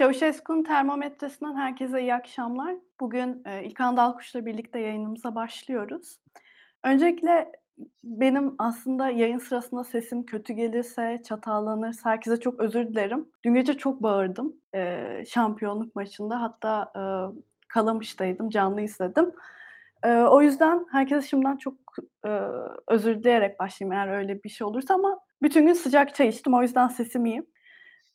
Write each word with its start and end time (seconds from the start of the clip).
Ceauşescu'nun 0.00 0.62
termometresinden 0.62 1.54
herkese 1.56 2.00
iyi 2.00 2.14
akşamlar. 2.14 2.74
Bugün, 3.00 3.42
eee, 3.46 3.62
İlkan 3.64 3.96
Dalkuş'la 3.96 4.46
birlikte 4.46 4.78
yayınımıza 4.78 5.34
başlıyoruz. 5.34 6.18
Öncelikle 6.84 7.52
benim 8.04 8.54
aslında 8.58 9.10
yayın 9.10 9.38
sırasında 9.38 9.84
sesim 9.84 10.26
kötü 10.26 10.52
gelirse, 10.52 11.22
çatallanırsa 11.28 12.10
herkese 12.10 12.40
çok 12.40 12.60
özür 12.60 12.88
dilerim. 12.88 13.28
Dün 13.44 13.54
gece 13.54 13.74
çok 13.74 14.02
bağırdım, 14.02 14.56
eee, 14.74 15.24
şampiyonluk 15.28 15.96
maçında. 15.96 16.42
Hatta, 16.42 16.92
eee, 16.96 17.42
Kalamış'taydım, 17.68 18.50
canlı 18.50 18.80
izledim. 18.80 19.32
Eee, 20.04 20.16
o 20.18 20.42
yüzden 20.42 20.86
herkese 20.92 21.28
şimdiden 21.28 21.56
çok, 21.56 21.74
eee, 22.24 22.40
özür 22.88 23.14
dileyerek 23.20 23.60
başlayayım 23.60 23.92
eğer 23.92 24.18
öyle 24.18 24.42
bir 24.44 24.48
şey 24.48 24.66
olursa 24.66 24.94
ama 24.94 25.20
bütün 25.42 25.66
gün 25.66 25.72
sıcak 25.72 26.14
çay 26.14 26.28
içtim. 26.28 26.54
O 26.54 26.62
yüzden 26.62 26.88
sesim 26.88 27.26
iyi. 27.26 27.42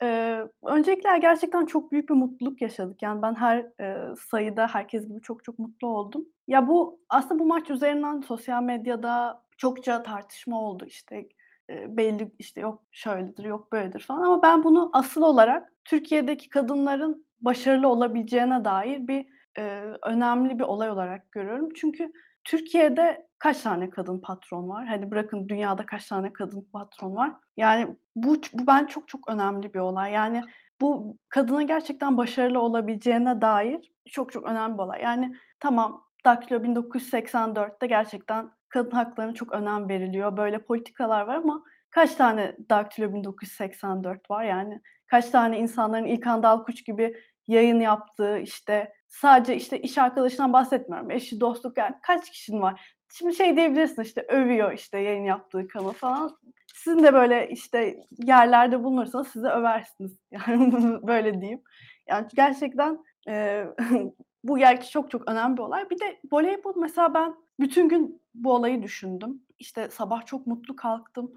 Eee, 0.02 0.48
öncelikle 0.63 1.17
gerçekten 1.22 1.66
çok 1.66 1.91
büyük 1.91 2.09
bir 2.09 2.13
mutluluk 2.13 2.62
yaşadık. 2.62 3.02
Yani 3.02 3.22
ben 3.22 3.35
her, 3.35 3.66
eee, 3.80 3.98
sayıda 4.30 4.68
herkes 4.68 5.08
gibi 5.08 5.21
çok 5.21 5.44
çok 5.44 5.59
mutlu 5.59 5.88
oldum. 5.88 6.26
Ya, 6.48 6.68
bu 6.68 6.99
aslında 7.09 7.40
bu 7.40 7.45
maç 7.45 7.70
üzerinden 7.70 8.21
sosyal 8.21 8.63
medyada 8.63 9.41
çokça 9.58 10.04
tartışma 10.04 10.62
oldu. 10.62 10.85
İşte, 10.88 11.27
eee, 11.70 11.85
belli, 11.90 12.31
işte, 12.40 12.62
yok 12.62 12.84
şöyledir, 12.91 13.44
yok 13.45 13.71
böyledir 13.71 13.99
falan 13.99 14.21
ama 14.23 14.41
ben 14.44 14.63
bunu 14.63 14.90
asıl 14.94 15.21
olarak 15.21 15.73
Türkiye'deki 15.85 16.49
kadınların 16.49 17.26
başarılı 17.41 17.88
olabileceğine 17.88 18.66
dair 18.66 19.07
bir, 19.07 19.26
eee, 19.57 19.84
önemli 20.04 20.59
bir 20.59 20.63
olay 20.63 20.90
olarak 20.90 21.32
görüyorum. 21.32 21.70
Çünkü 21.76 22.12
Türkiye'de 22.43 23.27
kaç 23.40 23.62
tane 23.62 23.90
kadın 23.90 24.20
patron 24.22 24.70
var? 24.70 24.86
Hani, 24.88 25.12
bırakın 25.12 25.50
dünyada 25.50 25.86
kaç 25.86 26.08
tane 26.08 26.34
kadın 26.34 26.70
patron 26.74 27.16
var? 27.16 27.32
Yani, 27.58 27.88
bu 28.16 28.36
bu 28.54 28.68
ben 28.68 28.86
çok 28.86 29.08
çok 29.08 29.30
önemli 29.30 29.74
bir 29.74 29.80
olay. 29.80 30.12
Yani, 30.12 30.44
bu 30.82 31.18
kadının 31.30 31.68
gerçekten 31.68 32.18
başarılı 32.18 32.60
olabileceğine 32.62 33.42
dair 33.42 33.92
çok 34.12 34.32
çok 34.32 34.44
önemli 34.46 34.74
bir 34.77 34.84
olay. 34.84 35.02
Yani, 35.02 35.36
tamam, 35.60 36.04
Daktilo 36.26 36.64
1984'te 36.64 37.88
gerçekten 37.88 38.52
kadın 38.70 38.92
haklarına 38.92 39.34
çok 39.34 39.52
önem 39.52 39.90
veriliyor. 39.90 40.38
Böyle 40.38 40.60
politikalar 40.60 41.22
var 41.27 41.36
ama 41.36 41.64
kaç 41.90 42.16
tane 42.16 42.55
Daktilo 42.70 43.14
1984 43.14 44.32
var? 44.32 44.44
Yani, 44.44 44.82
kaç 45.08 45.30
tane 45.30 45.60
insanların 45.60 46.05
İlkan 46.05 46.44
Dalkuç 46.44 46.86
gibi 46.86 47.18
yayın 47.48 47.80
yaptığı, 47.80 48.38
işte, 48.40 48.94
sadece, 49.08 49.55
işte, 49.55 49.82
iş 49.82 49.98
arkadaşından 49.98 50.54
bahsetmiyorum, 50.54 51.12
eşi, 51.12 51.40
dostluk, 51.40 51.77
yani 51.77 51.96
kaç 52.02 52.30
kişinin 52.32 52.62
var? 52.62 52.95
Şimdi 53.14 53.36
şey 53.36 53.56
diyebilirsin, 53.56 54.02
işte, 54.02 54.22
övüyor, 54.30 54.74
işte, 54.74 55.00
yayın 55.00 55.24
yaptığı 55.24 55.68
kanalı 55.68 55.92
falan. 55.94 56.38
Sizin 56.76 57.04
de 57.04 57.14
böyle, 57.14 57.50
işte, 57.50 57.98
yerlerde 58.24 58.84
bulunursanız 58.84 59.28
sizi 59.28 59.48
översiniz. 59.48 60.18
Yani 60.32 60.74
böyle 61.08 61.42
diyeyim. 61.42 61.62
Yani 62.10 62.28
gerçekten, 62.36 63.00
eee, 63.28 63.68
bu 64.44 64.58
gerçi 64.58 64.90
çok 64.92 65.12
çok 65.12 65.30
önemli 65.31 65.58
bir 65.58 65.62
olay. 65.62 65.90
Bir 65.90 66.00
de 66.00 66.20
voleybol 66.31 66.74
mesela 66.78 67.14
ben 67.14 67.36
bütün 67.59 67.90
gün 67.90 68.22
bu 68.36 68.53
olayı 68.53 68.84
düşündüm. 68.84 69.42
İşte, 69.59 69.90
sabah 69.90 70.26
çok 70.26 70.48
mutlu 70.48 70.76
kalktım. 70.76 71.34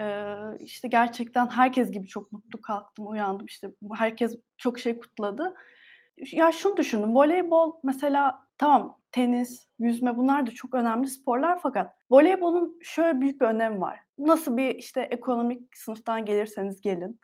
Eee, 0.00 0.36
işte, 0.60 0.88
gerçekten 0.88 1.46
herkes 1.46 1.90
gibi 1.90 2.06
çok 2.08 2.32
mutlu 2.32 2.60
kalktım, 2.62 3.08
uyandım. 3.08 3.46
İşte, 3.46 3.68
herkes 3.94 4.36
çok 4.58 4.78
şey 4.78 4.98
kutladı. 4.98 5.54
Ya, 6.32 6.52
şunu 6.52 6.76
düşündüm, 6.76 7.14
voleybol 7.14 7.72
mesela 7.84 8.46
tamam, 8.62 8.98
tenis, 9.12 9.66
yüzme 9.78 10.16
bunlar 10.16 10.46
da 10.46 10.50
çok 10.50 10.74
önemli 10.74 11.08
sporlar 11.08 11.58
fakat 11.62 11.94
voleybolun 12.10 12.78
şöyle 12.82 13.20
büyük 13.20 13.40
bir 13.40 13.46
önemi 13.46 13.80
var. 13.80 14.00
Nasıl 14.18 14.56
bir, 14.56 14.74
işte, 14.74 15.00
ekonomik 15.00 15.76
sınıftan 15.76 16.24
gelirseniz 16.24 16.80
gelin, 16.80 17.20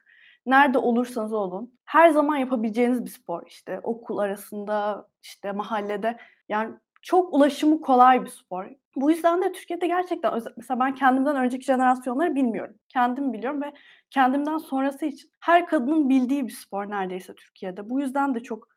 nerede 0.46 0.78
olursanız 0.78 1.32
olun, 1.32 1.78
her 1.84 2.08
zaman 2.10 2.36
yapabileceğiniz 2.36 3.04
bir 3.04 3.10
spor. 3.10 3.42
İşte, 3.46 3.80
okul 3.82 4.18
arasında, 4.18 5.08
işte, 5.22 5.52
mahallede, 5.52 6.16
yani 6.48 6.74
çok 7.02 7.34
ulaşımı 7.34 7.80
kolay 7.80 8.24
bir 8.24 8.30
spor. 8.30 8.66
Bu 8.96 9.10
yüzden 9.10 9.42
de 9.42 9.52
Türkiye'de 9.52 9.86
gerçekten 9.86 10.40
mesela 10.56 10.80
ben 10.80 10.94
kendimden 10.94 11.36
önceki 11.36 11.64
jenerasyonları 11.64 12.34
bilmiyorum. 12.34 12.74
Kendim 12.88 13.32
biliyorum 13.32 13.62
ve 13.62 13.72
kendimden 14.10 14.58
sonrası 14.58 15.06
için 15.06 15.30
her 15.40 15.66
kadının 15.66 16.08
bildiği 16.08 16.46
bir 16.46 16.52
spor 16.52 16.90
neredeyse 16.90 17.34
Türkiye'de. 17.34 17.90
Bu 17.90 18.00
yüzden 18.00 18.34
de 18.34 18.40
çok, 18.40 18.68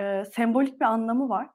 eee, 0.00 0.24
sembolik 0.36 0.80
bir 0.80 0.84
anlamı 0.86 1.28
var. 1.28 1.48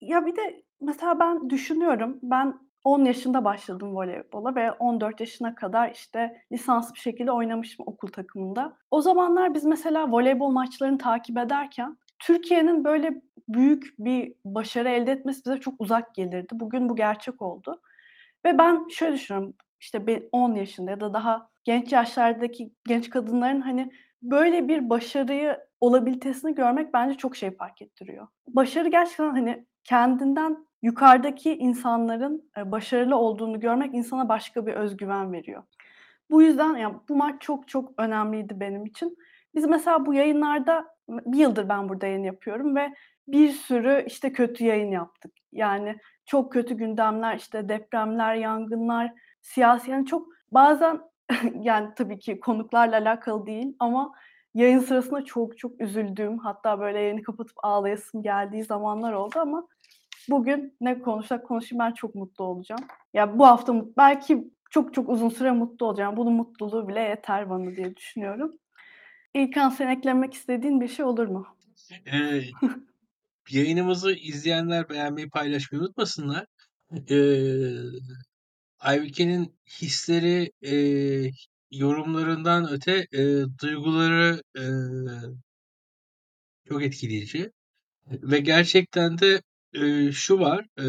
Ya, 0.00 0.26
bir 0.26 0.36
de 0.36 0.62
mesela 0.80 1.20
ben 1.20 1.50
düşünüyorum, 1.50 2.18
ben 2.22 2.54
10 2.84 3.04
yaşında 3.04 3.44
başladım 3.44 3.96
voleybola 3.96 4.54
ve 4.54 4.72
14 4.72 5.20
yaşına 5.20 5.54
kadar, 5.54 5.90
işte, 5.90 6.42
lisanslı 6.52 6.94
bir 6.94 7.00
şekilde 7.00 7.32
oynamıştım 7.32 7.84
okul 7.88 8.08
takımında. 8.08 8.76
O 8.90 9.00
zamanlar 9.02 9.54
biz 9.54 9.64
mesela 9.64 10.10
voleybol 10.12 10.50
maçlarını 10.50 10.98
takip 10.98 11.38
ederken 11.38 11.96
Türkiye'nin 12.18 12.84
böyle 12.84 13.22
büyük 13.48 13.94
bir 13.98 14.34
başarı 14.44 14.88
elde 14.88 15.12
etmesi 15.12 15.44
bize 15.44 15.60
çok 15.60 15.74
uzak 15.78 16.14
gelirdi. 16.14 16.46
Bugün 16.52 16.88
bu 16.88 16.96
gerçek 16.96 17.42
oldu 17.42 17.80
ve 18.46 18.58
ben 18.58 18.88
şöyle 18.90 19.14
düşünüyorum, 19.14 19.54
işte, 19.80 20.06
be 20.06 20.22
10 20.32 20.54
yaşında 20.54 20.90
ya 20.90 21.00
da 21.00 21.14
daha 21.14 21.48
genç 21.64 21.92
yaşlardaki 21.92 22.72
genç 22.88 23.10
kadınların, 23.10 23.60
hani, 23.60 23.90
böyle 24.22 24.68
bir 24.68 24.90
başarıyı 24.90 25.58
olabilitesini 25.80 26.54
görmek 26.54 26.94
bence 26.94 27.16
çok 27.18 27.36
şey 27.36 27.50
fark 27.56 27.82
ettiriyor. 27.82 28.26
Başarı 28.48 28.88
gerçekten, 28.88 29.30
hani, 29.30 29.66
kendinden 29.84 30.66
yukarıdaki 30.82 31.56
insanların, 31.56 32.50
eee, 32.56 32.72
başarılı 32.72 33.16
olduğunu 33.16 33.60
görmek 33.60 33.94
insana 33.94 34.28
başka 34.28 34.66
bir 34.66 34.72
öz 34.74 34.96
güven 34.96 35.32
veriyor. 35.32 35.62
Bu 36.30 36.42
yüzden 36.42 36.74
ya, 36.76 37.00
bu 37.08 37.16
maç 37.16 37.42
çok 37.42 37.68
çok 37.68 37.92
önemliydi 37.98 38.60
benim 38.60 38.86
için. 38.86 39.16
Biz 39.54 39.66
mesela 39.66 40.06
bu 40.06 40.14
yayınlarda 40.14 40.86
1 41.08 41.38
yıldır 41.38 41.68
ben 41.68 41.88
burada 41.88 42.06
yayın 42.06 42.24
yapıyorum 42.24 42.76
ve 42.76 42.94
bir 43.28 43.48
sürü, 43.50 44.04
işte, 44.06 44.32
kötü 44.32 44.64
yayın 44.64 44.90
yaptık. 44.90 45.32
Yani 45.52 45.96
çok 46.26 46.52
kötü 46.52 46.74
gündemler, 46.74 47.36
işte, 47.36 47.68
depremler, 47.68 48.34
yangınlar, 48.34 49.12
siyasi, 49.42 49.90
yani 49.90 50.06
çok 50.06 50.28
bazen 50.52 51.00
yani 51.60 51.88
tabii 51.96 52.18
ki 52.18 52.40
konuklarla 52.40 52.96
alakalı 52.98 53.46
değil 53.46 53.76
ama 53.78 54.12
yayın 54.54 54.78
sırasında 54.80 55.24
çok 55.24 55.58
çok 55.58 55.80
üzüldüğüm, 55.80 56.38
hatta 56.38 56.80
böyle 56.80 57.00
yayını 57.00 57.22
kapatıp 57.22 57.56
ağlayasım 57.62 58.22
geldiği 58.22 58.64
zamanlar 58.64 59.12
oldu 59.12 59.38
ama 59.40 59.68
bugün 60.30 60.76
ne 60.80 60.98
konuşsak 60.98 61.46
konuşayım 61.46 61.78
ben 61.80 61.92
çok 61.92 62.14
mutlu 62.14 62.44
olacağım. 62.44 62.84
Ya, 63.14 63.38
bu 63.38 63.46
hafta 63.46 63.72
mut 63.72 63.96
belki 63.96 64.50
çok 64.70 64.94
çok 64.94 65.08
uzun 65.08 65.28
süre 65.28 65.50
mutlu 65.50 65.86
olacağım. 65.86 66.16
Bunun 66.16 66.32
mutluluğu 66.32 66.88
bile 66.88 67.00
yeter 67.00 67.50
bana 67.50 67.76
diye 67.76 67.96
düşünüyorum. 67.96 68.52
İlkan, 69.34 69.70
senin 69.70 69.90
eklemek 69.90 70.34
istediğin 70.34 70.80
bir 70.80 70.88
şey 70.88 71.04
olur 71.04 71.26
mu? 71.26 71.46
Eee, 72.06 72.44
yayınımızı 73.50 74.12
izleyenler 74.12 74.88
beğenmeyi, 74.88 75.28
paylaşmayı 75.28 75.82
unutmasınlar. 75.82 76.46
Eee, 77.08 77.76
Aybüke'nin 78.80 79.54
hisleri, 79.82 80.50
eee, 80.62 81.30
yorumlarından 81.70 82.68
öte, 82.72 83.06
eee, 83.12 83.44
duyguları, 83.62 84.42
eee 84.56 84.64
çok 86.68 86.82
etkileyici 86.82 87.50
ve 88.10 88.40
gerçekten 88.40 89.18
de, 89.18 89.42
eee, 89.74 90.12
şu 90.12 90.40
var, 90.40 90.66
eee, 90.78 90.86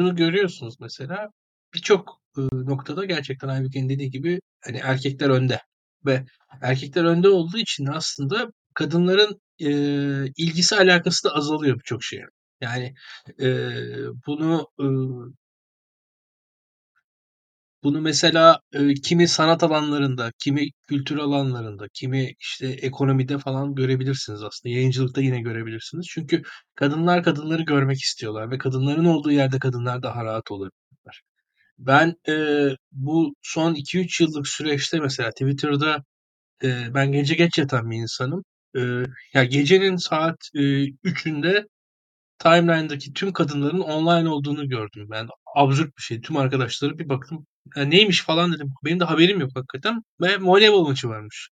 şunu 0.00 0.16
görüyorsunuz 0.16 0.76
mesela, 0.80 1.30
birçok, 1.74 2.20
ııı, 2.38 2.66
noktada 2.66 3.04
gerçekten 3.04 3.48
Aybüke'nin 3.48 3.88
dediği 3.88 4.10
gibi, 4.10 4.40
hani, 4.64 4.78
erkekler 4.78 5.30
önde 5.30 5.60
ve 6.06 6.24
erkekler 6.62 7.04
önde 7.04 7.28
olduğu 7.28 7.58
için 7.58 7.86
aslında 7.86 8.52
kadınların, 8.74 9.40
eee, 9.58 10.32
ilgisi 10.38 10.76
alakası 10.76 11.24
da 11.28 11.34
azalıyor 11.34 11.76
birçok 11.78 12.04
şeye. 12.04 12.26
Yani, 12.62 12.94
eee, 13.40 13.96
bunu, 14.26 14.68
bunu 17.84 18.00
mesela, 18.00 18.60
eee, 18.74 18.94
kimi 18.94 19.28
sanat 19.28 19.62
alanlarında, 19.62 20.32
kimi 20.38 20.68
kültür 20.88 21.18
alanlarında, 21.18 21.86
kimi, 21.94 22.32
işte, 22.40 22.66
ekonomide 22.68 23.38
falan 23.38 23.74
görebilirsiniz 23.74 24.42
aslında. 24.42 24.74
Yayıncılıkta 24.74 25.20
yine 25.20 25.40
görebilirsiniz. 25.40 26.06
Çünkü 26.10 26.42
kadınlar 26.74 27.22
kadınları 27.24 27.62
görmek 27.62 27.98
istiyorlar 28.00 28.50
ve 28.50 28.58
kadınların 28.58 29.04
olduğu 29.04 29.32
yerde 29.32 29.58
kadınlar 29.58 30.02
daha 30.02 30.24
rahat 30.24 30.50
olabiliyorlar. 30.50 31.22
Ben, 31.78 32.14
eee, 32.28 32.76
bu 32.92 33.34
son 33.42 33.74
2-3 33.74 34.20
yıllık 34.22 34.48
süreçte 34.48 35.00
mesela 35.00 35.30
Twitter'da, 35.30 36.04
eee, 36.64 36.88
ben 36.94 37.12
gece 37.12 37.34
geç 37.34 37.58
yatan 37.58 37.90
bir 37.90 37.96
insanım. 37.98 38.44
Eee, 38.76 39.04
ya, 39.34 39.44
gecenin 39.44 39.96
saat, 39.96 40.36
eee, 40.54 40.86
3'ünde 41.04 41.66
timeline'daki 42.38 43.12
tüm 43.14 43.32
kadınların 43.34 43.80
online 43.80 44.28
olduğunu 44.30 44.68
gördüm 44.70 45.08
ben. 45.10 45.28
Absürt 45.56 45.98
bir 45.98 46.02
şey. 46.02 46.20
Tüm 46.20 46.36
arkadaşlara 46.36 46.98
bir 46.98 47.08
baktım, 47.08 47.46
"Ya, 47.76 47.84
neymiş?" 47.84 48.22
falan 48.22 48.52
dedim. 48.52 48.68
Benim 48.84 49.00
de 49.00 49.04
haberim 49.04 49.40
yok 49.40 49.50
hakikaten 49.56 50.02
ve 50.20 50.38
voleybol 50.40 50.88
maçı 50.88 51.08
varmış. 51.08 51.48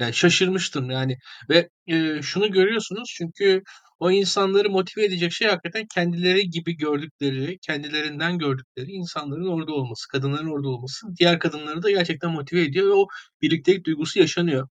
Yani 0.00 0.14
şaşırmıştım 0.14 0.90
yani 0.90 1.16
ve, 1.50 1.68
eee, 1.86 2.20
şunu 2.22 2.52
görüyorsunuz 2.52 3.14
çünkü 3.18 3.62
o 4.00 4.10
insanları 4.10 4.70
motive 4.70 5.04
edecek 5.04 5.32
şey 5.32 5.48
hakikaten 5.48 5.86
kendileri 5.94 6.50
gibi 6.50 6.76
gördükleri, 6.76 7.58
kendilerinden 7.62 8.38
gördükleri 8.38 8.90
insanların 8.92 9.48
orada 9.48 9.72
olması, 9.74 10.08
kadınların 10.08 10.48
orada 10.52 10.68
olması 10.68 11.06
diğer 11.20 11.38
kadınları 11.38 11.82
da 11.82 11.90
gerçekten 11.90 12.30
motive 12.32 12.62
ediyor 12.62 12.86
ve 12.88 12.92
o 12.94 13.06
birliktelik 13.42 13.86
duygusu 13.86 14.18
yaşanıyor. 14.20 14.68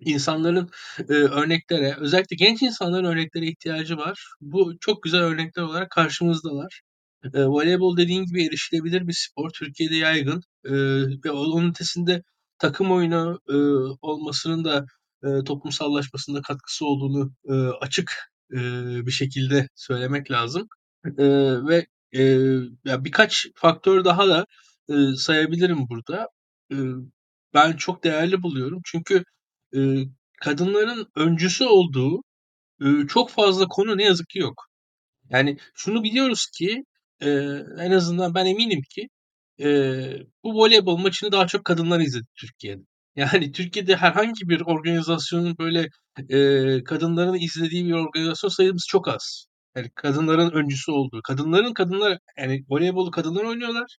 İnsanların, 0.00 0.70
eee, 1.10 1.16
örneklere, 1.16 1.96
özellikle 2.00 2.36
genç 2.36 2.62
insanların 2.62 3.04
örneklere 3.04 3.46
ihtiyacı 3.46 3.96
var. 3.96 4.26
Bu 4.40 4.74
çok 4.80 5.02
güzel 5.02 5.20
örnekler 5.22 5.62
olarak 5.62 5.90
karşımızdalar. 5.90 6.80
Eee, 7.24 7.44
voleybol 7.46 7.96
dediğin 7.96 8.24
gibi 8.26 8.46
erişilebilir 8.46 9.08
bir 9.08 9.12
spor. 9.28 9.50
Türkiye'de 9.50 9.96
yaygın, 9.96 10.42
eee, 10.64 11.20
ve 11.24 11.30
onun 11.30 11.70
ötesinde 11.70 12.22
takım 12.58 12.92
oyunu, 12.92 13.40
ııı, 13.50 13.96
olmasının 14.02 14.64
da, 14.64 14.86
eee, 15.24 15.44
toplumsallaşmasında 15.44 16.42
katkısı 16.42 16.86
olduğunu, 16.86 17.32
eee, 17.48 17.54
açık, 17.80 18.12
eee, 18.52 18.60
bir 19.06 19.10
şekilde 19.12 19.68
söylemek 19.76 20.30
lazım. 20.30 20.68
Eee, 21.18 21.66
ve, 21.68 21.86
eee, 22.12 22.60
ya, 22.84 23.04
birkaç 23.04 23.46
faktör 23.56 24.04
daha 24.04 24.28
da, 24.28 24.46
ııı, 24.90 25.16
sayabilirim 25.16 25.88
burada. 25.90 26.28
Iıı, 26.72 26.96
ben 27.54 27.72
çok 27.76 28.04
değerli 28.04 28.42
buluyorum 28.42 28.80
çünkü, 28.84 29.24
ııı, 29.74 30.04
kadınların 30.40 31.06
öncüsü 31.16 31.64
olduğu, 31.64 32.22
ııı, 32.82 33.06
çok 33.08 33.30
fazla 33.30 33.68
konu 33.68 33.98
ne 33.98 34.04
yazık 34.04 34.28
ki 34.30 34.38
yok. 34.40 34.66
Yani 35.30 35.58
şunu 35.74 36.04
biliyoruz 36.04 36.46
ki, 36.58 36.84
eee, 37.22 37.64
en 37.80 37.90
azından 37.90 38.34
ben 38.34 38.46
eminim 38.46 38.82
ki, 38.94 39.08
eee, 39.58 40.26
bu 40.44 40.54
voleybol 40.54 40.96
maçını 40.98 41.32
daha 41.32 41.46
çok 41.46 41.64
kadınlar 41.64 42.00
izledi 42.00 42.26
Türkiye'de. 42.40 42.82
Yani 43.16 43.52
Türkiye'de 43.52 43.96
herhangi 43.96 44.48
bir 44.48 44.60
organizasyonun 44.60 45.56
böyle, 45.58 45.88
eee, 46.28 46.84
kadınların 46.84 47.34
izlediği 47.40 47.86
bir 47.86 47.92
organizasyon 47.92 48.50
sayımız 48.50 48.86
çok 48.88 49.08
az. 49.08 49.46
Yani 49.76 49.90
kadınların 49.94 50.50
öncüsü 50.50 50.92
olduğu, 50.92 51.20
kadınların 51.24 51.74
kadınlar 51.74 52.18
yani 52.38 52.64
voleybolu 52.70 53.10
kadınlar 53.10 53.44
oynuyorlar, 53.44 53.96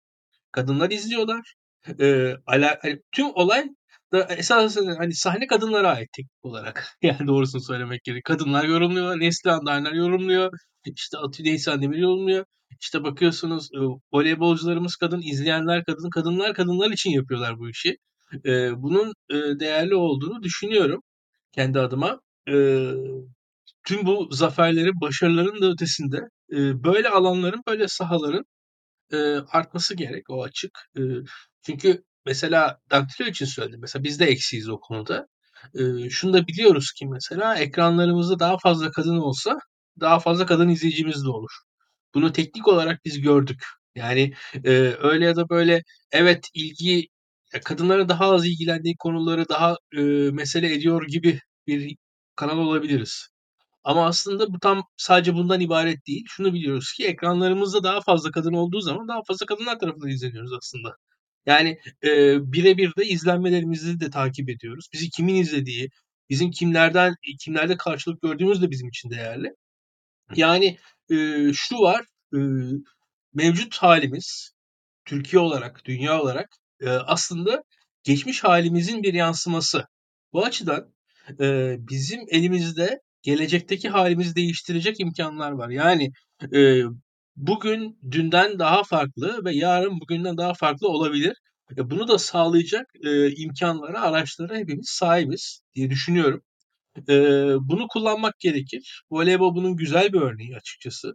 kadınlar 0.51 0.91
izliyorlar. 0.91 1.53
Eee, 1.99 2.37
ala 2.47 2.79
hani 2.81 2.99
tüm 3.11 3.27
olay 3.35 3.65
da 4.13 4.23
esasen 4.23 4.85
hani 4.97 5.15
sahne 5.15 5.47
kadınlara 5.47 5.89
ait 5.89 6.09
teknik 6.13 6.45
olarak. 6.45 6.87
Yani 7.01 7.27
doğrusunu 7.27 7.61
söylemek 7.61 8.03
gerek. 8.03 8.23
Kadınlar 8.25 8.63
yorumluyorlar, 8.65 9.19
Neslihan 9.19 9.65
Dayner 9.65 9.91
yorumluyor, 9.93 10.51
işte 10.85 11.17
Atilla 11.17 11.51
İhsan 11.53 11.81
Demir 11.81 11.97
yorumluyor. 11.97 12.45
İşte 12.81 13.03
bakıyorsunuz, 13.03 13.69
ııı, 13.75 13.89
voleybolcularımız 14.13 14.95
kadın, 14.95 15.21
izleyenler 15.21 15.85
kadın, 15.85 16.09
kadınlar 16.09 16.53
kadınlar 16.53 16.91
için 16.91 17.11
yapıyorlar 17.11 17.59
bu 17.59 17.69
işi. 17.69 17.97
Eee, 18.45 18.71
bunun, 18.77 19.13
eee, 19.31 19.59
değerli 19.59 19.95
olduğunu 19.95 20.43
düşünüyorum 20.43 21.01
kendi 21.53 21.79
adıma. 21.79 22.19
Eee, 22.47 22.95
tüm 23.87 24.05
bu 24.07 24.29
zaferlerin, 24.31 25.01
başarıların 25.01 25.61
da 25.61 25.67
ötesinde, 25.71 26.17
eee, 26.51 26.73
böyle 26.85 27.09
alanların, 27.09 27.61
böyle 27.67 27.87
sahaların, 27.87 28.45
eee, 29.13 29.41
artması 29.51 29.95
gerek, 29.95 30.31
o 30.31 30.43
açık. 30.43 30.71
Iıı, 30.97 31.25
çünkü 31.67 32.03
mesela 32.27 32.79
daktilo 32.91 33.27
için 33.29 33.45
söyledim. 33.47 33.81
Mesela 33.81 34.03
biz 34.03 34.19
de 34.21 34.25
eksiğiz 34.27 34.69
o 34.69 34.79
konuda. 34.81 35.27
Iıı, 35.75 36.11
şunu 36.11 36.33
da 36.33 36.47
biliyoruz 36.47 36.91
ki 36.99 37.07
mesela 37.07 37.55
ekranlarımızda 37.55 38.39
daha 38.39 38.57
fazla 38.59 38.91
kadın 38.91 39.17
olsa 39.17 39.57
daha 40.01 40.19
fazla 40.19 40.45
kadın 40.45 40.69
izleyicimiz 40.69 41.25
de 41.25 41.29
olur. 41.29 41.51
Bunu 42.15 42.33
teknik 42.33 42.67
olarak 42.67 43.05
biz 43.05 43.21
gördük. 43.21 43.65
Yani, 43.95 44.33
eee, 44.65 44.97
öyle 45.01 45.25
ya 45.25 45.35
da 45.35 45.49
böyle 45.49 45.83
evet 46.11 46.47
ilgi 46.53 47.07
ya 47.53 47.61
kadınların 47.61 48.09
daha 48.09 48.25
az 48.35 48.47
ilgilendiği 48.47 48.95
konuları 48.99 49.49
daha, 49.49 49.77
ııı, 49.97 50.33
mesele 50.33 50.73
ediyor 50.73 51.07
gibi 51.07 51.39
bir 51.67 51.97
kanal 52.35 52.57
olabiliriz. 52.57 53.27
Ama 53.83 54.07
aslında 54.07 54.53
bu 54.53 54.59
tam 54.59 54.83
sadece 54.97 55.33
bundan 55.35 55.59
ibaret 55.61 56.07
değil. 56.07 56.25
Şunu 56.29 56.53
biliyoruz 56.53 56.93
ki 56.97 57.05
ekranlarımızda 57.07 57.83
daha 57.83 58.01
fazla 58.01 58.31
kadın 58.31 58.53
olduğu 58.53 58.81
zaman 58.81 59.07
daha 59.07 59.21
fazla 59.27 59.45
kadınlar 59.45 59.79
tarafından 59.79 60.09
izleniyoruz 60.09 60.53
aslında. 60.53 60.97
Yani, 61.45 61.79
eee, 62.03 62.37
bire 62.41 62.77
bir 62.77 62.93
de 62.97 63.05
izlenmelerimizi 63.05 63.99
de 63.99 64.09
takip 64.09 64.49
ediyoruz. 64.49 64.87
Bizi 64.93 65.09
kimin 65.09 65.35
izlediği, 65.35 65.89
bizim 66.29 66.51
kimlerden, 66.51 67.15
kimlerde 67.41 67.77
karşılık 67.77 68.21
gördüğümüz 68.21 68.61
de 68.61 68.71
bizim 68.71 68.87
için 68.89 69.09
değerli. 69.11 69.53
Yani, 70.35 70.77
ııı, 71.11 71.53
şu 71.53 71.75
var, 71.79 72.05
ııı, 72.33 72.71
mevcut 73.33 73.77
hâlimiz 73.77 74.51
Türkiye 75.05 75.41
olarak, 75.41 75.81
dünya 75.85 76.21
olarak, 76.21 76.49
eee, 76.81 76.89
aslında 76.89 77.63
geçmiş 78.03 78.43
hâlimizin 78.43 79.03
bir 79.03 79.13
yansıması. 79.13 79.85
Bu 80.33 80.45
açıdan, 80.45 80.93
eee, 81.41 81.77
bizim 81.79 82.21
elimizde 82.29 83.01
gelecekteki 83.23 83.89
hâlimizi 83.89 84.35
değiştirecek 84.35 84.99
imkânlar 84.99 85.51
var. 85.51 85.69
Yani, 85.69 86.11
eee, 86.53 86.85
bugün 87.35 87.99
dünden 88.11 88.59
daha 88.59 88.83
farklı 88.83 89.45
ve 89.45 89.55
yarın 89.55 90.01
bugünden 90.01 90.37
daha 90.37 90.53
farklı 90.53 90.89
olabilir. 90.89 91.37
E, 91.77 91.89
bunu 91.91 92.07
da 92.07 92.19
sağlayacak, 92.19 92.87
eee, 93.03 93.33
imkânlara, 93.37 94.01
araçlara 94.01 94.55
hepimiz 94.57 94.89
sahibiz 94.89 95.61
diye 95.75 95.89
düşünüyorum. 95.89 96.41
Eee, 97.09 97.55
bunu 97.61 97.87
kullanmak 97.87 98.39
gerekir. 98.39 99.03
Voleybol 99.11 99.55
bunun 99.55 99.75
güzel 99.77 100.13
bir 100.13 100.21
örneği 100.21 100.55
açıkçası. 100.55 101.13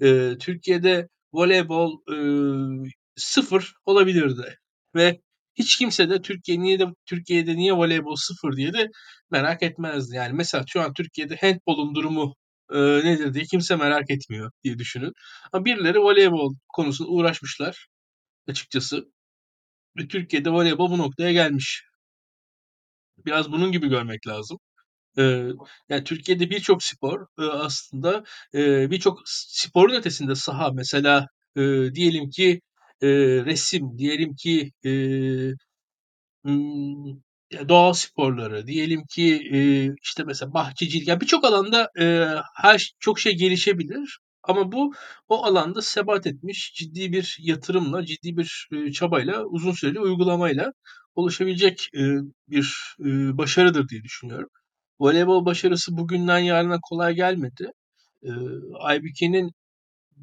Eee, 0.00 0.38
Türkiye'de 0.38 1.08
voleybol, 1.32 1.98
ııı, 2.10 2.84
0 3.16 3.74
olabilirdi 3.86 4.56
ve 4.96 5.20
hiç 5.54 5.78
kimse 5.78 6.10
de 6.10 6.22
Türkiye 6.22 6.60
niye 6.60 6.78
de 6.78 6.86
Türkiye'de 7.06 7.56
niye 7.56 7.72
voleybol 7.72 8.16
0 8.16 8.56
diye 8.56 8.72
de 8.72 8.88
merak 9.30 9.62
etmezdi. 9.62 10.16
Yani 10.16 10.32
mesela 10.32 10.64
şu 10.68 10.80
an 10.80 10.92
Türkiye'de 10.94 11.36
handbolun 11.36 11.94
durumu, 11.94 12.34
ııı, 12.72 13.04
nedir 13.04 13.34
diye 13.34 13.44
kimse 13.44 13.76
merak 13.76 14.10
etmiyor 14.10 14.50
diye 14.64 14.78
düşünün. 14.78 15.12
Ama 15.52 15.64
birileri 15.64 15.98
voleybol 16.00 16.54
konusunda 16.74 17.10
uğraşmışlar 17.10 17.86
açıkçası 18.48 19.04
ve 19.98 20.08
Türkiye'de 20.08 20.50
voleybol 20.50 20.90
bu 20.90 20.98
noktaya 20.98 21.32
gelmiş. 21.32 21.84
Biraz 23.18 23.52
bunun 23.52 23.72
gibi 23.72 23.88
görmek 23.88 24.26
lazım. 24.26 24.58
Yani 25.88 26.04
Türkiye'de 26.04 26.50
birçok 26.50 26.82
spor, 26.82 27.26
aslında, 27.38 28.24
birçok 28.90 29.18
sporun 29.26 29.94
ötesinde 29.94 30.34
saha 30.34 30.70
mesela, 30.72 31.26
diyelim 31.94 32.30
ki, 32.30 32.60
resim, 33.46 33.98
diyelim 33.98 34.34
ki, 34.34 34.72
eee, 34.84 35.54
doğa 37.70 37.94
sporları, 37.94 38.68
diyelim 38.68 39.02
ki, 39.10 39.42
işte 40.02 40.24
mesela 40.24 40.54
bahçecilik, 40.54 41.08
ya 41.08 41.20
birçok 41.22 41.44
alanda, 41.46 41.90
her 42.56 42.92
çok 43.00 43.20
şey 43.20 43.36
gelişebilir 43.36 44.18
ama 44.44 44.72
bu 44.72 44.94
o 45.28 45.44
alanda 45.44 45.82
sebat 45.82 46.28
etmiş 46.28 46.74
ciddi 46.76 47.12
bir 47.12 47.38
yatırımla, 47.40 48.06
ciddi 48.06 48.36
bir, 48.36 48.68
çabayla, 48.94 49.44
uzun 49.46 49.72
süreli 49.72 50.00
uygulamayla 50.00 50.72
oluşabilecek, 51.16 51.90
bir, 52.48 52.96
başarıdır 53.38 53.88
diye 53.88 54.02
düşünüyorum. 54.04 54.48
Voleybol 55.00 55.44
başarısı 55.46 55.96
bugünden 55.96 56.38
yarına 56.38 56.78
kolay 56.82 57.14
gelmedi. 57.14 57.72
Eee, 58.22 58.32
Aybüke'nin 58.80 59.52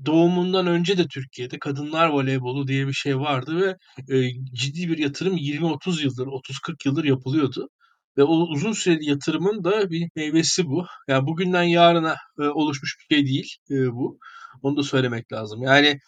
doğumundan 0.05 0.67
önce 0.67 0.97
de 0.97 1.07
Türkiye'de 1.07 1.59
kadınlar 1.59 2.09
voleybolu 2.09 2.67
diye 2.67 2.87
bir 2.87 2.93
şey 2.93 3.19
vardı 3.19 3.57
ve, 3.61 3.75
eee, 4.09 4.31
ciddi 4.53 4.89
bir 4.89 4.97
yatırım 4.97 5.37
20-30 5.37 6.03
yıldır, 6.03 6.27
30-40 6.27 6.85
yıldır 6.87 7.03
yapılıyordu 7.05 7.69
ve 8.17 8.23
o 8.23 8.35
uzun 8.37 8.71
süreli 8.73 9.09
yatırımın 9.09 9.63
da 9.63 9.89
bir 9.91 10.09
meyvesi 10.15 10.65
bu. 10.67 10.85
Yani 11.07 11.27
bugünden 11.27 11.63
yarına, 11.63 12.15
eee, 12.39 12.47
oluşmuş 12.49 12.97
bir 13.11 13.15
şey 13.15 13.25
değil, 13.27 13.55
eee, 13.69 13.87
bu. 13.93 14.19
Onu 14.63 14.77
da 14.77 14.83
söylemek 14.83 15.33
lazım. 15.33 15.61
Yani, 15.63 15.99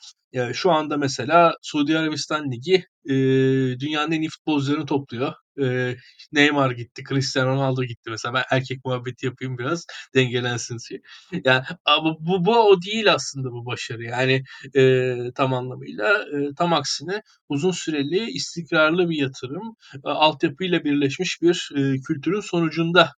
şu 0.53 0.71
anda 0.71 0.98
mesela 0.98 1.55
Suudi 1.62 1.98
Arabistan 1.98 2.51
Ligi, 2.51 2.86
eee, 3.05 3.79
dünyanın 3.79 4.12
en 4.12 4.21
iyi 4.21 4.29
futbolcularını 4.29 4.86
topluyor. 4.86 5.33
Eee, 5.57 5.98
Neymar 6.31 6.71
gitti, 6.71 7.03
Cristiano 7.09 7.50
Ronaldo 7.50 7.83
gitti 7.83 8.09
mesela. 8.09 8.33
Ben 8.33 8.43
erkek 8.51 8.86
muhabbeti 8.86 9.25
yapayım 9.25 9.57
biraz 9.57 9.86
dengelensin 10.15 10.77
diye. 10.89 11.00
Yani 11.45 11.63
ama 11.86 12.15
bu 12.19 12.45
bu 12.45 12.59
o 12.59 12.81
değil 12.81 13.13
aslında 13.13 13.51
bu 13.51 13.65
başarı. 13.65 14.03
Yani, 14.03 14.43
eee, 14.75 15.31
tam 15.36 15.53
anlamıyla, 15.53 16.25
eee, 16.33 16.50
tam 16.57 16.74
aksine 16.74 17.21
uzun 17.50 17.71
süreli, 17.71 18.25
istikrarlı 18.31 19.09
bir 19.09 19.17
yatırım, 19.17 19.75
eee, 19.95 20.01
altyapıyla 20.12 20.83
birleşmiş 20.83 21.41
bir, 21.41 21.69
eee, 21.75 21.95
kültürün 22.07 22.41
sonucunda, 22.41 23.12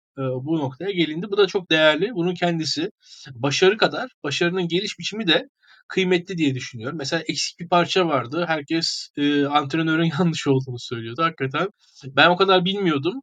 bu 0.42 0.58
noktaya 0.58 0.90
gelindi. 0.90 1.26
Bu 1.30 1.36
da 1.36 1.46
çok 1.46 1.70
değerli. 1.70 2.10
Bunun 2.14 2.34
kendisi 2.34 2.90
başarı 3.34 3.76
kadar 3.76 4.10
başarının 4.24 4.68
geliş 4.68 4.98
biçimi 4.98 5.26
de 5.26 5.48
kıymetli 5.90 6.38
diye 6.38 6.54
düşünüyorum. 6.54 6.98
Mesela 6.98 7.22
eksik 7.28 7.60
bir 7.60 7.68
parça 7.68 8.08
vardı. 8.08 8.44
Herkes, 8.48 9.08
eee, 9.16 9.44
antrenörün 9.46 10.10
yanlış 10.20 10.46
olduğunu 10.46 10.78
söylüyordu. 10.78 11.22
Hakikaten 11.22 11.68
ben 12.06 12.30
o 12.30 12.36
kadar 12.36 12.64
bilmiyordum. 12.64 13.14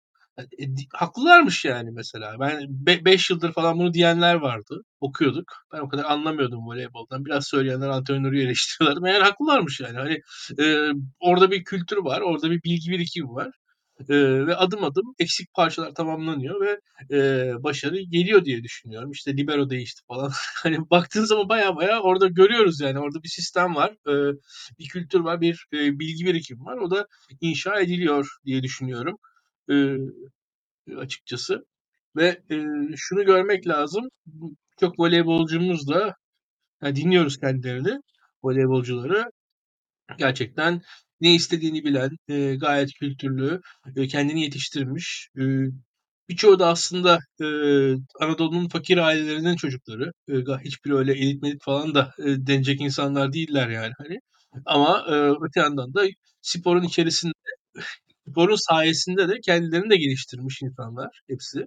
E, 0.60 0.68
di 0.78 0.82
haklılarmış 0.94 1.66
yani 1.66 1.92
mesela. 1.92 2.36
Ben 2.40 2.62
be 2.70 3.06
5 3.06 3.30
yıldır 3.30 3.54
falan 3.54 3.80
bunu 3.80 3.94
diyenler 3.94 4.36
vardı. 4.36 4.82
Okuyorduk. 5.00 5.46
Ben 5.74 5.80
o 5.80 5.90
kadar 5.90 6.04
anlamıyordum 6.06 6.68
voleyboldan. 6.68 7.26
Biraz 7.26 7.48
söyleyenler 7.48 7.90
antrenörü 7.90 8.42
eleştiriyorlardı. 8.44 9.02
Meğer 9.02 9.22
haklılarmış 9.22 9.80
yani. 9.80 9.98
Hani, 9.98 10.20
eee, 10.60 10.92
orada 11.20 11.52
bir 11.52 11.64
kültür 11.64 11.98
var, 11.98 12.22
orada 12.22 12.52
bir 12.52 12.64
bilgi 12.64 12.92
birikimi 12.92 13.30
var, 13.30 13.52
eee, 14.10 14.48
ve 14.48 14.56
adım 14.56 14.84
adım 14.84 15.16
eksik 15.20 15.54
parçalar 15.54 15.94
tamamlanıyor 15.96 16.62
ve, 16.62 16.80
eee, 17.12 17.54
başarı 17.64 18.02
geliyor 18.02 18.46
diye 18.46 18.64
düşünüyorum. 18.64 19.12
İşte 19.12 19.38
libero 19.38 19.70
değişti 19.70 20.02
falan. 20.08 20.32
Hani 20.64 20.90
baktığın 20.90 21.26
zaman 21.26 21.50
baya 21.50 21.76
baya 21.76 22.02
orada 22.02 22.28
görüyoruz 22.28 22.82
yani. 22.82 23.00
Orada 23.00 23.24
bir 23.24 23.30
sistem 23.30 23.76
var, 23.76 23.96
eee, 24.08 24.34
bir 24.80 24.88
kültür 24.90 25.20
var, 25.20 25.42
bir, 25.42 25.68
eee, 25.74 26.00
bilgi 26.00 26.26
birikimi 26.26 26.66
var. 26.66 26.78
O 26.78 26.92
da 26.92 27.08
inşa 27.42 27.80
ediliyor 27.82 28.28
diye 28.46 28.64
düşünüyorum. 28.64 29.18
Eee, 29.70 29.98
açıkçası 30.98 31.66
ve, 32.16 32.42
eee, 32.50 32.68
şunu 32.98 33.26
görmek 33.26 33.68
lazım, 33.68 34.10
birçok 34.28 35.00
voleybolcumuz 35.00 35.88
da, 35.90 36.16
ya, 36.84 36.98
dinliyoruz 36.98 37.40
kendilerini, 37.40 38.00
voleybolcuları. 38.44 39.32
Gerçekten 40.18 40.82
ne 41.22 41.36
istediğini 41.36 41.84
bilen, 41.86 42.12
eee, 42.28 42.56
gayet 42.56 42.94
kültürlü, 42.94 43.62
eee, 43.98 44.08
kendini 44.08 44.42
yetiştirmiş, 44.44 45.30
eee, 45.38 45.68
birçoğu 46.30 46.60
da 46.60 46.68
aslında, 46.70 47.20
eee, 47.42 47.96
Anadolu'nun 48.22 48.68
fakir 48.70 48.98
ailelerinin 48.98 49.56
çocukları. 49.56 50.12
Ga 50.28 50.60
hiçbiri 50.62 50.96
öyle 50.96 51.14
elit 51.14 51.42
melit 51.44 51.64
falan 51.64 51.96
da, 51.96 52.14
eee, 52.20 52.48
denecek 52.48 52.82
insanlar 52.82 53.34
değiller 53.34 53.70
yani, 53.70 53.94
hani. 53.98 54.20
Ama, 54.66 55.06
eee, 55.10 55.34
öte 55.42 55.60
yandan 55.60 55.94
da 55.96 56.04
sporun 56.42 56.84
içerisinde, 56.84 57.34
sporun 58.30 58.56
sayesinde 58.70 59.30
de 59.30 59.42
kendilerini 59.42 59.90
de 59.92 59.98
geliştirmiş 59.98 60.62
insanlar 60.64 61.22
hepsi. 61.30 61.60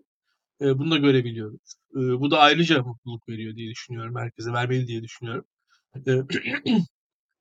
Eee, 0.62 0.78
bunu 0.78 0.92
da 0.92 0.98
görebiliyoruz. 0.98 1.60
Eee, 1.96 2.02
bu 2.02 2.32
da 2.32 2.38
ayrıca 2.40 2.82
mutluluk 2.84 3.28
veriyor 3.30 3.56
diye 3.56 3.70
düşünüyorum 3.70 4.16
herkese, 4.16 4.52
vermeli 4.52 4.86
diye 4.88 5.02
düşünüyorum. 5.04 5.44
Eee, 6.06 6.22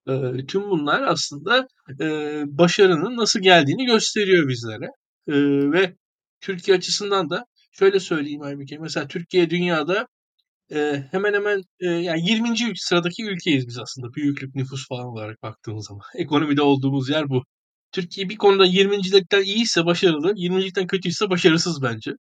eee, 0.08 0.46
tüm 0.48 0.62
bunlar 0.70 1.02
aslında, 1.04 1.68
eee, 2.00 2.44
başarının 2.48 3.18
nasıl 3.18 3.40
geldiğini 3.40 3.86
gösteriyor 3.86 4.48
bizlere. 4.48 4.86
Eee, 5.28 5.72
ve 5.72 5.96
Türkiye 6.42 6.78
açısından 6.78 7.30
da 7.30 7.46
şöyle 7.72 8.00
söyleyeyim 8.00 8.42
Aybüke, 8.42 8.78
mesela 8.78 9.08
Türkiye 9.08 9.50
dünyada, 9.50 10.08
eee, 10.72 11.08
hemen 11.12 11.34
hemen, 11.34 11.62
eee, 11.82 11.90
yani 11.92 12.30
20'nci 12.30 12.68
ül 12.70 12.74
sıradaki 12.78 13.26
ülkeyiz 13.26 13.68
biz 13.68 13.80
aslında 13.80 14.14
büyüklük, 14.14 14.56
nüfus 14.56 14.88
falan 14.90 15.06
olarak 15.08 15.44
baktığımız 15.44 15.88
zaman. 15.88 16.02
Ekonomide 16.18 16.62
olduğumuz 16.62 17.10
yer 17.10 17.30
bu. 17.30 17.44
Türkiye 17.92 18.30
bir 18.30 18.38
konuda 18.38 18.66
20'cilikten 18.66 19.44
iyiyse 19.44 19.86
başarılı, 19.86 20.34
20'cilikten 20.36 20.88
kötüyse 20.88 21.30
başarısız 21.30 21.84
bence. 21.84 22.12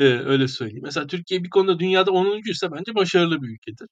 Eee, 0.00 0.18
öyle 0.26 0.48
söyleyeyim. 0.48 0.82
Mesela 0.84 1.06
Türkiye 1.06 1.44
bir 1.44 1.50
konuda 1.50 1.78
dünyada 1.78 2.10
10'uncuysa 2.12 2.72
bence 2.72 2.94
başarılı 2.94 3.42
bir 3.42 3.48
ülkedir. 3.48 3.88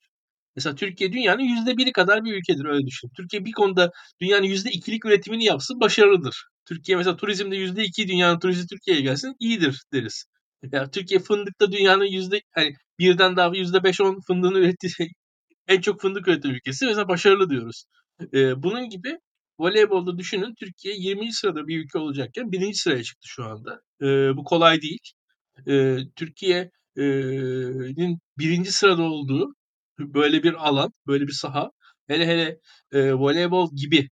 Mesela 0.57 0.75
Türkiye 0.77 1.13
dünyanın 1.13 1.43
%1'i 1.43 1.93
kadar 1.93 2.25
bir 2.25 2.35
ülkedir, 2.35 2.65
öyle 2.65 2.87
düşün. 2.87 3.11
Türkiye 3.17 3.45
bir 3.45 3.53
konuda 3.53 3.91
dünyanın 4.21 4.43
%2'lik 4.47 5.05
üretimini 5.07 5.45
yapsın, 5.45 5.81
başarılıdır. 5.81 6.45
Türkiye 6.69 6.97
mesela 6.99 7.17
turizmde 7.17 7.57
%2 7.57 8.09
dünyanın 8.09 8.39
turisti 8.39 8.67
Türkiye'ye 8.67 9.03
gelsin, 9.03 9.35
iyidir 9.41 9.83
deriz. 9.93 10.25
Ya 10.73 10.91
Türkiye 10.91 11.21
fındıkta 11.21 11.73
dünyanın 11.73 12.05
yüzde 12.05 12.41
hani 12.51 12.75
1'den 12.99 13.37
daha 13.37 13.57
%5-10 13.57 14.19
fındığını 14.27 14.59
ürettiği 14.59 14.91
şey, 14.93 15.09
en 15.69 15.81
çok 15.81 16.01
fındık 16.01 16.29
üreten 16.29 16.51
ülkesi 16.51 16.87
mesela 16.87 17.09
başarılı 17.09 17.51
diyoruz. 17.51 17.85
Eee, 18.33 18.55
bunun 18.57 18.89
gibi 18.91 19.19
voleybolda 19.61 20.19
düşünün 20.19 20.55
Türkiye 20.61 20.95
20'nci 20.97 21.33
sırada 21.33 21.69
bir 21.69 21.85
ülke 21.85 21.99
olacakken 21.99 22.53
1'inci 22.53 22.79
sıraya 22.79 23.03
çıktı 23.03 23.29
şu 23.29 23.45
anda. 23.45 23.81
Eee, 24.03 24.33
bu 24.37 24.45
kolay 24.45 24.83
değil. 24.83 24.99
Eee, 25.67 25.99
Türkiye 26.17 26.71
eee, 26.97 27.95
nin 27.97 28.19
1'inci 28.39 28.73
sırada 28.73 29.03
olduğu 29.03 29.55
böyle 29.99 30.43
bir 30.43 30.55
alan, 30.69 30.93
böyle 31.07 31.27
bir 31.27 31.33
saha, 31.33 31.71
hele 32.07 32.27
hele, 32.27 32.59
eee, 32.93 33.15
voleybol 33.15 33.71
gibi 33.77 34.09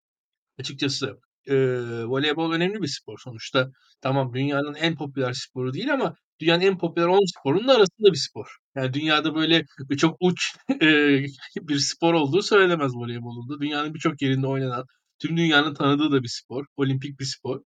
açıkçası, 0.59 1.19
eee, 1.47 2.05
voleybol 2.05 2.51
önemli 2.53 2.81
bir 2.81 2.87
spor 2.87 3.19
sonuçta. 3.23 3.71
Tamam, 4.01 4.33
dünyanın 4.33 4.73
en 4.75 4.95
popüler 4.95 5.33
sporu 5.33 5.73
değil 5.73 5.93
ama 5.93 6.15
dünyanın 6.39 6.61
en 6.61 6.77
popüler 6.77 7.07
10 7.07 7.25
sporunun 7.39 7.67
da 7.67 7.73
arasında 7.75 8.11
bir 8.13 8.17
spor. 8.17 8.47
Yani 8.75 8.93
dünyada 8.93 9.35
böyle 9.35 9.65
çok 9.97 10.17
uç, 10.19 10.55
eee, 10.81 11.25
bir 11.61 11.77
spor 11.79 12.13
olduğu 12.13 12.41
söylenemez 12.41 12.91
voleybolun 12.95 13.49
da. 13.49 13.59
Dünyanın 13.61 13.93
birçok 13.93 14.21
yerinde 14.21 14.47
oynanan, 14.47 14.85
tüm 15.19 15.37
dünyanın 15.37 15.73
tanıdığı 15.73 16.11
da 16.11 16.23
bir 16.23 16.29
spor, 16.29 16.65
olimpik 16.77 17.19
bir 17.19 17.25
spor. 17.25 17.61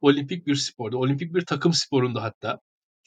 Olimpik 0.00 0.46
bir 0.46 0.54
sporda, 0.56 0.96
olimpik 0.98 1.34
bir 1.34 1.44
takım 1.46 1.72
sporunda 1.72 2.22
hatta. 2.22 2.58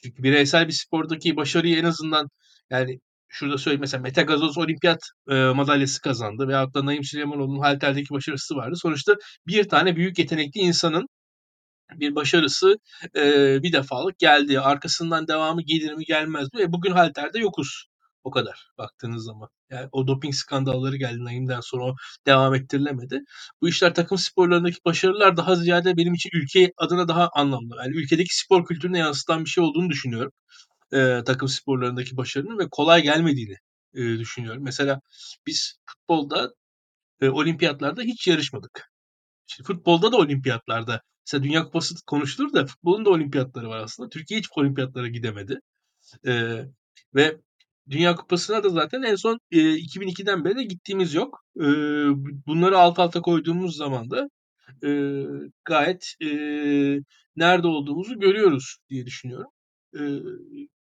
Çünkü 0.02 0.22
bireysel 0.22 0.68
bir 0.68 0.72
spordaki 0.72 1.36
başarıyı 1.36 1.76
en 1.78 1.84
azından 1.84 2.28
yani 2.70 3.00
şurada 3.32 3.58
söyleyeyim 3.58 3.82
mesela 3.82 4.02
Mete 4.02 4.22
Gazoz 4.24 4.58
olimpiyat, 4.58 5.00
eee, 5.30 5.52
madalyası 5.56 6.02
kazandı 6.02 6.48
veyahut 6.48 6.74
da 6.76 6.86
Naim 6.86 7.04
Süleymanoğlu'nun 7.04 7.60
halterdeki 7.60 8.10
başarısı 8.14 8.56
vardı. 8.56 8.76
Sonuçta 8.82 9.14
bir 9.48 9.70
tane 9.70 9.96
büyük 9.96 10.20
yetenekli 10.20 10.60
insanın 10.60 11.06
bir 11.94 12.14
başarısı, 12.14 12.76
eee, 13.16 13.60
bir 13.62 13.72
defalık 13.72 14.18
geldi. 14.18 14.60
Arkasından 14.60 15.28
devamı 15.28 15.62
gelir 15.62 15.92
mi 15.94 16.04
gelmez 16.04 16.48
mi? 16.54 16.62
E, 16.62 16.72
bugün 16.72 16.92
halterde 16.92 17.38
yokuz. 17.38 17.86
O 18.24 18.30
kadar 18.30 18.68
baktığınız 18.78 19.24
zaman. 19.24 19.48
Yani 19.70 19.88
o 19.92 20.06
doping 20.06 20.34
skandalları 20.34 20.96
geldi 20.96 21.24
Naim'den 21.24 21.60
sonra 21.60 21.84
o 21.84 21.94
devam 22.26 22.54
ettirilemedi. 22.54 23.20
Bu 23.62 23.68
işler 23.68 23.94
takım 23.94 24.18
sporlarındaki 24.18 24.78
başarılar 24.86 25.36
daha 25.36 25.56
ziyade 25.56 25.96
benim 25.96 26.14
için 26.14 26.30
ülke 26.34 26.72
adına 26.78 27.08
daha 27.08 27.28
anlamlı. 27.36 27.76
Yani 27.84 27.96
ülkedeki 27.96 28.36
spor 28.38 28.66
kültürüne 28.66 28.98
yansıtan 28.98 29.44
bir 29.44 29.50
şey 29.50 29.64
olduğunu 29.64 29.90
düşünüyorum. 29.90 30.32
Eee, 30.92 31.22
takım 31.26 31.48
sporlarındaki 31.48 32.16
başarının 32.16 32.58
ve 32.58 32.68
kolay 32.70 33.02
gelmediğini, 33.02 33.56
eee, 33.94 34.18
düşünüyorum. 34.18 34.62
Mesela 34.64 35.00
biz 35.46 35.76
futbolda, 35.86 36.50
eee, 37.22 37.30
olimpiyatlarda 37.30 38.02
hiç 38.02 38.28
yarışmadık. 38.28 38.90
Şimdi 39.46 39.66
futbolda 39.68 40.12
da 40.12 40.18
olimpiyatlarda 40.18 41.02
mesela 41.28 41.44
Dünya 41.44 41.64
Kupası 41.64 41.94
konuşulur 42.06 42.54
da 42.54 42.66
futbolun 42.66 43.04
da 43.06 43.10
olimpiyatları 43.10 43.68
var 43.70 43.78
aslında. 43.80 44.08
Türkiye 44.08 44.40
hiç 44.40 44.48
olimpiyatlara 44.56 45.08
gidemedi. 45.08 45.58
Eee, 46.26 46.66
ve 47.16 47.38
Dünya 47.90 48.16
Kupası'na 48.16 48.64
da 48.64 48.70
zaten 48.70 49.02
en 49.02 49.16
son, 49.16 49.40
eee, 49.52 49.72
2002'den 49.74 50.44
beri 50.46 50.56
de 50.56 50.64
gittiğimiz 50.64 51.14
yok. 51.14 51.44
Bu 51.56 51.64
bunları 52.46 52.78
alt 52.78 52.98
alta 52.98 53.22
koyduğumuz 53.22 53.76
zaman 53.76 54.10
da, 54.10 54.28
eee, 54.84 55.26
gayet, 55.66 56.14
eee, 56.20 57.00
nerede 57.36 57.66
olduğumuzu 57.68 58.20
görüyoruz 58.20 58.78
diye 58.90 59.06
düşünüyorum. 59.06 59.50
Eee, 59.94 60.20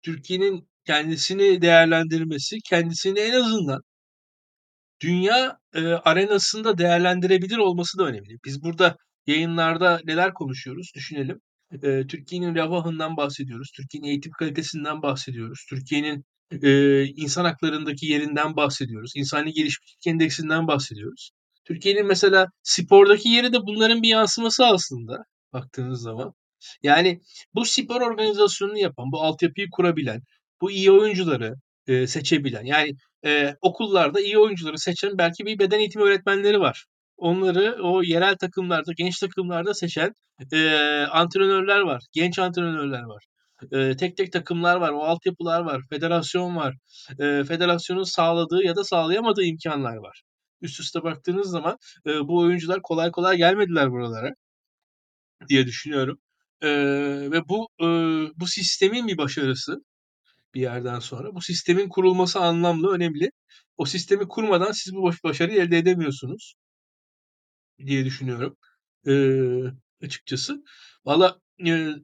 Türkiye'nin 0.06 0.68
kendisini 0.86 1.62
değerlendirmesi, 1.62 2.58
kendisini 2.70 3.20
en 3.20 3.32
azından 3.32 3.82
dünya, 5.02 5.58
eee, 5.74 5.82
arenasında 6.04 6.78
değerlendirebilir 6.78 7.56
olması 7.56 7.98
da 7.98 8.04
önemli. 8.06 8.38
Biz 8.44 8.62
burada 8.62 8.96
yayınlarda 9.26 10.00
neler 10.04 10.34
konuşuyoruz 10.34 10.92
düşünelim. 10.94 11.40
Eee, 11.82 12.06
Türkiye'nin 12.06 12.54
refahından 12.54 13.16
bahsediyoruz, 13.16 13.70
Türkiye'nin 13.76 14.08
eğitim 14.08 14.32
kalitesinden 14.38 15.02
bahsediyoruz, 15.02 15.66
Türkiye'nin, 15.70 16.24
eee, 16.62 17.04
insan 17.16 17.44
haklarındaki 17.44 18.06
yerinden 18.06 18.56
bahsediyoruz, 18.56 19.12
insani 19.16 19.52
gelişmişlik 19.52 20.06
endeksinden 20.06 20.66
bahsediyoruz. 20.68 21.30
Türkiye'nin 21.64 22.06
mesela 22.06 22.46
spordaki 22.62 23.28
yeri 23.28 23.52
de 23.52 23.58
bunların 23.66 24.02
bir 24.02 24.08
yansıması 24.08 24.66
aslında 24.66 25.16
baktığınız 25.52 26.00
zaman. 26.02 26.32
Yani 26.82 27.20
bu 27.54 27.64
spor 27.64 28.00
organizasyonunu 28.00 28.78
yapan, 28.78 29.12
bu 29.12 29.20
altyapıyı 29.22 29.66
kurabilen, 29.72 30.22
bu 30.60 30.70
iyi 30.70 30.90
oyuncuları, 30.92 31.54
eee, 31.88 32.06
seçebilen 32.06 32.64
yani, 32.64 32.92
eee, 33.24 33.56
okullarda 33.62 34.20
iyi 34.20 34.38
oyuncuları 34.38 34.78
seçen 34.78 35.18
belki 35.18 35.46
bir 35.46 35.58
beden 35.58 35.78
eğitimi 35.78 36.04
öğretmenleri 36.04 36.60
var. 36.60 36.84
Onları 37.16 37.78
o 37.82 38.02
yerel 38.02 38.36
takımlarda, 38.36 38.92
genç 38.96 39.18
takımlarda 39.20 39.74
seçen, 39.74 40.12
eee, 40.52 41.06
antrenörler 41.12 41.80
var, 41.80 42.02
genç 42.12 42.38
antrenörler 42.38 43.02
var. 43.02 43.24
Eee, 43.72 43.96
tek 43.96 44.16
tek 44.16 44.32
takımlar 44.32 44.76
var, 44.76 44.90
o 44.92 45.00
altyapılar 45.02 45.60
var, 45.60 45.82
federasyon 45.90 46.56
var. 46.56 46.74
Eee, 47.20 47.44
federasyonun 47.44 48.02
sağladığı 48.02 48.62
ya 48.64 48.76
da 48.76 48.84
sağlayamadığı 48.84 49.42
imkânlar 49.44 49.96
var. 49.96 50.22
Üst 50.60 50.80
üste 50.80 51.02
baktığınız 51.02 51.50
zaman, 51.50 51.76
eee, 52.06 52.20
bu 52.28 52.38
oyuncular 52.38 52.82
kolay 52.82 53.10
kolay 53.10 53.36
gelmediler 53.36 53.90
buralara 53.90 54.30
diye 55.48 55.66
düşünüyorum. 55.66 56.18
Eee, 56.62 57.30
ve 57.30 57.48
bu, 57.48 57.68
ııı, 57.82 58.32
bu 58.36 58.46
sistemin 58.46 59.08
bir 59.08 59.18
başarısı 59.18 59.84
bir 60.54 60.60
yerden 60.60 61.00
sonra. 61.00 61.34
Bu 61.34 61.42
sistemin 61.42 61.88
kurulması 61.90 62.40
anlamlı, 62.40 62.92
önemli. 62.94 63.30
O 63.78 63.86
sistemi 63.86 64.28
kurmadan 64.28 64.72
siz 64.72 64.94
bu 64.94 65.02
baş 65.04 65.24
başarıyı 65.24 65.60
elde 65.62 65.78
edemiyorsunuz 65.78 66.54
diye 67.86 68.04
düşünüyorum, 68.04 68.56
eee, 69.06 69.72
açıkçası. 70.02 70.64
Valla, 71.04 71.38
eee, 71.58 71.94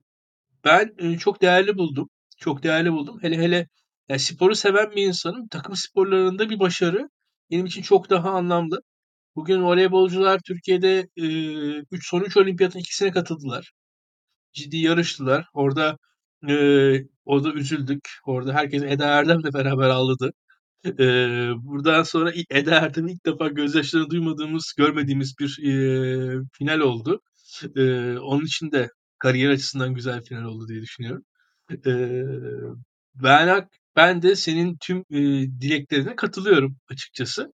ben, 0.65 0.95
eee, 1.01 1.19
çok 1.19 1.43
değerli 1.43 1.79
buldum, 1.79 2.11
çok 2.39 2.63
değerli 2.63 2.93
buldum. 2.93 3.19
Hele 3.23 3.39
hele 3.39 3.69
ya, 4.09 4.19
sporu 4.21 4.57
seven 4.57 4.91
bir 4.97 5.03
insanım. 5.07 5.49
Takım 5.49 5.77
sporlarında 5.77 6.51
bir 6.51 6.61
başarı 6.61 7.09
benim 7.51 7.67
için 7.67 7.83
çok 7.83 8.11
daha 8.11 8.31
anlamlı. 8.31 8.81
Bugün 9.37 9.63
voleybolcular 9.65 10.41
Türkiye'de, 10.47 11.09
eee, 11.17 11.85
3 11.93 12.09
son 12.11 12.23
3 12.23 12.39
olimpiyatın 12.39 12.81
2'sine 12.81 13.13
katıldılar. 13.13 13.73
Ciddi 14.53 14.77
yarıştılar. 14.77 15.47
Orada, 15.55 15.99
eee, 16.49 17.09
orada 17.25 17.53
üzüldük. 17.53 18.09
Orada 18.27 18.55
herkes 18.55 18.83
Eda 18.83 19.07
Erdem'le 19.07 19.55
beraber 19.55 19.89
ağladı. 19.91 20.33
Eee, 20.85 21.51
buradan 21.57 22.03
sonra 22.03 22.33
Eda 22.51 22.73
Erdem'in 22.77 23.09
ilk 23.15 23.27
defa 23.27 23.49
gözyaşlarını 23.49 24.11
duymadığımız, 24.11 24.75
görmediğimiz 24.79 25.35
bir, 25.41 25.59
eee, 25.63 26.41
final 26.53 26.81
oldu. 26.81 27.21
Eee, 27.77 28.19
onun 28.21 28.45
için 28.47 28.73
de 28.73 28.91
kariyer 29.19 29.51
açısından 29.51 29.95
güzel 29.95 30.21
bir 30.21 30.25
final 30.27 30.45
oldu 30.45 30.69
diye 30.69 30.83
düşünüyorum. 30.83 31.25
Eee, 31.87 32.27
ben 33.15 33.69
ben 33.97 34.23
de 34.23 34.37
senin 34.37 34.77
tüm, 34.81 35.05
eee, 35.11 35.51
dileklerine 35.61 36.17
katılıyorum 36.17 36.77
açıkçası. 36.91 37.53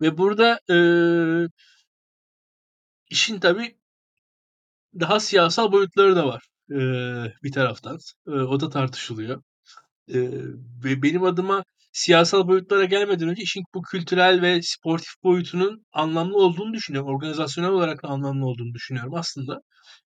Ve 0.00 0.18
burada, 0.18 0.60
eee 0.70 1.48
işin 3.10 3.40
tabii 3.40 3.76
daha 5.00 5.20
siyasal 5.20 5.72
boyutları 5.72 6.16
da 6.16 6.26
var. 6.26 6.44
eee, 6.70 7.34
bir 7.42 7.52
taraftan. 7.52 7.98
Eee, 8.28 8.34
o 8.34 8.60
da 8.60 8.70
tartışılıyor. 8.70 9.42
Ve 10.84 11.02
benim 11.02 11.22
adıma 11.24 11.64
siyasal 11.92 12.48
boyutlara 12.48 12.84
gelmeden 12.84 13.28
önce 13.28 13.42
işin 13.42 13.64
bu 13.74 13.82
kültürel 13.82 14.42
ve 14.42 14.60
sportif 14.62 15.12
boyutunun 15.24 15.86
anlamlı 15.92 16.36
olduğunu 16.38 16.74
düşünüyorum. 16.74 17.10
Organizasyonel 17.14 17.70
olarak 17.70 18.02
da 18.02 18.08
anlamlı 18.08 18.46
olduğunu 18.46 18.74
düşünüyorum 18.74 19.14
aslında. 19.14 19.60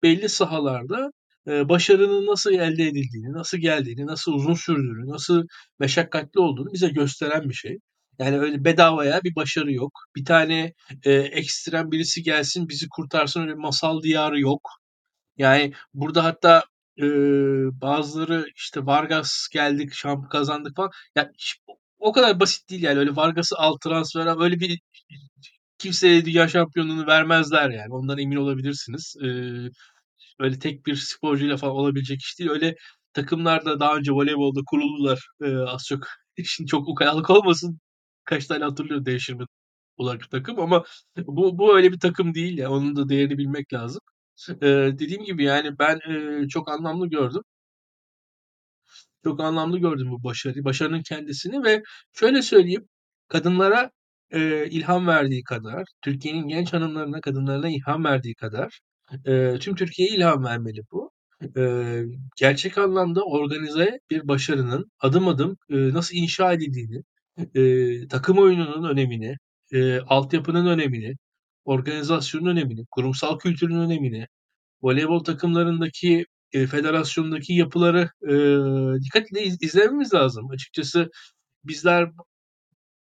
Belli 0.03 0.29
sahalarda, 0.29 1.11
eee, 1.49 1.69
başarının 1.69 2.27
nasıl 2.27 2.53
elde 2.53 2.85
edildiğini, 2.85 3.33
nasıl 3.33 3.59
geldiğini, 3.59 4.07
nasıl 4.07 4.33
uzun 4.33 4.55
sürdüğünü, 4.55 5.09
nasıl 5.11 5.45
meşakkatli 5.79 6.41
olduğunu 6.41 6.73
bize 6.73 6.89
gösteren 6.89 7.49
bir 7.49 7.55
şey. 7.55 7.79
Yani 8.19 8.38
öyle 8.40 8.64
bedavaya 8.64 9.21
bir 9.25 9.35
başarı 9.37 9.73
yok. 9.73 9.92
Bir 10.16 10.25
tane, 10.25 10.73
eee, 11.07 11.12
ekstrem 11.14 11.90
birisi 11.92 12.23
gelsin 12.23 12.69
bizi 12.69 12.88
kurtarsın 12.88 13.40
öyle 13.42 13.54
masal 13.54 14.02
diyarı 14.02 14.40
yok. 14.40 14.71
Yani 15.38 15.73
burada 15.95 16.25
hatta, 16.25 16.64
eee, 16.99 17.07
bazıları 17.83 18.47
işte 18.57 18.87
Vargas 18.87 19.49
geldik, 19.52 19.95
şamp 19.95 20.31
kazandık 20.33 20.76
falan. 20.76 20.90
Ya 21.16 21.33
ş 21.38 21.59
o 22.00 22.12
kadar 22.12 22.40
basit 22.40 22.71
değil 22.71 22.83
yani. 22.83 22.99
Öyle 23.00 23.16
Vargas'ı 23.16 23.57
al 23.59 23.76
transfer 23.85 24.42
öyle 24.45 24.61
bir 24.61 24.81
kimseye 25.78 26.25
dünya 26.25 26.49
şampiyonluğunu 26.49 27.07
vermezler 27.07 27.71
yani. 27.71 27.95
Ondan 27.95 28.19
emin 28.19 28.37
olabilirsiniz. 28.37 29.14
Eee, 29.23 29.71
öyle 30.40 30.59
tek 30.59 30.87
bir 30.87 30.97
sporcuyla 30.97 31.57
falan 31.57 31.75
olabilecek 31.76 32.21
iş 32.23 32.38
değil. 32.38 32.50
Öyle 32.50 32.76
takımlar 33.14 33.64
da 33.64 33.81
daha 33.81 33.97
önce 33.97 34.12
voleybolda 34.12 34.61
kuruldular, 34.66 35.28
eee, 35.42 35.57
az 35.57 35.87
çok. 35.88 36.00
Şimdi 36.47 36.69
çok 36.71 36.88
ukalalık 36.88 37.31
olmasın. 37.31 37.81
Birkaç 38.31 38.47
tane 38.47 38.64
hatırlıyorum 38.64 39.07
devşirme 39.07 39.45
olarak 39.97 40.31
takım 40.31 40.61
ama 40.61 40.85
bu 41.19 41.59
bu 41.59 41.76
öyle 41.76 41.93
bir 41.93 42.00
takım 42.00 42.35
değil 42.35 42.59
ya. 42.59 42.71
Onun 42.71 42.97
da 42.97 43.09
değerini 43.09 43.38
bilmek 43.38 43.73
lazım. 43.73 44.00
Eee, 44.62 44.99
dediğim 44.99 45.25
gibi 45.25 45.45
yani 45.45 45.79
ben, 45.79 46.00
eee, 46.09 46.49
çok 46.49 46.71
anlamlı 46.71 47.09
gördüm. 47.11 47.43
Çok 49.25 49.41
anlamlı 49.41 49.79
gördüm 49.79 50.11
bu 50.11 50.25
başarıyı, 50.25 50.64
başarının 50.64 51.02
kendisini 51.02 51.64
ve 51.64 51.83
şöyle 52.12 52.43
söyleyeyim, 52.43 52.88
kadınlara, 53.29 53.91
eee, 54.35 54.69
ilham 54.71 55.07
verdiği 55.07 55.43
kadar, 55.45 55.85
Türkiye'nin 56.02 56.49
genç 56.49 56.73
hanımlarına, 56.73 57.21
kadınlarına 57.21 57.69
ilham 57.69 58.05
verdiği 58.05 58.35
kadar, 58.35 58.81
eee, 59.26 59.59
tüm 59.61 59.75
Türkiye'ye 59.75 60.17
ilham 60.17 60.45
vermeli 60.45 60.81
bu. 60.93 61.11
Eee, 61.57 62.05
gerçek 62.37 62.79
anlamda 62.79 63.23
organize 63.25 63.99
bir 64.11 64.29
başarının 64.29 64.91
adım 65.00 65.29
adım, 65.29 65.57
eee, 65.69 65.93
nasıl 65.95 66.17
inşa 66.17 66.52
edildiğini, 66.52 67.02
eee, 67.55 68.09
takım 68.09 68.39
oyununun 68.39 68.91
önemini, 68.91 69.37
eee, 69.73 70.01
altyapının 70.09 70.67
önemini, 70.67 71.15
organizasyonun 71.65 72.47
önemini, 72.47 72.87
kurumsal 72.91 73.39
kültürün 73.39 73.77
önemini, 73.79 74.27
voleybol 74.83 75.25
takımlarındaki, 75.25 76.27
eee, 76.55 76.67
federasyondaki 76.67 77.55
yapıları, 77.55 78.11
eee, 78.29 79.01
dikkatle 79.07 79.45
iz 79.45 79.59
izlememiz 79.62 80.15
lazım. 80.15 80.51
Açıkçası 80.51 81.11
bizler 81.65 82.11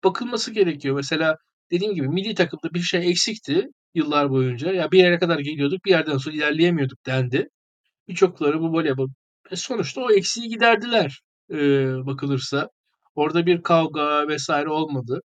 bakılması 0.04 0.52
gerekiyor. 0.54 0.96
Mesela 0.96 1.38
dediğim 1.72 1.96
gibi 1.96 2.08
millî 2.10 2.36
takımda 2.36 2.74
bir 2.74 2.80
şey 2.82 3.10
eksikti 3.12 3.68
yıllar 3.96 4.30
boyunca. 4.30 4.72
Ya 4.74 4.92
bir 4.92 5.00
yere 5.00 5.20
kadar 5.20 5.40
geliyorduk, 5.40 5.86
bir 5.86 5.92
yerden 5.92 6.18
sonra 6.18 6.36
ilerleyemiyorduk 6.36 7.06
dendi. 7.06 7.50
Birçokları 8.10 8.62
bu 8.62 8.74
voleybol 8.74 9.10
e, 9.52 9.56
sonuçta 9.56 10.02
o 10.02 10.12
eksiği 10.14 10.50
giderdiler, 10.50 11.22
eee, 11.52 11.94
bakılırsa. 12.06 12.70
Orada 13.15 13.46
bir 13.46 13.62
kavga 13.63 14.27
vs. 14.30 14.50
olmadı 14.68 15.22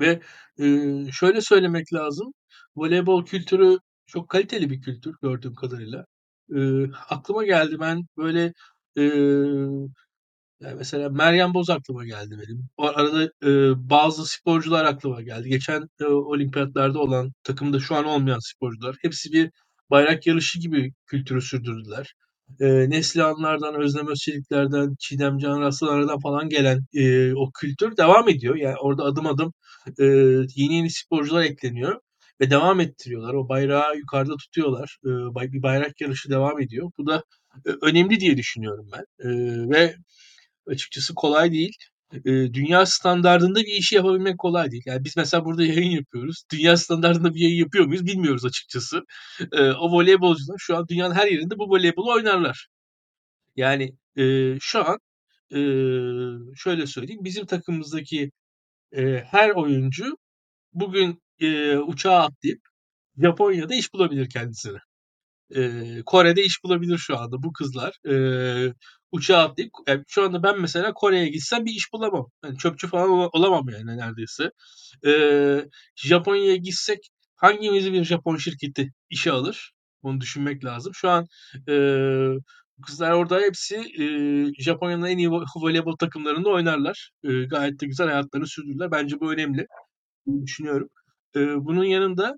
ve, 0.00 0.20
eee, 0.58 1.06
şöyle 1.12 1.40
söylemek 1.42 1.94
lazım, 1.94 2.32
voleybol 2.76 3.26
kültürü 3.26 3.78
çok 4.06 4.30
kaliteli 4.30 4.70
bir 4.70 4.82
kültür 4.82 5.14
gördüğüm 5.22 5.54
kadarıyla. 5.54 6.06
Eee, 6.50 6.90
aklıma 7.10 7.44
geldi 7.44 7.76
ben 7.80 8.06
böyle, 8.18 8.52
eee, 8.96 9.04
ya 10.60 10.74
mesela 10.76 11.08
Meryem 11.10 11.54
Boz 11.54 11.70
aklıma 11.70 12.04
geldi 12.06 12.36
benim. 12.38 12.68
O 12.76 12.86
arada, 12.88 13.22
eee, 13.44 13.72
bazı 13.76 14.26
sporcular 14.26 14.84
aklıma 14.84 15.22
geldi. 15.22 15.48
Geçen, 15.48 15.88
eee, 16.00 16.06
olimpiyatlarda 16.08 16.98
olan, 17.00 17.32
takımda 17.44 17.80
şu 17.80 17.94
an 17.96 18.04
olmayan 18.04 18.38
sporcular. 18.52 18.96
Hepsi 19.02 19.32
bir 19.32 19.50
bayrak 19.90 20.26
yarışı 20.26 20.60
gibi 20.60 20.92
kültürü 21.06 21.42
sürdürdüler. 21.42 22.14
Eee, 22.60 22.90
Neslihanlardan, 22.90 23.74
Özlem 23.82 24.08
Özçeliklerden, 24.08 24.96
Çiğdem 24.98 25.38
Caner 25.38 25.62
Aslılar'dan 25.62 26.18
falan 26.20 26.48
gelen, 26.48 26.80
eee, 26.92 27.32
o 27.36 27.50
kültür 27.60 27.96
devam 27.96 28.28
ediyor. 28.28 28.56
Yani 28.56 28.76
orada 28.82 29.04
adım 29.04 29.26
adım, 29.26 29.52
eee, 29.98 30.06
yeni 30.56 30.74
yeni 30.74 30.90
sporcular 30.90 31.42
ekleniyor 31.42 32.00
ve 32.40 32.50
devam 32.50 32.80
ettiriyorlar. 32.80 33.34
O 33.34 33.48
bayrağı 33.48 33.96
yukarıda 33.96 34.36
tutuyorlar. 34.36 34.98
Bay 35.04 35.52
bir 35.52 35.62
bayrak 35.62 36.00
yarışı 36.00 36.30
devam 36.30 36.60
ediyor. 36.60 36.90
Bu 36.98 37.06
da, 37.06 37.22
eee, 37.66 37.74
önemli 37.82 38.20
diye 38.20 38.36
düşünüyorum 38.36 38.86
ben, 38.92 39.04
eee, 39.30 39.70
ve 39.70 39.94
açıkçası 40.68 41.14
kolay 41.16 41.52
değil. 41.52 41.72
Eee, 42.12 42.54
dünya 42.54 42.86
standardında 42.86 43.60
bir 43.60 43.66
işi 43.78 43.94
yapabilmek 43.96 44.38
kolay 44.38 44.70
değil. 44.70 44.82
Yani 44.86 45.04
biz 45.04 45.16
mesela 45.16 45.44
burada 45.44 45.64
yayın 45.64 45.90
yapıyoruz. 45.90 46.42
Dünya 46.52 46.76
standardında 46.76 47.34
bir 47.34 47.40
yayın 47.40 47.56
yapıyor 47.56 47.84
muyuz 47.86 48.06
bilmiyoruz 48.06 48.44
açıkçası. 48.44 49.02
Eee, 49.52 49.72
o 49.80 49.92
voleybolcular 49.92 50.56
şu 50.58 50.76
an 50.76 50.88
dünyanın 50.88 51.14
her 51.14 51.26
yerinde 51.26 51.58
bu 51.58 51.64
voleybolu 51.70 52.12
oynarlar. 52.14 52.68
Yani, 53.56 53.92
eee, 54.16 54.58
şu 54.60 54.86
an, 54.88 54.98
eee, 55.52 56.54
şöyle 56.56 56.88
söyleyeyim, 56.88 57.24
bizim 57.24 57.46
takımımızdaki, 57.46 58.32
eee, 58.92 59.24
her 59.32 59.50
oyuncu 59.50 60.18
bugün, 60.74 61.22
eee, 61.40 61.78
uçağa 61.78 62.16
atlayıp 62.22 62.60
Japonya'da 63.22 63.74
iş 63.76 63.94
bulabilir 63.94 64.30
kendisine. 64.30 64.78
Eee, 65.56 66.02
Kore'de 66.06 66.44
iş 66.44 66.64
bulabilir 66.64 66.98
şu 66.98 67.18
anda 67.18 67.44
bu 67.44 67.54
kızlar. 67.54 67.94
Eee, 68.06 68.74
uçağa 69.12 69.38
atlayıp 69.38 69.72
yani 69.88 70.04
şu 70.08 70.22
anda 70.24 70.42
ben 70.42 70.60
mesela 70.60 70.92
Kore'ye 70.94 71.28
gitsem 71.28 71.64
bir 71.66 71.70
iş 71.72 71.92
bulamam. 71.92 72.26
Hani 72.42 72.58
çöpçü 72.58 72.88
falan 72.88 73.10
ola 73.10 73.28
olamam 73.28 73.68
yani 73.68 73.98
neredeyse. 73.98 74.50
Eee, 75.04 75.68
Japonya'ya 75.96 76.56
gitsek 76.56 77.08
hangimizi 77.36 77.92
bir 77.92 78.04
Japon 78.04 78.36
şirketi 78.36 78.92
işe 79.10 79.32
alır? 79.32 79.72
Onu 80.02 80.20
düşünmek 80.20 80.64
lazım. 80.64 80.92
Şu 80.94 81.10
an, 81.10 81.26
eee, 81.68 82.32
kızlar 82.86 83.12
orada 83.12 83.40
hepsi, 83.40 83.76
eee, 83.76 84.52
Japonya'nın 84.58 85.06
en 85.06 85.18
iyi 85.18 85.30
vo 85.30 85.44
voleybol 85.56 85.96
takımlarında 85.96 86.48
oynarlar. 86.50 87.10
Eee, 87.24 87.44
gayet 87.44 87.80
de 87.80 87.86
güzel 87.86 88.06
hayatlarını 88.08 88.46
sürdürürler. 88.46 88.90
Bence 88.90 89.20
bu 89.20 89.32
önemli 89.32 89.66
düşünüyorum. 90.46 90.88
Eee, 91.36 91.48
bunun 91.58 91.84
yanında 91.84 92.36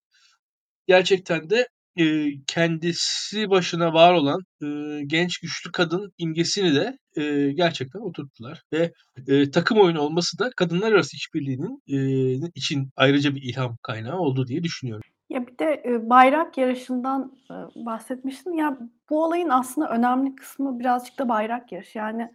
gerçekten 0.88 1.50
de, 1.50 1.68
eee, 1.96 2.32
kendisi 2.46 3.50
başına 3.50 3.92
var 3.92 4.12
olan, 4.14 4.40
eee, 4.62 5.02
genç 5.06 5.38
güçlü 5.38 5.72
kadın 5.72 6.12
imgesini 6.18 6.74
de, 6.74 6.98
eee, 7.16 7.52
gerçekten 7.52 8.00
oturttular 8.00 8.62
ve, 8.72 8.92
eee, 9.28 9.50
takım 9.50 9.78
oyunu 9.78 10.00
olması 10.00 10.38
da 10.38 10.50
kadınlar 10.56 10.92
arası 10.92 11.16
işbirliğinin, 11.16 11.82
eee, 11.86 12.50
için 12.54 12.90
ayrıca 12.96 13.34
bir 13.34 13.42
ilham 13.42 13.76
kaynağı 13.82 14.18
oldu 14.18 14.46
diye 14.46 14.62
düşünüyorum. 14.62 15.02
Ya 15.30 15.46
bir 15.46 15.58
de, 15.58 15.82
eee, 15.84 16.10
bayrak 16.10 16.58
yarışından, 16.58 17.32
ııı, 17.50 17.68
bahsetmiştin. 17.76 18.52
Ya 18.52 18.78
bu 19.10 19.24
olayın 19.24 19.48
aslında 19.48 19.88
önemli 19.90 20.36
kısmı 20.36 20.78
birazcık 20.80 21.18
da 21.18 21.28
bayrak 21.28 21.72
yarışı. 21.72 21.98
Yani 21.98 22.32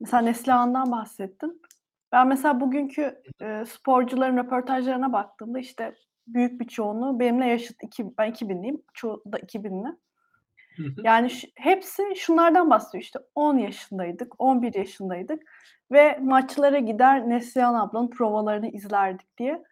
mesela 0.00 0.22
Neslihan'dan 0.22 0.92
bahsettin. 0.92 1.62
Ben 2.12 2.28
mesela 2.28 2.60
bugünkü, 2.60 3.22
eee, 3.40 3.64
sporcuların 3.66 4.36
röportajlarına 4.36 5.12
baktığımda 5.12 5.58
işte 5.58 5.94
büyük 6.34 6.60
bir 6.60 6.68
çoğunluğu 6.68 7.20
benimle 7.20 7.46
yaşıt. 7.46 7.82
İki 7.82 8.18
ben 8.18 8.30
2000'liyim, 8.30 8.82
çoğu 8.94 9.22
da 9.32 9.38
2000'li. 9.38 9.96
Hı 10.76 10.82
hı. 10.82 11.02
Yani 11.04 11.30
hepsi 11.54 12.02
şunlardan 12.16 12.70
bahsediyor 12.70 13.02
işte 13.02 13.18
10 13.34 13.58
yaşındaydık, 13.58 14.34
11 14.38 14.74
yaşındaydık 14.74 15.42
ve 15.92 16.18
maçlara 16.22 16.78
gider 16.78 17.28
Neslihan 17.28 17.74
ablanın 17.74 18.10
provalarını 18.10 18.68
izlerdik 18.68 19.38
diye 19.38 19.64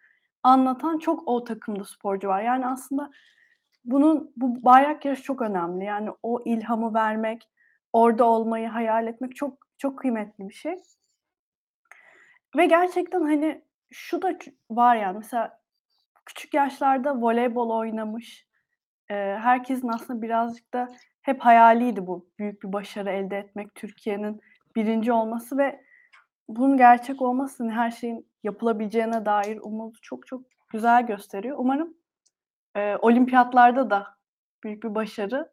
anlatan 0.42 0.98
çok 0.98 1.28
o 1.28 1.44
takımda 1.44 1.84
sporcu 1.84 2.28
var. 2.28 2.42
Yani 2.42 2.66
aslında 2.66 3.10
bunun 3.84 4.32
bu 4.36 4.64
bayrak 4.64 5.04
yarışı 5.04 5.22
çok 5.22 5.42
önemli. 5.42 5.84
Yani 5.84 6.10
o 6.22 6.42
ilhamı 6.44 6.94
vermek, 6.94 7.48
orada 7.92 8.24
olmayı 8.24 8.68
hayal 8.68 9.06
etmek 9.06 9.36
çok 9.36 9.66
çok 9.78 9.98
kıymetli 9.98 10.48
bir 10.48 10.54
şey. 10.54 10.76
Ve 12.56 12.66
gerçekten, 12.66 13.20
hani, 13.20 13.62
şu 13.90 14.22
da 14.22 14.38
var 14.70 14.96
yani 14.96 15.18
mesela 15.18 15.60
küçük 16.26 16.54
yaşlarda 16.54 17.20
voleybol 17.22 17.70
oynamış, 17.70 18.46
eee, 19.10 19.38
herkesin 19.42 19.88
aslında 19.88 20.22
birazcık 20.22 20.74
da 20.74 20.88
hep 21.22 21.40
hayaliydi 21.40 22.06
bu 22.06 22.28
büyük 22.38 22.62
bir 22.64 22.72
başarı 22.72 23.10
elde 23.10 23.38
etmek, 23.38 23.74
Türkiye'nin 23.74 24.40
1'inci 24.76 25.12
olması 25.12 25.58
ve 25.58 25.80
bunun 26.48 26.76
gerçek 26.76 27.22
olması, 27.22 27.64
hani, 27.64 27.72
her 27.74 27.90
şeyin 27.90 28.28
yapılabileceğine 28.44 29.26
dair 29.26 29.58
umudu 29.62 29.98
çok 30.02 30.26
çok 30.26 30.42
güzel 30.70 31.06
gösteriyor. 31.06 31.56
Umarım, 31.60 31.94
eee, 32.76 32.98
olimpiyatlarda 33.02 33.90
da 33.90 34.06
büyük 34.64 34.84
bir 34.84 34.94
başarı 34.94 35.52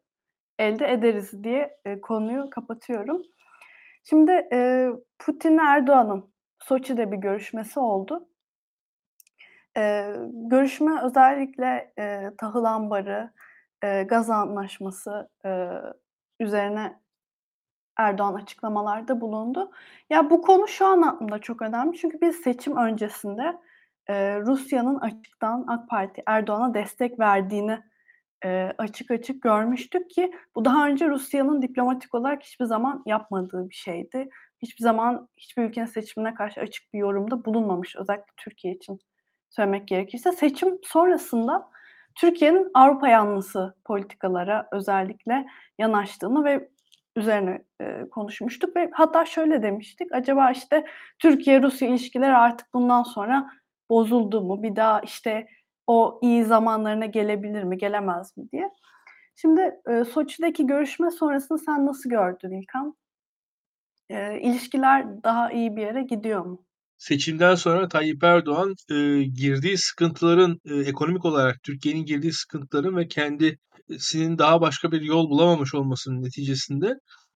elde 0.58 0.92
ederiz 0.92 1.44
diye, 1.44 1.78
eee, 1.86 2.00
konuyu 2.02 2.50
kapatıyorum. 2.50 3.22
Şimdi, 4.04 4.48
eee, 4.52 4.90
Putin'le 5.18 5.58
Erdoğan'ın 5.58 6.32
Soçi'de 6.60 7.12
bir 7.12 7.16
görüşmesi 7.18 7.80
oldu. 7.80 8.28
Eee, 9.76 10.16
görüşme 10.32 11.02
özellikle, 11.04 11.92
eee, 11.98 12.30
tahıl 12.38 12.64
ambarı, 12.64 13.30
eee, 13.84 14.02
gaz 14.02 14.30
anlaşması, 14.30 15.28
eee, 15.44 15.70
üzerine 16.40 17.00
Erdoğan 17.98 18.34
açıklamalarda 18.34 19.20
bulundu. 19.20 19.70
Ya, 20.10 20.30
bu 20.30 20.42
konu 20.42 20.68
şu 20.68 20.86
anlamda 20.86 21.38
çok 21.38 21.62
önemli 21.62 21.98
çünkü 21.98 22.20
biz 22.20 22.36
seçim 22.36 22.76
öncesinde, 22.76 23.58
eee, 24.08 24.40
Rusya'nın 24.40 24.98
açıktan 25.00 25.64
AK 25.68 25.88
Parti, 25.90 26.22
Erdoğan'a 26.26 26.74
destek 26.74 27.20
verdiğini, 27.20 27.78
eee, 28.44 28.74
açık 28.78 29.10
açık 29.10 29.42
görmüştük 29.42 30.10
ki 30.10 30.32
bu 30.56 30.64
daha 30.64 30.88
önce 30.88 31.08
Rusya'nın 31.10 31.62
diplomatik 31.62 32.14
olarak 32.14 32.42
hiçbir 32.44 32.64
zaman 32.66 33.02
yapmadığı 33.06 33.70
bir 33.70 33.74
şeydi. 33.74 34.28
Hiçbir 34.62 34.82
zaman 34.84 35.28
hiçbir 35.36 35.62
ülkenin 35.64 35.86
seçimine 35.86 36.34
karşı 36.34 36.60
açık 36.60 36.94
bir 36.94 36.98
yorumda 36.98 37.44
bulunmamış, 37.44 37.96
özellikle 37.96 38.32
Türkiye 38.36 38.74
için 38.74 39.00
söylemek 39.56 39.88
gerekirse. 39.88 40.32
Seçim 40.32 40.78
sonrasında 40.82 41.70
Türkiye'nin 42.14 42.70
Avrupa 42.74 43.08
yanlısı 43.08 43.74
politikalara 43.84 44.68
özellikle 44.72 45.46
yanaştığını 45.78 46.44
ve 46.44 46.68
üzerine, 47.16 47.64
eee, 47.80 48.08
konuşmuştuk 48.10 48.76
ve 48.76 48.90
hatta 48.94 49.24
şöyle 49.26 49.62
demiştik: 49.62 50.12
"Acaba, 50.12 50.50
işte, 50.50 50.84
Türkiye-Rusya 51.18 51.88
ilişkileri 51.88 52.32
artık 52.36 52.74
bundan 52.74 53.02
sonra 53.02 53.50
bozuldu 53.90 54.40
mu? 54.42 54.62
Bir 54.62 54.76
daha, 54.76 55.00
işte, 55.00 55.46
o 55.86 56.18
iyi 56.22 56.44
zamanlarına 56.44 57.06
gelebilir 57.06 57.62
mi, 57.64 57.78
gelemez 57.78 58.36
mi?" 58.36 58.44
diye. 58.52 58.70
Şimdi, 59.36 59.80
eee, 59.88 60.04
Soçi'deki 60.04 60.66
görüşme 60.66 61.10
sonrasını 61.10 61.58
sen 61.58 61.86
nasıl 61.86 62.10
gördün 62.10 62.52
İlkan? 62.62 62.96
Eee, 64.10 64.40
ilişkiler 64.42 65.22
daha 65.24 65.50
iyi 65.52 65.76
bir 65.76 65.82
yere 65.82 66.02
gidiyor 66.02 66.44
mu? 66.46 66.64
Seçimden 66.98 67.54
sonra 67.54 67.88
Tayyip 67.88 68.24
Erdoğan, 68.24 68.74
eee, 68.90 69.22
girdiği 69.24 69.78
sıkıntıların, 69.78 70.60
eee, 70.64 70.80
ekonomik 70.80 71.24
olarak 71.24 71.62
Türkiye'nin 71.62 72.04
girdiği 72.04 72.32
sıkıntıların 72.32 72.96
ve 72.96 73.08
kendisinin 73.08 74.38
daha 74.38 74.60
başka 74.60 74.92
bir 74.92 75.00
yol 75.02 75.30
bulamamış 75.30 75.74
olmasının 75.74 76.22
neticesinde 76.22 76.94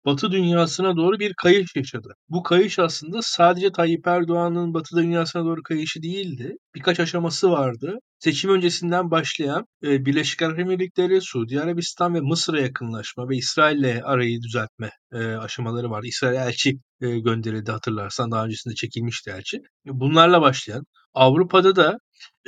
Batı 0.04 0.32
dünyasına 0.32 0.96
doğru 0.96 1.18
bir 1.18 1.34
kayış 1.34 1.76
yaşadı. 1.76 2.14
Bu 2.28 2.42
kayış 2.42 2.78
aslında 2.78 3.18
sadece 3.22 3.72
Tayyip 3.72 4.06
Erdoğan'ın 4.06 4.74
Batı 4.74 4.96
dünyasına 4.96 5.44
doğru 5.44 5.62
kayışı 5.62 6.02
değildi. 6.02 6.56
Birkaç 6.74 7.00
aşaması 7.00 7.50
vardı. 7.50 7.98
Seçim 8.18 8.50
öncesinden 8.50 9.10
başlayan, 9.10 9.64
eee, 9.82 10.04
Birleşik 10.06 10.42
Arap 10.42 10.58
Emirlikleri, 10.58 11.20
Suudi 11.20 11.60
Arabistan 11.60 12.14
ve 12.14 12.20
Mısır'a 12.20 12.60
yakınlaşma 12.60 13.28
ve 13.28 13.36
İsrail'le 13.36 14.00
arayı 14.04 14.40
düzeltme, 14.42 14.90
eee, 15.14 15.20
aşamaları 15.36 15.90
vardı. 15.90 16.06
İsrail'e 16.06 16.38
elçi, 16.48 16.78
eee, 17.02 17.18
gönderildi 17.20 17.70
hatırlarsan. 17.72 18.30
Daha 18.30 18.44
öncesinde 18.44 18.74
çekilmişti 18.74 19.30
elçi. 19.30 19.58
Bunlarla 19.86 20.40
başlayan, 20.42 20.84
Avrupa'da 21.14 21.76
da, 21.76 21.98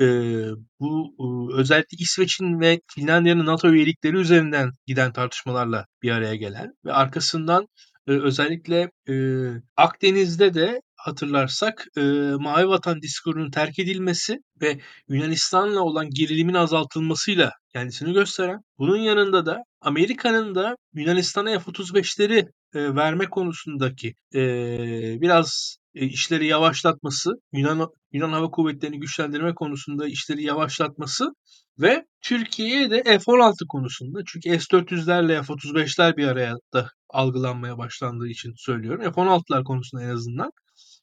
eee, 0.01 0.51
bu, 0.81 1.15
uuu, 1.19 1.57
özellikle 1.59 1.97
İsveç'in 2.01 2.61
ve 2.61 2.81
Finlandiya'nın 2.95 3.47
NATO 3.47 3.69
üyelikleri 3.71 4.17
üzerinden 4.17 4.71
giden 4.87 5.13
tartışmalarla 5.13 5.87
bir 6.03 6.11
araya 6.11 6.35
gelen 6.37 6.73
ve 6.85 6.93
arkasından, 6.93 7.67
eee, 8.09 8.21
özellikle, 8.21 8.91
eee, 9.09 9.63
Akdeniz'de 9.77 10.55
de 10.55 10.81
hatırlarsak, 10.97 11.87
eee, 11.97 12.03
Mavi 12.41 12.69
Vatan 12.69 13.03
diskurunun 13.03 13.51
terk 13.51 13.79
edilmesi 13.79 14.39
ve 14.63 14.81
Yunanistan'la 15.09 15.81
olan 15.81 16.11
gerilimin 16.11 16.55
azaltılmasıyla 16.55 17.53
kendisini 17.73 18.13
gösteren, 18.13 18.61
bunun 18.79 18.97
yanında 18.99 19.47
da 19.47 19.59
Amerika'nın 19.81 20.55
da 20.55 20.77
Yunanistan'a 20.95 21.59
F-35'leri, 21.59 22.49
eee, 22.75 22.95
verme 22.97 23.27
konusundaki, 23.31 24.15
eee, 24.35 25.19
biraz, 25.21 25.77
eee, 25.97 26.07
işleri 26.07 26.47
yavaşlatması, 26.47 27.31
Yunan 27.53 27.89
Yunan 28.13 28.33
Hava 28.33 28.51
Kuvvetleri'ni 28.51 29.01
güçlendirme 29.01 29.55
konusunda 29.55 30.07
işleri 30.09 30.43
yavaşlatması 30.43 31.33
ve 31.81 32.05
Türkiye'ye 32.23 32.91
de 32.91 33.03
F-16 33.03 33.67
konusunda 33.69 34.21
çünkü 34.27 34.51
S-400'lerle 34.51 35.43
F-35'ler 35.43 36.17
bir 36.17 36.29
araya 36.29 36.55
da 36.75 36.89
algılanmaya 37.11 37.79
başlandığı 37.79 38.29
için 38.29 38.53
söylüyorum. 38.57 39.03
F-16'lar 39.03 39.65
konusunda 39.65 40.05
en 40.05 40.09
azından 40.09 40.51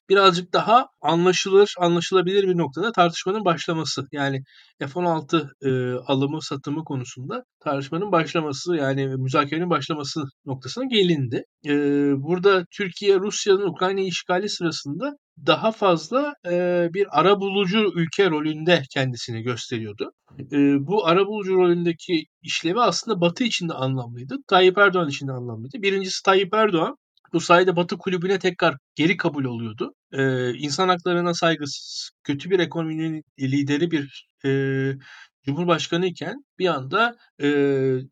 birazcık 0.10 0.54
daha 0.54 0.88
anlaşılır, 1.02 1.74
anlaşılabilir 1.80 2.48
bir 2.48 2.58
noktada 2.58 2.92
tartışmanın 2.92 3.46
başlaması. 3.46 4.08
Yani 4.12 4.44
F-16, 4.80 5.50
eee, 5.64 5.94
alımı, 6.08 6.42
satımı 6.42 6.84
konusunda 6.84 7.44
tartışmanın 7.64 8.12
başlaması, 8.12 8.76
yani 8.76 9.08
müzakerenin 9.08 9.70
başlaması 9.70 10.24
noktasına 10.46 10.86
gelindi. 10.86 11.44
Eee, 11.64 11.74
burada 12.18 12.66
Türkiye, 12.78 13.20
Rusya'nın 13.20 13.68
Ukrayna 13.70 14.02
işgali 14.02 14.50
sırasında 14.50 15.12
daha 15.48 15.72
fazla, 15.72 16.34
eee, 16.46 16.90
bir 16.94 17.20
arabulucu 17.20 17.92
ülke 17.96 18.30
rolünde 18.30 18.82
kendisini 18.94 19.42
gösteriyordu. 19.42 20.12
Eee, 20.52 20.76
bu 20.80 21.08
arabulucu 21.08 21.56
rolündeki 21.56 22.26
işlevi 22.42 22.80
aslında 22.82 23.22
Batı 23.22 23.44
için 23.44 23.70
de 23.70 23.74
anlamlıydı, 23.74 24.36
Tayyip 24.48 24.78
Erdoğan 24.78 25.10
için 25.10 25.28
de 25.28 25.32
anlamlıydı. 25.32 25.82
Birincisi 25.82 26.24
Tayyip 26.26 26.54
Erdoğan 26.54 26.96
bu 27.34 27.40
sayede 27.42 27.76
Batı 27.76 27.98
kulübüne 27.98 28.40
tekrar 28.40 28.78
geri 28.96 29.18
kabul 29.18 29.46
oluyordu. 29.46 29.94
Eee, 30.14 30.54
insan 30.58 30.90
haklarına 30.90 31.34
saygısız, 31.34 32.12
kötü 32.24 32.50
bir 32.50 32.60
ekonominin 32.60 33.24
lideri 33.40 33.92
bir, 33.92 34.28
eee, 34.46 34.98
cumhurbaşkanıyken 35.46 36.46
bir 36.60 36.68
anda, 36.68 37.16
eee, 37.40 37.50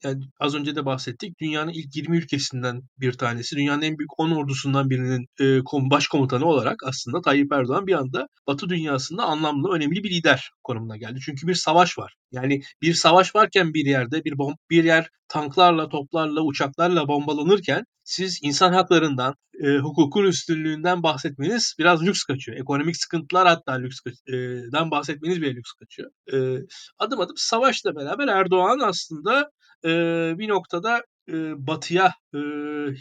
yani 0.04 0.24
az 0.40 0.56
önce 0.56 0.76
de 0.76 0.86
bahsettik, 0.86 1.40
dünyanın 1.40 1.72
ilk 1.72 1.96
20 1.96 2.18
ülkesinden 2.18 2.82
bir 2.98 3.14
tanesi, 3.14 3.56
dünyanın 3.56 3.82
en 3.82 3.98
büyük 3.98 4.20
10 4.20 4.32
ordusundan 4.32 4.90
birinin, 4.90 5.28
kom 5.66 5.90
başkomutanı 5.90 6.46
olarak 6.46 6.84
aslında 6.86 7.22
Tayyip 7.22 7.54
Erdoğan 7.54 7.88
bir 7.88 7.94
anda 7.94 8.28
Batı 8.48 8.70
dünyasında 8.70 9.24
anlamlı, 9.24 9.70
önemli 9.74 10.04
bir 10.04 10.10
lider 10.12 10.50
konumuna 10.64 10.98
geldi. 10.98 11.20
Çünkü 11.26 11.48
bir 11.48 11.54
savaş 11.56 11.98
var. 11.98 12.14
Yani 12.32 12.62
bir 12.82 12.94
savaş 12.94 13.36
varken 13.36 13.74
bir 13.74 13.86
yerde, 13.86 14.24
bir 14.26 14.38
bom 14.38 14.56
bir 14.70 14.84
yer 14.84 15.10
tanklarla, 15.28 15.90
toplarla, 15.90 16.42
uçaklarla 16.42 17.08
bombalanırken 17.08 17.84
siz 18.04 18.40
insan 18.44 18.74
haklarından, 18.74 19.36
eee, 19.64 19.78
hukukun 19.78 20.24
üstünlüğünden 20.26 21.04
bahsetmeniz 21.04 21.76
biraz 21.80 22.04
lüks 22.06 22.24
kaçıyor. 22.24 22.58
Ekonomik 22.58 22.98
sıkıntılar 22.98 23.48
hatta 23.48 23.72
lüks 23.74 24.00
kaç 24.00 24.14
eee, 24.28 24.64
den 24.74 24.92
bahsetmeniz 24.92 25.42
bile 25.42 25.56
lüks 25.56 25.72
kaçıyor. 25.74 26.12
Eee, 26.34 26.60
adım 27.00 27.20
adım 27.20 27.36
savaşla 27.38 27.96
beraber 27.96 28.28
Erdoğan 28.32 28.80
aslında, 28.80 29.50
eee, 29.86 30.36
bir 30.38 30.50
noktada, 30.50 31.02
eee, 31.28 31.54
Batı'ya, 31.58 32.14
eee, 32.34 32.42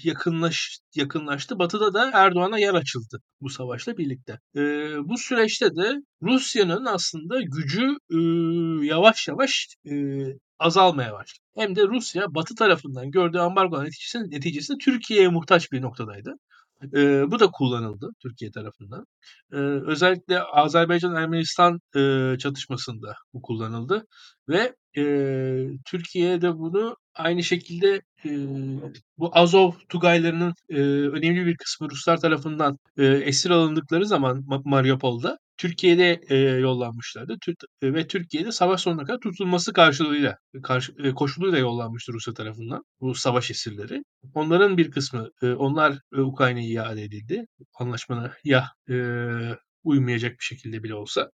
yakınlaş 0.05 0.79
yakınlaştı. 0.97 1.59
Batı'da 1.59 1.95
da 1.95 2.11
Erdoğan'a 2.15 2.59
yer 2.59 2.75
açıldı 2.75 3.21
bu 3.41 3.49
savaşla 3.51 3.97
birlikte. 3.97 4.39
Eee, 4.55 4.97
bu 5.05 5.19
süreçte 5.19 5.77
de 5.77 5.95
Rusya'nın 6.23 6.85
aslında 6.87 7.41
gücü, 7.41 7.97
ııı, 8.13 8.85
yavaş 8.85 9.29
yavaş, 9.29 9.69
eee, 9.85 10.39
azalmaya 10.59 11.13
başladı. 11.13 11.45
Hem 11.57 11.77
de 11.77 11.83
Rusya 11.89 12.35
Batı 12.35 12.55
tarafından 12.55 13.11
gördüğü 13.11 13.39
ambargo 13.39 13.85
neticesinde 13.85 14.37
neticesinde 14.37 14.79
Türkiye'ye 14.85 15.29
muhtaç 15.29 15.73
bir 15.73 15.83
noktadaydı. 15.83 16.35
Eee, 16.95 17.25
bu 17.31 17.41
da 17.41 17.51
kullanıldı 17.51 18.11
Türkiye 18.23 18.51
tarafından. 18.51 19.07
Eee, 19.53 19.59
özellikle 19.87 20.41
Azerbaycan-Ermenistan, 20.43 21.81
eee, 21.97 22.37
çatışmasında 22.39 23.17
bu 23.35 23.43
kullanıldı 23.43 24.07
ve, 24.49 24.75
eee, 24.97 25.69
Türkiye 25.87 26.41
de 26.43 26.59
bunu 26.59 26.97
aynı 27.15 27.43
şekilde, 27.43 28.03
eee, 28.25 28.49
bu 29.19 29.31
Azov 29.39 29.73
Tugaylarının, 29.89 30.55
eee, 30.69 30.79
önemli 31.09 31.47
bir 31.47 31.57
kısmı 31.57 31.91
Ruslar 31.91 32.21
tarafından, 32.21 32.79
eee, 32.99 33.07
esir 33.25 33.51
alındıkları 33.51 34.07
zaman 34.07 34.43
Ma 34.47 34.63
Mariupol'da 34.65 35.39
Türkiye'de, 35.61 36.21
eee, 36.31 36.39
yollanmışlardı. 36.39 37.37
Türk 37.43 37.59
ve 37.83 38.07
Türkiye'de 38.07 38.53
savaş 38.53 38.81
sonuna 38.81 39.05
kadar 39.05 39.19
tutulması 39.21 39.73
karşılığıyla, 39.73 40.37
karşı 40.63 40.93
eee, 40.99 41.15
koşuluyla 41.15 41.59
yollanmıştı 41.59 42.13
Rusya 42.13 42.35
tarafından 42.35 42.83
bu 43.01 43.15
savaş 43.15 43.51
esirleri. 43.51 44.03
Onların 44.35 44.77
bir 44.79 44.91
kısmı, 44.91 45.29
eee, 45.43 45.53
onlar, 45.55 45.93
eee, 46.15 46.21
Ukrayna'ya 46.21 46.69
iade 46.69 47.03
edildi. 47.05 47.47
Anlaşmaya, 47.81 48.33
eee, 48.89 49.59
uymayacak 49.85 50.33
bir 50.33 50.45
şekilde 50.45 50.83
bile 50.83 50.95
olsa 50.95 51.31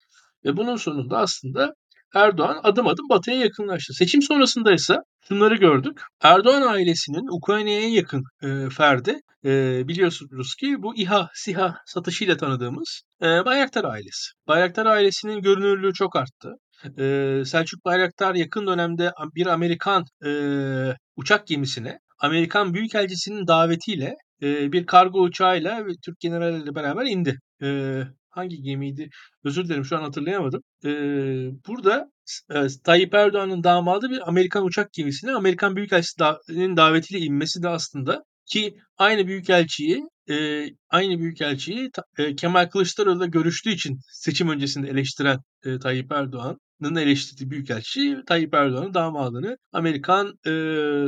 ve 0.45 0.57
bunun 0.57 0.75
sonunda 0.75 1.17
aslında 1.19 1.73
Erdoğan 2.13 2.59
adım 2.63 2.87
adım 2.87 3.09
Batı'ya 3.09 3.37
yakınlaştı. 3.37 3.93
Seçim 3.93 4.21
sonrasındaysa 4.21 5.03
şunları 5.27 5.55
gördük. 5.55 6.01
Erdoğan 6.21 6.61
ailesinin 6.61 7.27
Ukrayna'ya 7.37 7.79
en 7.81 7.89
yakın, 7.89 8.23
eee, 8.43 8.69
ferdi, 8.69 9.19
eee, 9.43 9.83
biliyorsunuz 9.87 10.55
ki 10.55 10.75
bu 10.83 10.95
İHA, 10.95 11.29
SİHA 11.33 11.75
satışıyla 11.85 12.37
tanıdığımız, 12.37 13.01
eee, 13.21 13.41
Bayraktar 13.45 13.83
ailesi. 13.83 14.31
Bayraktar 14.47 14.85
ailesinin 14.85 15.41
görünürlüğü 15.41 15.93
çok 15.93 16.15
arttı. 16.15 16.53
Eee, 16.97 17.43
Selçuk 17.45 17.85
Bayraktar 17.85 18.35
yakın 18.35 18.67
dönemde 18.67 19.11
bir 19.35 19.45
Amerikan, 19.47 20.05
eee, 20.25 20.97
uçak 21.15 21.47
gemisine 21.47 21.99
Amerikan 22.19 22.73
Büyükelçisi'nin 22.73 23.47
davetiyle, 23.47 24.15
eee, 24.41 24.69
bir 24.71 24.85
kargo 24.85 25.21
uçağıyla 25.21 25.83
Türk 26.05 26.19
generalleriyle 26.19 26.75
beraber 26.75 27.05
indi. 27.05 27.39
Hangi 28.33 28.61
gemiydi? 28.61 29.09
Özür 29.43 29.65
dilerim 29.65 29.85
şu 29.85 29.97
an 29.97 30.01
hatırlayamadım. 30.01 30.63
Eee, 30.83 31.51
burada 31.67 32.11
eee, 32.53 32.67
Tayyip 32.83 33.13
Erdoğan'ın 33.13 33.63
damadı 33.63 34.09
bir 34.09 34.27
Amerikan 34.29 34.65
uçak 34.65 34.93
gemisine 34.93 35.31
Amerikan 35.31 35.75
Büyükelçisi'nin 35.75 36.77
davetiyle 36.77 37.25
inmesi 37.25 37.63
de 37.63 37.69
aslında 37.69 38.23
ki 38.45 38.77
aynı 38.97 39.27
büyükelçiyi, 39.27 40.03
eee, 40.29 40.75
aynı 40.89 41.19
büyükelçiyi 41.19 41.91
eee, 42.19 42.35
Kemal 42.35 42.69
Kılıçdaroğlu'yla 42.69 43.25
görüştüğü 43.25 43.69
için 43.71 43.99
seçim 44.11 44.49
öncesinde 44.49 44.89
eleştiren, 44.89 45.39
eee, 45.65 45.79
Tayyip 45.79 46.11
Erdoğan 46.11 46.59
Amerika'nın 46.81 47.07
eleştirdiği 47.07 47.49
büyükelçi 47.49 48.17
Tayyip 48.27 48.53
Erdoğan'ın 48.53 48.93
damadını 48.93 49.57
Amerikan 49.71 50.27
e, 50.27 50.49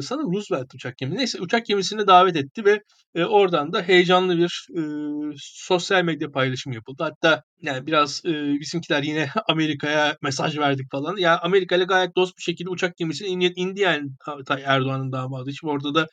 sanırım 0.01 0.33
Roosevelt 0.33 0.75
uçak 0.75 0.97
gemisi 0.97 1.17
neyse 1.17 1.41
uçak 1.41 1.65
gemisine 1.65 2.07
davet 2.07 2.35
etti 2.35 2.65
ve 2.65 2.83
e, 3.15 3.25
oradan 3.25 3.73
da 3.73 3.81
heyecanlı 3.81 4.37
bir 4.37 4.67
e, 4.77 4.81
sosyal 5.37 6.03
medya 6.03 6.31
paylaşımı 6.31 6.75
yapıldı. 6.75 7.03
Hatta 7.03 7.43
yani 7.65 7.87
biraz 7.87 8.21
e, 8.25 8.31
bizimkiler 8.59 9.03
yine 9.03 9.29
Amerika'ya 9.49 10.17
mesaj 10.21 10.57
verdik 10.57 10.91
falan. 10.91 11.17
Ya 11.17 11.39
Amerika 11.39 11.75
ile 11.75 11.83
gayet 11.83 12.15
dost 12.15 12.37
bir 12.37 12.43
şekilde 12.43 12.69
uçak 12.69 12.97
gemisine 12.97 13.27
indi, 13.27 13.53
indi 13.55 13.81
yani 13.81 14.09
Erdoğan'ın 14.65 15.11
damadı. 15.11 15.53
Şimdi 15.53 15.71
orada 15.71 15.95
da 15.95 16.07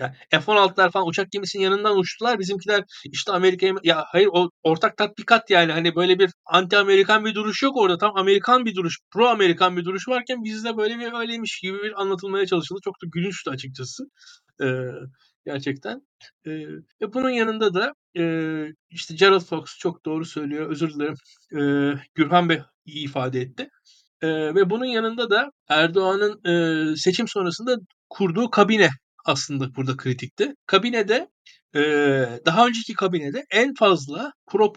yani 0.00 0.14
F-16'lar 0.30 0.90
falan 0.90 1.08
uçak 1.08 1.30
gemisinin 1.30 1.62
yanından 1.62 1.98
uçtular. 1.98 2.38
Bizimkiler 2.38 2.84
işte 3.04 3.32
Amerika'ya 3.32 3.74
ya 3.82 4.04
hayır 4.06 4.28
o 4.32 4.50
ortak 4.62 4.96
tatbikat 4.96 5.50
yani 5.50 5.72
hani 5.72 5.96
böyle 5.96 6.18
bir 6.18 6.30
anti 6.46 6.76
Amerikan 6.76 7.24
bir 7.24 7.34
duruş 7.34 7.62
yok 7.62 7.76
orada. 7.76 7.98
Tam 7.98 8.16
Amerikan 8.16 8.64
bir 8.64 8.74
duruş, 8.74 8.98
pro 9.10 9.26
Amerikan 9.26 9.76
bir 9.76 9.84
duruş 9.84 10.08
varken 10.08 10.44
bizde 10.44 10.76
böyle 10.76 10.98
bir 10.98 11.12
öyleymiş 11.12 11.60
gibi 11.60 11.78
bir 11.82 12.00
anlatılmaya 12.00 12.46
çalışıldı. 12.46 12.80
Çok 12.84 12.94
da 13.02 13.06
gülünçtü 13.12 13.50
açıkçası. 13.50 14.04
Ee, 14.62 14.66
gerçekten. 15.44 16.02
Ee, 16.46 16.50
ve 17.02 17.12
bunun 17.14 17.30
yanında 17.30 17.74
da 17.74 17.94
e, 18.18 18.24
işte 18.90 19.14
Gerald 19.14 19.40
Fox 19.40 19.78
çok 19.78 20.04
doğru 20.04 20.24
söylüyor. 20.24 20.70
Özür 20.70 20.94
dilerim. 20.94 21.14
Ee, 21.54 22.00
Gürhan 22.14 22.48
Bey 22.48 22.60
iyi 22.86 23.04
ifade 23.04 23.40
etti. 23.40 23.68
Ee, 24.22 24.28
ve 24.54 24.70
bunun 24.70 24.84
yanında 24.84 25.30
da 25.30 25.50
Erdoğan'ın 25.68 26.44
e, 26.92 26.96
seçim 26.96 27.28
sonrasında 27.28 27.76
kurduğu 28.10 28.50
kabine 28.50 28.90
aslında 29.26 29.74
burada 29.74 29.96
kritikti. 29.96 30.54
Kabinede 30.66 31.28
e, 31.74 31.80
daha 32.46 32.66
önceki 32.66 32.94
kabinede 32.94 33.44
en 33.50 33.74
fazla 33.74 34.32
pro 34.46 34.72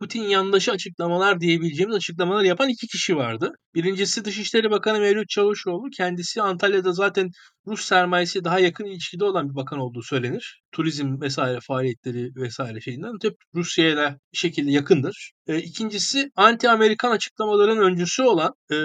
Putin 0.00 0.22
yandaşı 0.22 0.72
açıklamalar 0.72 1.40
diyebileceğimiz 1.40 1.96
açıklamalar 1.96 2.44
yapan 2.44 2.68
iki 2.68 2.86
kişi 2.86 3.16
vardı. 3.16 3.52
Birincisi 3.74 4.24
Dışişleri 4.24 4.70
Bakanı 4.70 5.00
Mevlüt 5.00 5.28
Çavuşoğlu. 5.28 5.90
Kendisi 5.96 6.42
Antalya'da 6.42 6.92
zaten 6.92 7.30
Rus 7.66 7.84
sermayesi 7.84 8.44
daha 8.44 8.60
yakın 8.60 8.84
ilişkide 8.84 9.24
olan 9.24 9.50
bir 9.50 9.54
bakan 9.54 9.78
olduğu 9.78 10.02
söylenir. 10.02 10.62
Turizm 10.72 11.20
vesaire 11.20 11.58
faaliyetleri 11.60 12.30
vesaire 12.36 12.80
şeyinden 12.80 13.12
hep 13.22 13.34
Rusya'ya 13.54 14.18
bir 14.32 14.38
şekilde 14.38 14.70
yakındır. 14.70 15.32
E, 15.46 15.58
ikincisi 15.58 16.30
anti-Amerikan 16.36 17.10
açıklamaların 17.10 17.78
öncüsü 17.78 18.22
olan 18.22 18.52
e, 18.70 18.76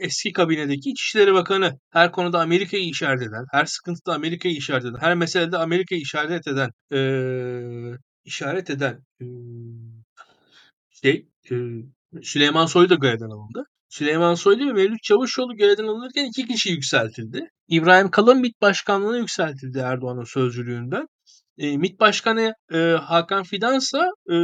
eski 0.00 0.32
kabinedeki 0.32 0.90
İçişleri 0.90 1.34
Bakanı. 1.34 1.78
Her 1.90 2.12
konuda 2.12 2.40
Amerika'yı 2.40 2.84
işaret 2.84 3.22
eden, 3.22 3.44
her 3.52 3.64
sıkıntıda 3.64 4.14
Amerika'yı 4.14 4.56
işaret 4.56 4.84
eden, 4.84 5.00
her 5.00 5.14
meselede 5.14 5.58
Amerika'yı 5.58 6.00
işaret 6.00 6.46
eden, 6.46 6.70
e, 6.92 6.98
işaret 8.24 8.70
eden 8.70 8.98
e, 9.20 9.24
şey 11.04 11.26
Süleyman 12.22 12.66
Soylu 12.66 12.90
da 12.90 12.94
görevden 12.94 13.30
alındı. 13.30 13.64
Süleyman 13.88 14.34
Soylu 14.34 14.66
ve 14.66 14.72
Mevlüt 14.72 15.02
Çavuşoğlu 15.02 15.56
görevden 15.56 15.84
alınırken 15.84 16.24
iki 16.24 16.46
kişi 16.46 16.70
yükseltildi. 16.70 17.48
İbrahim 17.68 18.10
Kalın 18.10 18.40
MİT 18.40 18.60
Başkanlığı'na 18.60 19.18
yükseltildi 19.18 19.78
Erdoğan'ın 19.78 20.24
sözcülüğünden. 20.24 21.06
E, 21.58 21.76
MİT 21.76 22.00
Başkanı 22.00 22.54
e, 22.72 22.78
Hakan 22.78 23.42
Fidansa 23.42 24.10
e, 24.30 24.34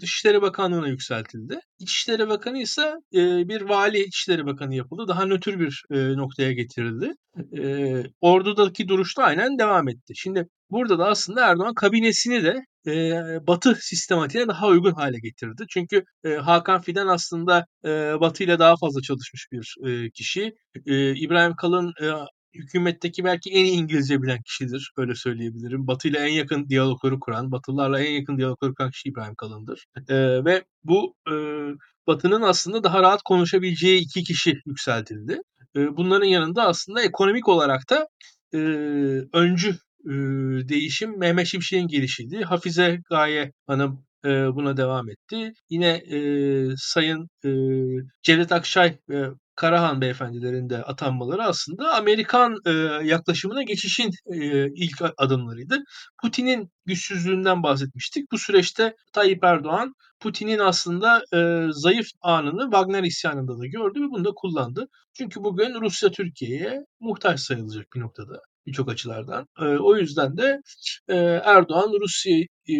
Dışişleri 0.00 0.42
Bakanlığı'na 0.42 0.88
yükseltildi. 0.88 1.60
İçişleri 1.78 2.28
Bakanı 2.28 2.58
ise 2.62 2.94
e, 3.14 3.48
bir 3.48 3.60
vali 3.60 3.98
İçişleri 4.04 4.46
Bakanı 4.46 4.74
yapıldı. 4.74 5.04
Daha 5.08 5.26
nötr 5.26 5.60
bir 5.60 5.82
e, 5.90 6.16
noktaya 6.16 6.52
getirildi. 6.52 7.12
E, 7.58 8.02
ordudaki 8.20 8.88
duruş 8.88 9.18
da 9.18 9.24
aynen 9.24 9.58
devam 9.58 9.88
etti. 9.88 10.12
Şimdi 10.16 10.46
burada 10.70 10.98
da 10.98 11.06
aslında 11.06 11.46
Erdoğan 11.46 11.74
kabinesini 11.74 12.44
de 12.44 12.56
e, 12.86 13.12
Batı 13.46 13.74
sistematiğine 13.74 14.48
daha 14.48 14.66
uygun 14.66 14.92
hale 14.92 15.18
getirdi. 15.22 15.64
Çünkü 15.70 16.04
e, 16.24 16.28
Hakan 16.34 16.80
Fidan 16.80 17.08
aslında 17.08 17.66
e, 17.84 17.88
Batı 18.20 18.44
ile 18.44 18.58
daha 18.58 18.76
fazla 18.76 19.00
çalışmış 19.02 19.46
bir 19.52 19.76
e, 19.88 20.10
kişi. 20.10 20.52
E, 20.86 21.14
İbrahim 21.14 21.56
Kalın 21.56 21.92
e, 22.02 22.06
hükümetteki 22.54 23.24
belki 23.24 23.50
en 23.50 23.64
iyi 23.64 23.72
İngilizce 23.72 24.22
bilen 24.22 24.42
kişidir. 24.42 24.92
Öyle 24.96 25.14
söyleyebilirim. 25.14 25.86
Batı 25.86 26.08
ile 26.08 26.18
en 26.18 26.32
yakın 26.32 26.68
diyalogları 26.68 27.20
kuran, 27.20 27.52
Batılılarla 27.52 28.00
en 28.00 28.12
yakın 28.12 28.38
diyalogları 28.38 28.74
kuran 28.74 28.90
kişi 28.90 29.08
İbrahim 29.08 29.34
Kalın'dır. 29.34 29.86
E, 30.08 30.44
ve 30.44 30.64
bu 30.84 31.14
e, 31.28 31.34
Batı'nın 32.06 32.42
aslında 32.42 32.84
daha 32.84 33.02
rahat 33.02 33.22
konuşabileceği 33.22 34.00
iki 34.00 34.22
kişi 34.22 34.60
yükseltildi. 34.66 35.40
E, 35.76 35.96
bunların 35.96 36.26
yanında 36.26 36.66
aslında 36.66 37.02
ekonomik 37.02 37.48
olarak 37.48 37.90
da 37.90 38.08
e, 38.54 38.58
öncü 39.32 39.70
e, 40.04 40.12
değişim 40.68 41.18
Mehmet 41.18 41.46
Şimşek'in 41.46 41.88
gelişiydi. 41.88 42.44
Hafize 42.44 43.00
Gaye 43.10 43.52
Hanım 43.66 44.04
e, 44.24 44.28
buna 44.28 44.76
devam 44.76 45.10
etti. 45.10 45.52
Yine 45.70 45.88
e, 45.88 46.18
Sayın 46.76 47.28
e, 47.44 47.50
Cevdet 48.22 48.52
Akşay 48.52 48.98
ve 49.08 49.28
Karahan 49.60 50.00
beyefendilerin 50.00 50.70
de 50.70 50.82
atanmaları 50.84 51.42
aslında 51.42 51.94
Amerikan 51.94 52.56
e, 52.66 52.70
yaklaşımına 53.06 53.62
geçişin 53.62 54.10
e, 54.26 54.66
ilk 54.74 55.02
adımlarıydı. 55.18 55.78
Putin'in 56.22 56.70
güçsüzlüğünden 56.86 57.62
bahsetmiştik. 57.62 58.32
Bu 58.32 58.38
süreçte 58.38 58.94
Tayyip 59.12 59.44
Erdoğan 59.44 59.94
Putin'in 60.20 60.58
aslında 60.58 61.22
e, 61.34 61.66
zayıf 61.72 62.06
anını 62.22 62.62
Wagner 62.62 63.02
isyanında 63.02 63.58
da 63.58 63.66
gördü 63.66 64.00
ve 64.02 64.10
bunu 64.10 64.24
da 64.24 64.30
kullandı. 64.36 64.86
Çünkü 65.12 65.44
bugün 65.44 65.80
Rusya 65.80 66.10
Türkiye'ye 66.10 66.80
muhtaç 67.00 67.40
sayılacak 67.40 67.86
bir 67.94 68.00
noktada 68.00 68.40
birçok 68.66 68.88
açılardan. 68.88 69.46
E, 69.60 69.64
o 69.64 69.96
yüzden 69.96 70.36
de 70.36 70.60
e, 71.08 71.16
Erdoğan 71.44 71.92
Rusya 72.00 72.36
e, 72.68 72.74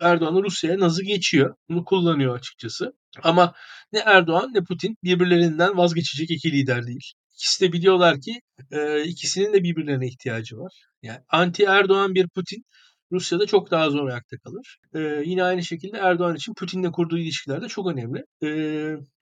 Erdoğan'ı 0.00 0.42
Rusya'ya 0.42 0.78
nazı 0.78 1.04
geçiyor. 1.04 1.54
Bunu 1.68 1.84
kullanıyor 1.84 2.36
açıkçası. 2.36 2.92
Ama 3.22 3.54
ne 3.92 3.98
Erdoğan 3.98 4.50
ne 4.54 4.64
Putin 4.64 4.96
birbirlerinden 5.04 5.76
vazgeçecek 5.76 6.30
iki 6.30 6.52
lider 6.52 6.86
değil. 6.86 7.12
İkisi 7.34 7.64
de 7.64 7.72
biliyorlar 7.72 8.20
ki 8.20 8.40
e, 8.70 9.04
ikisinin 9.04 9.52
de 9.52 9.62
birbirlerine 9.62 10.06
ihtiyacı 10.06 10.56
var. 10.56 10.72
Yani 11.02 11.18
anti 11.28 11.64
Erdoğan 11.64 12.14
bir 12.14 12.28
Putin 12.28 12.64
Rusya'da 13.12 13.46
çok 13.46 13.70
daha 13.70 13.90
zor 13.90 14.08
ayakta 14.08 14.36
kalır. 14.38 14.78
E, 14.94 15.22
yine 15.26 15.44
aynı 15.44 15.62
şekilde 15.62 15.98
Erdoğan 15.98 16.36
için 16.36 16.54
Putin'le 16.54 16.90
kurduğu 16.92 17.18
ilişkiler 17.18 17.62
de 17.62 17.68
çok 17.68 17.86
önemli. 17.86 18.24
E, 18.42 18.48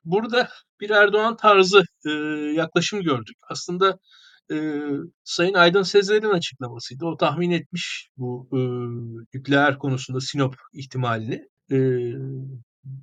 burada 0.04 0.48
bir 0.80 0.90
Erdoğan 0.90 1.36
tarzı 1.36 1.82
e, 2.06 2.10
yaklaşım 2.56 3.02
gördük. 3.02 3.36
Aslında 3.50 3.98
e, 4.52 4.56
Sayın 5.24 5.54
Aydın 5.54 5.82
Sezer'in 5.82 6.30
açıklamasıydı. 6.30 7.06
O 7.06 7.16
tahmin 7.16 7.50
etmiş 7.50 8.08
bu 8.16 8.48
e, 8.52 8.58
nükleer 9.34 9.78
konusunda 9.78 10.20
Sinop 10.20 10.56
ihtimalini. 10.72 11.48
E, 11.72 11.76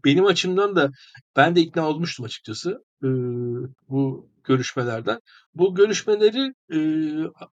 benim 0.06 0.26
açımdan 0.26 0.76
da 0.76 0.92
ben 1.36 1.56
de 1.56 1.62
ikna 1.62 1.90
olmuştum 1.90 2.26
açıkçası 2.26 2.84
e, 3.04 3.08
bu 3.90 4.30
görüşmelerden. 4.44 5.20
Bu 5.56 5.76
görüşmeleri 5.76 6.54
e, 6.72 6.78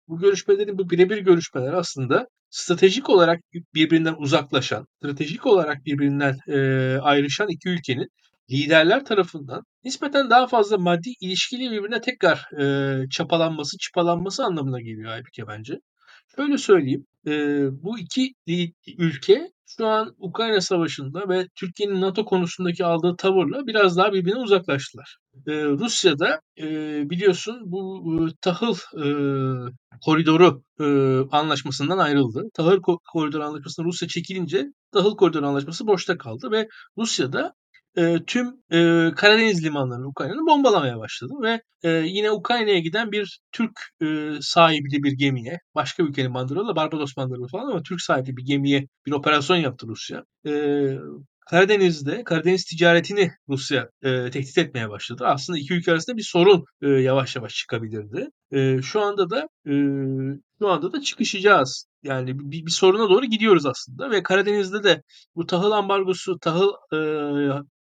bu 0.08 0.18
görüşmelerin 0.18 0.78
bu 0.78 0.90
birebir 0.90 1.18
görüşmeler 1.18 1.72
aslında 1.72 2.28
stratejik 2.50 3.10
olarak 3.10 3.40
birbirinden 3.74 4.14
uzaklaşan, 4.18 4.86
stratejik 4.98 5.46
olarak 5.46 5.84
birbirinden 5.84 6.38
e, 6.48 6.58
ayrışan 6.98 7.48
iki 7.48 7.68
ülkenin 7.68 8.08
liderler 8.50 9.04
tarafından 9.04 9.62
nispeten 9.84 10.30
daha 10.30 10.46
fazla 10.46 10.78
maddi 10.78 11.12
ilişkili 11.20 11.70
birbirine 11.70 12.00
tekrar 12.00 12.60
e, 12.60 13.08
çapalanması, 13.08 13.78
çıpalanması 13.78 14.44
anlamına 14.44 14.80
geliyor 14.80 15.10
Aybüke 15.10 15.46
bence. 15.48 15.80
Şöyle 16.36 16.58
söyleyeyim, 16.58 17.06
e, 17.26 17.32
bu 17.82 17.98
iki 17.98 18.34
ülke 18.98 19.50
şu 19.66 19.86
an 19.86 20.14
Ukrayna 20.18 20.60
Savaşı'nda 20.60 21.28
ve 21.28 21.46
Türkiye'nin 21.54 22.00
NATO 22.00 22.24
konusundaki 22.24 22.84
aldığı 22.84 23.16
tavırla 23.16 23.66
biraz 23.66 23.96
daha 23.96 24.12
birbirine 24.12 24.38
uzaklaştılar. 24.38 25.16
E, 25.46 25.64
Rusya'da 25.64 26.40
e, 26.58 26.64
biliyorsun 27.10 27.60
bu 27.64 28.04
e, 28.14 28.34
tahıl 28.40 28.74
e, 28.74 29.06
koridoru 30.04 30.62
e, 30.80 30.84
anlaşmasından 31.36 31.98
ayrıldı. 31.98 32.42
Tahıl 32.54 32.80
koridoru 33.12 33.44
anlaşmasından 33.44 33.88
Rusya 33.88 34.08
çekilince 34.08 34.66
tahıl 34.92 35.16
koridoru 35.16 35.46
anlaşması 35.46 35.86
boşta 35.86 36.18
kaldı 36.18 36.50
ve 36.50 36.68
Rusya'da 36.98 37.54
e, 37.98 38.24
tüm 38.26 38.46
e, 38.70 39.10
Karadeniz 39.16 39.64
limanlarını 39.64 40.06
Ukrayna'nın 40.08 40.46
bombalamaya 40.46 40.98
başladı 40.98 41.32
ve 41.42 41.62
e, 41.82 41.90
yine 41.90 42.30
Ukrayna'ya 42.30 42.78
giden 42.78 43.12
bir 43.12 43.40
Türk 43.52 43.80
e, 44.02 44.30
sahipli 44.40 45.02
bir 45.02 45.12
gemiye, 45.12 45.60
başka 45.74 46.02
ülkenin 46.02 46.34
bandırolu 46.34 46.76
Barbados 46.76 47.16
bandırolu 47.16 47.48
falan 47.48 47.70
ama 47.70 47.82
Türk 47.82 48.00
sahipli 48.00 48.36
bir 48.36 48.44
gemiye 48.44 48.86
bir 49.06 49.12
operasyon 49.12 49.56
yaptı 49.56 49.86
Rusya. 49.86 50.24
E, 50.46 50.52
Karadeniz'de 51.50 52.24
Karadeniz 52.24 52.64
ticaretini 52.64 53.30
Rusya 53.48 53.88
e, 54.02 54.30
tehdit 54.30 54.58
etmeye 54.58 54.90
başladı. 54.90 55.24
Aslında 55.26 55.58
iki 55.58 55.74
ülke 55.74 55.92
arasında 55.92 56.16
bir 56.16 56.22
sorun 56.22 56.64
e, 56.82 56.88
yavaş 56.88 57.36
yavaş 57.36 57.54
çıkabilirdi. 57.54 58.28
E, 58.52 58.82
şu 58.82 59.00
anda 59.00 59.30
da 59.30 59.48
e, 59.66 59.72
şu 60.58 60.68
anda 60.68 60.92
da 60.92 61.00
çıkışacağız. 61.00 61.86
Yani 62.02 62.38
bir, 62.38 62.66
bir 62.66 62.70
soruna 62.70 63.08
doğru 63.10 63.26
gidiyoruz 63.26 63.66
aslında 63.66 64.10
ve 64.10 64.22
Karadeniz'de 64.22 64.84
de 64.84 65.02
bu 65.36 65.46
tahıl 65.46 65.70
ambargosu, 65.70 66.38
tahıl 66.38 66.68
e, 66.92 66.96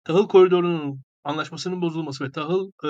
tahıl 0.05 0.27
koridorunun 0.27 1.01
anlaşmasının 1.23 1.81
bozulması 1.81 2.23
ve 2.23 2.31
tahıl 2.31 2.71
e, 2.85 2.89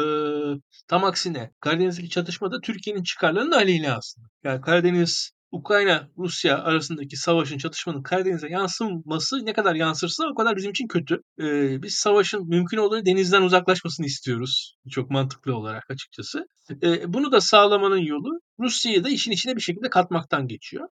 tam 0.87 1.03
aksine 1.03 1.51
Karadeniz'deki 1.59 2.09
çatışmada 2.09 2.61
Türkiye'nin 2.61 3.03
çıkarlarının 3.03 3.51
aleyhine 3.51 3.91
aslında. 3.93 4.27
Yani 4.43 4.61
Karadeniz 4.61 5.31
Ukrayna-Rusya 5.51 6.57
arasındaki 6.63 7.17
savaşın, 7.17 7.57
çatışmanın 7.57 8.03
Karadeniz'e 8.03 8.47
yansıması 8.49 9.45
ne 9.45 9.53
kadar 9.53 9.75
yansırsa 9.75 10.23
o 10.31 10.35
kadar 10.35 10.55
bizim 10.55 10.71
için 10.71 10.87
kötü. 10.87 11.21
Eee, 11.39 11.79
biz 11.83 11.95
savaşın 11.95 12.47
mümkün 12.49 12.77
olduğu 12.77 13.05
denizden 13.05 13.41
uzaklaşmasını 13.41 14.05
istiyoruz. 14.05 14.75
Çok 14.91 15.09
mantıklı 15.09 15.55
olarak 15.55 15.83
açıkçası. 15.91 16.45
Eee, 16.81 17.03
bunu 17.07 17.31
da 17.31 17.41
sağlamanın 17.41 17.97
yolu 17.97 18.39
Rusya'yı 18.59 19.03
da 19.03 19.09
işin 19.09 19.31
içine 19.31 19.55
bir 19.55 19.61
şekilde 19.61 19.89
katmaktan 19.89 20.47
geçiyor. 20.47 20.87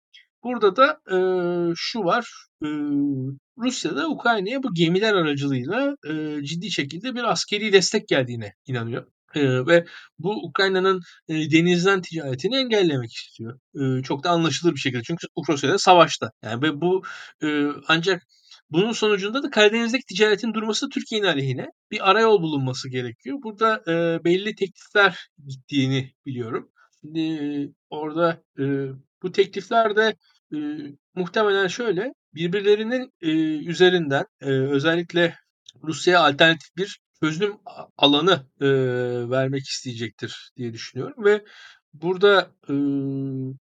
Burada 0.43 0.75
da 0.75 0.99
eee, 1.11 1.73
şu 1.75 1.99
var. 1.99 2.27
Eee, 2.63 2.69
Rusya 3.61 3.95
da 3.95 4.09
Ukrayna'ya 4.09 4.63
bu 4.63 4.73
gemiler 4.73 5.13
aracılığıyla 5.13 5.95
eee, 6.05 6.39
ciddi 6.43 6.71
şekilde 6.71 7.15
bir 7.15 7.23
askeri 7.31 7.73
destek 7.73 8.07
geldiğine 8.07 8.53
inanıyor. 8.67 9.07
Eee, 9.35 9.67
ve 9.67 9.85
bu 10.19 10.31
Ukrayna'nın 10.47 11.01
eee, 11.27 11.51
denizden 11.51 12.01
ticaretini 12.01 12.55
engellemek 12.57 13.13
istiyor. 13.13 13.59
Eee, 13.75 14.01
çok 14.03 14.23
da 14.23 14.29
anlaşılır 14.29 14.73
bir 14.75 14.79
şekilde. 14.79 15.03
Çünkü 15.03 15.27
Rusya 15.49 15.77
savaşta. 15.77 16.31
Yani 16.43 16.61
ve 16.61 16.81
bu 16.81 17.03
eee, 17.43 17.67
ancak 17.87 18.23
bunun 18.71 18.91
sonucunda 18.91 19.43
da 19.43 19.49
Karadeniz'deki 19.49 20.05
ticaretin 20.15 20.53
durması 20.53 20.89
Türkiye'nin 20.89 21.27
aleyhine. 21.27 21.67
Bir 21.91 22.09
arayol 22.11 22.41
bulunması 22.41 22.89
gerekiyor. 22.89 23.37
Burada 23.43 23.83
eee, 23.87 24.19
belli 24.25 24.55
teklifler 24.55 25.27
gittiğini 25.47 26.13
biliyorum. 26.25 26.69
Şimdi 27.01 27.19
eee, 27.19 27.69
orada 27.89 28.43
eee, 28.59 28.89
bu 29.23 29.31
teklifler 29.31 29.95
de 29.95 30.15
eee, 30.51 30.95
muhtemelen 31.15 31.67
şöyle 31.67 32.13
birbirlerinin 32.35 33.11
eee, 33.21 33.31
üzerinden 33.69 34.25
eee, 34.41 34.49
özellikle 34.49 35.35
Rusya'ya 35.83 36.19
alternatif 36.21 36.77
bir 36.77 36.99
çözüm 37.23 37.57
alanı 37.97 38.47
eee, 38.61 39.29
vermek 39.29 39.63
isteyecektir 39.67 40.51
diye 40.57 40.73
düşünüyorum 40.73 41.25
ve 41.25 41.43
burada 41.93 42.51
eee 42.69 42.75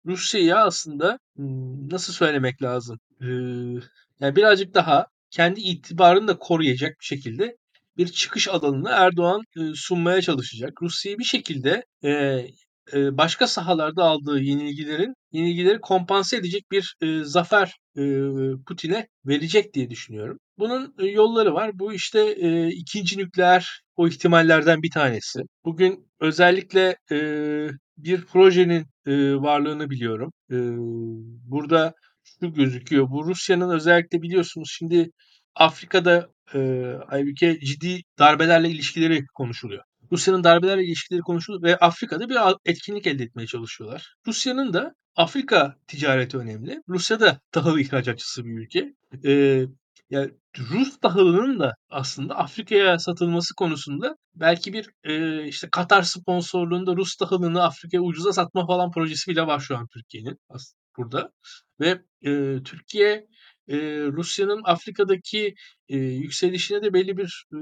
Rusya'ya 0.05 0.57
aslında 0.65 1.19
nasıl 1.91 2.13
söylemek 2.13 2.61
lazım? 2.63 2.99
Eee, 3.21 3.27
yani 4.19 4.35
birazcık 4.35 4.73
daha 4.73 5.05
kendi 5.31 5.59
itibarını 5.61 6.27
da 6.27 6.37
koruyacak 6.39 6.91
bir 6.99 7.05
şekilde 7.05 7.57
bir 7.97 8.07
çıkış 8.07 8.47
alanını 8.47 8.89
Erdoğan 8.89 9.41
e, 9.57 9.61
sunmaya 9.75 10.21
çalışacak. 10.21 10.81
Rusya'yı 10.81 11.19
bir 11.19 11.23
şekilde 11.23 11.85
e, 12.03 12.41
e, 12.93 13.17
başka 13.17 13.47
sahalarda 13.47 14.03
aldığı 14.03 14.39
yenilgilerin 14.39 15.13
yenilgileri 15.31 15.81
kompanse 15.81 16.37
edecek 16.37 16.71
bir 16.71 16.95
e, 17.01 17.23
zafer 17.23 17.77
e, 17.97 18.03
Putin'e 18.67 19.07
verecek 19.25 19.73
diye 19.73 19.89
düşünüyorum. 19.89 20.37
Bunun 20.57 20.95
e, 20.99 21.05
yolları 21.05 21.53
var. 21.53 21.71
Bu 21.73 21.93
işte 21.93 22.19
e, 22.19 22.67
ikinci 22.67 23.17
nükleer 23.17 23.81
o 23.95 24.07
ihtimallerden 24.07 24.81
bir 24.83 24.91
tanesi. 24.91 25.39
Bugün 25.65 26.07
özellikle 26.19 26.97
e, 27.11 27.17
bir 27.97 28.25
projenin 28.25 28.85
e, 29.05 29.35
varlığını 29.35 29.89
biliyorum. 29.89 30.31
E, 30.51 30.57
burada 31.51 31.93
şu 32.23 32.53
gözüküyor. 32.53 33.09
Bu 33.09 33.25
Rusya'nın 33.25 33.69
özellikle 33.75 34.21
biliyorsunuz 34.21 34.75
şimdi 34.77 35.11
Afrika'da 35.55 36.29
e, 36.55 37.59
ciddi 37.65 38.01
darbelerle 38.19 38.69
ilişkileri 38.69 39.25
konuşuluyor. 39.33 39.83
Rusya'nın 40.11 40.43
darbelerle 40.43 40.83
ilişkileri 40.83 41.21
konuşuluyor 41.21 41.63
ve 41.63 41.77
Afrika'da 41.77 42.29
bir 42.29 42.37
etkinlik 42.65 43.07
elde 43.07 43.23
etmeye 43.23 43.47
çalışıyorlar. 43.47 44.15
Rusya'nın 44.27 44.73
da 44.73 44.93
Afrika 45.15 45.75
ticareti 45.87 46.37
önemli. 46.37 46.81
Rusya 46.89 47.19
da 47.19 47.39
tahıl 47.51 47.79
ihracatçısı 47.79 48.45
bir 48.45 48.51
ülke. 48.51 48.93
E, 49.25 49.65
yani 50.09 50.31
Rus 50.57 50.99
tahılının 50.99 51.59
da 51.59 51.75
aslında 51.89 52.35
Afrika'ya 52.35 52.99
satılması 52.99 53.55
konusunda 53.55 54.15
belki 54.35 54.73
bir 54.73 54.89
e, 55.03 55.45
işte 55.47 55.69
Katar 55.71 56.03
sponsorluğunda 56.03 56.95
Rus 56.95 57.15
tahılını 57.15 57.63
Afrika'ya 57.63 58.01
ucuza 58.01 58.33
satma 58.33 58.67
falan 58.67 58.91
projesi 58.91 59.31
bile 59.31 59.47
var 59.47 59.59
şu 59.59 59.77
an 59.77 59.87
Türkiye'nin 59.93 60.37
burada. 60.97 61.31
Ve 61.79 62.01
e, 62.25 62.63
Türkiye 62.63 63.27
e, 63.67 63.77
Rusya'nın 64.05 64.61
Afrika'daki 64.65 65.53
e, 65.89 65.97
yükselişine 65.97 66.83
de 66.83 66.93
belli 66.93 67.17
bir 67.17 67.45
e, 67.53 67.57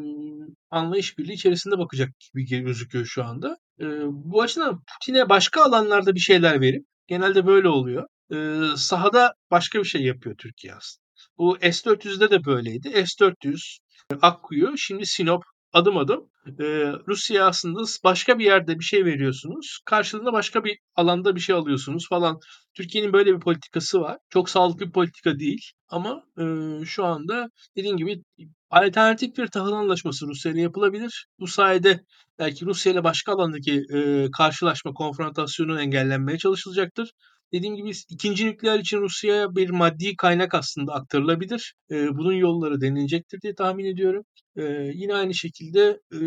anlayış 0.69 1.17
birliği 1.17 1.33
içerisinde 1.33 1.77
bakacak 1.77 2.09
gibi 2.19 2.63
gözüküyor 2.63 3.05
şu 3.05 3.23
anda. 3.23 3.57
E, 3.79 3.85
bu 4.05 4.41
açıdan 4.41 4.83
Putin'e 4.87 5.29
başka 5.29 5.63
alanlarda 5.63 6.15
bir 6.15 6.19
şeyler 6.19 6.61
verip 6.61 6.85
genelde 7.07 7.47
böyle 7.47 7.67
oluyor. 7.67 8.07
E, 8.33 8.37
sahada 8.77 9.33
başka 9.51 9.79
bir 9.79 9.85
şey 9.85 10.01
yapıyor 10.01 10.35
Türkiye 10.37 10.73
aslında. 10.73 11.09
Bu 11.37 11.57
S-400'de 11.61 12.31
de 12.31 12.45
böyleydi. 12.45 12.89
S-400, 12.89 13.79
Akkuyu, 14.21 14.77
şimdi 14.77 15.05
Sinop 15.05 15.43
adım 15.73 15.97
adım 15.97 16.29
e, 16.59 16.93
Rusya 17.07 17.47
aslında 17.47 17.81
başka 18.03 18.39
bir 18.39 18.45
yerde 18.45 18.79
bir 18.79 18.83
şey 18.83 19.05
veriyorsunuz. 19.05 19.79
Karşılığında 19.85 20.33
başka 20.33 20.63
bir 20.63 20.77
alanda 20.95 21.35
bir 21.35 21.39
şey 21.39 21.55
alıyorsunuz 21.55 22.09
falan. 22.09 22.39
Türkiye'nin 22.79 23.13
böyle 23.13 23.35
bir 23.35 23.39
politikası 23.39 24.01
var. 24.01 24.17
Çok 24.29 24.49
sağlıklı 24.49 24.85
bir 24.85 24.91
politika 24.91 25.39
değil. 25.39 25.71
Ama 25.89 26.23
e, 26.37 26.43
şu 26.85 27.05
anda 27.05 27.49
dediğim 27.75 27.97
gibi 27.97 28.23
alternatif 28.69 29.37
bir 29.37 29.47
tahıl 29.47 29.71
anlaşması 29.71 30.27
Rusya 30.27 30.51
ile 30.51 30.61
yapılabilir. 30.61 31.27
Bu 31.39 31.47
sayede 31.47 31.99
belki 32.39 32.65
Rusya 32.65 32.91
ile 32.91 33.03
başka 33.03 33.33
alandaki 33.33 33.83
e, 33.93 34.27
karşılaşma, 34.37 34.93
konfrontasyonu 34.93 35.81
engellenmeye 35.81 36.37
çalışılacaktır. 36.37 37.11
Dediğim 37.53 37.75
gibi 37.75 37.91
ikinci 38.09 38.45
nükleer 38.45 38.79
için 38.79 38.97
Rusya'ya 39.01 39.55
bir 39.55 39.69
maddi 39.69 40.15
kaynak 40.15 40.53
aslında 40.53 40.93
aktarılabilir. 40.93 41.75
E, 41.91 42.17
bunun 42.17 42.33
yolları 42.33 42.81
denilecektir 42.81 43.41
diye 43.41 43.55
tahmin 43.55 43.85
ediyorum. 43.85 44.23
E, 44.55 44.63
yine 44.93 45.15
aynı 45.15 45.33
şekilde 45.33 45.81
e, 46.13 46.19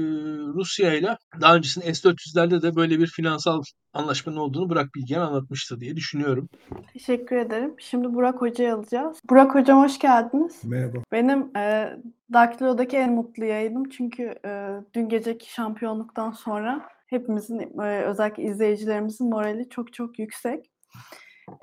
Rusya 0.54 0.94
ile 0.94 1.16
daha 1.40 1.56
öncesinde 1.56 1.94
S-400'lerde 1.94 2.62
de 2.62 2.76
böyle 2.76 2.98
bir 2.98 3.06
finansal 3.06 3.62
anlaşmanın 3.92 4.36
olduğunu 4.36 4.68
Burak 4.70 4.94
Bilgen 4.94 5.20
anlatmıştı 5.20 5.80
diye 5.80 5.96
düşünüyorum. 5.96 6.48
Teşekkür 6.92 7.36
ederim. 7.36 7.74
Şimdi 7.78 8.14
Burak 8.14 8.40
Hoca'yı 8.40 8.74
alacağız. 8.74 9.20
Burak 9.30 9.54
Hocam 9.54 9.82
hoş 9.82 9.98
geldiniz. 9.98 10.64
Merhaba. 10.64 10.98
Benim 11.12 11.56
e, 11.56 11.96
Daktilo'daki 12.32 12.96
en 12.96 13.12
mutlu 13.12 13.44
yayınım 13.44 13.88
çünkü 13.88 14.34
e, 14.44 14.70
dün 14.94 15.08
geceki 15.08 15.52
şampiyonluktan 15.52 16.32
sonra 16.32 16.88
hepimizin 17.06 17.80
e, 17.80 18.04
özellikle 18.04 18.42
izleyicilerimizin 18.42 19.28
morali 19.28 19.68
çok 19.68 19.92
çok 19.92 20.18
yüksek. 20.18 20.71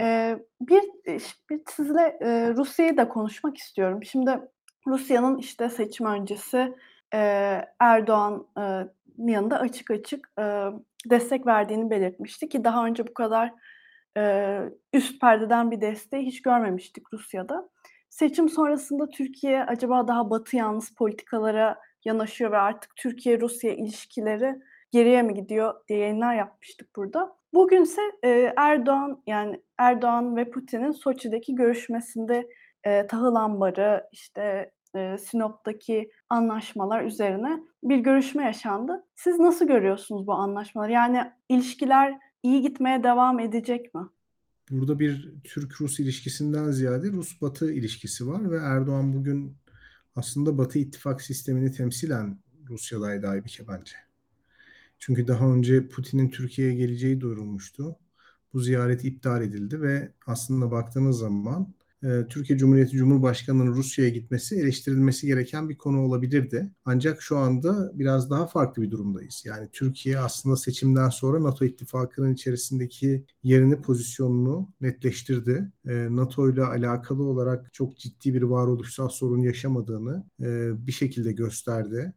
E, 0.01 0.37
bir, 0.61 0.83
bir 1.49 1.61
sizle 1.67 2.17
e, 2.21 2.53
Rusya'yı 2.53 2.97
da 2.97 3.09
konuşmak 3.09 3.57
istiyorum. 3.57 4.03
Şimdi 4.03 4.39
Rusya'nın 4.87 5.37
işte 5.37 5.69
seçim 5.69 6.05
öncesi 6.05 6.75
e, 7.13 7.19
Erdoğan'ın 7.79 8.91
yanında 9.17 9.59
açık 9.59 9.91
açık 9.91 10.31
e, 10.39 10.65
destek 11.09 11.47
verdiğini 11.47 11.89
belirtmişti 11.89 12.49
ki 12.49 12.63
daha 12.63 12.85
önce 12.85 13.07
bu 13.07 13.13
kadar 13.13 13.53
e, 14.17 14.59
üst 14.93 15.21
perdeden 15.21 15.71
bir 15.71 15.81
desteği 15.81 16.25
hiç 16.25 16.41
görmemiştik 16.41 17.13
Rusya'da. 17.13 17.69
Seçim 18.09 18.49
sonrasında 18.49 19.09
Türkiye 19.09 19.63
acaba 19.63 20.07
daha 20.07 20.29
batı 20.29 20.55
yalnız 20.55 20.89
politikalara 20.95 21.79
yanaşıyor 22.05 22.51
ve 22.51 22.57
artık 22.57 22.95
Türkiye-Rusya 22.95 23.73
ilişkileri 23.73 24.55
geriye 24.91 25.21
mi 25.21 25.33
gidiyor 25.33 25.73
diye 25.87 25.99
yayınlar 25.99 26.35
yapmıştık 26.35 26.95
burada. 26.95 27.38
Bugünse 27.53 28.01
e, 28.23 28.53
Erdoğan 28.57 29.23
yani 29.27 29.61
Erdoğan 29.77 30.35
ve 30.35 30.49
Putin'in 30.49 30.91
Soçi'deki 30.91 31.55
görüşmesinde 31.55 32.49
e, 32.83 33.07
tahıl 33.07 33.35
ambarı 33.35 34.03
işte 34.11 34.71
e, 34.95 35.17
Sinop'taki 35.17 36.09
anlaşmalar 36.29 37.03
üzerine 37.03 37.59
bir 37.83 37.97
görüşme 37.97 38.43
yaşandı. 38.43 39.05
Siz 39.15 39.39
nasıl 39.39 39.67
görüyorsunuz 39.67 40.27
bu 40.27 40.33
anlaşmaları? 40.33 40.91
Yani 40.91 41.31
ilişkiler 41.49 42.19
iyi 42.43 42.61
gitmeye 42.61 43.03
devam 43.03 43.39
edecek 43.39 43.93
mi? 43.95 44.01
Burada 44.71 44.99
bir 44.99 45.33
Türk-Rus 45.43 45.99
ilişkisinden 45.99 46.71
ziyade 46.71 47.07
Rus-Batı 47.07 47.71
ilişkisi 47.73 48.27
var 48.27 48.51
ve 48.51 48.57
Erdoğan 48.57 49.13
bugün 49.13 49.57
aslında 50.15 50.57
Batı 50.57 50.79
ittifak 50.79 51.21
sistemini 51.21 51.71
temsilen 51.71 52.37
Rusya'daydı 52.69 53.27
Aybike 53.27 53.67
bence. 53.67 54.08
Çünkü 54.99 55.27
daha 55.27 55.45
önce 55.53 55.87
Putin'in 55.87 56.29
Türkiye'ye 56.29 56.75
geleceği 56.75 57.21
duyurulmuştu. 57.21 57.95
Bu 58.53 58.59
ziyaret 58.61 59.05
iptal 59.05 59.41
edildi 59.43 59.81
ve 59.81 60.13
aslında 60.27 60.71
baktığınız 60.71 61.19
zaman 61.19 61.73
Türkiye 62.29 62.59
Cumhuriyeti 62.59 62.97
Cumhurbaşkanı'nın 62.97 63.73
Rusya'ya 63.73 64.09
gitmesi 64.09 64.55
eleştirilmesi 64.55 65.27
gereken 65.27 65.69
bir 65.69 65.77
konu 65.77 66.01
olabilirdi. 66.01 66.71
Ancak 66.85 67.21
şu 67.21 67.37
anda 67.37 67.91
biraz 67.93 68.29
daha 68.29 68.47
farklı 68.47 68.81
bir 68.81 68.91
durumdayız. 68.91 69.43
Yani 69.45 69.69
Türkiye 69.71 70.19
aslında 70.19 70.55
seçimden 70.55 71.09
sonra 71.09 71.43
NATO 71.43 71.65
ittifakının 71.65 72.33
içerisindeki 72.33 73.25
yerini, 73.43 73.81
pozisyonunu 73.81 74.69
netleştirdi. 74.81 75.71
E, 75.87 76.15
NATO 76.15 76.49
ile 76.49 76.63
alakalı 76.63 77.23
olarak 77.23 77.73
çok 77.73 77.97
ciddi 77.97 78.33
bir 78.33 78.41
varoluşsal 78.41 79.09
sorun 79.09 79.41
yaşamadığını 79.41 80.23
e, 80.41 80.69
bir 80.87 80.91
şekilde 80.91 81.31
gösterdi. 81.31 82.13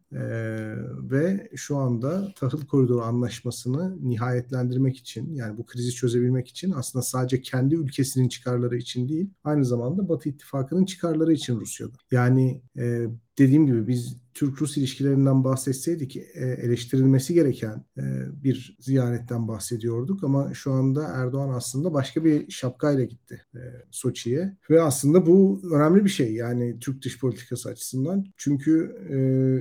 Ve 1.11 1.49
şu 1.57 1.77
anda 1.77 2.33
tahıl 2.37 2.67
koridoru 2.67 3.03
anlaşmasını 3.03 4.09
nihayetlendirmek 4.09 4.97
için 4.97 5.35
yani 5.35 5.59
bu 5.59 5.67
krizi 5.67 5.91
çözebilmek 5.91 6.49
için 6.49 6.71
aslında 6.71 7.03
sadece 7.03 7.43
kendi 7.43 7.75
ülkesinin 7.75 8.29
çıkarları 8.29 8.77
için 8.77 9.09
değil 9.09 9.31
aynı 9.45 9.65
zamanda 9.73 10.09
Batı 10.09 10.29
ittifakının 10.29 10.85
çıkarları 10.85 11.33
için 11.33 11.61
Rusya'da. 11.61 11.97
Yani 12.11 12.63
e, 12.79 13.07
dediğim 13.39 13.67
gibi 13.67 13.89
biz 13.89 14.23
Türk-Rus 14.35 14.77
ilişkilerinden 14.77 15.45
bahsetseydik 15.45 16.17
e, 16.17 16.23
eleştirilmesi 16.63 17.35
gereken 17.35 17.85
e, 17.99 18.03
bir 18.45 18.77
ziyaretten 18.81 19.49
bahsediyorduk 19.49 20.25
ama 20.25 20.55
şu 20.55 20.73
anda 20.73 21.09
Erdoğan 21.15 21.49
aslında 21.49 21.95
başka 21.95 22.25
bir 22.25 22.51
şapkayla 22.51 23.05
gitti 23.05 23.43
e, 23.55 23.61
Soçi'ye 23.91 24.57
ve 24.71 24.83
aslında 24.83 25.27
bu 25.27 25.61
önemli 25.73 26.05
bir 26.05 26.11
şey 26.11 26.35
yani 26.35 26.79
Türk 26.79 27.05
dış 27.05 27.21
politikası 27.21 27.69
açısından 27.69 28.25
çünkü 28.37 28.97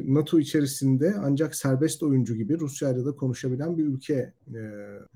NATO 0.07 0.39
içerisinde 0.39 1.15
ancak 1.19 1.55
serbest 1.55 2.03
oyuncu 2.03 2.35
gibi 2.35 2.59
Rusya 2.59 2.91
ile 2.91 3.05
de 3.05 3.15
konuşabilen 3.15 3.77
bir 3.77 3.85
ülke 3.85 4.33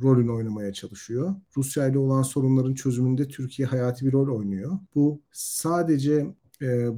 rolünü 0.01 0.31
oynamaya 0.31 0.73
çalışıyor. 0.73 1.35
Rusya 1.57 1.87
ile 1.87 1.97
olan 1.97 2.21
sorunların 2.21 2.73
çözümünde 2.73 3.27
Türkiye 3.27 3.67
hayati 3.67 4.05
bir 4.05 4.11
rol 4.11 4.37
oynuyor. 4.37 4.79
Bu 4.95 5.21
sadece 5.31 6.25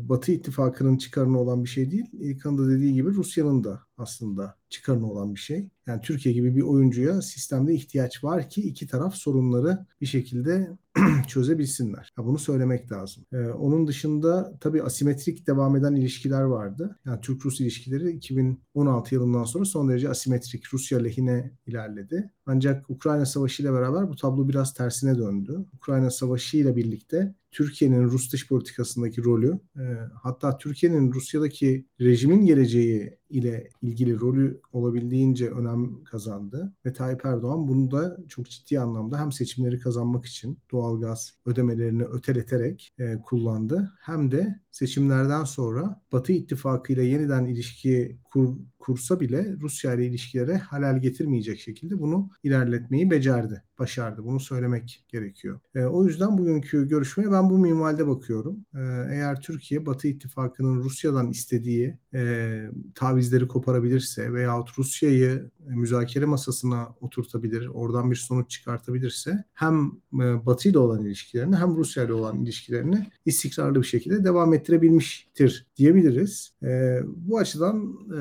Batı 0.09 0.31
ittifakının 0.31 0.97
çıkarına 0.97 1.39
olan 1.39 1.63
bir 1.63 1.69
şey 1.69 1.91
değil. 1.91 2.05
İlkan'ın 2.13 2.57
da 2.57 2.71
dediği 2.71 2.93
gibi 2.93 3.09
Rusya'nın 3.09 3.63
da 3.63 3.86
aslında 3.97 4.55
çıkarına 4.69 5.05
olan 5.05 5.35
bir 5.35 5.39
şey. 5.39 5.69
Yani 5.87 6.01
Türkiye 6.01 6.35
gibi 6.35 6.55
bir 6.55 6.61
oyuncuya 6.61 7.21
sistemde 7.21 7.73
ihtiyaç 7.73 8.23
var 8.23 8.49
ki 8.49 8.61
iki 8.61 8.87
taraf 8.87 9.15
sorunları 9.15 9.85
bir 10.01 10.05
şekilde 10.05 10.77
çözebilsinler. 11.27 12.13
Ya 12.17 12.25
bunu 12.25 12.39
söylemek 12.39 12.91
lazım. 12.91 13.25
Ee, 13.33 13.37
onun 13.37 13.87
dışında 13.87 14.57
tabii 14.59 14.83
asimetrik 14.83 15.47
devam 15.47 15.75
eden 15.75 15.95
ilişkiler 15.95 16.41
vardı. 16.41 16.99
Yani 17.05 17.21
Türk-Rus 17.21 17.61
ilişkileri 17.61 18.11
2016 18.11 19.15
yılından 19.15 19.43
sonra 19.43 19.65
son 19.65 19.89
derece 19.89 20.09
asimetrik 20.09 20.73
Rusya 20.73 20.99
lehine 20.99 21.51
ilerledi. 21.67 22.31
Ancak 22.45 22.89
Ukrayna 22.89 23.25
Savaşı 23.25 23.63
ile 23.63 23.73
beraber 23.73 24.09
bu 24.09 24.15
tablo 24.15 24.49
biraz 24.49 24.73
tersine 24.73 25.17
döndü. 25.17 25.65
Ukrayna 25.73 26.09
Savaşı 26.09 26.57
ile 26.57 26.75
birlikte 26.75 27.35
Türkiye'nin 27.51 28.03
Rus 28.03 28.33
dış 28.33 28.47
politikasındaki 28.47 29.23
rolü, 29.23 29.59
e, 29.75 29.83
hatta 30.23 30.57
Türkiye'nin 30.57 31.13
Rusya'daki 31.13 31.85
rejimin 32.01 32.45
geleceği 32.45 33.17
ile 33.29 33.69
ilgili 33.81 34.19
rolü 34.19 34.61
olabildiğince 34.73 35.49
önem 35.49 36.03
kazandı. 36.03 36.73
Ve 36.85 36.93
Tayyip 36.93 37.25
Erdoğan 37.25 37.67
bunu 37.67 37.91
da 37.91 38.17
çok 38.27 38.49
ciddi 38.49 38.79
anlamda 38.79 39.19
hem 39.19 39.31
seçimleri 39.31 39.79
kazanmak 39.79 40.25
için 40.25 40.59
doğalgaz 40.71 41.33
ödemelerini 41.45 42.03
öteleterek 42.03 42.93
e, 42.99 43.21
kullandı. 43.21 43.91
Hem 43.99 44.31
de 44.31 44.59
seçimlerden 44.71 45.43
sonra 45.43 46.01
Batı 46.11 46.33
İttifakı 46.33 46.93
ile 46.93 47.03
yeniden 47.03 47.45
ilişki 47.45 48.17
kur, 48.31 48.55
kursa 48.79 49.19
bile 49.19 49.55
Rusya 49.61 49.93
ile 49.93 50.05
ilişkilere 50.05 50.57
halal 50.57 51.01
getirmeyecek 51.01 51.59
şekilde 51.59 51.99
bunu 51.99 52.29
ilerletmeyi 52.43 53.11
becerdi, 53.11 53.63
başardı. 53.79 54.23
Bunu 54.23 54.39
söylemek 54.39 55.05
gerekiyor. 55.07 55.59
E, 55.75 55.83
o 55.83 56.05
yüzden 56.05 56.37
bugünkü 56.37 56.87
görüşmeye 56.87 57.31
ben 57.31 57.49
bu 57.49 57.57
minvalde 57.57 58.07
bakıyorum. 58.07 58.65
E, 58.75 58.79
eğer 59.11 59.41
Türkiye 59.41 59.85
Batı 59.85 60.07
İttifakı'nın 60.07 60.83
Rusya'dan 60.83 61.29
istediği 61.29 61.97
e, 62.13 62.69
tavizleri 62.95 63.47
koparabilirse 63.47 64.33
veyahut 64.33 64.79
Rusya'yı 64.79 65.49
müzakere 65.59 66.25
masasına 66.25 66.95
oturtabilir, 67.01 67.67
oradan 67.67 68.11
bir 68.11 68.15
sonuç 68.15 68.49
çıkartabilirse 68.49 69.43
hem 69.53 69.91
e, 70.13 70.45
Batı 70.45 70.69
ile 70.69 70.77
olan 70.77 71.05
ilişkilerini 71.05 71.55
hem 71.55 71.77
Rusya 71.77 72.03
ile 72.03 72.13
olan 72.13 72.43
ilişkilerini 72.43 73.07
istikrarlı 73.25 73.81
bir 73.81 73.87
şekilde 73.87 74.23
devam 74.23 74.53
ettirebilmiştir 74.53 75.67
diyebiliriz. 75.77 76.53
E, 76.63 76.99
bu 77.05 77.37
açıdan 77.37 77.97
e, 78.11 78.19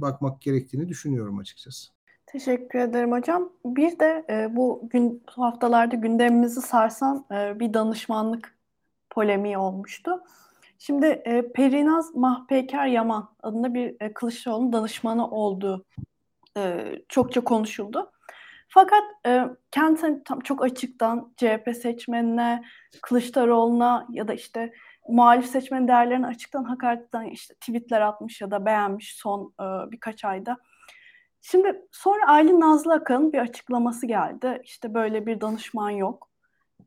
bakmak 0.00 0.40
gerektiğini 0.40 0.88
düşünüyorum 0.88 1.38
açıkçası. 1.38 1.88
Teşekkür 2.26 2.78
ederim 2.78 3.12
hocam. 3.12 3.52
Bir 3.64 3.98
de 3.98 4.24
e, 4.30 4.56
bu 4.56 4.88
gün 4.90 5.22
haftalarda 5.26 5.96
gündemimizi 5.96 6.60
sarsan 6.60 7.26
e, 7.32 7.60
bir 7.60 7.74
danışmanlık 7.74 8.58
polemiği 9.10 9.58
olmuştu. 9.58 10.22
Şimdi 10.78 11.06
e, 11.06 11.52
Perinaz 11.52 12.14
Mahpeker 12.14 12.86
Yaman 12.86 13.28
adında 13.42 13.74
bir 13.74 13.96
e, 14.00 14.12
Kılıçdaroğlu'nun 14.12 14.72
danışmanı 14.72 15.30
olduğu 15.30 15.84
e, 16.56 16.94
çokça 17.08 17.40
konuşuldu. 17.40 18.12
Fakat 18.68 19.02
e, 19.26 19.44
kendisi 19.70 20.22
tam 20.24 20.40
çok 20.40 20.64
açıktan 20.64 21.32
CHP 21.36 21.76
seçmenine, 21.82 22.64
Kılıçdaroğlu'na 23.02 24.06
ya 24.10 24.28
da 24.28 24.34
işte 24.34 24.72
muhalif 25.08 25.46
seçmen 25.46 25.88
değerlerini 25.88 26.26
açıktan 26.26 26.64
hakaretten 26.64 27.24
işte 27.24 27.54
tweetler 27.54 28.00
atmış 28.00 28.40
ya 28.40 28.50
da 28.50 28.66
beğenmiş 28.66 29.16
son 29.16 29.54
e, 29.60 29.90
birkaç 29.90 30.24
ayda. 30.24 30.56
Şimdi 31.40 31.82
sonra 31.92 32.26
Aylin 32.26 32.60
Nazlı 32.60 32.94
Akan'ın 32.94 33.32
bir 33.32 33.38
açıklaması 33.38 34.06
geldi. 34.06 34.60
İşte 34.64 34.94
böyle 34.94 35.26
bir 35.26 35.40
danışman 35.40 35.90
yok. 35.90 36.30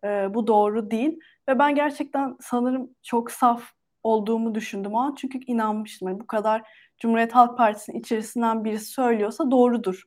E, 0.03 0.33
bu 0.33 0.47
doğru 0.47 0.91
değil. 0.91 1.19
Ve 1.49 1.59
ben 1.59 1.75
gerçekten 1.75 2.37
sanırım 2.41 2.89
çok 3.03 3.31
saf 3.31 3.63
olduğumu 4.03 4.55
düşündüm 4.55 4.93
o 4.93 4.99
an. 4.99 5.15
Çünkü 5.15 5.39
inanmıştım. 5.47 6.07
Yani 6.07 6.19
bu 6.19 6.27
kadar 6.27 6.61
Cumhuriyet 6.97 7.35
Halk 7.35 7.57
Partisi'nin 7.57 7.99
içerisinden 7.99 8.63
birisi 8.63 8.85
söylüyorsa 8.85 9.51
doğrudur 9.51 10.03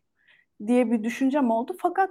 diye 0.67 0.91
bir 0.91 1.05
düşüncem 1.05 1.51
oldu. 1.51 1.77
Fakat 1.79 2.11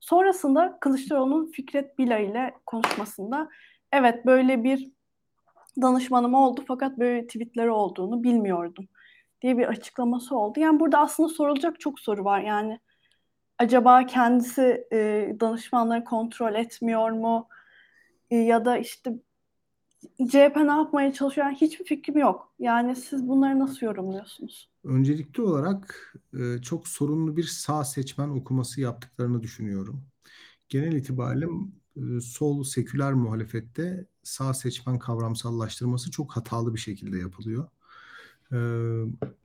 sonrasında 0.00 0.78
Kılıçdaroğlu'nun 0.80 1.50
Fikret 1.50 1.98
Bila 1.98 2.18
ile 2.18 2.54
konuşmasında 2.66 3.48
evet 3.92 4.26
böyle 4.26 4.64
bir 4.64 4.97
danışmanım 5.82 6.34
oldu 6.34 6.64
fakat 6.68 6.98
böyle 6.98 7.26
tweetleri 7.26 7.70
olduğunu 7.70 8.22
bilmiyordum 8.22 8.88
diye 9.42 9.58
bir 9.58 9.66
açıklaması 9.66 10.36
oldu. 10.36 10.60
Yani 10.60 10.80
burada 10.80 10.98
aslında 10.98 11.28
sorulacak 11.28 11.80
çok 11.80 12.00
soru 12.00 12.24
var. 12.24 12.40
Yani 12.40 12.80
acaba 13.58 14.06
kendisi 14.06 14.86
e, 14.92 15.32
danışmanları 15.40 16.04
kontrol 16.04 16.54
etmiyor 16.54 17.10
mu? 17.10 17.48
E, 18.30 18.36
ya 18.36 18.64
da 18.64 18.78
işte 18.78 19.12
CHP 20.28 20.56
ne 20.56 20.72
yapmaya 20.72 21.12
çalışıyor? 21.12 21.46
Yani 21.46 21.56
hiçbir 21.56 21.84
fikrim 21.84 22.18
yok. 22.18 22.54
Yani 22.58 22.96
siz 22.96 23.28
bunları 23.28 23.58
nasıl 23.58 23.86
yorumluyorsunuz? 23.86 24.70
Öncelikli 24.84 25.42
olarak 25.42 26.14
e, 26.34 26.62
çok 26.62 26.88
sorunlu 26.88 27.36
bir 27.36 27.44
sağ 27.44 27.84
seçmen 27.84 28.28
okuması 28.28 28.80
yaptıklarını 28.80 29.42
düşünüyorum. 29.42 30.02
Genel 30.68 30.92
itibariyle 30.92 31.46
e, 31.96 32.20
sol 32.20 32.62
seküler 32.62 33.12
muhalefette 33.12 34.06
sağ 34.28 34.54
seçmen 34.54 34.98
kavramsallaştırması 34.98 36.10
çok 36.10 36.36
hatalı 36.36 36.74
bir 36.74 36.80
şekilde 36.80 37.18
yapılıyor. 37.18 37.68
E, 38.52 38.58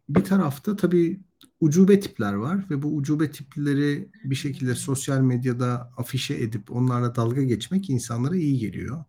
bir 0.09 0.23
tarafta 0.23 0.75
tabii 0.75 1.19
ucube 1.59 1.99
tipler 1.99 2.33
var 2.33 2.65
ve 2.69 2.81
bu 2.81 2.95
ucube 2.95 3.31
tipleri 3.31 4.09
bir 4.23 4.35
şekilde 4.35 4.75
sosyal 4.75 5.21
medyada 5.21 5.91
afişe 5.97 6.33
edip 6.33 6.71
onlarla 6.71 7.15
dalga 7.15 7.43
geçmek 7.43 7.89
insanlara 7.89 8.35
iyi 8.35 8.59
geliyor. 8.59 9.03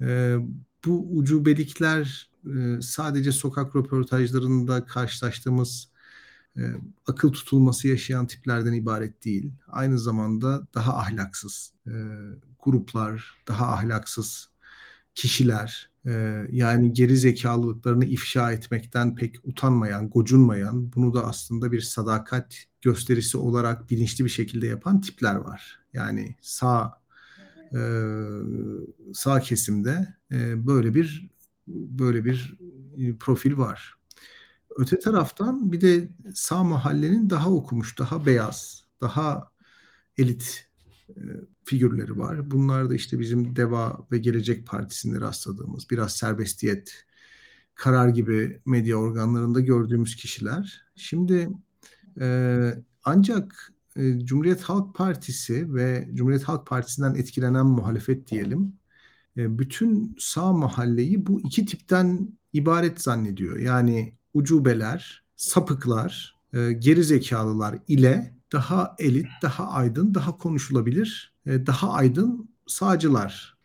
E, 0.00 0.36
bu 0.84 1.16
ucubelikler 1.16 2.30
e, 2.46 2.80
sadece 2.82 3.32
sokak 3.32 3.76
röportajlarında 3.76 4.86
karşılaştığımız 4.86 5.88
e, 6.56 6.62
akıl 7.06 7.32
tutulması 7.32 7.88
yaşayan 7.88 8.26
tiplerden 8.26 8.72
ibaret 8.72 9.24
değil. 9.24 9.52
Aynı 9.68 9.98
zamanda 9.98 10.66
daha 10.74 10.96
ahlaksız 10.98 11.72
e, 11.86 11.92
gruplar, 12.62 13.34
daha 13.48 13.72
ahlaksız 13.72 14.48
kişiler, 15.16 15.90
e, 16.06 16.42
yani 16.52 16.92
geri 16.92 17.16
zekalılıklarını 17.16 18.04
ifşa 18.04 18.52
etmekten 18.52 19.14
pek 19.14 19.36
utanmayan, 19.44 20.10
gocunmayan, 20.10 20.92
bunu 20.92 21.14
da 21.14 21.26
aslında 21.26 21.72
bir 21.72 21.80
sadakat 21.80 22.56
gösterisi 22.82 23.38
olarak 23.38 23.90
bilinçli 23.90 24.24
bir 24.24 24.30
şekilde 24.30 24.66
yapan 24.66 25.00
tipler 25.00 25.34
var. 25.34 25.80
Yani 25.92 26.36
sağ 26.40 27.00
e, 27.74 27.80
sağ 29.14 29.40
kesimde 29.40 30.14
e, 30.32 30.66
böyle 30.66 30.94
bir 30.94 31.30
böyle 31.68 32.24
bir 32.24 32.58
e, 32.98 33.16
profil 33.16 33.56
var. 33.56 33.94
Öte 34.76 34.98
taraftan 34.98 35.72
bir 35.72 35.80
de 35.80 36.08
sağ 36.34 36.64
mahallenin 36.64 37.30
daha 37.30 37.50
okumuş, 37.50 37.98
daha 37.98 38.26
beyaz, 38.26 38.84
daha 39.00 39.50
elit 40.18 40.65
e, 41.10 41.20
figürleri 41.64 42.18
var. 42.18 42.50
Bunlar 42.50 42.90
da 42.90 42.94
işte 42.94 43.18
bizim 43.18 43.56
Deva 43.56 44.06
ve 44.12 44.18
Gelecek 44.18 44.66
Partisi'nde 44.66 45.20
rastladığımız 45.20 45.90
biraz 45.90 46.16
serbestiyet, 46.16 47.04
karar 47.74 48.08
gibi 48.08 48.60
medya 48.66 48.96
organlarında 48.96 49.60
gördüğümüz 49.60 50.16
kişiler. 50.16 50.82
Şimdi 50.94 51.48
e, 52.20 52.74
ancak 53.04 53.72
e, 53.96 54.20
Cumhuriyet 54.20 54.62
Halk 54.62 54.94
Partisi 54.94 55.74
ve 55.74 56.08
Cumhuriyet 56.14 56.44
Halk 56.44 56.66
Partisi'nden 56.66 57.14
etkilenen 57.14 57.66
muhalefet 57.66 58.30
diyelim, 58.30 58.72
e, 59.36 59.58
bütün 59.58 60.16
sağ 60.18 60.52
mahalleyi 60.52 61.26
bu 61.26 61.40
iki 61.40 61.66
tipten 61.66 62.28
ibaret 62.52 63.00
zannediyor. 63.00 63.58
Yani 63.58 64.14
ucubeler, 64.34 65.24
sapıklar, 65.36 66.36
e, 66.52 66.72
geri 66.72 67.22
ile 67.88 68.35
daha 68.56 68.96
elit, 68.98 69.26
daha 69.42 69.68
aydın, 69.68 70.14
daha 70.14 70.38
konuşulabilir, 70.38 71.34
e, 71.46 71.66
daha 71.66 71.92
aydın 71.92 72.50
sağcılar. 72.66 73.56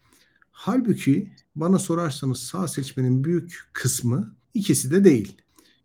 Halbuki 0.51 1.31
bana 1.55 1.79
sorarsanız 1.79 2.39
sağ 2.39 2.67
seçmenin 2.67 3.23
büyük 3.23 3.69
kısmı 3.73 4.35
ikisi 4.53 4.91
de 4.91 5.03
değil. 5.03 5.37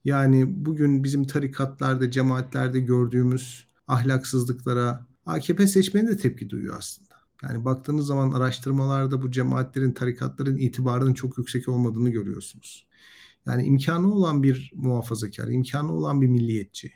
Yani 0.05 0.67
bugün 0.67 1.05
bizim 1.05 1.25
tarikatlarda, 1.25 2.11
cemaatlerde 2.11 2.81
gördüğümüz 2.81 3.67
ahlaksızlıklara 3.89 5.07
AKP 5.27 5.67
seçmeni 5.67 6.09
de 6.09 6.17
tepki 6.17 6.51
duyuyor 6.51 6.79
aslında. 6.79 7.15
Yani 7.43 7.65
baktığınız 7.65 8.07
zaman 8.07 8.33
araştırmalarda 8.33 9.23
bu 9.23 9.31
cemaatlerin, 9.31 9.93
tarikatların 9.93 10.57
itibarının 10.57 11.15
çok 11.15 11.39
yüksek 11.39 11.69
olmadığını 11.69 12.11
görüyorsunuz. 12.11 12.87
Yani 13.47 13.65
imkanı 13.65 14.15
olan 14.15 14.43
bir 14.43 14.73
muhafazakar, 14.75 15.49
imkanı 15.49 15.93
olan 15.93 16.23
bir 16.23 16.27
milliyetçi, 16.27 16.93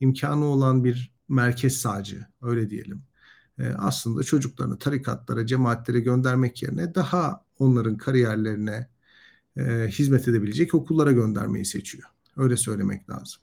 imkanı 0.00 0.44
olan 0.44 0.84
bir 0.84 1.15
merkez 1.28 1.76
sağcı 1.76 2.26
öyle 2.42 2.70
diyelim. 2.70 3.02
E, 3.58 3.68
aslında 3.68 4.22
çocuklarını 4.22 4.78
tarikatlara, 4.78 5.46
cemaatlere 5.46 6.00
göndermek 6.00 6.62
yerine 6.62 6.94
daha 6.94 7.44
onların 7.58 7.96
kariyerlerine 7.96 8.88
e, 9.56 9.88
hizmet 9.88 10.28
edebilecek 10.28 10.74
okullara 10.74 11.12
göndermeyi 11.12 11.64
seçiyor. 11.64 12.08
Öyle 12.36 12.56
söylemek 12.56 13.10
lazım. 13.10 13.42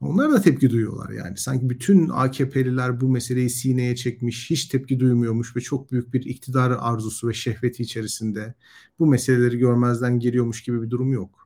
Onlar 0.00 0.32
da 0.32 0.42
tepki 0.42 0.70
duyuyorlar 0.70 1.10
yani. 1.10 1.36
Sanki 1.38 1.70
bütün 1.70 2.08
AKP'liler 2.08 3.00
bu 3.00 3.08
meseleyi 3.08 3.50
sineye 3.50 3.96
çekmiş, 3.96 4.50
hiç 4.50 4.66
tepki 4.66 5.00
duymuyormuş 5.00 5.56
ve 5.56 5.60
çok 5.60 5.92
büyük 5.92 6.14
bir 6.14 6.22
iktidar 6.22 6.76
arzusu 6.80 7.28
ve 7.28 7.34
şehveti 7.34 7.82
içerisinde 7.82 8.54
bu 8.98 9.06
meseleleri 9.06 9.58
görmezden 9.58 10.18
geliyormuş 10.18 10.62
gibi 10.62 10.82
bir 10.82 10.90
durum 10.90 11.12
yok. 11.12 11.39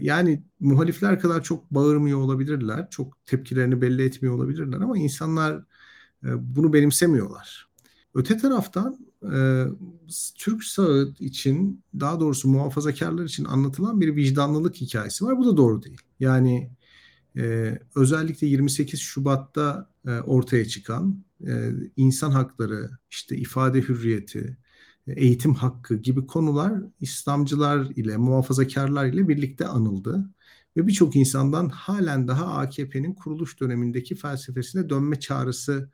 Yani 0.00 0.42
muhalifler 0.60 1.20
kadar 1.20 1.42
çok 1.42 1.70
bağırmıyor 1.70 2.18
olabilirler, 2.18 2.90
çok 2.90 3.26
tepkilerini 3.26 3.82
belli 3.82 4.02
etmiyor 4.04 4.34
olabilirler 4.34 4.80
ama 4.80 4.98
insanlar 4.98 5.64
bunu 6.22 6.72
benimsemiyorlar. 6.72 7.68
Öte 8.14 8.36
taraftan 8.36 8.98
Türk 10.38 10.64
sağı 10.64 11.14
için 11.20 11.84
daha 12.00 12.20
doğrusu 12.20 12.48
muhafazakarlar 12.48 13.24
için 13.24 13.44
anlatılan 13.44 14.00
bir 14.00 14.16
vicdanlılık 14.16 14.76
hikayesi 14.76 15.24
var. 15.24 15.38
Bu 15.38 15.46
da 15.46 15.56
doğru 15.56 15.82
değil. 15.82 16.00
Yani 16.20 16.70
ee, 17.36 17.78
özellikle 17.94 18.46
28 18.46 19.00
Şubat'ta 19.00 19.90
e, 20.06 20.10
ortaya 20.10 20.64
çıkan 20.64 21.24
e, 21.46 21.70
insan 21.96 22.30
hakları, 22.30 22.90
işte 23.10 23.36
ifade 23.36 23.80
hürriyeti, 23.80 24.56
eğitim 25.06 25.54
hakkı 25.54 25.96
gibi 25.96 26.26
konular 26.26 26.82
İslamcılar 27.00 27.86
ile, 27.96 28.16
muhafazakarlar 28.16 29.06
ile 29.06 29.28
birlikte 29.28 29.66
anıldı. 29.66 30.30
Ve 30.76 30.86
birçok 30.86 31.16
insandan 31.16 31.68
halen 31.68 32.28
daha 32.28 32.46
AKP'nin 32.46 33.14
kuruluş 33.14 33.60
dönemindeki 33.60 34.14
felsefesine 34.14 34.88
dönme 34.90 35.20
çağrısı 35.20 35.90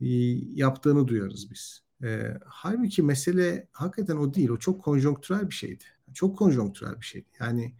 e, 0.00 0.06
yaptığını 0.54 1.08
duyarız 1.08 1.50
biz. 1.50 1.82
E, 2.02 2.38
halbuki 2.46 3.02
mesele 3.02 3.68
hakikaten 3.72 4.16
o 4.16 4.34
değil. 4.34 4.48
O 4.50 4.58
çok 4.58 4.84
konjonktürel 4.84 5.50
bir 5.50 5.54
şeydi. 5.54 5.84
Çok 6.14 6.38
konjonktürel 6.38 7.00
bir 7.00 7.06
şeydi. 7.06 7.28
Yani 7.40 7.74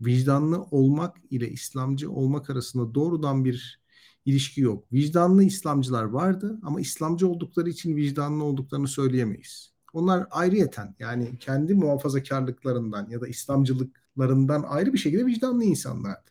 vicdanlı 0.00 0.62
olmak 0.62 1.16
ile 1.30 1.50
İslamcı 1.50 2.10
olmak 2.10 2.50
arasında 2.50 2.94
doğrudan 2.94 3.44
bir 3.44 3.80
ilişki 4.24 4.60
yok. 4.60 4.92
Vicdanlı 4.92 5.44
İslamcılar 5.44 6.04
vardı 6.04 6.60
ama 6.62 6.80
İslamcı 6.80 7.28
oldukları 7.28 7.70
için 7.70 7.96
vicdanlı 7.96 8.44
olduklarını 8.44 8.88
söyleyemeyiz. 8.88 9.73
Onlar 9.94 10.26
ayrıyeten 10.30 10.94
yani 10.98 11.38
kendi 11.38 11.74
muhafazakarlıklarından 11.74 13.08
ya 13.10 13.20
da 13.20 13.28
İslamcılıklarından 13.28 14.62
ayrı 14.62 14.92
bir 14.92 14.98
şekilde 14.98 15.26
vicdanlı 15.26 15.64
insanlardı. 15.64 16.30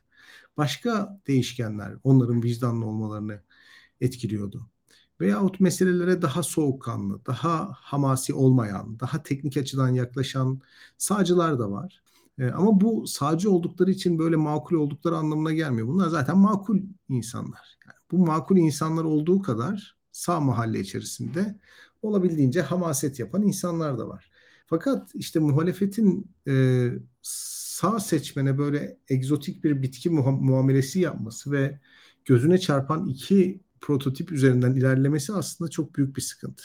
Başka 0.58 1.20
değişkenler 1.28 1.94
onların 2.04 2.44
vicdanlı 2.44 2.86
olmalarını 2.86 3.42
etkiliyordu. 4.02 4.70
Veyahut 5.22 5.60
meselelere 5.60 6.22
daha 6.22 6.44
soğukkanlı, 6.44 7.26
daha 7.26 7.72
hamasi 7.74 8.34
olmayan, 8.34 9.00
daha 9.00 9.24
teknik 9.24 9.58
açıdan 9.58 9.90
yaklaşan 9.90 10.62
sağcılar 10.98 11.60
da 11.60 11.72
var. 11.72 12.04
E, 12.38 12.48
ama 12.48 12.82
bu 12.82 13.08
sağcı 13.08 13.52
oldukları 13.52 13.92
için 13.92 14.20
böyle 14.20 14.36
makul 14.36 14.76
oldukları 14.76 15.18
anlamına 15.18 15.54
gelmiyor. 15.54 15.88
Bunlar 15.88 16.08
zaten 16.08 16.38
makul 16.38 16.80
insanlar. 17.10 17.78
Yani 17.86 17.98
bu 18.12 18.18
makul 18.18 18.58
insanlar 18.58 19.04
olduğu 19.04 19.42
kadar 19.42 19.98
sağ 20.12 20.40
mahalle 20.40 20.80
içerisinde 20.80 21.60
olabildiğince 22.06 22.62
hamaset 22.62 23.20
yapan 23.20 23.42
insanlar 23.42 23.98
da 23.98 24.08
var. 24.08 24.32
Fakat 24.66 25.10
işte 25.14 25.40
muhalefetin 25.40 26.28
e, 26.48 26.90
sağ 27.22 28.00
seçmene 28.00 28.58
böyle 28.58 28.98
egzotik 29.10 29.64
bir 29.64 29.82
bitki 29.82 30.10
muamelesi 30.10 31.00
yapması 31.00 31.52
ve 31.52 31.80
gözüne 32.26 32.58
çarpan 32.58 33.08
iki 33.08 33.62
prototip 33.82 34.32
üzerinden 34.32 34.74
ilerlemesi 34.74 35.34
aslında 35.34 35.70
çok 35.70 35.96
büyük 35.96 36.18
bir 36.18 36.22
sıkıntı. 36.22 36.64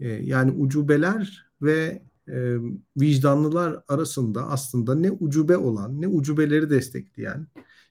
E, 0.00 0.08
yani 0.08 0.50
ucubeler 0.50 1.46
ve 1.62 2.02
e, 2.28 2.56
vicdanlılar 2.96 3.84
arasında 3.88 4.46
aslında 4.50 4.94
ne 4.94 5.10
ucube 5.10 5.56
olan, 5.56 6.00
ne 6.00 6.08
ucubeleri 6.08 6.70
destekleyen, 6.70 7.46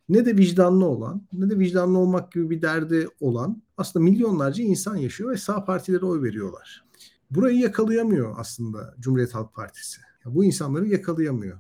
ne 0.10 0.26
de 0.26 0.38
vicdanlı 0.38 0.86
olan, 0.86 1.28
ne 1.34 1.50
de 1.50 1.60
vicdanlı 1.60 1.98
olmak 1.98 2.32
gibi 2.32 2.50
bir 2.50 2.62
derdi 2.62 3.08
olan 3.20 3.63
aslında 3.78 4.04
milyonlarca 4.04 4.64
insan 4.64 4.96
yaşıyor 4.96 5.32
ve 5.32 5.38
sağ 5.38 5.66
partilere 5.66 6.06
oy 6.06 6.22
veriyorlar. 6.22 6.86
Burayı 7.32 7.60
yakalayamıyor 7.60 8.36
aslında 8.38 8.96
Cumhuriyet 9.00 9.36
Halk 9.36 9.54
Partisi. 9.54 10.02
Bu 10.26 10.46
insanları 10.46 10.88
yakalayamıyor. 10.88 11.60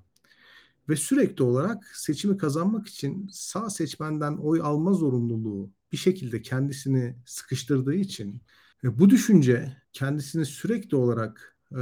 Ve 0.89 0.95
sürekli 0.95 1.43
olarak 1.43 1.91
seçimi 1.93 2.37
kazanmak 2.37 2.87
için 2.87 3.27
sağ 3.31 3.69
seçmenden 3.69 4.37
oy 4.37 4.61
alma 4.63 4.93
zorunluluğu 4.93 5.71
bir 5.91 5.97
şekilde 5.97 6.41
kendisini 6.41 7.15
sıkıştırdığı 7.25 7.95
için 7.95 8.41
ve 8.83 8.99
bu 8.99 9.09
düşünce 9.09 9.77
kendisini 9.93 10.45
sürekli 10.45 10.97
olarak 10.97 11.57
e, 11.71 11.81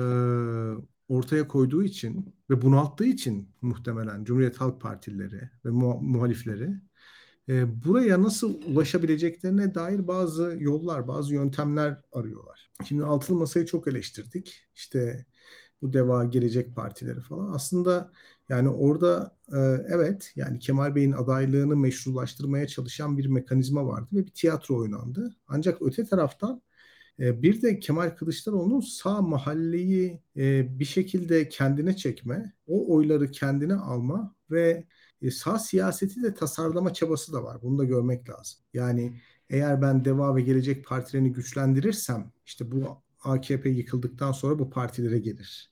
ortaya 1.07 1.47
koyduğu 1.47 1.84
için 1.84 2.36
ve 2.49 2.61
bunalttığı 2.61 3.05
için 3.05 3.49
muhtemelen 3.61 4.23
Cumhuriyet 4.23 4.61
Halk 4.61 4.82
Partileri 4.82 5.49
ve 5.65 5.69
muhalifleri 5.69 6.82
e, 7.51 7.83
buraya 7.83 8.23
nasıl 8.23 8.61
ulaşabileceklerine 8.67 9.75
dair 9.75 10.07
bazı 10.07 10.57
yollar, 10.59 11.07
bazı 11.07 11.33
yöntemler 11.33 12.01
arıyorlar. 12.11 12.71
Şimdi 12.87 13.03
altılı 13.03 13.37
masayı 13.37 13.65
çok 13.65 13.87
eleştirdik. 13.87 14.67
İşte 14.75 15.25
bu 15.81 15.93
deva 15.93 16.25
gelecek 16.25 16.75
partileri 16.75 17.21
falan. 17.21 17.53
Aslında 17.53 18.11
yani 18.49 18.69
orada 18.69 19.37
e, 19.53 19.57
evet 19.87 20.31
yani 20.35 20.59
Kemal 20.59 20.95
Bey'in 20.95 21.11
adaylığını 21.11 21.75
meşrulaştırmaya 21.75 22.67
çalışan 22.67 23.17
bir 23.17 23.25
mekanizma 23.25 23.85
vardı 23.85 24.07
ve 24.13 24.25
bir 24.25 24.31
tiyatro 24.31 24.77
oynandı. 24.77 25.35
Ancak 25.47 25.81
öte 25.81 26.05
taraftan 26.05 26.61
ee, 27.19 27.43
bir 27.43 27.61
de 27.61 27.79
Kemal 27.79 28.09
Kılıçdaroğlu'nun 28.09 28.79
sağ 28.79 29.21
mahalleyi 29.21 30.21
e, 30.37 30.79
bir 30.79 30.85
şekilde 30.85 31.49
kendine 31.49 31.95
çekme, 31.95 32.53
o 32.67 32.95
oyları 32.95 33.31
kendine 33.31 33.75
alma 33.75 34.35
ve 34.51 34.85
e, 35.22 35.32
sağ 35.32 35.59
siyaseti 35.59 36.24
de 36.24 36.34
tasarlama 36.34 36.93
çabası 36.93 37.34
da 37.34 37.43
var. 37.43 37.61
Bunu 37.61 37.78
da 37.78 37.84
görmek 37.84 38.30
lazım. 38.30 38.59
Yani 38.74 39.22
eğer 39.49 39.82
ben 39.82 40.05
Deva 40.05 40.36
ve 40.36 40.41
Gelecek 40.41 40.86
partilerini 40.86 41.34
güçlendirirsem 41.34 42.32
işte 42.45 42.72
bu 42.72 43.01
AKP 43.24 43.69
yıkıldıktan 43.69 44.32
sonra 44.32 44.59
bu 44.59 44.69
partilere 44.69 45.19
gelir. 45.19 45.72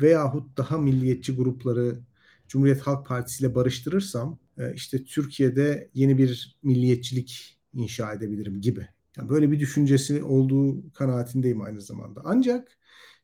Veyahut 0.00 0.56
daha 0.56 0.78
milliyetçi 0.78 1.36
grupları 1.36 2.00
Cumhuriyet 2.48 2.80
Halk 2.80 3.06
Partisi 3.06 3.44
ile 3.44 3.54
barıştırırsam 3.54 4.38
e, 4.58 4.74
işte 4.74 5.04
Türkiye'de 5.04 5.90
yeni 5.94 6.18
bir 6.18 6.58
milliyetçilik 6.62 7.58
inşa 7.74 8.12
edebilirim 8.12 8.60
gibi. 8.60 8.88
Yani 9.16 9.28
böyle 9.28 9.50
bir 9.50 9.60
düşüncesi 9.60 10.22
olduğu 10.22 10.92
kanaatindeyim 10.92 11.62
aynı 11.62 11.80
zamanda. 11.80 12.22
Ancak 12.24 12.78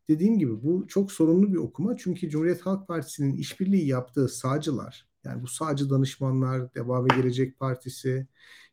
dediğim 0.09 0.39
gibi 0.39 0.62
bu 0.62 0.87
çok 0.89 1.12
sorunlu 1.12 1.53
bir 1.53 1.59
okuma. 1.59 1.97
Çünkü 1.97 2.31
Cumhuriyet 2.31 2.61
Halk 2.61 2.89
Partisi'nin 2.89 3.37
işbirliği 3.37 3.87
yaptığı 3.87 4.29
sağcılar, 4.29 5.10
yani 5.25 5.43
bu 5.43 5.47
sağcı 5.47 5.91
danışmanlar, 5.91 6.75
Deva 6.75 7.05
ve 7.05 7.09
Gelecek 7.16 7.59
Partisi, 7.59 8.27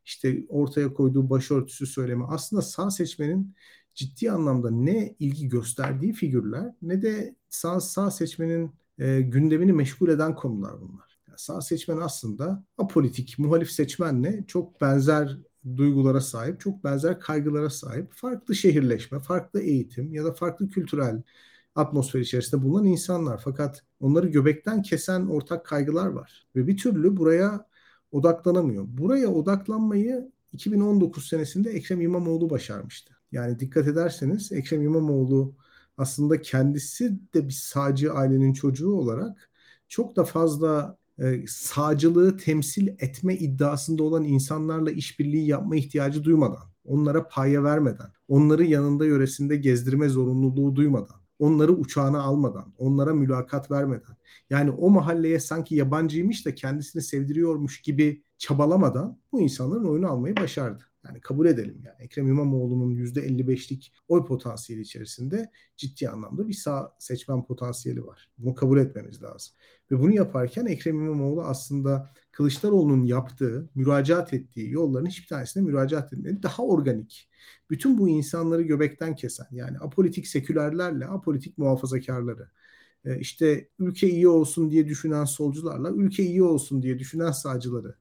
işte 0.05 0.45
ortaya 0.49 0.93
koyduğu 0.93 1.29
başörtüsü 1.29 1.87
söylemi 1.87 2.25
aslında 2.25 2.61
sağ 2.61 2.91
seçmenin 2.91 3.55
ciddi 3.93 4.31
anlamda 4.31 4.71
ne 4.71 5.15
ilgi 5.19 5.47
gösterdiği 5.47 6.13
figürler 6.13 6.73
ne 6.81 7.01
de 7.01 7.35
sağ, 7.49 7.79
sağ 7.79 8.11
seçmenin 8.11 8.71
e, 8.99 9.21
gündemini 9.21 9.73
meşgul 9.73 10.09
eden 10.09 10.35
konular 10.35 10.81
bunlar. 10.81 11.19
Yani 11.27 11.37
sağ 11.37 11.61
seçmen 11.61 11.97
aslında 11.97 12.63
apolitik, 12.77 13.35
muhalif 13.39 13.71
seçmenle 13.71 14.43
çok 14.47 14.81
benzer 14.81 15.37
duygulara 15.77 16.21
sahip, 16.21 16.59
çok 16.59 16.83
benzer 16.83 17.19
kaygılara 17.19 17.69
sahip, 17.69 18.13
farklı 18.13 18.55
şehirleşme, 18.55 19.19
farklı 19.19 19.61
eğitim 19.61 20.13
ya 20.13 20.25
da 20.25 20.33
farklı 20.33 20.69
kültürel 20.69 21.21
atmosfer 21.77 22.19
içerisinde 22.19 22.63
bulunan 22.63 22.85
insanlar. 22.85 23.41
Fakat 23.43 23.83
onları 23.99 24.27
göbekten 24.27 24.81
kesen 24.81 25.25
ortak 25.25 25.65
kaygılar 25.65 26.07
var 26.07 26.47
ve 26.55 26.67
bir 26.67 26.77
türlü 26.77 27.17
buraya 27.17 27.65
odaklanamıyor. 28.11 28.85
Buraya 28.87 29.27
odaklanmayı 29.27 30.31
2019 30.53 31.27
senesinde 31.27 31.69
Ekrem 31.69 32.01
İmamoğlu 32.01 32.49
başarmıştı. 32.49 33.13
Yani 33.31 33.59
dikkat 33.59 33.87
ederseniz 33.87 34.51
Ekrem 34.51 34.81
İmamoğlu 34.81 35.55
aslında 35.97 36.41
kendisi 36.41 37.19
de 37.33 37.47
bir 37.47 37.53
sağcı 37.53 38.13
ailenin 38.13 38.53
çocuğu 38.53 38.91
olarak 38.91 39.49
çok 39.87 40.15
da 40.15 40.23
fazla 40.23 40.97
e, 41.19 41.43
sağcılığı 41.47 42.37
temsil 42.37 42.87
etme 42.87 43.35
iddiasında 43.35 44.03
olan 44.03 44.23
insanlarla 44.23 44.91
işbirliği 44.91 45.47
yapma 45.47 45.75
ihtiyacı 45.75 46.23
duymadan, 46.23 46.63
onlara 46.85 47.27
paya 47.27 47.63
vermeden, 47.63 48.07
onları 48.27 48.63
yanında 48.63 49.05
yöresinde 49.05 49.57
gezdirme 49.57 50.09
zorunluluğu 50.09 50.75
duymadan, 50.75 51.16
onları 51.39 51.71
uçağına 51.71 52.21
almadan, 52.21 52.73
onlara 52.77 53.13
mülakat 53.13 53.71
vermeden, 53.71 54.15
yani 54.49 54.71
o 54.71 54.89
mahalleye 54.89 55.39
sanki 55.39 55.75
yabancıymış 55.75 56.45
da 56.45 56.55
kendisini 56.55 57.01
sevdiriyormuş 57.01 57.81
gibi 57.81 58.23
çabalamadan 58.37 59.19
bu 59.31 59.41
insanların 59.41 59.85
oyunu 59.85 60.07
almayı 60.07 60.35
başardı. 60.37 60.83
Yani 61.05 61.21
kabul 61.21 61.45
edelim 61.45 61.81
yani. 61.85 61.95
Ekrem 61.99 62.27
İmamoğlu'nun 62.27 62.95
%55'lik 62.95 63.93
oy 64.07 64.25
potansiyeli 64.25 64.81
içerisinde 64.81 65.51
ciddi 65.77 66.09
anlamda 66.09 66.47
bir 66.47 66.53
sağ 66.53 66.95
seçmen 66.99 67.45
potansiyeli 67.45 68.05
var. 68.05 68.29
Bunu 68.37 68.55
kabul 68.55 68.77
etmemiz 68.77 69.23
lazım. 69.23 69.53
Ve 69.91 69.99
bunu 69.99 70.13
yaparken 70.13 70.65
Ekrem 70.65 70.95
İmamoğlu 70.95 71.41
aslında 71.41 72.13
Kılıçdaroğlu'nun 72.37 73.03
yaptığı, 73.03 73.69
müracaat 73.75 74.33
ettiği 74.33 74.71
yolların 74.71 75.05
hiçbir 75.05 75.27
tanesine 75.27 75.63
müracaat 75.63 76.13
etmedi. 76.13 76.43
Daha 76.43 76.63
organik. 76.63 77.29
Bütün 77.69 77.97
bu 77.97 78.09
insanları 78.09 78.61
göbekten 78.61 79.15
kesen 79.15 79.47
yani 79.51 79.77
apolitik 79.77 80.27
sekülerlerle 80.27 81.05
apolitik 81.05 81.57
muhafazakarları 81.57 82.49
e, 83.05 83.19
işte 83.19 83.69
ülke 83.79 84.09
iyi 84.09 84.27
olsun 84.27 84.71
diye 84.71 84.87
düşünen 84.87 85.25
solcularla 85.25 85.91
ülke 85.91 86.23
iyi 86.23 86.43
olsun 86.43 86.83
diye 86.83 86.99
düşünen 86.99 87.31
sağcıları 87.31 87.95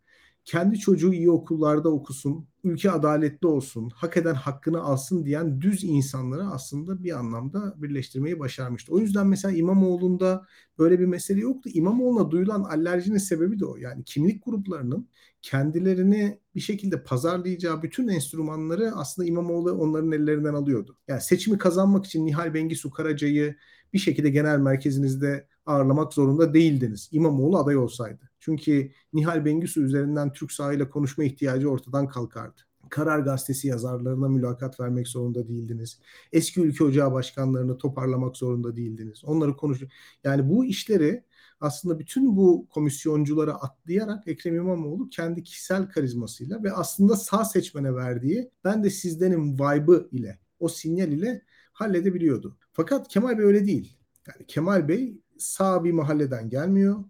kendi 0.45 0.79
çocuğu 0.79 1.13
iyi 1.13 1.31
okullarda 1.31 1.89
okusun, 1.89 2.49
ülke 2.67 2.91
adaletli 2.91 3.47
olsun, 3.47 3.91
hak 3.95 4.17
eden 4.17 4.35
hakkını 4.35 4.81
alsın 4.83 5.25
diyen 5.25 5.61
düz 5.61 5.85
insanları 5.85 6.45
aslında 6.47 7.05
bir 7.05 7.19
anlamda 7.19 7.75
birleştirmeyi 7.83 8.39
başarmıştı. 8.39 8.93
O 8.93 8.99
yüzden 8.99 9.27
mesela 9.27 9.57
İmamoğlu'nda 9.57 10.47
böyle 10.79 11.01
bir 11.01 11.07
mesele 11.07 11.41
yoktu. 11.41 11.71
İmamoğlu'na 11.73 12.31
duyulan 12.31 12.63
alerjinin 12.65 13.19
sebebi 13.19 13.59
de 13.61 13.67
o. 13.67 13.77
Yani 13.77 14.05
kimlik 14.05 14.45
gruplarının 14.45 15.09
kendilerini 15.47 16.41
bir 16.55 16.61
şekilde 16.61 17.03
pazarlayacağı 17.03 17.83
bütün 17.83 18.09
enstrümanları 18.09 18.93
aslında 18.95 19.29
İmamoğlu 19.29 19.73
onların 19.73 20.13
ellerinden 20.13 20.55
alıyordu. 20.55 20.97
Yani 21.09 21.21
seçimi 21.21 21.59
kazanmak 21.59 22.07
için 22.07 22.27
Nihal 22.27 22.55
Bengisu 22.55 22.91
Karaca'yı 22.91 23.57
bir 23.93 23.99
şekilde 23.99 24.31
genel 24.31 24.59
merkezinizde 24.59 25.49
ağırlamak 25.67 26.13
zorunda 26.13 26.55
değildiniz. 26.55 27.09
İmamoğlu 27.13 27.59
aday 27.59 27.77
olsaydı. 27.77 28.31
Çünkü 28.41 28.91
Nihal 29.13 29.45
Bengisu 29.45 29.83
üzerinden 29.83 30.33
Türk 30.33 30.53
sahayla 30.53 30.91
konuşma 30.91 31.25
ihtiyacı 31.25 31.71
ortadan 31.71 32.09
kalkardı. 32.09 32.61
Karar 32.91 33.19
Gazetesi 33.19 33.69
yazarlarına 33.69 34.29
mülakat 34.29 34.81
vermek 34.81 35.09
zorunda 35.09 35.49
değildiniz. 35.49 35.99
Eski 36.33 36.61
ülke 36.61 36.85
ocağı 36.85 37.13
başkanlarını 37.13 37.79
toparlamak 37.79 38.37
zorunda 38.37 38.77
değildiniz. 38.77 39.25
Onları 39.25 39.57
konuş 39.57 39.83
yani 40.25 40.49
bu 40.49 40.65
işleri 40.65 41.25
aslında 41.61 41.99
bütün 41.99 42.37
bu 42.37 42.67
komisyoncuları 42.71 43.55
atlayarak 43.55 44.29
Ekrem 44.29 44.55
İmamoğlu 44.57 45.09
kendi 45.11 45.43
kişisel 45.43 45.89
karizmasıyla 45.89 46.63
ve 46.63 46.73
aslında 46.73 47.17
sağ 47.17 47.45
seçmene 47.45 47.95
verdiği 47.95 48.51
ben 48.65 48.85
de 48.85 48.91
sizdenim 48.91 49.55
vibe'ı 49.55 50.09
ile 50.13 50.39
o 50.59 50.69
sinyal 50.69 51.13
ile 51.13 51.43
halledebiliyordu. 51.73 52.57
Fakat 52.73 53.09
Kemal 53.09 53.39
Bey 53.39 53.45
öyle 53.45 53.67
değil. 53.67 53.99
Yani 54.29 54.47
Kemal 54.47 54.89
Bey 54.89 55.21
sağ 55.39 55.85
bir 55.85 55.93
mahalleden 55.93 56.49
gelmiyor. 56.49 57.05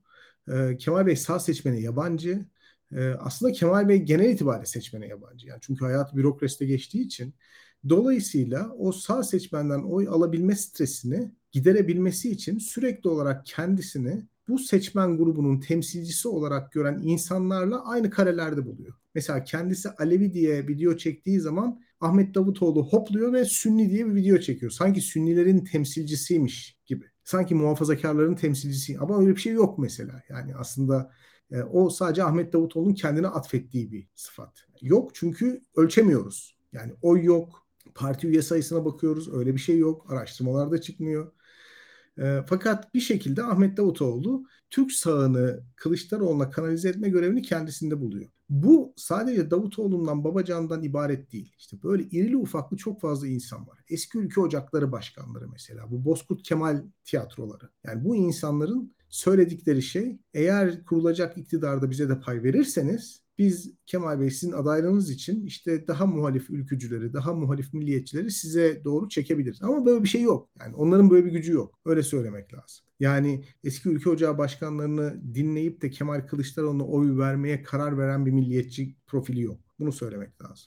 E, 0.49 0.77
Kemal 0.79 1.07
Bey 1.07 1.17
sağ 1.17 1.41
seçmene 1.41 1.81
yabancı. 1.81 2.47
E, 2.93 3.09
aslında 3.09 3.53
Kemal 3.53 3.89
Bey 3.89 4.03
genel 4.03 4.31
itibariyle 4.31 4.67
seçmene 4.67 5.07
yabancı. 5.07 5.49
Yani 5.49 5.59
çünkü 5.63 5.85
hayat 5.85 6.17
bürokraside 6.17 6.67
geçtiği 6.67 7.05
için. 7.07 7.35
Dolayısıyla 7.89 8.73
o 8.79 8.93
sağ 8.93 9.23
seçmenden 9.23 9.83
oy 9.83 10.09
alabilme 10.09 10.55
stresini 10.55 11.33
giderebilmesi 11.53 12.31
için 12.31 12.59
sürekli 12.59 13.11
olarak 13.11 13.47
kendisini 13.47 14.27
bu 14.49 14.59
seçmen 14.59 15.17
grubunun 15.19 15.61
temsilcisi 15.61 16.29
olarak 16.29 16.73
gören 16.73 17.01
insanlarla 17.03 17.85
aynı 17.85 18.11
karelerde 18.11 18.67
buluyor. 18.67 18.95
Mesela 19.15 19.45
kendisi 19.45 19.91
Alevi 19.91 20.33
diye 20.33 20.69
video 20.69 20.97
çektiği 20.97 21.41
zaman 21.41 21.81
Ahmet 22.01 22.35
Davutoğlu 22.35 22.87
hopluyor 22.87 23.33
ve 23.33 23.45
Sünni 23.45 23.91
diye 23.91 24.07
bir 24.07 24.15
video 24.15 24.39
çekiyor. 24.39 24.73
Sanki 24.73 25.01
Sünnilerin 25.01 25.65
temsilcisiymiş 25.65 26.79
gibi. 26.87 27.05
Sanki 27.25 27.55
muhafazakarların 27.55 28.35
temsilcisi 28.35 28.99
ama 28.99 29.21
öyle 29.21 29.31
bir 29.31 29.41
şey 29.41 29.53
yok 29.53 29.79
mesela. 29.79 30.23
Yani 30.29 30.57
aslında 30.57 31.11
e, 31.51 31.63
o 31.63 31.91
sadece 31.91 32.25
Ahmet 32.25 32.53
Davutoğlu'nun 32.53 32.95
kendine 32.95 33.27
atfettiği 33.27 33.93
bir 33.93 34.09
sıfat. 34.15 34.67
Yok 34.83 35.15
çünkü 35.15 35.63
ölçemiyoruz. 35.77 36.57
Yani 36.73 36.93
oy 37.03 37.25
yok. 37.25 37.67
Parti 37.95 38.27
üye 38.27 38.43
sayısına 38.43 38.85
bakıyoruz. 38.85 39.35
Öyle 39.35 39.55
bir 39.55 39.61
şey 39.61 39.79
yok. 39.79 40.11
Araştırmalarda 40.13 40.81
çıkmıyor. 40.81 41.33
E, 42.19 42.41
fakat 42.47 42.95
bir 42.95 43.01
şekilde 43.01 43.43
Ahmet 43.43 43.77
Davutoğlu 43.77 44.45
Türk 44.71 44.93
sağını 44.93 45.61
Kılıçdaroğlu'na 45.77 46.51
kanalize 46.51 46.89
etme 46.89 47.09
görevini 47.09 47.43
kendisinde 47.43 48.01
buluyor. 48.01 48.31
Bu 48.49 48.95
sadece 48.97 49.51
Davutoğlu'ndan 49.51 50.25
Babacan'dan 50.25 50.83
ibaret 50.83 51.33
değil. 51.33 51.53
İşte 51.59 51.83
böyle 51.83 52.03
irili 52.03 52.37
ufaklı 52.37 52.77
çok 52.77 53.01
fazla 53.01 53.27
insan 53.27 53.67
var. 53.67 53.79
Eski 53.89 54.19
ülke 54.19 54.41
ocakları 54.41 54.93
başkanları 54.93 55.49
mesela. 55.49 55.91
Bu 55.91 56.05
Bozkurt 56.05 56.43
Kemal 56.43 56.83
tiyatroları. 57.05 57.71
Yani 57.85 58.05
bu 58.05 58.17
insanların 58.17 58.95
söyledikleri 59.09 59.83
şey 59.83 60.19
eğer 60.35 60.85
kurulacak 60.85 61.39
iktidarda 61.39 61.91
bize 61.91 62.09
de 62.09 62.21
pay 62.21 62.43
verirseniz 62.43 63.26
biz 63.39 63.73
Kemal 63.87 64.21
Bey 64.21 64.31
sizin 64.31 64.53
adaylığınız 64.53 65.11
için 65.11 65.47
işte 65.47 65.87
daha 65.87 66.07
muhalif 66.07 66.51
ülkücüleri, 66.51 67.13
daha 67.13 67.33
muhalif 67.35 67.75
milliyetçileri 67.75 68.31
size 68.31 68.85
doğru 68.85 69.09
çekebiliriz. 69.09 69.63
Ama 69.63 69.87
böyle 69.87 70.03
bir 70.03 70.09
şey 70.09 70.23
yok. 70.23 70.49
Yani 70.61 70.77
onların 70.77 71.11
böyle 71.11 71.27
bir 71.27 71.33
gücü 71.33 71.53
yok. 71.53 71.79
Öyle 71.85 72.03
söylemek 72.03 72.55
lazım. 72.55 72.87
Yani 73.01 73.45
eski 73.65 73.89
ülke 73.89 74.11
ocağı 74.11 74.39
başkanlarını 74.39 75.35
dinleyip 75.35 75.83
de 75.83 75.91
Kemal 75.91 76.27
Kılıçdaroğlu'na 76.27 76.87
oy 76.87 77.19
vermeye 77.19 77.63
karar 77.63 77.99
veren 77.99 78.27
bir 78.27 78.31
milliyetçi 78.31 78.97
profili 79.07 79.43
yok. 79.43 79.61
Bunu 79.79 79.93
söylemek 79.93 80.43
lazım. 80.43 80.67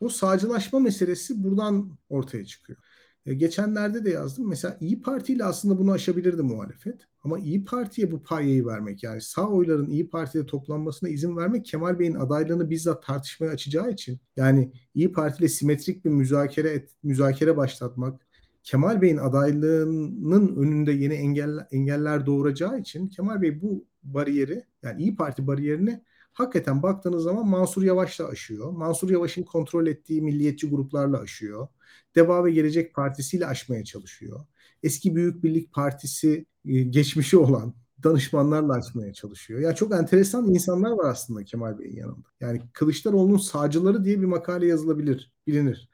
O 0.00 0.08
sağcılaşma 0.08 0.80
meselesi 0.80 1.44
buradan 1.44 1.98
ortaya 2.08 2.44
çıkıyor. 2.44 2.78
E, 3.26 3.34
geçenlerde 3.34 4.04
de 4.04 4.10
yazdım. 4.10 4.48
Mesela 4.48 4.76
İyi 4.80 5.02
Parti 5.02 5.32
ile 5.32 5.44
aslında 5.44 5.78
bunu 5.78 5.92
aşabilirdi 5.92 6.42
muhalefet. 6.42 7.00
Ama 7.22 7.38
İyi 7.38 7.64
Parti'ye 7.64 8.10
bu 8.10 8.22
payeyi 8.22 8.66
vermek 8.66 9.02
yani 9.02 9.20
sağ 9.20 9.48
oyların 9.48 9.90
İyi 9.90 10.10
Parti'de 10.10 10.46
toplanmasına 10.46 11.08
izin 11.08 11.36
vermek 11.36 11.66
Kemal 11.66 11.98
Bey'in 11.98 12.14
adaylığını 12.14 12.70
bizzat 12.70 13.06
tartışmaya 13.06 13.50
açacağı 13.50 13.90
için 13.90 14.20
yani 14.36 14.72
İyi 14.94 15.12
Parti 15.12 15.40
ile 15.40 15.48
simetrik 15.48 16.04
bir 16.04 16.10
müzakere 16.10 16.70
et, 16.70 16.90
müzakere 17.02 17.56
başlatmak 17.56 18.20
Kemal 18.62 19.02
Bey'in 19.02 19.16
adaylığının 19.16 20.56
önünde 20.56 20.92
yeni 20.92 21.14
engeller, 21.14 21.66
engeller 21.70 22.26
doğuracağı 22.26 22.78
için 22.80 23.08
Kemal 23.08 23.42
Bey 23.42 23.62
bu 23.62 23.86
bariyeri 24.02 24.64
yani 24.82 25.02
İyi 25.02 25.16
Parti 25.16 25.46
bariyerini 25.46 26.02
hakikaten 26.34 26.82
baktığınız 26.82 27.22
zaman 27.22 27.46
Mansur 27.46 27.82
Yavaş'la 27.82 28.28
aşıyor. 28.28 28.70
Mansur 28.70 29.10
Yavaş'ın 29.10 29.42
kontrol 29.42 29.86
ettiği 29.86 30.22
milliyetçi 30.22 30.70
gruplarla 30.70 31.18
aşıyor. 31.18 31.68
Deva 32.16 32.44
ve 32.44 32.50
Gelecek 32.50 32.94
Partisi 32.94 33.36
ile 33.36 33.46
aşmaya 33.46 33.84
çalışıyor. 33.84 34.40
Eski 34.82 35.16
Büyük 35.16 35.44
Birlik 35.44 35.72
Partisi 35.72 36.46
e, 36.64 36.82
geçmişi 36.82 37.36
olan 37.36 37.74
danışmanlarla 38.04 38.72
açmaya 38.72 39.12
çalışıyor. 39.12 39.60
Ya 39.60 39.74
çok 39.74 39.94
enteresan 39.94 40.50
insanlar 40.50 40.90
var 40.90 41.10
aslında 41.10 41.44
Kemal 41.44 41.78
Bey'in 41.78 41.96
yanında. 41.96 42.28
Yani 42.40 42.62
Kılıçdaroğlu'nun 42.72 43.38
sağcıları 43.38 44.04
diye 44.04 44.20
bir 44.20 44.26
makale 44.26 44.66
yazılabilir, 44.66 45.32
bilinir. 45.46 45.88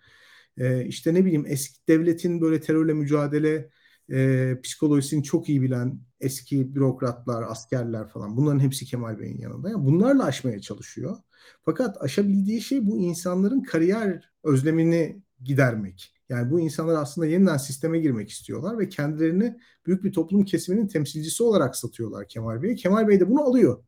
Ee, 0.58 0.84
işte 0.84 1.14
ne 1.14 1.24
bileyim 1.24 1.44
eski 1.48 1.78
devletin 1.88 2.40
böyle 2.40 2.60
terörle 2.60 2.92
mücadele 2.92 3.70
e, 4.10 4.56
psikolojisini 4.62 5.22
çok 5.22 5.48
iyi 5.48 5.62
bilen 5.62 6.00
eski 6.20 6.74
bürokratlar, 6.74 7.42
askerler 7.42 8.08
falan 8.08 8.36
bunların 8.36 8.60
hepsi 8.60 8.84
Kemal 8.84 9.18
Bey'in 9.18 9.38
yanında. 9.38 9.70
Yani 9.70 9.84
bunlarla 9.84 10.24
aşmaya 10.24 10.60
çalışıyor. 10.60 11.16
Fakat 11.62 12.02
aşabildiği 12.02 12.60
şey 12.60 12.86
bu 12.86 12.98
insanların 12.98 13.62
kariyer 13.62 14.30
özlemini 14.44 15.22
gidermek. 15.42 16.14
Yani 16.28 16.50
bu 16.50 16.60
insanlar 16.60 17.02
aslında 17.02 17.26
yeniden 17.26 17.56
sisteme 17.56 17.98
girmek 17.98 18.30
istiyorlar 18.30 18.78
ve 18.78 18.88
kendilerini 18.88 19.56
büyük 19.86 20.04
bir 20.04 20.12
toplum 20.12 20.44
kesiminin 20.44 20.86
temsilcisi 20.86 21.42
olarak 21.42 21.76
satıyorlar 21.76 22.28
Kemal 22.28 22.62
Bey'e. 22.62 22.74
Kemal 22.74 23.08
Bey 23.08 23.20
de 23.20 23.30
bunu 23.30 23.42
alıyor. 23.42 23.84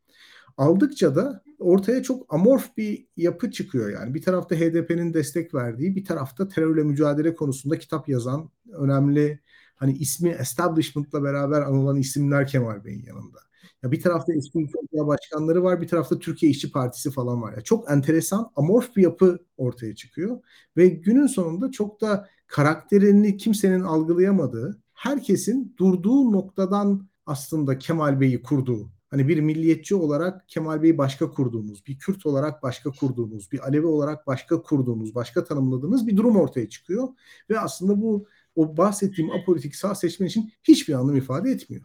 Aldıkça 0.56 1.16
da 1.16 1.42
ortaya 1.58 2.02
çok 2.02 2.34
amorf 2.34 2.76
bir 2.76 3.06
yapı 3.16 3.50
çıkıyor 3.50 3.90
yani. 3.90 4.14
Bir 4.14 4.22
tarafta 4.22 4.56
HDP'nin 4.56 5.14
destek 5.14 5.54
verdiği, 5.54 5.96
bir 5.96 6.04
tarafta 6.04 6.48
terörle 6.48 6.82
mücadele 6.82 7.34
konusunda 7.34 7.78
kitap 7.78 8.08
yazan 8.08 8.50
önemli 8.72 9.40
hani 9.82 9.92
ismi 9.92 10.28
establishment'la 10.28 11.24
beraber 11.24 11.62
anılan 11.62 11.96
isimler 11.96 12.46
Kemal 12.46 12.84
Bey'in 12.84 13.04
yanında. 13.04 13.38
Ya 13.82 13.92
bir 13.92 14.00
tarafta 14.00 14.32
eski 14.34 14.58
ülke 14.58 15.06
başkanları 15.06 15.62
var, 15.64 15.80
bir 15.80 15.88
tarafta 15.88 16.18
Türkiye 16.18 16.52
İşçi 16.52 16.72
Partisi 16.72 17.10
falan 17.10 17.42
var. 17.42 17.52
Ya 17.52 17.60
çok 17.60 17.90
enteresan, 17.90 18.50
amorf 18.56 18.96
bir 18.96 19.02
yapı 19.02 19.38
ortaya 19.56 19.94
çıkıyor 19.94 20.40
ve 20.76 20.88
günün 20.88 21.26
sonunda 21.26 21.70
çok 21.70 22.00
da 22.00 22.28
karakterini 22.46 23.36
kimsenin 23.36 23.82
algılayamadığı, 23.82 24.82
herkesin 24.94 25.74
durduğu 25.78 26.32
noktadan 26.32 27.08
aslında 27.26 27.78
Kemal 27.78 28.20
Bey'i 28.20 28.42
kurduğu 28.42 28.90
hani 29.10 29.28
bir 29.28 29.40
milliyetçi 29.40 29.94
olarak 29.94 30.48
Kemal 30.48 30.82
Bey'i 30.82 30.98
başka 30.98 31.30
kurduğunuz, 31.30 31.86
bir 31.86 31.98
Kürt 31.98 32.26
olarak 32.26 32.62
başka 32.62 32.90
kurduğunuz, 32.90 33.52
bir 33.52 33.66
Alevi 33.68 33.86
olarak 33.86 34.26
başka 34.26 34.62
kurduğunuz, 34.62 35.14
başka 35.14 35.44
tanımladığınız 35.44 36.06
bir 36.06 36.16
durum 36.16 36.36
ortaya 36.36 36.68
çıkıyor. 36.68 37.08
Ve 37.50 37.60
aslında 37.60 38.02
bu 38.02 38.26
o 38.54 38.76
bahsettiğim 38.76 39.30
apolitik 39.30 39.76
sağ 39.76 39.94
seçmen 39.94 40.26
için 40.26 40.52
hiçbir 40.64 40.94
anlam 40.94 41.16
ifade 41.16 41.50
etmiyor. 41.50 41.84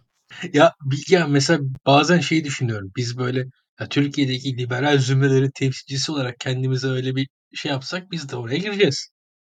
Ya 0.53 0.73
Bilgehan 0.85 1.31
mesela 1.31 1.59
bazen 1.85 2.19
şeyi 2.19 2.43
düşünüyorum. 2.43 2.91
Biz 2.95 3.17
böyle 3.17 3.45
ya 3.79 3.89
Türkiye'deki 3.89 4.57
liberal 4.57 4.97
zümrelerin 4.97 5.51
temsilcisi 5.55 6.11
olarak 6.11 6.39
kendimize 6.39 6.87
öyle 6.87 7.15
bir 7.15 7.27
şey 7.53 7.71
yapsak 7.71 8.11
biz 8.11 8.29
de 8.29 8.35
oraya 8.35 8.57
gireceğiz. 8.57 9.09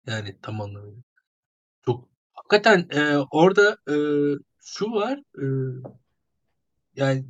Yani 0.07 0.37
tam 0.41 0.61
anlamıyla. 0.61 1.01
Çok 1.85 2.09
hakikaten 2.33 2.87
e, 2.89 3.17
orada 3.31 3.77
e, 3.89 3.95
şu 4.61 4.91
var 4.91 5.19
e, 5.41 5.45
yani 6.95 7.25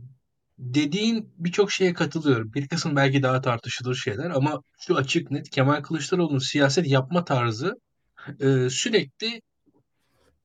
dediğin 0.57 1.33
birçok 1.37 1.71
şeye 1.71 1.93
katılıyorum. 1.93 2.53
Bir 2.53 2.67
kısmı 2.67 2.95
belki 2.95 3.23
daha 3.23 3.41
tartışılır 3.41 3.95
şeyler 3.95 4.29
ama 4.29 4.61
şu 4.79 4.95
açık 4.95 5.31
net 5.31 5.49
Kemal 5.49 5.83
Kılıçdaroğlu'nun 5.83 6.39
siyaset 6.39 6.87
yapma 6.87 7.25
tarzı 7.25 7.75
e, 8.39 8.69
sürekli 8.69 9.41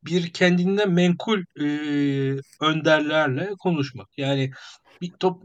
bir 0.05 0.33
kendinden 0.33 0.91
menkul 0.91 1.45
e, 1.61 1.67
önderlerle 2.61 3.51
konuşmak. 3.59 4.09
Yani 4.19 4.51
bir 5.01 5.11
top 5.11 5.43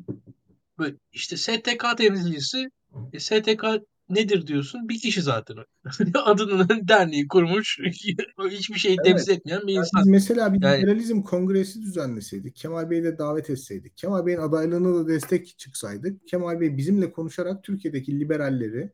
böyle 0.79 0.95
işte 1.13 1.37
STK 1.37 1.97
temsilcisi 1.97 2.69
e, 3.13 3.19
STK 3.19 3.63
nedir 4.09 4.47
diyorsun? 4.47 4.89
Bir 4.89 4.99
kişi 4.99 5.21
zaten. 5.21 5.55
Adının 6.25 6.87
derneği 6.87 7.27
kurmuş 7.27 7.79
hiçbir 8.51 8.79
şeyi 8.79 8.95
Evet. 8.95 9.05
temsil 9.05 9.31
etmeyen 9.31 9.67
bir 9.67 9.73
Yani 9.73 9.85
insan. 9.85 10.09
mesela 10.09 10.53
bir 10.53 10.61
Yani 10.61 10.77
liberalizm 10.79 11.21
kongresi 11.21 11.81
düzenleseydik, 11.81 12.55
Kemal 12.55 12.89
Bey'i 12.89 13.03
de 13.03 13.17
davet 13.17 13.49
etseydik, 13.49 13.97
Kemal 13.97 14.25
Bey'in 14.25 14.37
adaylığına 14.39 14.95
da 14.95 15.07
destek 15.07 15.57
çıksaydık, 15.57 16.27
Kemal 16.27 16.59
Bey 16.59 16.77
bizimle 16.77 17.11
konuşarak 17.11 17.63
Türkiye'deki 17.63 18.19
liberalleri 18.19 18.91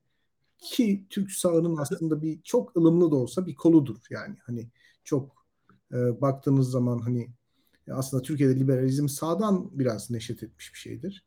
ki 0.57 1.05
Türk 1.09 1.31
sağının 1.31 1.77
aslında 1.77 2.21
bir 2.21 2.41
çok 2.43 2.77
ılımlı 2.77 3.11
da 3.11 3.15
olsa 3.15 3.47
bir 3.47 3.55
koludur 3.55 3.97
yani 4.09 4.35
hani 4.45 4.67
çok 5.03 5.40
e, 5.93 6.21
baktığınız 6.21 6.71
zaman 6.71 6.99
hani 6.99 7.29
aslında 7.91 8.23
Türkiye'de 8.23 8.59
liberalizm 8.59 9.07
sağdan 9.07 9.79
biraz 9.79 10.11
neşet 10.11 10.43
etmiş 10.43 10.73
bir 10.73 10.79
şeydir. 10.79 11.23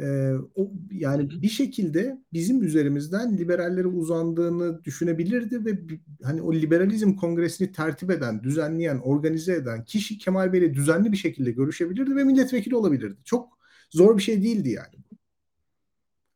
E, 0.00 0.32
o 0.54 0.70
yani 0.90 1.30
bir 1.30 1.48
şekilde 1.48 2.18
bizim 2.32 2.62
üzerimizden 2.62 3.38
liberallere 3.38 3.86
uzandığını 3.86 4.84
düşünebilirdi 4.84 5.64
ve 5.64 5.78
hani 6.22 6.42
o 6.42 6.54
liberalizm 6.54 7.16
kongresini 7.16 7.72
tertip 7.72 8.10
eden, 8.10 8.42
düzenleyen, 8.42 8.98
organize 8.98 9.54
eden 9.54 9.84
kişi 9.84 10.18
Kemal 10.18 10.52
Bey'le 10.52 10.74
düzenli 10.74 11.12
bir 11.12 11.16
şekilde 11.16 11.50
görüşebilirdi 11.50 12.16
ve 12.16 12.24
milletvekili 12.24 12.76
olabilirdi. 12.76 13.16
Çok 13.24 13.58
zor 13.90 14.16
bir 14.16 14.22
şey 14.22 14.42
değildi 14.42 14.70
yani. 14.70 14.94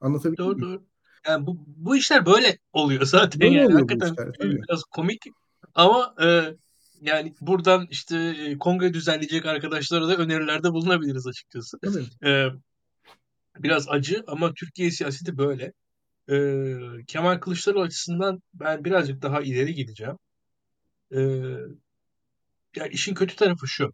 Anlatabildim 0.00 0.44
Doğru 0.44 0.56
mi? 0.56 0.62
doğru. 0.62 0.82
Yani 1.26 1.46
bu, 1.46 1.64
bu 1.66 1.96
işler 1.96 2.26
böyle 2.26 2.58
oluyor 2.72 3.06
zaten 3.06 3.40
Böyle 3.40 3.54
yani 3.54 3.66
oluyor 3.66 3.80
hakikaten 3.80 4.12
işler 4.12 4.26
e, 4.26 4.32
tabii. 4.32 4.62
biraz 4.68 4.82
komik 4.84 5.24
ama 5.74 6.14
e, 6.22 6.26
yani 7.00 7.34
buradan 7.40 7.86
işte 7.90 8.16
e, 8.18 8.58
kongre 8.58 8.94
düzenleyecek 8.94 9.46
arkadaşlara 9.46 10.08
da 10.08 10.16
önerilerde 10.16 10.72
bulunabiliriz 10.72 11.26
açıkçası. 11.26 11.78
Tabii. 11.84 12.30
E, 12.30 12.48
biraz 13.58 13.88
acı 13.88 14.24
ama 14.26 14.52
Türkiye 14.54 14.90
siyaseti 14.90 15.38
böyle. 15.38 15.72
E, 16.30 16.36
Kemal 17.06 17.38
Kılıçdaroğlu 17.38 17.82
açısından 17.82 18.42
ben 18.54 18.84
birazcık 18.84 19.22
daha 19.22 19.40
ileri 19.40 19.74
gideceğim. 19.74 20.16
E, 21.12 21.20
ya 22.76 22.86
işin 22.86 23.14
kötü 23.14 23.36
tarafı 23.36 23.68
şu. 23.68 23.92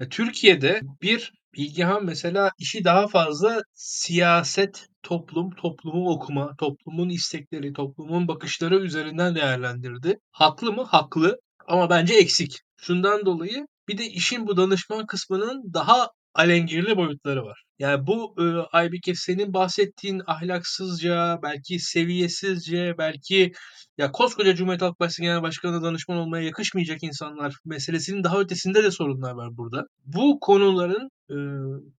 Ya 0.00 0.08
Türkiye'de 0.08 0.80
bir 1.02 1.32
Bilgehan 1.54 2.04
mesela 2.04 2.50
işi 2.58 2.84
daha 2.84 3.08
fazla 3.08 3.62
siyaset, 3.74 4.86
toplum, 5.02 5.50
toplumu 5.50 6.10
okuma, 6.10 6.56
toplumun 6.56 7.08
istekleri, 7.08 7.72
toplumun 7.72 8.28
bakışları 8.28 8.78
üzerinden 8.78 9.34
değerlendirdi. 9.34 10.18
Haklı 10.30 10.72
mı? 10.72 10.82
Haklı. 10.82 11.38
Ama 11.68 11.90
bence 11.90 12.14
eksik. 12.14 12.60
Şundan 12.76 13.26
dolayı 13.26 13.66
bir 13.88 13.98
de 13.98 14.06
işin 14.06 14.46
bu 14.46 14.56
danışman 14.56 15.06
kısmının 15.06 15.74
daha 15.74 16.08
alengirli 16.34 16.96
boyutları 16.96 17.44
var. 17.44 17.64
Yani 17.78 18.06
bu 18.06 18.34
e, 18.38 18.44
Aybike 18.72 19.14
senin 19.14 19.54
bahsettiğin 19.54 20.22
ahlaksızca, 20.26 21.38
belki 21.42 21.78
seviyesizce, 21.78 22.94
belki 22.98 23.52
ya 23.98 24.12
koskoca 24.12 24.54
Cumhuriyet 24.54 24.82
Halk 24.82 24.98
Partisi 24.98 25.22
Genel 25.22 25.42
Başkanı'na 25.42 25.82
danışman 25.82 26.18
olmaya 26.18 26.44
yakışmayacak 26.44 27.02
insanlar 27.02 27.54
meselesinin 27.64 28.24
daha 28.24 28.40
ötesinde 28.40 28.84
de 28.84 28.90
sorunlar 28.90 29.32
var 29.32 29.56
burada. 29.56 29.86
Bu 30.04 30.38
konuların 30.40 31.10
e, 31.30 31.36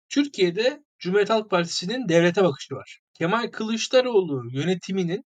Türkiye'de 0.08 0.82
Cumhuriyet 0.98 1.30
Halk 1.30 1.50
Partisi'nin 1.50 2.08
devlete 2.08 2.44
bakışı 2.44 2.74
var. 2.74 2.98
Kemal 3.14 3.50
Kılıçdaroğlu 3.50 4.42
yönetiminin 4.52 5.24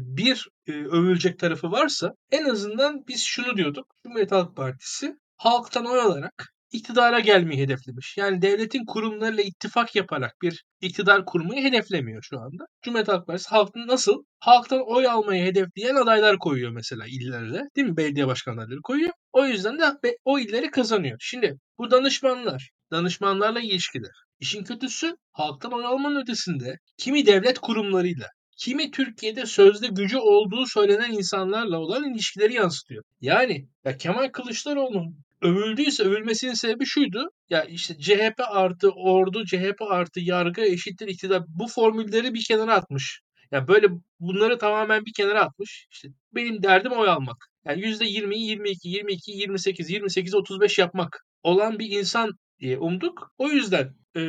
bir 0.00 0.48
övülecek 0.68 1.38
tarafı 1.38 1.70
varsa 1.70 2.12
en 2.30 2.44
azından 2.44 3.04
biz 3.08 3.22
şunu 3.22 3.56
diyorduk. 3.56 3.86
Cumhuriyet 4.02 4.32
Halk 4.32 4.56
Partisi 4.56 5.16
halktan 5.36 5.86
oy 5.86 6.00
alarak 6.00 6.54
iktidara 6.72 7.20
gelmeyi 7.20 7.62
hedeflemiş. 7.62 8.16
Yani 8.16 8.42
devletin 8.42 8.84
kurumlarıyla 8.84 9.42
ittifak 9.42 9.96
yaparak 9.96 10.34
bir 10.42 10.64
iktidar 10.80 11.24
kurmayı 11.24 11.64
hedeflemiyor 11.64 12.22
şu 12.22 12.40
anda. 12.40 12.64
Cumhuriyet 12.82 13.08
Halk 13.08 13.26
Partisi 13.26 13.48
halkın 13.48 13.86
nasıl? 13.86 14.24
Halktan 14.40 14.80
oy 14.86 15.06
almayı 15.06 15.44
hedefleyen 15.44 15.94
adaylar 15.94 16.38
koyuyor 16.38 16.70
mesela 16.70 17.04
illerde. 17.06 17.62
Değil 17.76 17.88
mi? 17.88 17.96
Belediye 17.96 18.26
başkanları 18.26 18.82
koyuyor. 18.82 19.12
O 19.32 19.46
yüzden 19.46 19.78
de 19.78 20.16
o 20.24 20.38
illeri 20.38 20.70
kazanıyor. 20.70 21.16
Şimdi 21.20 21.58
bu 21.78 21.90
danışmanlar, 21.90 22.70
danışmanlarla 22.92 23.60
ilişkiler. 23.60 24.12
İşin 24.40 24.64
kötüsü 24.64 25.16
halktan 25.32 25.72
oy 25.72 25.84
almanın 25.86 26.20
ötesinde 26.20 26.78
kimi 26.96 27.26
devlet 27.26 27.58
kurumlarıyla, 27.58 28.26
kimi 28.58 28.90
Türkiye'de 28.90 29.46
sözde 29.46 29.86
gücü 29.86 30.18
olduğu 30.18 30.66
söylenen 30.66 31.12
insanlarla 31.12 31.78
olan 31.78 32.12
ilişkileri 32.12 32.54
yansıtıyor. 32.54 33.04
Yani 33.20 33.68
ya 33.84 33.96
Kemal 33.96 34.28
Kılıçdaroğlu'nun 34.28 35.16
övüldüyse 35.42 36.02
övülmesinin 36.02 36.54
sebebi 36.54 36.86
şuydu. 36.86 37.30
Ya 37.50 37.64
işte 37.64 37.98
CHP 37.98 38.40
artı 38.50 38.90
ordu, 38.90 39.44
CHP 39.44 39.82
artı 39.90 40.20
yargı 40.20 40.60
eşittir 40.60 41.08
iktidar. 41.08 41.42
Bu 41.48 41.66
formülleri 41.68 42.34
bir 42.34 42.44
kenara 42.48 42.74
atmış. 42.74 43.20
Ya 43.52 43.68
böyle 43.68 43.86
bunları 44.20 44.58
tamamen 44.58 45.04
bir 45.06 45.12
kenara 45.16 45.44
atmış. 45.44 45.86
İşte 45.90 46.08
benim 46.34 46.62
derdim 46.62 46.92
oy 46.92 47.08
almak. 47.08 47.36
Yani 47.64 47.82
%20'yi 47.82 48.48
22, 48.48 48.88
22, 48.88 49.32
28, 49.32 49.90
28, 49.90 50.34
35 50.34 50.78
yapmak 50.78 51.26
olan 51.42 51.78
bir 51.78 51.90
insan 51.90 52.30
diye 52.60 52.78
umduk. 52.78 53.32
O 53.38 53.48
yüzden 53.48 53.94
e, 54.18 54.22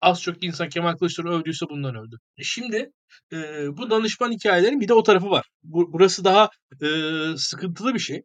az 0.00 0.22
çok 0.22 0.44
insan 0.44 0.68
Kemal 0.68 0.96
Kılıçdaroğlu 0.96 1.40
övdüyse 1.40 1.66
bundan 1.70 1.94
övdü. 1.94 2.16
E 2.38 2.42
şimdi 2.42 2.90
e, 3.32 3.36
bu 3.76 3.90
danışman 3.90 4.32
hikayelerin 4.32 4.80
bir 4.80 4.88
de 4.88 4.94
o 4.94 5.02
tarafı 5.02 5.30
var. 5.30 5.46
Bu, 5.62 5.92
burası 5.92 6.24
daha 6.24 6.50
e, 6.82 6.88
sıkıntılı 7.36 7.94
bir 7.94 7.98
şey 7.98 8.22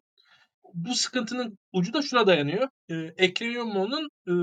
bu 0.74 0.95
sıkıntının 0.95 1.57
ucu 1.74 1.93
da 1.93 2.01
şuna 2.01 2.28
dayanıyor. 2.28 2.68
E, 2.89 2.95
Ekrem 3.18 3.51
İmamoğlu'nun 3.51 4.09
e, 4.28 4.34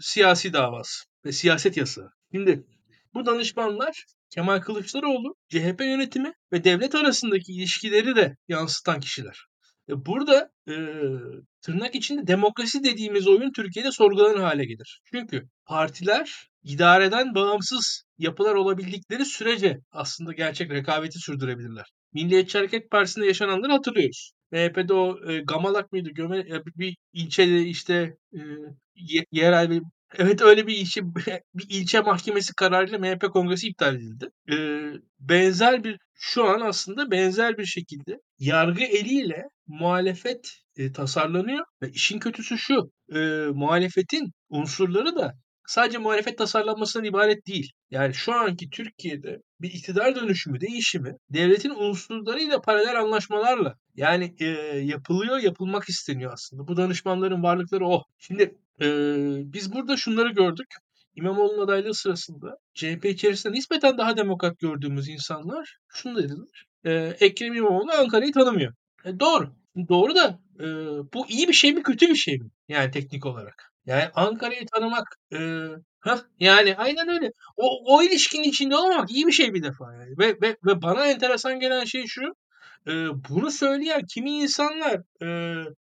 siyasi 0.00 0.52
davası 0.52 1.04
ve 1.24 1.32
siyaset 1.32 1.76
yasağı. 1.76 2.10
Şimdi 2.32 2.64
bu 3.14 3.26
danışmanlar 3.26 4.04
Kemal 4.30 4.60
Kılıçdaroğlu, 4.60 5.34
CHP 5.48 5.80
yönetimi 5.80 6.32
ve 6.52 6.64
devlet 6.64 6.94
arasındaki 6.94 7.52
ilişkileri 7.52 8.16
de 8.16 8.36
yansıtan 8.48 9.00
kişiler. 9.00 9.49
E, 9.90 10.06
burada 10.06 10.50
e, 10.68 10.74
tırnak 11.62 11.94
içinde 11.94 12.26
demokrasi 12.26 12.84
dediğimiz 12.84 13.28
oyun 13.28 13.52
Türkiye'de 13.52 13.92
sorgulanır 13.92 14.40
hale 14.40 14.64
gelir. 14.64 15.00
Çünkü 15.04 15.48
partiler 15.66 16.48
idareden 16.62 17.34
bağımsız 17.34 18.02
yapılar 18.18 18.54
olabildikleri 18.54 19.24
sürece 19.24 19.78
aslında 19.92 20.32
gerçek 20.32 20.70
rekabeti 20.70 21.18
sürdürebilirler. 21.18 21.86
Milliyetçi 22.12 22.58
Hareket 22.58 22.90
Partisi'nde 22.90 23.26
yaşananları 23.26 23.72
hatırlıyoruz. 23.72 24.32
MHP'de 24.52 24.94
o 24.94 25.30
e, 25.30 25.40
Gamalak 25.40 25.92
mıydı? 25.92 26.08
Göme, 26.10 26.38
e, 26.38 26.62
bir 26.76 26.96
ilçede 27.12 27.62
işte 27.62 28.16
e, 28.34 28.40
ye, 28.94 29.24
yerel 29.32 29.70
bir 29.70 29.82
Evet 30.18 30.42
öyle 30.42 30.66
bir 30.66 30.76
ilçe 30.76 31.00
bir 31.54 31.66
ilçe 31.68 32.00
mahkemesi 32.00 32.54
kararıyla 32.54 32.98
MHP 32.98 33.32
kongresi 33.32 33.68
iptal 33.68 33.96
edildi. 33.96 34.28
Ee, 34.52 34.92
benzer 35.20 35.84
bir 35.84 35.98
şu 36.14 36.44
an 36.44 36.60
aslında 36.60 37.10
benzer 37.10 37.58
bir 37.58 37.64
şekilde 37.66 38.18
yargı 38.38 38.84
eliyle 38.84 39.42
muhalefet 39.66 40.50
e, 40.76 40.92
tasarlanıyor 40.92 41.64
ve 41.82 41.90
işin 41.90 42.18
kötüsü 42.18 42.58
şu 42.58 42.90
e, 43.14 43.18
muhalefetin 43.54 44.32
unsurları 44.48 45.16
da 45.16 45.34
sadece 45.66 45.98
muhalefet 45.98 46.38
tasarlanmasından 46.38 47.04
ibaret 47.04 47.46
değil. 47.46 47.70
Yani 47.90 48.14
şu 48.14 48.32
anki 48.34 48.70
Türkiye'de 48.70 49.38
bir 49.60 49.70
iktidar 49.70 50.16
dönüşümü, 50.16 50.60
değişimi 50.60 51.16
devletin 51.30 51.70
unsurlarıyla 51.70 52.60
paralel 52.60 53.00
anlaşmalarla 53.00 53.74
yani 53.94 54.34
e, 54.40 54.46
yapılıyor, 54.78 55.38
yapılmak 55.38 55.88
isteniyor 55.88 56.32
aslında. 56.32 56.68
Bu 56.68 56.76
danışmanların 56.76 57.42
varlıkları 57.42 57.86
o. 57.86 58.02
Şimdi 58.18 58.54
e, 58.80 58.86
biz 59.52 59.72
burada 59.72 59.96
şunları 59.96 60.28
gördük. 60.28 60.66
İmamoğlu'nun 61.16 61.64
adaylığı 61.64 61.94
sırasında 61.94 62.56
CHP 62.74 63.04
içerisinde 63.04 63.52
nispeten 63.52 63.98
daha 63.98 64.16
demokrat 64.16 64.58
gördüğümüz 64.58 65.08
insanlar 65.08 65.78
şunu 65.88 66.18
dediler. 66.18 66.66
E, 66.84 66.92
Ekrem 67.26 67.54
İmamoğlu 67.54 67.92
Ankara'yı 67.92 68.32
tanımıyor. 68.32 68.72
E, 69.04 69.20
doğru. 69.20 69.52
Doğru 69.88 70.14
da 70.14 70.38
e, 70.60 70.66
bu 71.14 71.26
iyi 71.28 71.48
bir 71.48 71.52
şey 71.52 71.72
mi 71.72 71.82
kötü 71.82 72.08
bir 72.08 72.16
şey 72.16 72.38
mi? 72.38 72.50
Yani 72.68 72.90
teknik 72.90 73.26
olarak. 73.26 73.72
Yani 73.86 74.04
Ankara'yı 74.14 74.66
tanımak 74.66 75.16
e, 75.32 75.38
heh, 76.04 76.18
yani 76.40 76.76
aynen 76.76 77.08
öyle. 77.08 77.32
O, 77.56 77.96
o 77.96 78.02
ilişkinin 78.02 78.48
içinde 78.48 78.76
olmamak 78.76 79.10
iyi 79.10 79.26
bir 79.26 79.32
şey 79.32 79.54
bir 79.54 79.62
defa. 79.62 79.92
Yani. 79.94 80.18
Ve, 80.18 80.36
ve, 80.42 80.56
ve 80.66 80.82
bana 80.82 81.06
enteresan 81.06 81.60
gelen 81.60 81.84
şey 81.84 82.06
şu. 82.06 82.22
E, 82.86 82.92
bunu 83.28 83.50
söyleyen 83.50 84.02
kimi 84.14 84.30
insanlar 84.30 85.00
e, 85.22 85.26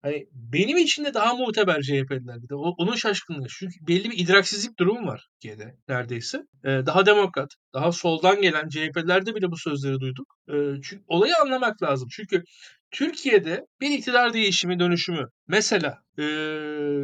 hani 0.02 0.26
benim 0.32 0.76
için 0.76 1.04
de 1.04 1.14
daha 1.14 1.34
muteber 1.34 1.82
CHP'liler 1.82 2.42
bir 2.42 2.48
de. 2.48 2.54
O, 2.54 2.74
onun 2.78 2.94
şaşkınlığı. 2.94 3.46
Çünkü 3.48 3.74
belli 3.88 4.10
bir 4.10 4.18
idraksizlik 4.18 4.78
durumu 4.78 5.06
var 5.06 5.28
Türkiye'de 5.32 5.76
neredeyse. 5.88 6.38
E, 6.64 6.68
daha 6.68 7.06
demokrat, 7.06 7.54
daha 7.74 7.92
soldan 7.92 8.42
gelen 8.42 8.68
CHP'lilerde 8.68 9.34
bile 9.34 9.50
bu 9.50 9.56
sözleri 9.56 10.00
duyduk. 10.00 10.26
E, 10.48 10.54
çünkü 10.82 11.04
olayı 11.06 11.32
anlamak 11.42 11.82
lazım. 11.82 12.08
Çünkü 12.12 12.44
Türkiye'de 12.90 13.66
bir 13.80 13.90
iktidar 13.90 14.32
değişimi, 14.32 14.78
dönüşümü 14.78 15.26
mesela 15.48 15.98
e, 16.18 16.22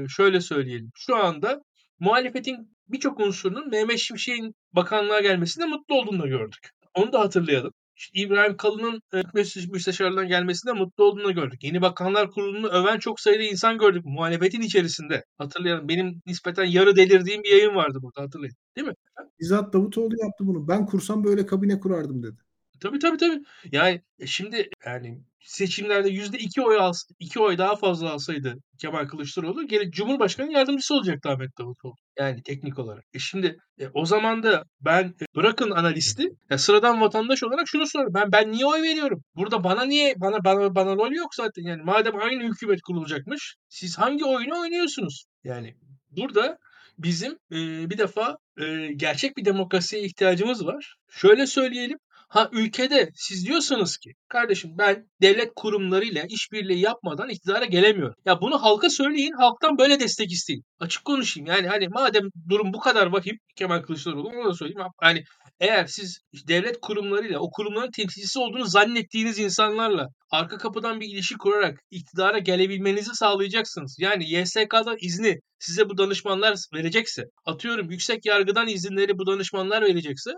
şöyle 0.09 0.41
söyleyelim. 0.41 0.91
Şu 0.95 1.17
anda 1.17 1.61
muhalefetin 2.01 2.77
birçok 2.89 3.21
unsurunun 3.21 3.71
Mehmet 3.71 3.99
Şimşek'in 3.99 4.55
bakanlığa 4.73 5.21
gelmesinde 5.21 5.67
mutlu 5.67 5.95
olduğunu 5.95 6.23
da 6.23 6.27
gördük. 6.27 6.71
Onu 6.95 7.13
da 7.13 7.21
hatırlayalım. 7.21 7.73
İşte 7.99 8.21
İbrahim 8.21 8.57
Kalın'ın 8.57 9.03
e, 9.13 9.19
hükümet 9.19 9.57
müsteşarlığından 9.73 10.29
gelmesinde 10.29 10.73
mutlu 10.73 11.05
olduğunu 11.05 11.35
gördük. 11.35 11.65
Yeni 11.65 11.83
Bakanlar 11.83 12.31
Kurulu'nu 12.31 12.69
öven 12.69 12.99
çok 12.99 13.21
sayıda 13.21 13.43
insan 13.43 13.79
gördük 13.79 14.05
muhalefetin 14.05 14.61
içerisinde. 14.61 15.25
Hatırlayalım 15.39 15.89
benim 15.89 16.23
nispeten 16.27 16.65
yarı 16.65 16.97
delirdiğim 16.97 17.43
bir 17.43 17.51
yayın 17.51 17.75
vardı 17.75 17.99
burada 18.03 18.23
hatırlayın. 18.23 18.55
Değil 18.77 18.87
mi? 18.89 18.95
Bizzat 19.41 19.73
Davutoğlu 19.73 20.15
yaptı 20.23 20.47
bunu. 20.47 20.69
Ben 20.69 20.87
kursam 20.87 21.25
böyle 21.25 21.47
kabine 21.47 21.81
kurardım 21.81 22.23
dedi. 22.23 22.48
Tabii 22.81 22.99
tabii 22.99 23.17
tabii. 23.17 23.43
Yani 23.73 24.03
e, 24.19 24.27
şimdi 24.27 24.69
yani 24.87 25.21
seçimlerde 25.41 26.09
yüzde 26.09 26.39
iki 26.39 26.63
oy 26.63 26.77
als 26.79 27.05
iki 27.19 27.41
oy 27.41 27.59
daha 27.59 27.77
fazla 27.77 28.11
alsaydı 28.11 28.55
Kemal 28.81 29.07
Kılıçdaroğlu 29.07 29.67
gene 29.67 29.91
Cumhurbaşkanı 29.91 30.53
yardımcısı 30.53 30.95
olacaktı 30.95 31.29
Ahmet 31.29 31.59
Davutoğlu. 31.59 31.95
Yani 32.19 32.43
teknik 32.43 32.79
olarak. 32.79 33.05
E 33.15 33.19
şimdi 33.19 33.57
e, 33.81 33.89
o 33.95 34.05
zaman 34.05 34.43
da 34.43 34.65
ben 34.81 35.05
e, 35.05 35.37
bırakın 35.37 35.71
analisti 35.71 36.29
ya 36.51 36.59
sıradan 36.59 37.01
vatandaş 37.01 37.43
olarak 37.43 37.69
şunu 37.69 37.87
soruyorum. 37.87 38.15
Ben 38.15 38.33
ben 38.33 38.53
niye 38.53 38.67
oy 38.67 38.83
veriyorum? 38.83 39.23
Burada 39.37 39.65
bana 39.65 39.85
niye 39.85 40.15
bana 40.17 40.45
bana 40.45 40.75
bana 40.75 40.95
rol 40.97 41.13
yok 41.13 41.35
zaten. 41.35 41.63
Yani 41.63 41.83
madem 41.83 42.17
aynı 42.17 42.43
hükümet 42.43 42.81
kurulacakmış 42.83 43.57
siz 43.69 43.99
hangi 43.99 44.25
oyunu 44.25 44.61
oynuyorsunuz? 44.61 45.25
Yani 45.45 45.75
burada 46.11 46.59
bizim 46.99 47.33
e, 47.53 47.91
bir 47.91 47.99
defa 47.99 48.37
e, 48.61 48.93
gerçek 48.97 49.37
bir 49.37 49.45
demokrasiye 49.45 50.03
ihtiyacımız 50.03 50.67
var. 50.67 50.97
Şöyle 51.11 51.47
söyleyelim. 51.47 51.99
Ha 52.29 52.49
ülkede 52.53 53.11
siz 53.15 53.47
diyorsanız 53.47 53.97
ki 53.97 54.11
kardeşim 54.29 54.71
ben 54.79 55.09
devlet 55.23 55.53
kurumlarıyla 55.57 56.25
işbirliği 56.29 56.81
yapmadan 56.81 57.29
iktidara 57.29 57.65
gelemiyorum. 57.65 58.15
Ya 58.25 58.41
bunu 58.41 58.63
halka 58.63 58.91
söyleyin, 58.91 59.33
halktan 59.33 59.79
böyle 59.79 60.01
destek 60.01 60.33
isteyin. 60.33 60.65
Açık 60.81 61.05
konuşayım. 61.05 61.47
Yani 61.47 61.69
hani 61.69 61.89
madem 61.89 62.29
durum 62.49 62.73
bu 62.73 62.81
kadar 62.81 63.07
vahim 63.07 63.39
Kemal 63.57 63.83
Kılıçdaroğlu 63.83 64.29
onu 64.29 64.49
da 64.49 64.55
söyleyeyim. 64.55 64.91
Hani 65.01 65.25
eğer 65.61 65.87
siz 65.87 66.21
devlet 66.49 66.81
kurumlarıyla 66.81 67.39
o 67.39 67.51
kurumların 67.51 67.91
temsilcisi 67.91 68.39
olduğunu 68.39 68.65
zannettiğiniz 68.65 69.39
insanlarla 69.39 70.09
arka 70.31 70.59
kapıdan 70.59 71.01
bir 71.01 71.07
ilişki 71.07 71.35
kurarak 71.39 71.79
iktidara 71.91 72.39
gelebilmenizi 72.39 73.15
sağlayacaksınız. 73.15 73.97
Yani 74.01 74.31
YSK'dan 74.31 74.97
izni 75.01 75.41
size 75.59 75.89
bu 75.89 75.99
danışmanlar 75.99 76.59
verecekse, 76.75 77.25
atıyorum 77.47 77.91
yüksek 77.91 78.27
yargıdan 78.27 78.69
izinleri 78.69 79.19
bu 79.19 79.27
danışmanlar 79.27 79.83
verecekse 79.83 80.31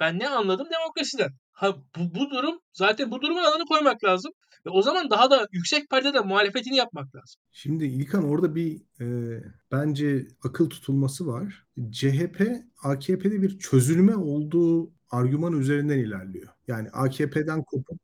ben 0.00 0.18
ne 0.18 0.28
anladım 0.28 0.66
demokrasiden? 0.78 1.30
Ha 1.52 1.76
bu, 1.96 2.14
bu 2.14 2.30
durum 2.30 2.60
zaten 2.72 3.10
bu 3.10 3.22
durumun 3.22 3.44
alanı 3.44 3.64
koymak 3.64 4.04
lazım. 4.04 4.32
Ve 4.66 4.70
o 4.70 4.82
zaman 4.82 5.10
daha 5.10 5.30
da 5.30 5.48
yüksek 5.52 5.90
perdede 5.90 6.20
muhalefetini 6.20 6.76
yapmak 6.76 7.14
lazım. 7.14 7.40
Şimdi 7.50 7.84
İlkan 7.84 8.24
orada 8.28 8.54
bir 8.54 8.82
e, 9.00 9.06
bence 9.72 10.26
akıl 10.42 10.70
tutulması 10.70 11.26
var. 11.26 11.66
CHP 11.90 12.42
AKP'de 12.82 13.42
bir 13.42 13.58
çözülme 13.58 14.16
olduğu 14.16 14.92
argüman 15.10 15.60
üzerinden 15.60 15.98
ilerliyor. 15.98 16.48
Yani 16.68 16.88
AKP'den 16.90 17.62
kopup 17.62 18.00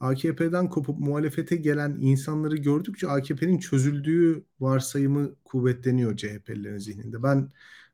AKP'den 0.00 0.68
kopup 0.68 0.98
muhalefete 0.98 1.56
gelen 1.56 1.98
insanları 2.00 2.56
gördükçe 2.56 3.08
AKP'nin 3.08 3.58
çözüldüğü 3.58 4.44
varsayımı 4.60 5.34
kuvvetleniyor 5.44 6.16
CHP'lilerin 6.16 6.78
zihninde. 6.78 7.22
Ben 7.22 7.50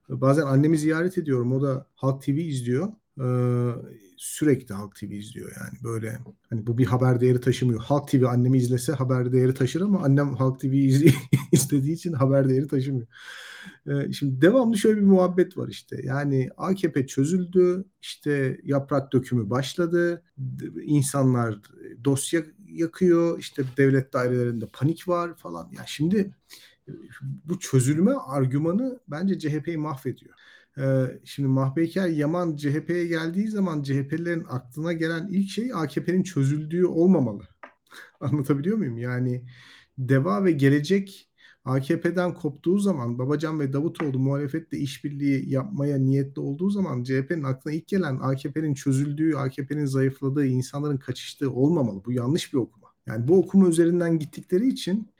bazen 0.08 0.42
annemi 0.42 0.78
ziyaret 0.78 1.18
ediyorum. 1.18 1.52
O 1.52 1.62
da 1.62 1.86
Halk 1.94 2.22
TV 2.22 2.30
izliyor. 2.30 2.88
Ee, 3.20 3.70
sürekli 4.16 4.74
Halk 4.74 4.96
TV 4.96 5.04
izliyor 5.04 5.52
yani 5.60 5.78
böyle 5.84 6.18
hani 6.50 6.66
bu 6.66 6.78
bir 6.78 6.86
haber 6.86 7.20
değeri 7.20 7.40
taşımıyor. 7.40 7.80
Halk 7.80 8.08
TV 8.08 8.24
annemi 8.24 8.58
izlese 8.58 8.92
haber 8.92 9.32
değeri 9.32 9.54
taşır 9.54 9.80
ama 9.80 10.02
annem 10.02 10.34
Halk 10.34 10.60
TV 10.60 10.66
izlediği 11.52 11.94
için 11.94 12.12
haber 12.12 12.48
değeri 12.48 12.68
taşımıyor. 12.68 13.06
Ee, 13.86 14.12
şimdi 14.12 14.40
devamlı 14.42 14.78
şöyle 14.78 14.96
bir 15.00 15.06
muhabbet 15.06 15.58
var 15.58 15.68
işte. 15.68 16.00
Yani 16.04 16.48
AKP 16.56 17.06
çözüldü, 17.06 17.84
işte 18.02 18.60
yaprak 18.64 19.12
dökümü 19.12 19.50
başladı, 19.50 20.22
insanlar 20.82 21.58
dosya 22.04 22.42
yakıyor, 22.68 23.38
işte 23.38 23.64
devlet 23.76 24.12
dairelerinde 24.12 24.66
panik 24.66 25.08
var 25.08 25.34
falan. 25.34 25.70
Ya 25.72 25.82
şimdi 25.86 26.34
bu 27.20 27.58
çözülme 27.58 28.12
argümanı 28.12 29.00
bence 29.08 29.38
CHP'yi 29.38 29.76
mahvediyor. 29.76 30.34
Ee, 30.78 31.20
şimdi 31.24 31.48
Mahpeyker 31.48 32.08
Yaman 32.08 32.56
CHP'ye 32.56 33.06
geldiği 33.06 33.48
zaman 33.48 33.82
CHP'lilerin 33.82 34.44
aklına 34.48 34.92
gelen 34.92 35.28
ilk 35.30 35.50
şey 35.50 35.70
AKP'nin 35.74 36.22
çözüldüğü 36.22 36.86
olmamalı. 36.86 37.42
Anlatabiliyor 38.20 38.76
muyum? 38.78 38.98
Yani 38.98 39.44
Deva 39.98 40.44
ve 40.44 40.52
Gelecek 40.52 41.30
AKP'den 41.64 42.34
koptuğu 42.34 42.78
zaman 42.78 43.18
Babacan 43.18 43.60
ve 43.60 43.72
Davutoğlu 43.72 44.18
muhalefetle 44.18 44.78
işbirliği 44.78 45.50
yapmaya 45.50 45.98
niyetli 45.98 46.40
olduğu 46.40 46.70
zaman 46.70 47.02
CHP'nin 47.02 47.42
aklına 47.42 47.74
ilk 47.74 47.86
gelen 47.88 48.18
AKP'nin 48.22 48.74
çözüldüğü, 48.74 49.36
AKP'nin 49.36 49.86
zayıfladığı, 49.86 50.46
insanların 50.46 50.96
kaçıştığı 50.96 51.52
olmamalı. 51.52 52.04
Bu 52.04 52.12
yanlış 52.12 52.52
bir 52.52 52.58
okuma. 52.58 52.88
Yani 53.06 53.28
bu 53.28 53.38
okuma 53.38 53.68
üzerinden 53.68 54.18
gittikleri 54.18 54.68
için 54.68 55.13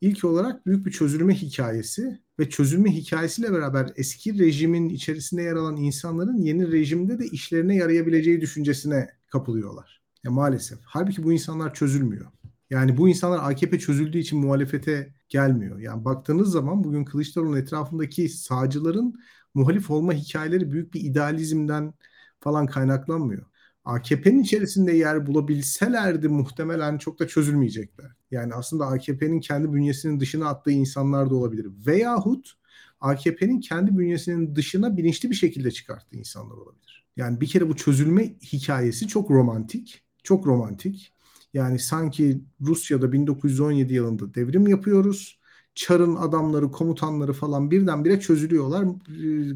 ilk 0.00 0.24
olarak 0.24 0.66
büyük 0.66 0.86
bir 0.86 0.90
çözülme 0.90 1.34
hikayesi 1.34 2.20
ve 2.38 2.50
çözülme 2.50 2.90
hikayesiyle 2.90 3.52
beraber 3.52 3.92
eski 3.96 4.38
rejimin 4.38 4.88
içerisinde 4.88 5.42
yer 5.42 5.56
alan 5.56 5.76
insanların 5.76 6.36
yeni 6.38 6.72
rejimde 6.72 7.18
de 7.18 7.26
işlerine 7.26 7.76
yarayabileceği 7.76 8.40
düşüncesine 8.40 9.08
kapılıyorlar. 9.32 10.02
Ya 10.24 10.30
maalesef. 10.30 10.78
Halbuki 10.84 11.22
bu 11.22 11.32
insanlar 11.32 11.74
çözülmüyor. 11.74 12.26
Yani 12.70 12.96
bu 12.96 13.08
insanlar 13.08 13.50
AKP 13.50 13.78
çözüldüğü 13.78 14.18
için 14.18 14.38
muhalefete 14.38 15.14
gelmiyor. 15.28 15.78
Yani 15.78 16.04
baktığınız 16.04 16.50
zaman 16.52 16.84
bugün 16.84 17.04
Kılıçdaroğlu'nun 17.04 17.56
etrafındaki 17.56 18.28
sağcıların 18.28 19.14
muhalif 19.54 19.90
olma 19.90 20.12
hikayeleri 20.12 20.72
büyük 20.72 20.94
bir 20.94 21.00
idealizmden 21.00 21.94
falan 22.40 22.66
kaynaklanmıyor. 22.66 23.46
AKP'nin 23.90 24.42
içerisinde 24.42 24.92
yer 24.92 25.26
bulabilselerdi 25.26 26.28
muhtemelen 26.28 26.98
çok 26.98 27.18
da 27.18 27.28
çözülmeyecekler. 27.28 28.10
Yani 28.30 28.54
aslında 28.54 28.86
AKP'nin 28.86 29.40
kendi 29.40 29.72
bünyesinin 29.72 30.20
dışına 30.20 30.48
attığı 30.48 30.70
insanlar 30.70 31.30
da 31.30 31.34
olabilir. 31.34 31.66
Veyahut 31.86 32.52
AKP'nin 33.00 33.60
kendi 33.60 33.98
bünyesinin 33.98 34.54
dışına 34.54 34.96
bilinçli 34.96 35.30
bir 35.30 35.34
şekilde 35.34 35.70
çıkarttığı 35.70 36.16
insanlar 36.16 36.56
olabilir. 36.56 37.04
Yani 37.16 37.40
bir 37.40 37.46
kere 37.46 37.68
bu 37.68 37.76
çözülme 37.76 38.34
hikayesi 38.52 39.08
çok 39.08 39.30
romantik. 39.30 40.02
Çok 40.22 40.46
romantik. 40.46 41.12
Yani 41.54 41.78
sanki 41.78 42.40
Rusya'da 42.60 43.12
1917 43.12 43.94
yılında 43.94 44.34
devrim 44.34 44.66
yapıyoruz. 44.66 45.40
Çar'ın 45.74 46.16
adamları, 46.16 46.70
komutanları 46.70 47.32
falan 47.32 47.70
birdenbire 47.70 48.20
çözülüyorlar. 48.20 48.86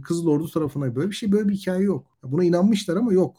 Kızıl 0.02 0.26
Ordu 0.26 0.48
tarafına 0.48 0.96
böyle 0.96 1.10
bir 1.10 1.14
şey, 1.14 1.32
böyle 1.32 1.48
bir 1.48 1.54
hikaye 1.54 1.82
yok. 1.82 2.06
Buna 2.22 2.44
inanmışlar 2.44 2.96
ama 2.96 3.12
yok. 3.12 3.36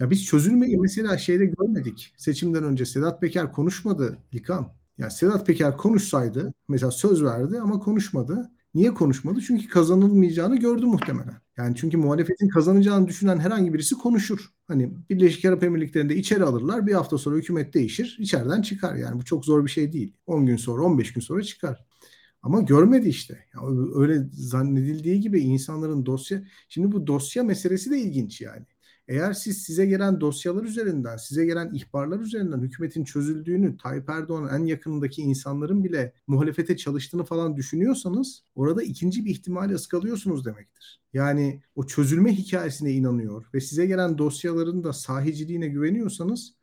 Ya 0.00 0.10
biz 0.10 0.24
çözülmeyi 0.24 0.78
mesela 0.78 1.18
şeyde 1.18 1.46
görmedik. 1.46 2.14
Seçimden 2.16 2.64
önce 2.64 2.86
Sedat 2.86 3.20
Peker 3.20 3.52
konuşmadı 3.52 4.18
İlkan. 4.32 4.72
Yani 4.98 5.10
Sedat 5.10 5.46
Peker 5.46 5.76
konuşsaydı 5.76 6.54
mesela 6.68 6.90
söz 6.90 7.22
verdi 7.24 7.60
ama 7.60 7.78
konuşmadı. 7.78 8.50
Niye 8.74 8.94
konuşmadı? 8.94 9.40
Çünkü 9.46 9.68
kazanılmayacağını 9.68 10.56
gördü 10.56 10.86
muhtemelen. 10.86 11.34
Yani 11.56 11.76
çünkü 11.76 11.96
muhalefetin 11.96 12.48
kazanacağını 12.48 13.08
düşünen 13.08 13.38
herhangi 13.38 13.74
birisi 13.74 13.94
konuşur. 13.94 14.50
Hani 14.68 14.92
Birleşik 15.10 15.44
Arap 15.44 15.62
Emirlikleri'nde 15.64 16.16
içeri 16.16 16.44
alırlar. 16.44 16.86
Bir 16.86 16.92
hafta 16.92 17.18
sonra 17.18 17.36
hükümet 17.36 17.74
değişir. 17.74 18.16
içeriden 18.20 18.62
çıkar. 18.62 18.94
Yani 18.94 19.20
bu 19.20 19.24
çok 19.24 19.44
zor 19.44 19.64
bir 19.64 19.70
şey 19.70 19.92
değil. 19.92 20.12
10 20.26 20.46
gün 20.46 20.56
sonra 20.56 20.82
15 20.82 21.12
gün 21.12 21.20
sonra 21.20 21.42
çıkar. 21.42 21.84
Ama 22.42 22.60
görmedi 22.60 23.08
işte. 23.08 23.38
Yani 23.54 23.88
öyle 23.94 24.26
zannedildiği 24.32 25.20
gibi 25.20 25.40
insanların 25.40 26.06
dosya... 26.06 26.44
Şimdi 26.68 26.92
bu 26.92 27.06
dosya 27.06 27.42
meselesi 27.42 27.90
de 27.90 27.98
ilginç 28.00 28.40
yani. 28.40 28.66
Eğer 29.08 29.32
siz 29.32 29.62
size 29.62 29.86
gelen 29.86 30.20
dosyalar 30.20 30.64
üzerinden, 30.64 31.16
size 31.16 31.46
gelen 31.46 31.74
ihbarlar 31.74 32.20
üzerinden 32.20 32.60
hükümetin 32.60 33.04
çözüldüğünü, 33.04 33.76
Tayyip 33.76 34.10
Erdoğan'ın 34.10 34.48
en 34.48 34.66
yakınındaki 34.66 35.22
insanların 35.22 35.84
bile 35.84 36.12
muhalefete 36.26 36.76
çalıştığını 36.76 37.24
falan 37.24 37.56
düşünüyorsanız 37.56 38.42
orada 38.54 38.82
ikinci 38.82 39.24
bir 39.24 39.30
ihtimali 39.30 39.74
ıskalıyorsunuz 39.74 40.44
demektir. 40.44 41.00
Yani 41.12 41.62
o 41.74 41.86
çözülme 41.86 42.32
hikayesine 42.32 42.92
inanıyor 42.92 43.46
ve 43.54 43.60
size 43.60 43.86
gelen 43.86 44.18
dosyaların 44.18 44.84
da 44.84 44.92
sahiciliğine 44.92 45.68
güveniyorsanız 45.68 46.54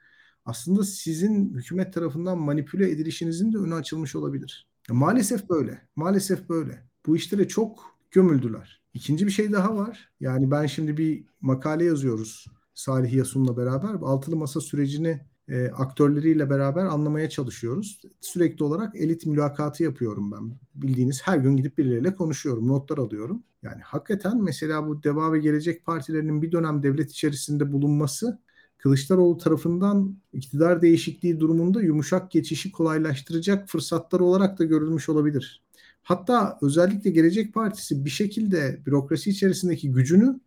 aslında 0.46 0.84
sizin 0.84 1.54
hükümet 1.54 1.94
tarafından 1.94 2.38
manipüle 2.38 2.92
edilişinizin 2.92 3.54
de 3.54 3.58
önü 3.58 3.76
açılmış 3.76 4.16
olabilir. 4.16 4.68
Maalesef 4.90 5.50
böyle. 5.50 5.82
Maalesef 5.96 6.50
böyle. 6.50 6.84
Bu 7.06 7.16
işlere 7.16 7.48
çok 7.48 7.98
gömüldüler. 8.12 8.85
İkinci 8.96 9.26
bir 9.28 9.32
şey 9.32 9.52
daha 9.52 9.76
var. 9.76 10.10
Yani 10.20 10.52
ben 10.52 10.66
şimdi 10.66 10.98
bir 10.98 11.26
makale 11.42 11.86
yazıyoruz 11.86 12.46
Salih 12.74 13.14
Yasun'la 13.14 13.58
beraber. 13.58 13.94
Altılı 13.94 14.36
Masa 14.36 14.62
sürecini 14.62 15.22
e, 15.48 15.68
aktörleriyle 15.68 16.50
beraber 16.50 16.86
anlamaya 16.86 17.30
çalışıyoruz. 17.30 18.02
Sürekli 18.22 18.64
olarak 18.64 18.96
elit 18.96 19.26
mülakatı 19.26 19.84
yapıyorum 19.84 20.32
ben. 20.32 20.58
Bildiğiniz 20.76 21.22
her 21.28 21.38
gün 21.38 21.58
gidip 21.58 21.78
birileriyle 21.78 22.16
konuşuyorum, 22.16 22.68
notlar 22.68 22.98
alıyorum. 22.98 23.44
Yani 23.64 23.82
hakikaten 23.82 24.44
mesela 24.44 24.88
bu 24.88 25.04
Deva 25.04 25.34
ve 25.34 25.40
Gelecek 25.40 25.86
Partilerinin 25.86 26.42
bir 26.42 26.52
dönem 26.52 26.84
devlet 26.84 27.12
içerisinde 27.12 27.72
bulunması 27.72 28.40
Kılıçdaroğlu 28.78 29.38
tarafından 29.38 30.18
iktidar 30.34 30.82
değişikliği 30.82 31.40
durumunda 31.40 31.82
yumuşak 31.82 32.32
geçişi 32.32 32.72
kolaylaştıracak 32.72 33.70
fırsatlar 33.70 34.20
olarak 34.20 34.60
da 34.60 34.64
görülmüş 34.64 35.10
olabilir. 35.10 35.65
Hatta 36.06 36.60
özellikle 36.62 37.12
Gelecek 37.12 37.54
Partisi 37.54 38.06
bir 38.06 38.10
şekilde 38.10 38.86
bürokrasi 38.86 39.30
içerisindeki 39.30 39.92
gücünü 39.92 40.40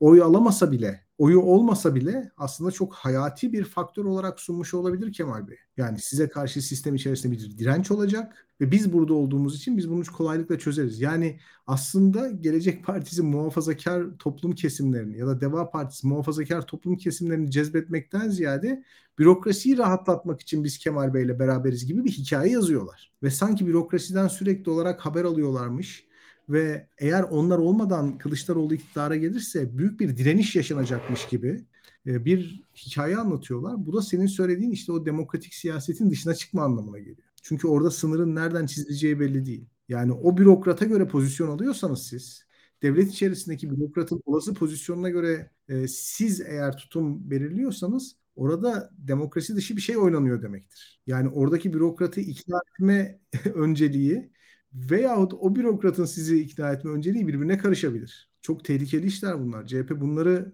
oy 0.00 0.22
alamasa 0.22 0.72
bile, 0.72 1.03
oyu 1.18 1.40
olmasa 1.40 1.94
bile 1.94 2.32
aslında 2.36 2.70
çok 2.70 2.94
hayati 2.94 3.52
bir 3.52 3.64
faktör 3.64 4.04
olarak 4.04 4.40
sunmuş 4.40 4.74
olabilir 4.74 5.12
Kemal 5.12 5.48
Bey. 5.48 5.56
Yani 5.76 5.98
size 5.98 6.28
karşı 6.28 6.62
sistem 6.62 6.94
içerisinde 6.94 7.32
bir 7.32 7.58
direnç 7.58 7.90
olacak 7.90 8.46
ve 8.60 8.70
biz 8.70 8.92
burada 8.92 9.14
olduğumuz 9.14 9.56
için 9.56 9.76
biz 9.76 9.90
bunu 9.90 10.04
kolaylıkla 10.16 10.58
çözeriz. 10.58 11.00
Yani 11.00 11.40
aslında 11.66 12.30
Gelecek 12.30 12.84
Partisi 12.84 13.22
muhafazakar 13.22 14.04
toplum 14.18 14.52
kesimlerini 14.52 15.18
ya 15.18 15.26
da 15.26 15.40
Deva 15.40 15.70
Partisi 15.70 16.06
muhafazakar 16.06 16.66
toplum 16.66 16.96
kesimlerini 16.96 17.50
cezbetmekten 17.50 18.28
ziyade 18.28 18.84
bürokrasiyi 19.18 19.78
rahatlatmak 19.78 20.40
için 20.40 20.64
biz 20.64 20.78
Kemal 20.78 21.14
Bey'le 21.14 21.38
beraberiz 21.38 21.86
gibi 21.86 22.04
bir 22.04 22.12
hikaye 22.12 22.52
yazıyorlar. 22.52 23.12
Ve 23.22 23.30
sanki 23.30 23.66
bürokrasiden 23.66 24.28
sürekli 24.28 24.70
olarak 24.70 25.00
haber 25.00 25.24
alıyorlarmış 25.24 26.06
ve 26.48 26.88
eğer 26.98 27.22
onlar 27.22 27.58
olmadan 27.58 28.18
Kılıçdaroğlu 28.18 28.74
iktidara 28.74 29.16
gelirse 29.16 29.78
büyük 29.78 30.00
bir 30.00 30.16
direniş 30.16 30.56
yaşanacakmış 30.56 31.26
gibi 31.28 31.64
e, 32.06 32.24
bir 32.24 32.64
hikaye 32.76 33.16
anlatıyorlar. 33.16 33.86
Bu 33.86 33.92
da 33.92 34.02
senin 34.02 34.26
söylediğin 34.26 34.70
işte 34.70 34.92
o 34.92 35.06
demokratik 35.06 35.54
siyasetin 35.54 36.10
dışına 36.10 36.34
çıkma 36.34 36.62
anlamına 36.62 36.98
geliyor. 36.98 37.16
Çünkü 37.42 37.68
orada 37.68 37.90
sınırın 37.90 38.34
nereden 38.34 38.66
çizileceği 38.66 39.20
belli 39.20 39.46
değil. 39.46 39.66
Yani 39.88 40.12
o 40.12 40.36
bürokrata 40.36 40.84
göre 40.84 41.08
pozisyon 41.08 41.48
alıyorsanız 41.48 42.06
siz, 42.06 42.44
devlet 42.82 43.10
içerisindeki 43.10 43.70
bürokratın 43.70 44.22
olası 44.26 44.54
pozisyonuna 44.54 45.10
göre 45.10 45.50
e, 45.68 45.88
siz 45.88 46.40
eğer 46.40 46.76
tutum 46.76 47.30
belirliyorsanız 47.30 48.16
orada 48.36 48.90
demokrasi 48.98 49.56
dışı 49.56 49.76
bir 49.76 49.80
şey 49.82 49.96
oynanıyor 49.96 50.42
demektir. 50.42 51.00
Yani 51.06 51.28
oradaki 51.28 51.72
bürokratı 51.72 52.20
ikna 52.20 52.60
etme 52.72 53.18
önceliği 53.54 54.30
veyahut 54.74 55.34
o 55.34 55.56
bürokratın 55.56 56.04
sizi 56.04 56.40
ikna 56.40 56.72
etme 56.72 56.90
önceliği 56.90 57.26
birbirine 57.28 57.58
karışabilir. 57.58 58.30
Çok 58.42 58.64
tehlikeli 58.64 59.06
işler 59.06 59.40
bunlar. 59.40 59.66
CHP 59.66 59.90
bunları 60.00 60.52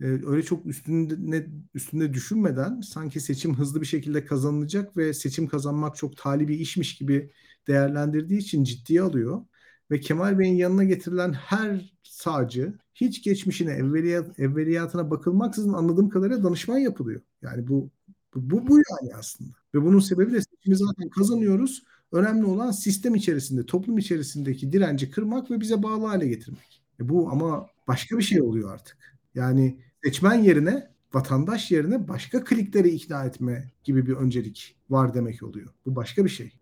e, 0.00 0.04
öyle 0.04 0.42
çok 0.42 0.66
üstünde 0.66 1.46
üstünde 1.74 2.14
düşünmeden 2.14 2.80
sanki 2.80 3.20
seçim 3.20 3.54
hızlı 3.58 3.80
bir 3.80 3.86
şekilde 3.86 4.24
kazanılacak 4.24 4.96
ve 4.96 5.14
seçim 5.14 5.46
kazanmak 5.48 5.96
çok 5.96 6.16
tali 6.16 6.48
bir 6.48 6.58
işmiş 6.58 6.96
gibi 6.98 7.32
değerlendirdiği 7.68 8.40
için 8.40 8.64
ciddiye 8.64 9.02
alıyor. 9.02 9.44
Ve 9.90 10.00
Kemal 10.00 10.38
Bey'in 10.38 10.56
yanına 10.56 10.84
getirilen 10.84 11.32
her 11.32 11.92
sağcı 12.02 12.78
hiç 12.94 13.24
geçmişine, 13.24 13.72
evveliyat, 13.72 14.38
evveliyatına 14.38 15.10
bakılmaksızın 15.10 15.72
anladığım 15.72 16.08
kadarıyla 16.08 16.44
danışman 16.44 16.78
yapılıyor. 16.78 17.20
Yani 17.42 17.68
bu 17.68 17.90
bu, 18.34 18.68
bu 18.68 18.76
yani 18.78 19.14
aslında. 19.18 19.50
Ve 19.74 19.82
bunun 19.82 20.00
sebebi 20.00 20.32
de 20.32 20.40
seçimi 20.42 20.76
zaten 20.76 21.08
kazanıyoruz. 21.08 21.82
Önemli 22.12 22.44
olan 22.44 22.70
sistem 22.70 23.14
içerisinde, 23.14 23.66
toplum 23.66 23.98
içerisindeki 23.98 24.72
direnci 24.72 25.10
kırmak 25.10 25.50
ve 25.50 25.60
bize 25.60 25.82
bağlı 25.82 26.06
hale 26.06 26.28
getirmek. 26.28 26.82
E 27.00 27.08
bu 27.08 27.30
ama 27.30 27.66
başka 27.88 28.18
bir 28.18 28.22
şey 28.22 28.42
oluyor 28.42 28.74
artık. 28.74 29.18
Yani 29.34 29.78
seçmen 30.04 30.34
yerine, 30.34 30.90
vatandaş 31.14 31.70
yerine 31.70 32.08
başka 32.08 32.44
klikleri 32.44 32.88
ikna 32.88 33.24
etme 33.24 33.72
gibi 33.84 34.06
bir 34.06 34.12
öncelik 34.12 34.76
var 34.90 35.14
demek 35.14 35.42
oluyor. 35.42 35.68
Bu 35.86 35.96
başka 35.96 36.24
bir 36.24 36.30
şey. 36.30 36.52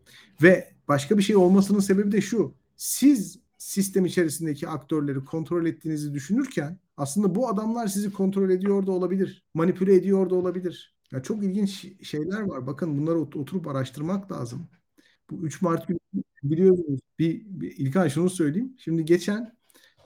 Ve 0.43 0.69
başka 0.89 1.19
bir 1.19 1.23
şey 1.23 1.37
olmasının 1.37 1.81
sebebi 1.81 2.13
de 2.13 2.21
şu. 2.21 2.55
Siz 2.77 3.39
sistem 3.59 4.07
içerisindeki 4.07 4.69
aktörleri 4.69 5.25
kontrol 5.25 5.67
ettiğinizi 5.67 6.15
düşünürken 6.15 6.79
aslında 6.97 7.35
bu 7.35 7.49
adamlar 7.49 7.87
sizi 7.87 8.13
kontrol 8.13 8.51
ediyor 8.51 8.87
da 8.87 8.93
olabilir. 8.93 9.45
Manipüle 9.55 9.95
ediyor 9.95 10.31
da 10.31 10.35
olabilir. 10.35 10.95
Ya 11.13 11.23
çok 11.23 11.45
ilginç 11.45 11.87
şeyler 12.03 12.41
var. 12.41 12.67
Bakın 12.67 12.99
bunları 12.99 13.19
oturup 13.19 13.69
araştırmak 13.69 14.33
lazım. 14.33 14.69
Bu 15.31 15.47
3 15.47 15.63
Mart 15.63 15.89
günü 15.89 15.99
biliyorsunuz 16.43 17.01
bir, 17.19 17.43
bir 17.47 17.77
İlkan 17.77 18.09
şunu 18.09 18.31
söyleyeyim. 18.31 18.75
Şimdi 18.79 19.05
geçen 19.05 19.57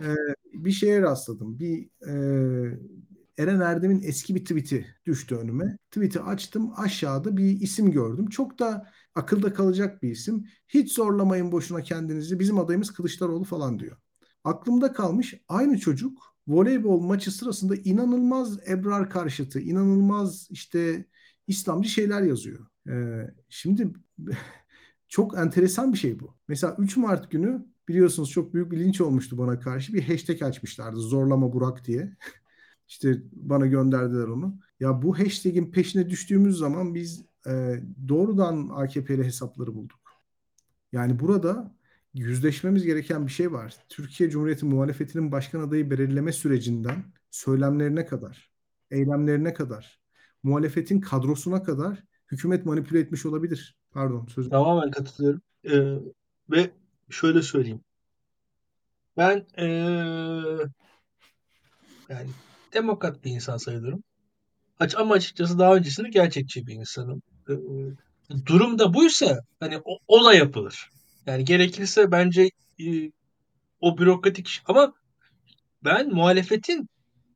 e, 0.01 0.15
bir 0.53 0.73
şeye 0.73 1.03
rastladım. 1.03 1.59
Bir 1.59 1.91
e, 2.09 2.79
Eren 3.39 3.61
Erdem'in 3.61 4.03
eski 4.03 4.35
bir 4.35 4.41
tweet'i 4.41 4.87
düştü 5.07 5.35
önüme. 5.35 5.79
Tweet'i 5.91 6.21
açtım. 6.21 6.73
Aşağıda 6.77 7.37
bir 7.37 7.61
isim 7.61 7.91
gördüm. 7.91 8.27
Çok 8.29 8.59
da 8.59 8.91
akılda 9.15 9.53
kalacak 9.53 10.03
bir 10.03 10.11
isim. 10.11 10.47
Hiç 10.69 10.93
zorlamayın 10.93 11.53
boşuna 11.53 11.83
kendinizi. 11.83 12.39
Bizim 12.41 12.59
adayımız 12.59 12.91
Kılıçdaroğlu 12.93 13.45
falan 13.45 13.79
diyor. 13.79 13.97
Aklımda 14.45 14.93
kalmış 14.93 15.35
aynı 15.49 15.79
çocuk 15.79 16.37
voleybol 16.47 17.01
maçı 17.01 17.31
sırasında 17.31 17.77
inanılmaz 17.77 18.69
Ebrar 18.69 19.11
karşıtı, 19.11 19.61
inanılmaz 19.61 20.49
işte 20.51 21.07
İslamcı 21.47 21.89
şeyler 21.89 22.23
yazıyor. 22.23 22.67
Ee, 22.89 23.27
şimdi 23.49 23.93
çok 25.13 25.39
enteresan 25.39 25.93
bir 25.93 25.99
şey 25.99 26.21
bu. 26.21 26.35
Mesela 26.49 26.77
3 26.79 26.97
Mart 26.97 27.31
günü 27.31 27.67
biliyorsunuz 27.89 28.31
çok 28.31 28.55
büyük 28.55 28.73
bir 28.73 28.81
linç 28.81 29.01
olmuştu 29.01 29.39
bana 29.39 29.61
karşı. 29.61 29.93
Bir 29.95 30.03
hashtag 30.03 30.43
açmışlardı 30.43 31.01
zorlama 31.01 31.53
Burak 31.53 31.85
diye. 31.87 32.17
İşte 32.89 33.23
bana 33.33 33.67
gönderdiler 33.67 34.25
onu. 34.25 34.59
Ya 34.81 35.03
bu 35.03 35.19
hashtag'in 35.19 35.71
peşine 35.71 36.11
düştüğümüz 36.11 36.59
zaman 36.59 36.95
biz 36.95 37.25
e, 37.47 37.83
doğrudan 38.09 38.69
AKP'li 38.75 39.25
hesapları 39.25 39.75
bulduk. 39.75 40.01
Yani 40.93 41.19
burada 41.19 41.75
yüzleşmemiz 42.15 42.85
gereken 42.85 43.27
bir 43.27 43.33
şey 43.33 43.53
var. 43.53 43.77
Türkiye 43.89 44.31
Cumhuriyeti 44.31 44.67
muhalefetinin 44.67 45.33
başkan 45.33 45.61
adayı 45.61 45.91
belirleme 45.91 46.33
sürecinden 46.33 47.05
söylemlerine 47.31 48.07
kadar, 48.07 48.51
eylemlerine 48.91 49.55
kadar, 49.55 50.01
muhalefetin 50.43 51.01
kadrosuna 51.01 51.63
kadar 51.63 52.05
hükümet 52.31 52.67
manipüle 52.67 53.01
etmiş 53.01 53.27
olabilir. 53.27 53.82
Pardon 53.93 54.27
sözüm. 54.35 54.51
Tamamen 54.51 54.91
katılıyorum. 54.91 55.43
Ee, 55.65 55.97
ve 56.51 56.71
şöyle 57.11 57.43
söyleyeyim. 57.43 57.81
Ben 59.17 59.47
ee, 59.59 59.67
yani 62.09 62.31
demokrat 62.75 63.25
bir 63.25 63.31
insan 63.31 63.57
sayılırım. 63.57 64.03
Aç 64.81 64.95
ama 64.97 65.15
açıkçası 65.15 65.59
daha 65.59 65.75
öncesinde 65.77 66.09
gerçekçi 66.09 66.67
bir 66.67 66.75
insanım. 66.75 67.23
Ee, 67.49 67.55
durum 68.47 68.79
da 68.79 68.95
buysa 68.95 69.41
hani 69.61 69.79
o, 69.85 69.99
o 70.09 70.31
yapılır. 70.31 70.91
Yani 71.27 71.45
gerekirse 71.45 72.11
bence 72.13 72.51
e, 72.81 73.11
o 73.81 73.99
bürokratik 73.99 74.63
ama 74.67 74.93
ben 75.85 76.15
muhalefetin 76.15 76.89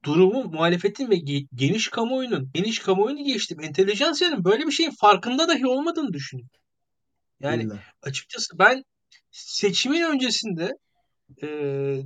durumu 0.06 0.44
muhalefetin 0.44 1.10
ve 1.10 1.16
geniş 1.54 1.88
kamuoyunun 1.88 2.50
geniş 2.54 2.78
kamuoyunu 2.78 3.24
geçtim. 3.24 3.60
Entelijansiyanın 3.60 4.44
böyle 4.44 4.66
bir 4.66 4.72
şeyin 4.72 4.90
farkında 4.90 5.48
dahi 5.48 5.66
olmadığını 5.66 6.12
düşünüyorum. 6.12 6.50
Yani 7.40 7.62
İlla. 7.62 7.78
açıkçası 8.02 8.58
ben 8.58 8.84
seçimin 9.30 10.02
öncesinde 10.02 10.72
e, 11.42 11.46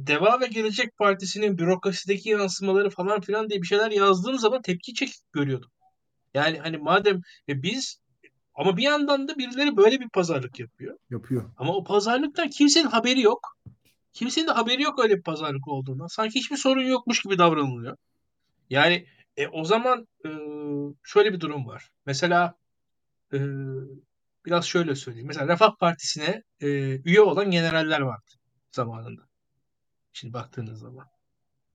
Deva 0.07 0.41
ve 0.41 0.47
Gelecek 0.47 0.97
Partisi'nin 0.97 1.59
bürokrasideki 1.59 2.29
yansımaları 2.29 2.91
falan 2.91 3.21
filan 3.21 3.49
diye 3.51 3.63
bir 3.63 3.67
şeyler 3.67 3.91
yazdığım 3.91 4.39
zaman 4.39 4.63
tepki 4.63 4.95
çek 4.95 5.11
görüyordum. 5.33 5.71
Yani 6.35 6.59
hani 6.59 6.79
madem 6.79 7.21
e, 7.49 7.63
biz 7.63 8.01
ama 8.55 8.77
bir 8.77 8.83
yandan 8.83 9.29
da 9.29 9.39
birileri 9.39 9.77
böyle 9.77 10.01
bir 10.01 10.09
pazarlık 10.09 10.61
yapıyor. 10.61 10.97
Yapıyor. 11.11 11.51
Ama 11.57 11.77
o 11.77 11.85
pazarlıktan 11.85 12.49
kimsenin 12.49 12.87
haberi 12.87 13.21
yok. 13.21 13.57
Kimsenin 14.13 14.47
de 14.47 14.53
haberi 14.53 14.83
yok 14.83 14.99
öyle 14.99 15.17
bir 15.17 15.23
pazarlık 15.23 15.69
olduğundan. 15.69 16.07
Sanki 16.07 16.39
hiçbir 16.39 16.57
sorun 16.57 16.83
yokmuş 16.83 17.23
gibi 17.23 17.39
davranılıyor. 17.39 17.97
Yani 18.71 19.07
e, 19.37 19.49
o 19.49 19.65
zaman 19.65 20.09
e, 20.25 20.29
şöyle 21.03 21.33
bir 21.33 21.41
durum 21.41 21.67
var. 21.67 21.91
Mesela 22.07 22.55
e, 23.33 23.39
biraz 24.47 24.65
şöyle 24.65 24.95
söyleyeyim. 24.95 25.27
Mesela 25.29 25.49
Refah 25.49 25.77
Partisi'ne 25.81 26.43
e, 26.61 26.67
üye 27.01 27.21
olan 27.21 27.51
generaller 27.51 28.01
vardı 28.01 28.31
zamanında. 28.73 29.23
Şimdi 30.13 30.33
baktığınız 30.33 30.81
zaman. 30.81 31.07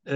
E, 0.08 0.16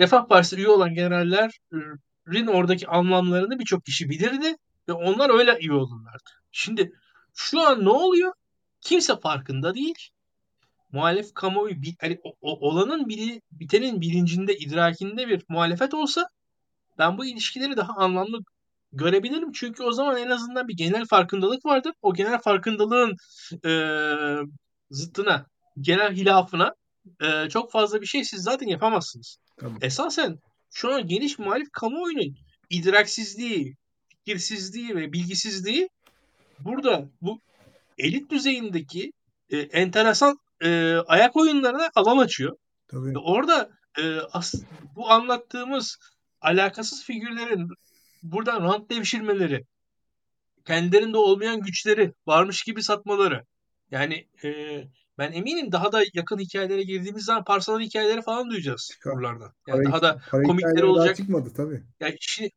Refah 0.00 0.26
Partisi 0.26 0.56
üye 0.56 0.68
olan 0.68 0.94
generallerin 0.94 2.46
oradaki 2.46 2.88
anlamlarını 2.88 3.58
birçok 3.58 3.84
kişi 3.84 4.10
bilirdi 4.10 4.56
ve 4.88 4.92
onlar 4.92 5.38
öyle 5.38 5.58
üye 5.60 5.72
olurlardı. 5.72 6.30
Şimdi 6.52 6.92
şu 7.34 7.60
an 7.60 7.84
ne 7.84 7.90
oluyor? 7.90 8.32
Kimse 8.80 9.20
farkında 9.20 9.74
değil. 9.74 10.08
Muhalef 10.92 11.34
kamuoyu 11.34 11.76
o, 12.24 12.34
o, 12.40 12.68
olanın 12.68 13.08
biri, 13.08 13.42
bitenin 13.52 14.00
bilincinde, 14.00 14.56
idrakinde 14.56 15.28
bir 15.28 15.44
muhalefet 15.48 15.94
olsa 15.94 16.28
ben 16.98 17.18
bu 17.18 17.24
ilişkileri 17.24 17.76
daha 17.76 17.92
anlamlı 17.92 18.38
görebilirim. 18.92 19.52
Çünkü 19.52 19.82
o 19.82 19.92
zaman 19.92 20.16
en 20.16 20.30
azından 20.30 20.68
bir 20.68 20.76
genel 20.76 21.06
farkındalık 21.06 21.66
vardır. 21.66 21.92
O 22.02 22.14
genel 22.14 22.38
farkındalığın 22.38 23.16
e, 23.64 23.72
zıttına, 24.90 25.46
genel 25.80 26.12
hilafına 26.12 26.74
e, 27.20 27.48
çok 27.48 27.72
fazla 27.72 28.00
bir 28.00 28.06
şey 28.06 28.24
siz 28.24 28.42
zaten 28.42 28.66
yapamazsınız. 28.66 29.36
Tabii. 29.56 29.78
Esasen 29.82 30.38
şu 30.70 30.94
an 30.94 31.06
geniş 31.06 31.38
muhalif 31.38 31.70
kamuoyunun 31.72 32.36
idraksizliği, 32.70 33.76
fikirsizliği 34.08 34.96
ve 34.96 35.12
bilgisizliği 35.12 35.88
burada 36.58 37.08
bu 37.22 37.40
elit 37.98 38.30
düzeyindeki 38.30 39.12
e, 39.50 39.58
enteresan 39.58 40.38
e, 40.64 40.96
ayak 41.06 41.36
oyunlarına 41.36 41.90
alan 41.94 42.18
açıyor. 42.18 42.56
Tabii. 42.88 43.18
Orada 43.18 43.70
e, 43.98 44.20
as, 44.20 44.54
bu 44.96 45.10
anlattığımız 45.10 45.98
alakasız 46.40 47.04
figürlerin 47.04 47.68
buradan 48.22 48.62
rant 48.62 48.90
devşirmeleri, 48.90 49.64
kendilerinde 50.64 51.16
olmayan 51.16 51.60
güçleri 51.60 52.12
varmış 52.26 52.62
gibi 52.62 52.82
satmaları, 52.82 53.44
Yani 53.90 54.28
e, 54.44 54.48
ben 55.18 55.32
eminim 55.32 55.72
daha 55.72 55.92
da 55.92 56.02
yakın 56.14 56.38
hikayelere 56.38 56.82
girdiğimiz 56.82 57.24
zaman 57.24 57.44
Parsalan 57.44 57.80
hikayeleri 57.80 58.22
falan 58.22 58.50
duyacağız 58.50 58.88
Çıkar. 58.92 59.12
buralardan. 59.16 59.52
Para, 59.66 59.76
Yani 59.76 59.86
daha 59.86 60.02
da 60.02 60.20
para 60.30 60.42
komikleri 60.42 60.70
hikayeleri 60.70 60.82
daha 60.82 60.92
olacak. 60.92 61.16
çıkmadı 61.16 61.52
tabii. 61.56 61.82
Yani 62.00 62.16
işi 62.20 62.50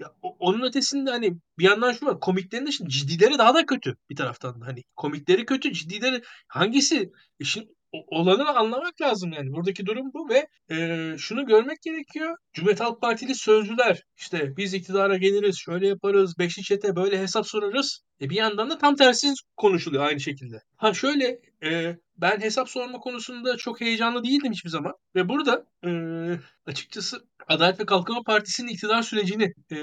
ya 0.00 0.12
onun 0.22 0.62
ötesinde 0.62 1.10
hani 1.10 1.34
bir 1.58 1.64
yandan 1.64 1.92
şu 1.92 2.06
var 2.06 2.20
komiklerin 2.20 2.66
de 2.66 2.72
şimdi 2.72 2.90
ciddileri 2.90 3.38
daha 3.38 3.54
da 3.54 3.66
kötü 3.66 3.96
bir 4.10 4.16
taraftan 4.16 4.60
da. 4.60 4.66
Hani 4.66 4.82
komikleri 4.96 5.46
kötü 5.46 5.72
ciddileri 5.72 6.22
hangisi? 6.48 7.12
İşin 7.38 7.76
o- 7.92 8.20
olanı 8.20 8.48
anlamak 8.48 9.00
lazım 9.00 9.32
yani. 9.32 9.52
Buradaki 9.52 9.86
durum 9.86 10.10
bu 10.14 10.28
ve 10.28 10.46
e, 10.70 11.14
şunu 11.18 11.46
görmek 11.46 11.82
gerekiyor. 11.82 12.36
Cumhuriyet 12.52 12.80
Halk 12.80 13.00
Partili 13.00 13.34
sözcüler 13.34 14.02
işte 14.16 14.56
biz 14.56 14.74
iktidara 14.74 15.16
geliriz 15.16 15.58
şöyle 15.58 15.88
yaparız 15.88 16.38
beşli 16.38 16.62
çete 16.62 16.96
böyle 16.96 17.18
hesap 17.20 17.46
sorarız. 17.46 18.00
E 18.20 18.30
bir 18.30 18.36
yandan 18.36 18.70
da 18.70 18.78
tam 18.78 18.96
tersi 18.96 19.32
konuşuluyor 19.56 20.04
aynı 20.04 20.20
şekilde. 20.20 20.56
Ha 20.76 20.94
şöyle 20.94 21.40
e, 21.64 21.96
ben 22.20 22.40
hesap 22.40 22.68
sorma 22.68 22.98
konusunda 22.98 23.56
çok 23.56 23.80
heyecanlı 23.80 24.24
değildim 24.24 24.52
hiçbir 24.52 24.70
zaman 24.70 24.92
ve 25.14 25.28
burada 25.28 25.66
e, 25.86 25.90
açıkçası 26.66 27.24
Adalet 27.48 27.80
ve 27.80 27.86
Kalkınma 27.86 28.22
Partisi'nin 28.22 28.68
iktidar 28.68 29.02
sürecini 29.02 29.52
e, 29.72 29.76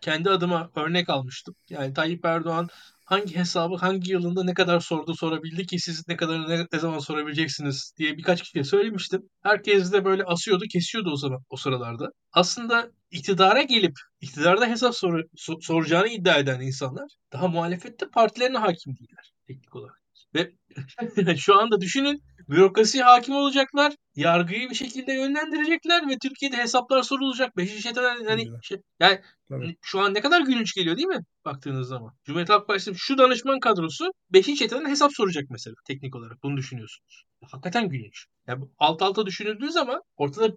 kendi 0.00 0.30
adıma 0.30 0.70
örnek 0.76 1.08
almıştım. 1.10 1.54
Yani 1.70 1.94
Tayyip 1.94 2.24
Erdoğan 2.24 2.68
hangi 3.04 3.36
hesabı 3.36 3.76
hangi 3.76 4.12
yılında 4.12 4.44
ne 4.44 4.54
kadar 4.54 4.80
sordu 4.80 5.14
sorabildi 5.14 5.66
ki 5.66 5.78
siz 5.78 6.08
ne 6.08 6.16
kadar 6.16 6.48
ne, 6.48 6.66
ne 6.72 6.78
zaman 6.78 6.98
sorabileceksiniz 6.98 7.92
diye 7.98 8.16
birkaç 8.16 8.42
kişiye 8.42 8.64
söylemiştim. 8.64 9.22
Herkes 9.42 9.92
de 9.92 10.04
böyle 10.04 10.24
asıyordu, 10.24 10.64
kesiyordu 10.72 11.10
o 11.10 11.16
zaman 11.16 11.40
o 11.50 11.56
sıralarda. 11.56 12.10
Aslında 12.32 12.90
iktidara 13.10 13.62
gelip 13.62 13.94
iktidarda 14.20 14.66
hesap 14.66 14.94
sor, 14.94 15.18
so- 15.36 15.62
soracağını 15.62 16.08
iddia 16.08 16.38
eden 16.38 16.60
insanlar 16.60 17.10
daha 17.32 17.48
muhalefette 17.48 18.08
partilerine 18.08 18.58
hakim 18.58 18.96
değiller 18.96 19.32
teknik 19.46 19.76
olarak. 19.76 20.00
Ve 20.34 20.52
şu 21.36 21.60
anda 21.60 21.80
düşünün 21.80 22.22
bürokrasiye 22.48 23.04
hakim 23.04 23.34
olacaklar. 23.34 23.92
Yargıyı 24.14 24.70
bir 24.70 24.74
şekilde 24.74 25.12
yönlendirecekler 25.12 26.08
ve 26.08 26.18
Türkiye'de 26.22 26.56
hesaplar 26.56 27.02
sorulacak. 27.02 27.56
Beşinci 27.56 27.82
çeteden 27.82 28.24
hani 28.24 28.44
Güzel. 28.44 28.60
şey, 28.62 28.78
yani 29.00 29.20
Tabii. 29.48 29.76
şu 29.82 30.00
an 30.00 30.14
ne 30.14 30.20
kadar 30.20 30.40
gülünç 30.40 30.74
geliyor 30.74 30.96
değil 30.96 31.08
mi 31.08 31.20
baktığınız 31.44 31.88
zaman? 31.88 32.14
Cumhuriyet 32.24 32.48
Halk 32.48 32.66
Partisi 32.66 32.92
şu 32.96 33.18
danışman 33.18 33.60
kadrosu 33.60 34.10
beşinci 34.32 34.58
çeteden 34.58 34.90
hesap 34.90 35.12
soracak 35.14 35.44
mesela 35.50 35.74
teknik 35.86 36.16
olarak. 36.16 36.42
Bunu 36.42 36.56
düşünüyorsunuz. 36.56 37.24
Hakikaten 37.50 37.88
gülünç. 37.88 38.26
Yani 38.46 38.64
alt 38.78 39.02
alta 39.02 39.26
düşünüldüğü 39.26 39.70
zaman 39.70 40.02
ortada 40.16 40.56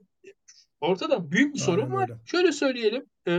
Ortada 0.82 1.32
büyük 1.32 1.54
bir 1.54 1.60
sorun 1.60 1.82
Aynen 1.82 1.96
var. 1.96 2.10
öyle. 2.10 2.20
Şöyle 2.26 2.52
söyleyelim. 2.52 3.06
e, 3.28 3.34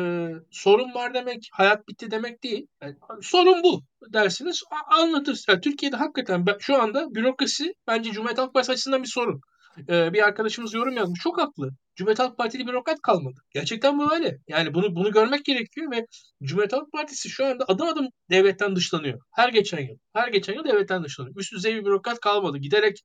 sorun 0.50 0.94
var 0.94 1.14
demek 1.14 1.48
hayat 1.52 1.88
bitti 1.88 2.10
demek 2.10 2.42
değil. 2.42 2.66
Yani, 2.82 2.96
sorun 3.22 3.62
bu 3.62 3.82
dersiniz 4.12 4.62
anlatırsınız. 4.90 5.44
Yani 5.48 5.60
Türkiye'de 5.60 5.96
hakikaten 5.96 6.46
ben, 6.46 6.56
şu 6.60 6.82
anda 6.82 7.14
bürokrasi 7.14 7.74
bence 7.86 8.10
Cumhuriyet 8.12 8.38
Halk 8.38 8.54
Partisi 8.54 8.72
açısından 8.72 9.02
bir 9.02 9.08
sorun. 9.08 9.40
E, 9.88 10.12
bir 10.12 10.22
arkadaşımız 10.22 10.74
yorum 10.74 10.96
yazmış. 10.96 11.20
Çok 11.20 11.38
haklı. 11.40 11.70
Cumhuriyet 11.96 12.18
Halk 12.18 12.38
Partili 12.38 12.66
bürokrat 12.66 13.00
kalmadı. 13.02 13.40
Gerçekten 13.54 13.98
bu 13.98 14.14
öyle. 14.14 14.38
Yani 14.48 14.74
bunu 14.74 14.94
bunu 14.96 15.12
görmek 15.12 15.44
gerekiyor 15.44 15.90
ve 15.92 16.06
Cumhuriyet 16.42 16.72
Halk 16.72 16.92
Partisi 16.92 17.28
şu 17.28 17.46
anda 17.46 17.64
adım 17.68 17.88
adım 17.88 18.08
devletten 18.30 18.76
dışlanıyor. 18.76 19.20
Her 19.34 19.48
geçen 19.48 19.80
yıl. 19.80 19.96
Her 20.12 20.28
geçen 20.28 20.54
yıl 20.54 20.64
devletten 20.64 21.04
dışlanıyor. 21.04 21.36
Üst 21.36 21.52
düzey 21.52 21.76
bir 21.76 21.84
bürokrat 21.84 22.20
kalmadı. 22.20 22.58
Giderek 22.58 22.96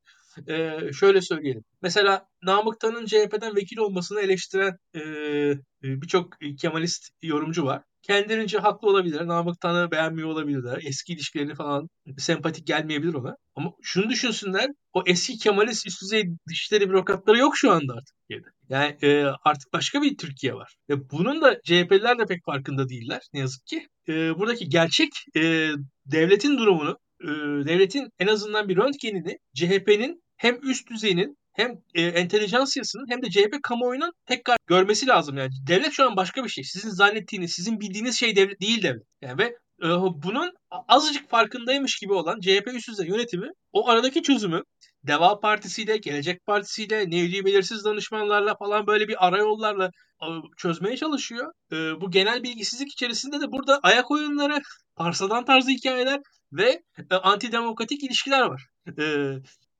e, 0.47 0.79
şöyle 0.93 1.21
söyleyelim. 1.21 1.63
Mesela 1.81 2.25
Namık 2.43 2.79
Tan'ın 2.79 3.05
CHP'den 3.05 3.55
vekil 3.55 3.77
olmasını 3.77 4.21
eleştiren 4.21 4.77
e, 4.93 4.99
e, 4.99 6.01
birçok 6.01 6.33
Kemalist 6.61 7.09
yorumcu 7.21 7.65
var. 7.65 7.81
Kendilerince 8.01 8.57
haklı 8.57 8.89
olabilir. 8.89 9.27
Namık 9.27 9.61
Tan'ı 9.61 9.91
beğenmiyor 9.91 10.29
olabilirler. 10.29 10.79
Eski 10.85 11.13
ilişkileri 11.13 11.55
falan 11.55 11.87
sempatik 12.17 12.67
gelmeyebilir 12.67 13.13
ona. 13.13 13.35
Ama 13.55 13.71
şunu 13.81 14.09
düşünsünler. 14.09 14.67
O 14.93 15.03
eski 15.05 15.37
Kemalist 15.37 15.87
üst 15.87 16.01
düzey 16.01 16.23
dışişleri 16.49 16.89
bürokratları 16.89 17.37
yok 17.37 17.57
şu 17.57 17.71
anda 17.71 17.93
artık 17.93 18.15
Türkiye'de. 18.19 18.47
Yani 18.69 18.97
e, 19.01 19.23
artık 19.43 19.73
başka 19.73 20.01
bir 20.01 20.17
Türkiye 20.17 20.53
var. 20.53 20.75
Ve 20.89 21.09
bunun 21.09 21.41
da 21.41 21.61
CHP'liler 21.63 22.19
de 22.19 22.25
pek 22.25 22.45
farkında 22.45 22.89
değiller 22.89 23.21
ne 23.33 23.39
yazık 23.39 23.65
ki. 23.65 23.87
E, 24.07 24.39
buradaki 24.39 24.69
gerçek 24.69 25.09
e, 25.35 25.69
devletin 26.05 26.57
durumunu, 26.57 26.97
e, 27.21 27.27
devletin 27.67 28.09
en 28.19 28.27
azından 28.27 28.69
bir 28.69 28.77
röntgenini 28.77 29.37
CHP'nin 29.55 30.23
hem 30.37 30.59
üst 30.63 30.89
düzeyinin 30.89 31.37
hem 31.53 31.71
e, 31.93 32.01
entelijansiyasının 32.01 33.05
hem 33.09 33.21
de 33.21 33.29
CHP 33.29 33.63
kamuoyunun 33.63 34.11
tekrar 34.25 34.57
görmesi 34.67 35.07
lazım. 35.07 35.37
Yani 35.37 35.49
devlet 35.67 35.93
şu 35.93 36.05
an 36.05 36.15
başka 36.15 36.43
bir 36.43 36.49
şey. 36.49 36.63
Sizin 36.63 36.89
zannettiğiniz, 36.89 37.51
sizin 37.51 37.79
bildiğiniz 37.79 38.15
şey 38.15 38.35
devlet 38.35 38.61
değil 38.61 38.83
devlet. 38.83 39.03
Yani 39.21 39.37
ve 39.37 39.45
e, 39.83 39.87
bunun 40.23 40.51
azıcık 40.87 41.29
farkındaymış 41.29 41.99
gibi 41.99 42.13
olan 42.13 42.39
CHP 42.39 42.67
üst 42.73 42.89
düzey 42.89 43.07
yönetimi 43.07 43.47
o 43.71 43.89
aradaki 43.89 44.23
çözümü 44.23 44.61
Deva 45.07 45.39
Partisi'yle, 45.39 45.97
Gelecek 45.97 46.45
Partisi'yle, 46.45 47.09
nevli 47.09 47.45
belirsiz 47.45 47.85
danışmanlarla 47.85 48.55
falan 48.55 48.87
böyle 48.87 49.07
bir 49.07 49.27
arayollarla 49.27 49.89
e, 50.21 50.27
çözmeye 50.57 50.97
çalışıyor. 50.97 51.51
E, 51.71 51.75
bu 51.75 52.11
genel 52.11 52.43
bilgisizlik 52.43 52.91
içerisinde 52.91 53.41
de 53.41 53.51
burada 53.51 53.79
ayak 53.83 54.11
oyunları, 54.11 54.61
parsadan 54.95 55.45
tarzı 55.45 55.69
hikayeler 55.69 56.19
ve 56.51 56.81
e, 57.11 57.15
antidemokratik 57.15 58.03
ilişkiler 58.03 58.41
var. 58.41 58.65
E, 58.99 59.03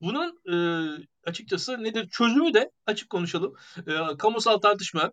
bunun 0.06 0.38
e, 0.52 0.56
açıkçası 1.24 1.84
nedir 1.84 2.08
çözümü 2.08 2.54
de 2.54 2.70
açık 2.86 3.10
konuşalım. 3.10 3.54
E, 3.86 4.16
kamusal 4.18 4.58
tartışma, 4.58 5.12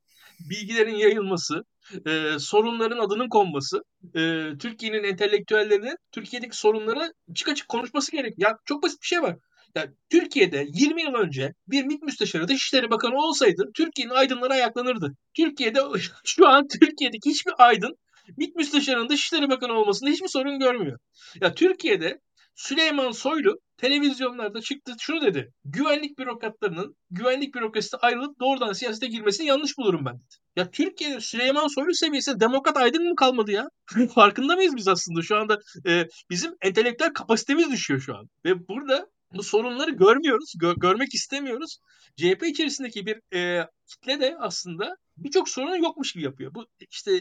bilgilerin 0.49 0.95
yayılması, 0.95 1.63
e, 2.07 2.39
sorunların 2.39 2.99
adının 2.99 3.29
konması, 3.29 3.83
e, 4.15 4.51
Türkiye'nin 4.59 5.03
entelektüellerinin 5.03 5.95
Türkiye'deki 6.11 6.57
sorunları 6.57 7.13
açık 7.31 7.49
açık 7.49 7.67
konuşması 7.67 8.11
gerek. 8.11 8.33
Ya 8.37 8.57
çok 8.65 8.83
basit 8.83 9.01
bir 9.01 9.07
şey 9.07 9.21
var. 9.21 9.35
Ya 9.75 9.87
Türkiye'de 10.09 10.65
20 10.73 11.01
yıl 11.01 11.13
önce 11.13 11.53
bir 11.67 11.83
MİT 11.83 12.01
müsteşarı 12.03 12.47
Dışişleri 12.47 12.91
Bakanı 12.91 13.15
olsaydı 13.15 13.71
Türkiye'nin 13.75 14.13
aydınları 14.13 14.53
ayaklanırdı. 14.53 15.11
Türkiye'de 15.33 15.79
şu 16.25 16.47
an 16.47 16.67
Türkiye'deki 16.67 17.29
hiçbir 17.29 17.53
aydın 17.57 17.97
MİT 18.37 18.55
müsteşarının 18.55 19.09
Dışişleri 19.09 19.49
Bakanı 19.49 19.73
olmasında 19.73 20.09
hiçbir 20.09 20.27
sorun 20.27 20.59
görmüyor. 20.59 20.99
Ya 21.41 21.53
Türkiye'de 21.53 22.19
Süleyman 22.55 23.11
Soylu 23.11 23.59
televizyonlarda 23.77 24.61
çıktı 24.61 24.93
şunu 24.99 25.21
dedi. 25.21 25.51
Güvenlik 25.65 26.19
bürokratlarının 26.19 26.95
güvenlik 27.11 27.55
bürokrasisi 27.55 27.97
ayrılıp 27.97 28.39
doğrudan 28.39 28.73
siyasete 28.73 29.07
girmesini 29.07 29.47
yanlış 29.47 29.77
bulurum 29.77 30.05
ben 30.05 30.15
dedi. 30.15 30.35
Ya 30.55 30.71
Türkiye'de 30.71 31.19
Süleyman 31.19 31.67
Soylu 31.67 31.93
seviyesinde 31.93 32.39
demokrat 32.39 32.77
aydın 32.77 33.09
mı 33.09 33.15
kalmadı 33.15 33.51
ya? 33.51 33.67
Farkında 34.15 34.55
mıyız 34.55 34.75
biz 34.75 34.87
aslında? 34.87 35.21
Şu 35.21 35.37
anda 35.37 35.59
e, 35.87 36.07
bizim 36.29 36.51
entelektüel 36.61 37.13
kapasitemiz 37.13 37.71
düşüyor 37.71 37.99
şu 37.99 38.15
an. 38.15 38.29
Ve 38.45 38.67
burada 38.67 39.07
bu 39.33 39.43
sorunları 39.43 39.91
görmüyoruz, 39.91 40.53
gö- 40.61 40.79
görmek 40.79 41.13
istemiyoruz. 41.13 41.77
CHP 42.17 42.43
içerisindeki 42.43 43.05
bir 43.05 43.37
e, 43.37 43.67
kitle 43.87 44.19
de 44.19 44.35
aslında 44.39 44.95
birçok 45.17 45.49
sorunu 45.49 45.77
yokmuş 45.77 46.13
gibi 46.13 46.23
yapıyor. 46.23 46.53
Bu 46.55 46.65
işte 46.91 47.11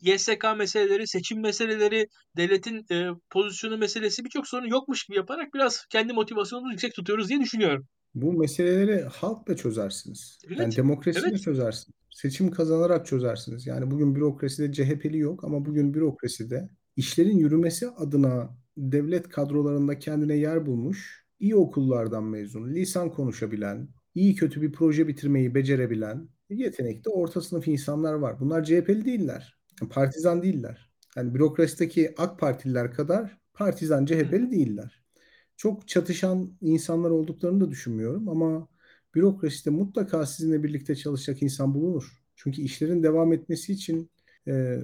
YSK 0.00 0.44
meseleleri, 0.58 1.06
seçim 1.06 1.40
meseleleri, 1.40 2.08
devletin 2.36 2.86
e, 2.92 3.10
pozisyonu 3.30 3.78
meselesi 3.78 4.24
birçok 4.24 4.46
sorunu 4.46 4.68
yokmuş 4.68 5.04
gibi 5.04 5.16
yaparak 5.16 5.54
biraz 5.54 5.86
kendi 5.90 6.12
motivasyonumuzu 6.12 6.72
yüksek 6.72 6.94
tutuyoruz 6.94 7.28
diye 7.28 7.40
düşünüyorum. 7.40 7.86
Bu 8.14 8.32
meseleleri 8.32 9.02
halkla 9.02 9.56
çözersiniz. 9.56 10.38
Evet, 10.46 10.58
Yani 10.58 10.76
demokrasiyle 10.76 11.28
evet. 11.28 11.42
çözersiniz. 11.42 11.96
Seçim 12.10 12.50
kazanarak 12.50 13.06
çözersiniz. 13.06 13.66
Yani 13.66 13.90
bugün 13.90 14.14
bürokraside 14.14 14.72
CHP'li 14.72 15.18
yok 15.18 15.44
ama 15.44 15.64
bugün 15.64 15.94
bürokraside 15.94 16.68
işlerin 16.96 17.38
yürümesi 17.38 17.88
adına 17.88 18.56
devlet 18.76 19.28
kadrolarında 19.28 19.98
kendine 19.98 20.36
yer 20.36 20.66
bulmuş, 20.66 21.26
iyi 21.40 21.56
okullardan 21.56 22.24
mezun, 22.24 22.68
lisan 22.74 23.10
konuşabilen, 23.10 23.88
iyi 24.14 24.34
kötü 24.34 24.62
bir 24.62 24.72
proje 24.72 25.08
bitirmeyi 25.08 25.54
becerebilen, 25.54 26.28
yetenekli 26.50 27.10
orta 27.10 27.40
sınıf 27.40 27.68
insanlar 27.68 28.14
var. 28.14 28.40
Bunlar 28.40 28.64
CHP'li 28.64 29.04
değiller. 29.04 29.58
Partizan 29.90 30.42
değiller. 30.42 30.90
Yani 31.16 31.34
bürokrasideki 31.34 32.14
AK 32.18 32.38
Partililer 32.38 32.92
kadar 32.92 33.38
partizan 33.54 34.06
CHP'li 34.06 34.50
değiller 34.50 35.06
çok 35.56 35.88
çatışan 35.88 36.58
insanlar 36.60 37.10
olduklarını 37.10 37.60
da 37.60 37.70
düşünmüyorum 37.70 38.28
ama 38.28 38.68
bürokraside 39.14 39.70
mutlaka 39.70 40.26
sizinle 40.26 40.62
birlikte 40.62 40.96
çalışacak 40.96 41.42
insan 41.42 41.74
bulunur. 41.74 42.22
Çünkü 42.36 42.62
işlerin 42.62 43.02
devam 43.02 43.32
etmesi 43.32 43.72
için 43.72 44.10
e, 44.48 44.80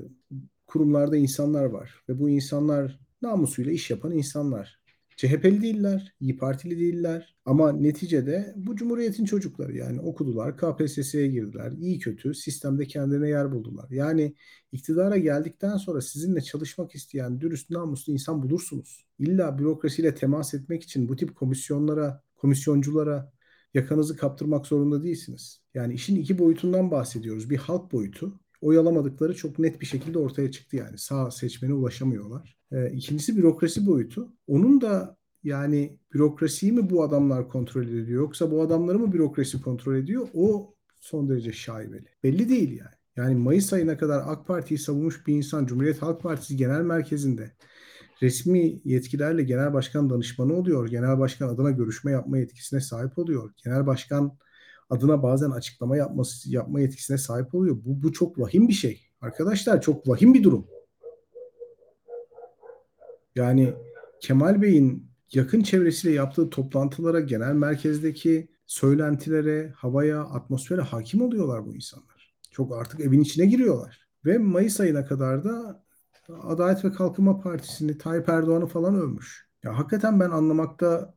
kurumlarda 0.66 1.16
insanlar 1.16 1.64
var 1.64 2.05
ve 2.09 2.18
bu 2.18 2.30
insanlar 2.30 3.01
namusuyla 3.22 3.72
iş 3.72 3.90
yapan 3.90 4.12
insanlar. 4.12 4.81
CHP'li 5.22 5.62
değiller, 5.62 6.14
İyi 6.20 6.36
Partili 6.36 6.78
değiller 6.78 7.36
ama 7.44 7.72
neticede 7.72 8.52
bu 8.56 8.76
cumhuriyetin 8.76 9.24
çocukları 9.24 9.76
yani 9.76 10.00
okudular, 10.00 10.56
KPSS'ye 10.56 11.26
girdiler, 11.26 11.72
iyi 11.72 11.98
kötü 11.98 12.34
sistemde 12.34 12.86
kendine 12.86 13.28
yer 13.28 13.52
buldular. 13.52 13.90
Yani 13.90 14.34
iktidara 14.72 15.16
geldikten 15.16 15.76
sonra 15.76 16.00
sizinle 16.00 16.40
çalışmak 16.40 16.94
isteyen 16.94 17.40
dürüst, 17.40 17.70
namuslu 17.70 18.12
insan 18.12 18.42
bulursunuz. 18.42 19.06
İlla 19.18 19.58
bürokrasiyle 19.58 20.14
temas 20.14 20.54
etmek 20.54 20.82
için 20.82 21.08
bu 21.08 21.16
tip 21.16 21.36
komisyonlara, 21.36 22.22
komisyonculara 22.34 23.32
yakanızı 23.74 24.16
kaptırmak 24.16 24.66
zorunda 24.66 25.02
değilsiniz. 25.02 25.60
Yani 25.74 25.94
işin 25.94 26.16
iki 26.16 26.38
boyutundan 26.38 26.90
bahsediyoruz. 26.90 27.50
Bir 27.50 27.56
halk 27.56 27.92
boyutu, 27.92 28.40
oy 28.60 28.78
alamadıkları 28.78 29.34
çok 29.34 29.58
net 29.58 29.80
bir 29.80 29.86
şekilde 29.86 30.18
ortaya 30.18 30.50
çıktı 30.50 30.76
yani. 30.76 30.98
Sağ 30.98 31.30
seçmene 31.30 31.74
ulaşamıyorlar. 31.74 32.61
Ee, 32.72 32.90
ikincisi 32.92 33.36
bürokrasi 33.36 33.86
boyutu. 33.86 34.32
Onun 34.46 34.80
da 34.80 35.16
Yani 35.44 35.98
bürokrasiyi 36.14 36.72
mi 36.72 36.90
bu 36.90 37.02
adamlar 37.02 37.48
kontrol 37.48 37.82
ediyor 37.82 38.06
yoksa 38.06 38.50
bu 38.50 38.62
adamları 38.62 38.98
mı 38.98 39.12
bürokrasi 39.12 39.62
kontrol 39.62 39.96
ediyor? 39.96 40.28
O 40.34 40.74
son 41.00 41.28
derece 41.28 41.52
şaibeli. 41.52 42.06
Belli 42.24 42.48
değil 42.48 42.78
yani. 42.78 42.94
Yani 43.16 43.34
Mayıs 43.34 43.72
ayına 43.72 43.96
kadar 43.98 44.22
AK 44.26 44.46
Parti'yi 44.46 44.78
savunmuş 44.78 45.26
bir 45.26 45.34
insan 45.34 45.66
Cumhuriyet 45.66 46.02
Halk 46.02 46.22
Partisi 46.22 46.56
Genel 46.56 46.80
Merkezi'nde 46.80 47.52
resmi 48.22 48.80
yetkilerle 48.84 49.42
genel 49.42 49.72
başkan 49.72 50.10
danışmanı 50.10 50.54
oluyor. 50.54 50.88
Genel 50.88 51.18
başkan 51.18 51.48
adına 51.48 51.70
görüşme 51.70 52.12
yapma 52.12 52.38
yetkisine 52.38 52.80
sahip 52.80 53.18
oluyor. 53.18 53.50
Genel 53.64 53.86
başkan 53.86 54.38
adına 54.90 55.22
bazen 55.22 55.50
açıklama 55.50 55.96
yapması 55.96 56.52
yapma 56.52 56.80
yetkisine 56.80 57.18
sahip 57.18 57.54
oluyor. 57.54 57.76
Bu, 57.84 58.02
bu 58.02 58.12
çok 58.12 58.38
vahim 58.38 58.68
bir 58.68 58.72
şey. 58.72 59.00
Arkadaşlar 59.20 59.82
çok 59.82 60.08
vahim 60.08 60.34
bir 60.34 60.42
durum. 60.42 60.66
Yani 63.34 63.74
Kemal 64.20 64.62
Bey'in 64.62 65.10
yakın 65.32 65.62
çevresiyle 65.62 66.14
yaptığı 66.14 66.50
toplantılara, 66.50 67.20
genel 67.20 67.52
merkezdeki 67.52 68.48
söylentilere, 68.66 69.72
havaya, 69.76 70.20
atmosfere 70.20 70.80
hakim 70.80 71.20
oluyorlar 71.20 71.66
bu 71.66 71.74
insanlar. 71.74 72.34
Çok 72.50 72.76
artık 72.76 73.00
evin 73.00 73.20
içine 73.20 73.46
giriyorlar. 73.46 74.09
Ve 74.24 74.38
Mayıs 74.38 74.80
ayına 74.80 75.06
kadar 75.06 75.44
da 75.44 75.84
Adalet 76.42 76.84
ve 76.84 76.92
Kalkınma 76.92 77.40
Partisi'ni, 77.40 77.98
Tayyip 77.98 78.28
Erdoğan'ı 78.28 78.66
falan 78.66 78.94
övmüş. 78.94 79.48
Ya 79.62 79.78
hakikaten 79.78 80.20
ben 80.20 80.30
anlamakta 80.30 81.14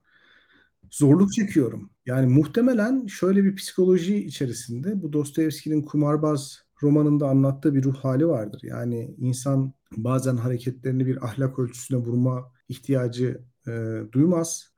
zorluk 0.91 1.33
çekiyorum. 1.33 1.89
Yani 2.05 2.27
muhtemelen 2.27 3.05
şöyle 3.07 3.43
bir 3.43 3.55
psikoloji 3.55 4.25
içerisinde 4.25 5.01
bu 5.01 5.13
Dostoyevski'nin 5.13 5.81
Kumarbaz 5.81 6.59
romanında 6.83 7.27
anlattığı 7.27 7.75
bir 7.75 7.83
ruh 7.83 7.95
hali 7.95 8.27
vardır. 8.27 8.61
Yani 8.63 9.15
insan 9.17 9.73
bazen 9.97 10.37
hareketlerini 10.37 11.05
bir 11.05 11.25
ahlak 11.25 11.59
ölçüsüne 11.59 11.97
vurma 11.99 12.51
ihtiyacı 12.69 13.41
e, 13.67 14.01
duymaz. 14.11 14.75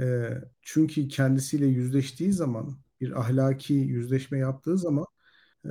E, 0.00 0.30
çünkü 0.62 1.08
kendisiyle 1.08 1.66
yüzleştiği 1.66 2.32
zaman, 2.32 2.78
bir 3.00 3.20
ahlaki 3.20 3.74
yüzleşme 3.74 4.38
yaptığı 4.38 4.78
zaman 4.78 5.06
e, 5.64 5.70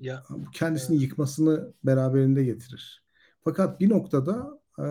Ya 0.00 0.24
kendisini 0.52 0.96
e, 0.96 1.00
yıkmasını 1.00 1.74
beraberinde 1.84 2.44
getirir. 2.44 3.04
Fakat 3.44 3.80
bir 3.80 3.90
noktada 3.90 4.60
e, 4.78 4.84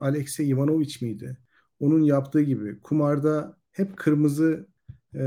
Alexey 0.00 0.50
Ivanoviç 0.50 1.02
miydi? 1.02 1.38
Onun 1.80 2.02
yaptığı 2.02 2.40
gibi 2.42 2.80
kumarda 2.80 3.56
hep 3.72 3.96
kırmızı 3.96 4.68
e, 5.14 5.20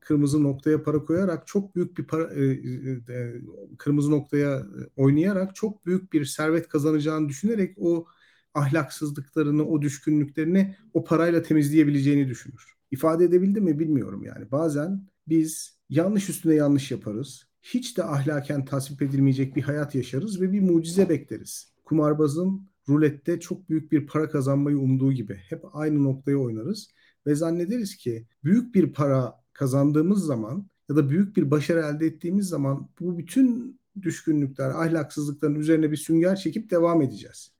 kırmızı 0.00 0.42
noktaya 0.42 0.82
para 0.82 1.04
koyarak 1.04 1.46
çok 1.46 1.76
büyük 1.76 1.98
bir 1.98 2.04
para 2.04 2.34
e, 2.34 2.44
e, 2.44 3.42
kırmızı 3.78 4.10
noktaya 4.10 4.66
oynayarak 4.96 5.54
çok 5.54 5.86
büyük 5.86 6.12
bir 6.12 6.24
servet 6.24 6.68
kazanacağını 6.68 7.28
düşünerek 7.28 7.74
o 7.78 8.06
ahlaksızlıklarını, 8.54 9.66
o 9.66 9.82
düşkünlüklerini 9.82 10.76
o 10.94 11.04
parayla 11.04 11.42
temizleyebileceğini 11.42 12.28
düşünür. 12.28 12.74
İfade 12.90 13.24
edebildi 13.24 13.60
mi 13.60 13.78
bilmiyorum 13.78 14.22
yani. 14.24 14.50
Bazen 14.50 15.08
biz 15.28 15.78
yanlış 15.88 16.28
üstüne 16.28 16.54
yanlış 16.54 16.90
yaparız. 16.90 17.48
Hiç 17.62 17.96
de 17.96 18.04
ahlaken 18.04 18.64
tasvip 18.64 19.02
edilmeyecek 19.02 19.56
bir 19.56 19.62
hayat 19.62 19.94
yaşarız 19.94 20.40
ve 20.40 20.52
bir 20.52 20.60
mucize 20.60 21.08
bekleriz. 21.08 21.72
Kumarbazın 21.84 22.68
rulette 22.88 23.40
çok 23.40 23.68
büyük 23.68 23.92
bir 23.92 24.06
para 24.06 24.28
kazanmayı 24.28 24.78
umduğu 24.78 25.12
gibi 25.12 25.34
hep 25.48 25.64
aynı 25.72 26.04
noktaya 26.04 26.36
oynarız 26.36 26.90
ve 27.28 27.34
zannederiz 27.34 27.96
ki 27.96 28.26
büyük 28.44 28.74
bir 28.74 28.92
para 28.92 29.34
kazandığımız 29.52 30.24
zaman 30.24 30.66
ya 30.90 30.96
da 30.96 31.10
büyük 31.10 31.36
bir 31.36 31.50
başarı 31.50 31.80
elde 31.80 32.06
ettiğimiz 32.06 32.48
zaman 32.48 32.88
bu 33.00 33.18
bütün 33.18 33.80
düşkünlükler, 34.02 34.70
ahlaksızlıkların 34.70 35.54
üzerine 35.54 35.90
bir 35.90 35.96
sünger 35.96 36.36
çekip 36.36 36.70
devam 36.70 37.02
edeceğiz. 37.02 37.52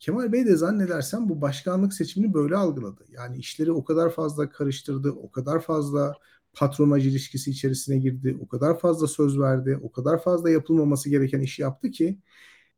Kemal 0.00 0.32
Bey 0.32 0.46
de 0.46 0.56
zannedersem 0.56 1.28
bu 1.28 1.40
başkanlık 1.40 1.92
seçimini 1.94 2.34
böyle 2.34 2.56
algıladı. 2.56 3.04
Yani 3.08 3.36
işleri 3.36 3.72
o 3.72 3.84
kadar 3.84 4.10
fazla 4.10 4.50
karıştırdı, 4.50 5.10
o 5.10 5.30
kadar 5.30 5.60
fazla 5.60 6.14
patronaj 6.54 7.06
ilişkisi 7.06 7.50
içerisine 7.50 7.98
girdi, 7.98 8.38
o 8.40 8.48
kadar 8.48 8.78
fazla 8.78 9.06
söz 9.06 9.38
verdi, 9.38 9.78
o 9.82 9.92
kadar 9.92 10.22
fazla 10.22 10.50
yapılmaması 10.50 11.10
gereken 11.10 11.40
işi 11.40 11.62
yaptı 11.62 11.90
ki 11.90 12.18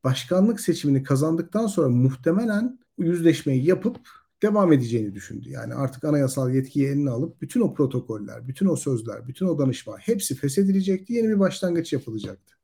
başkanlık 0.03 0.59
seçimini 0.59 1.03
kazandıktan 1.03 1.67
sonra 1.67 1.89
muhtemelen 1.89 2.79
yüzleşmeyi 2.97 3.65
yapıp 3.65 3.99
devam 4.43 4.73
edeceğini 4.73 5.13
düşündü. 5.15 5.49
Yani 5.49 5.73
artık 5.73 6.03
anayasal 6.03 6.53
yetkiyi 6.53 6.87
eline 6.87 7.09
alıp 7.09 7.41
bütün 7.41 7.61
o 7.61 7.73
protokoller, 7.73 8.47
bütün 8.47 8.65
o 8.65 8.75
sözler, 8.75 9.27
bütün 9.27 9.45
o 9.45 9.59
danışma 9.59 9.97
hepsi 9.97 10.35
feshedilecekti. 10.35 11.13
Yeni 11.13 11.29
bir 11.29 11.39
başlangıç 11.39 11.93
yapılacaktı. 11.93 12.55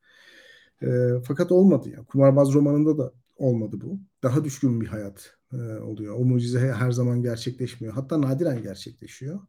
E, 0.81 0.87
fakat 1.27 1.51
olmadı 1.51 1.89
ya. 1.89 2.03
Kumarbaz 2.03 2.53
romanında 2.53 2.97
da 2.97 3.13
olmadı 3.35 3.77
bu. 3.81 3.99
Daha 4.23 4.43
düşkün 4.43 4.81
bir 4.81 4.87
hayat 4.87 5.37
e, 5.53 5.57
oluyor. 5.57 6.15
O 6.15 6.25
mucize 6.25 6.59
her 6.59 6.91
zaman 6.91 7.21
gerçekleşmiyor. 7.21 7.93
Hatta 7.93 8.21
nadiren 8.21 8.63
gerçekleşiyor. 8.63 9.39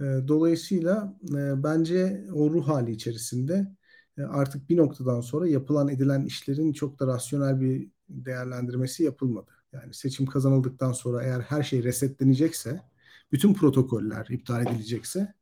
E, 0.00 0.04
dolayısıyla 0.28 1.18
e, 1.30 1.62
bence 1.62 2.26
o 2.34 2.50
ruh 2.50 2.68
hali 2.68 2.90
içerisinde 2.90 3.76
e, 4.18 4.22
artık 4.22 4.68
bir 4.70 4.76
noktadan 4.76 5.20
sonra 5.20 5.48
yapılan 5.48 5.88
edilen 5.88 6.24
işlerin 6.24 6.72
çok 6.72 7.00
da 7.00 7.06
rasyonel 7.06 7.60
bir 7.60 7.90
değerlendirmesi 8.08 9.04
yapılmadı. 9.04 9.51
Yani 9.72 9.94
seçim 9.94 10.26
kazanıldıktan 10.26 10.92
sonra 10.92 11.22
eğer 11.22 11.40
her 11.40 11.62
şey 11.62 11.84
resetlenecekse, 11.84 12.82
bütün 13.32 13.54
protokoller 13.54 14.26
iptal 14.30 14.66
edilecekse 14.66 15.34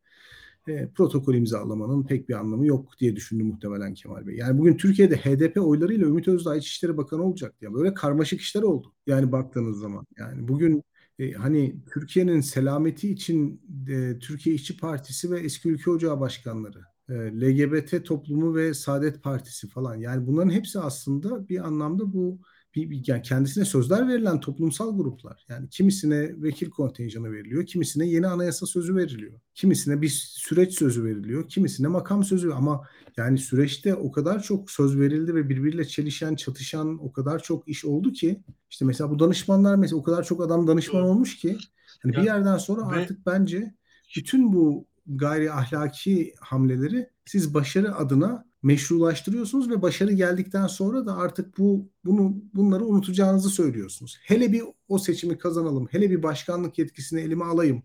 e, 0.68 0.88
protokol 0.88 1.34
imzalamanın 1.34 2.06
pek 2.06 2.28
bir 2.28 2.34
anlamı 2.34 2.66
yok 2.66 2.98
diye 3.00 3.16
düşündü 3.16 3.44
muhtemelen 3.44 3.94
Kemal 3.94 4.26
Bey. 4.26 4.36
Yani 4.36 4.58
bugün 4.58 4.76
Türkiye'de 4.76 5.16
HDP 5.16 5.56
oylarıyla 5.62 6.06
Ümit 6.06 6.28
Özdağ 6.28 6.56
İçişleri 6.56 6.96
Bakanı 6.96 7.22
olacak 7.22 7.54
ya 7.60 7.74
böyle 7.74 7.94
karmaşık 7.94 8.40
işler 8.40 8.62
oldu. 8.62 8.92
Yani 9.06 9.32
baktığınız 9.32 9.78
zaman 9.78 10.06
yani 10.18 10.48
bugün 10.48 10.84
e, 11.18 11.32
hani 11.32 11.76
Türkiye'nin 11.92 12.40
selameti 12.40 13.10
için 13.10 13.62
e, 13.88 14.18
Türkiye 14.18 14.54
İşçi 14.54 14.76
Partisi 14.76 15.30
ve 15.30 15.40
Eski 15.40 15.68
Ülke 15.68 15.90
Ocağı 15.90 16.20
başkanları, 16.20 16.80
e, 17.08 17.14
LGBT 17.14 18.04
toplumu 18.04 18.54
ve 18.54 18.74
Saadet 18.74 19.22
Partisi 19.22 19.68
falan 19.68 19.94
yani 19.94 20.26
bunların 20.26 20.50
hepsi 20.50 20.80
aslında 20.80 21.48
bir 21.48 21.66
anlamda 21.66 22.12
bu 22.12 22.40
bir, 22.74 23.02
yani 23.06 23.22
kendisine 23.22 23.64
sözler 23.64 24.08
verilen 24.08 24.40
toplumsal 24.40 24.96
gruplar. 24.96 25.44
Yani 25.48 25.68
kimisine 25.68 26.42
vekil 26.42 26.70
kontenjanı 26.70 27.32
veriliyor, 27.32 27.66
kimisine 27.66 28.06
yeni 28.06 28.26
anayasa 28.26 28.66
sözü 28.66 28.96
veriliyor. 28.96 29.40
Kimisine 29.54 30.02
bir 30.02 30.08
süreç 30.08 30.78
sözü 30.78 31.04
veriliyor, 31.04 31.48
kimisine 31.48 31.88
makam 31.88 32.24
sözü 32.24 32.50
ama 32.50 32.86
yani 33.16 33.38
süreçte 33.38 33.94
o 33.94 34.12
kadar 34.12 34.42
çok 34.42 34.70
söz 34.70 34.98
verildi 34.98 35.34
ve 35.34 35.48
birbiriyle 35.48 35.84
çelişen, 35.84 36.34
çatışan 36.34 37.04
o 37.04 37.12
kadar 37.12 37.42
çok 37.42 37.68
iş 37.68 37.84
oldu 37.84 38.12
ki 38.12 38.42
işte 38.70 38.84
mesela 38.84 39.10
bu 39.10 39.18
danışmanlar 39.18 39.76
mesela 39.76 39.98
o 39.98 40.02
kadar 40.02 40.24
çok 40.24 40.42
adam 40.42 40.66
danışman 40.66 41.02
olmuş 41.02 41.36
ki 41.36 41.58
hani 42.02 42.12
bir 42.12 42.22
yerden 42.22 42.56
sonra 42.56 42.86
artık 42.86 43.26
bence 43.26 43.74
bütün 44.16 44.52
bu 44.52 44.86
gayri 45.06 45.52
ahlaki 45.52 46.34
hamleleri 46.40 47.10
siz 47.24 47.54
başarı 47.54 47.96
adına 47.96 48.49
meşrulaştırıyorsunuz 48.62 49.70
ve 49.70 49.82
başarı 49.82 50.12
geldikten 50.12 50.66
sonra 50.66 51.06
da 51.06 51.16
artık 51.16 51.58
bu 51.58 51.88
bunu 52.04 52.34
bunları 52.54 52.84
unutacağınızı 52.84 53.50
söylüyorsunuz. 53.50 54.18
Hele 54.22 54.52
bir 54.52 54.62
o 54.88 54.98
seçimi 54.98 55.38
kazanalım. 55.38 55.86
Hele 55.90 56.10
bir 56.10 56.22
başkanlık 56.22 56.78
yetkisini 56.78 57.20
elime 57.20 57.44
alayım. 57.44 57.82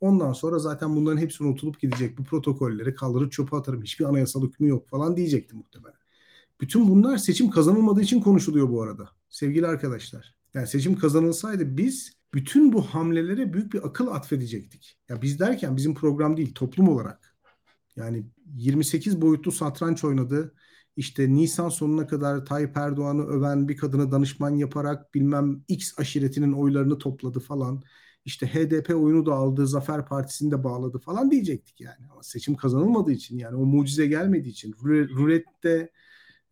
Ondan 0.00 0.32
sonra 0.32 0.58
zaten 0.58 0.96
bunların 0.96 1.18
hepsi 1.18 1.44
unutulup 1.44 1.80
gidecek. 1.80 2.18
Bu 2.18 2.24
protokolleri 2.24 2.94
kaldırıp 2.94 3.32
çöpe 3.32 3.56
atarım. 3.56 3.82
Hiçbir 3.82 4.04
anayasal 4.04 4.42
hükmü 4.46 4.68
yok 4.68 4.88
falan 4.88 5.16
diyecekti 5.16 5.56
muhtemelen. 5.56 5.98
Bütün 6.60 6.88
bunlar 6.88 7.16
seçim 7.16 7.50
kazanılmadığı 7.50 8.00
için 8.00 8.20
konuşuluyor 8.20 8.70
bu 8.70 8.82
arada. 8.82 9.08
Sevgili 9.28 9.66
arkadaşlar. 9.66 10.34
Yani 10.54 10.66
seçim 10.66 10.98
kazanılsaydı 10.98 11.76
biz 11.76 12.12
bütün 12.34 12.72
bu 12.72 12.82
hamlelere 12.82 13.52
büyük 13.52 13.72
bir 13.72 13.86
akıl 13.86 14.06
atfedecektik. 14.06 14.98
Ya 15.08 15.22
biz 15.22 15.40
derken 15.40 15.76
bizim 15.76 15.94
program 15.94 16.36
değil, 16.36 16.54
toplum 16.54 16.88
olarak. 16.88 17.34
Yani 17.96 18.26
28 18.56 19.20
boyutlu 19.20 19.52
satranç 19.52 20.04
oynadı. 20.04 20.54
İşte 20.96 21.34
Nisan 21.34 21.68
sonuna 21.68 22.06
kadar 22.06 22.44
Tayyip 22.44 22.76
Erdoğan'ı 22.76 23.26
öven 23.26 23.68
bir 23.68 23.76
kadına 23.76 24.12
danışman 24.12 24.50
yaparak 24.50 25.14
bilmem 25.14 25.64
X 25.68 25.98
aşiretinin 25.98 26.52
oylarını 26.52 26.98
topladı 26.98 27.40
falan. 27.40 27.82
İşte 28.24 28.46
HDP 28.46 28.90
oyunu 28.90 29.26
da 29.26 29.34
aldı, 29.34 29.66
Zafer 29.66 30.06
Partisi'ni 30.06 30.50
de 30.50 30.64
bağladı 30.64 30.98
falan 30.98 31.30
diyecektik 31.30 31.80
yani. 31.80 32.06
Ama 32.12 32.22
seçim 32.22 32.56
kazanılmadığı 32.56 33.12
için 33.12 33.38
yani 33.38 33.56
o 33.56 33.66
mucize 33.66 34.06
gelmediği 34.06 34.52
için 34.52 34.74
rulette 35.16 35.90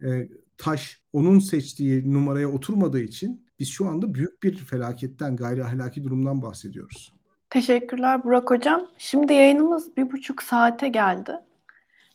e, 0.02 0.28
taş 0.56 1.02
onun 1.12 1.38
seçtiği 1.38 2.12
numaraya 2.12 2.48
oturmadığı 2.48 3.00
için 3.00 3.46
biz 3.58 3.68
şu 3.68 3.88
anda 3.88 4.14
büyük 4.14 4.42
bir 4.42 4.56
felaketten, 4.56 5.36
gayri 5.36 5.64
ahlaki 5.64 6.04
durumdan 6.04 6.42
bahsediyoruz. 6.42 7.12
Teşekkürler 7.50 8.24
Burak 8.24 8.50
Hocam. 8.50 8.86
Şimdi 8.98 9.32
yayınımız 9.32 9.96
bir 9.96 10.12
buçuk 10.12 10.42
saate 10.42 10.88
geldi. 10.88 11.32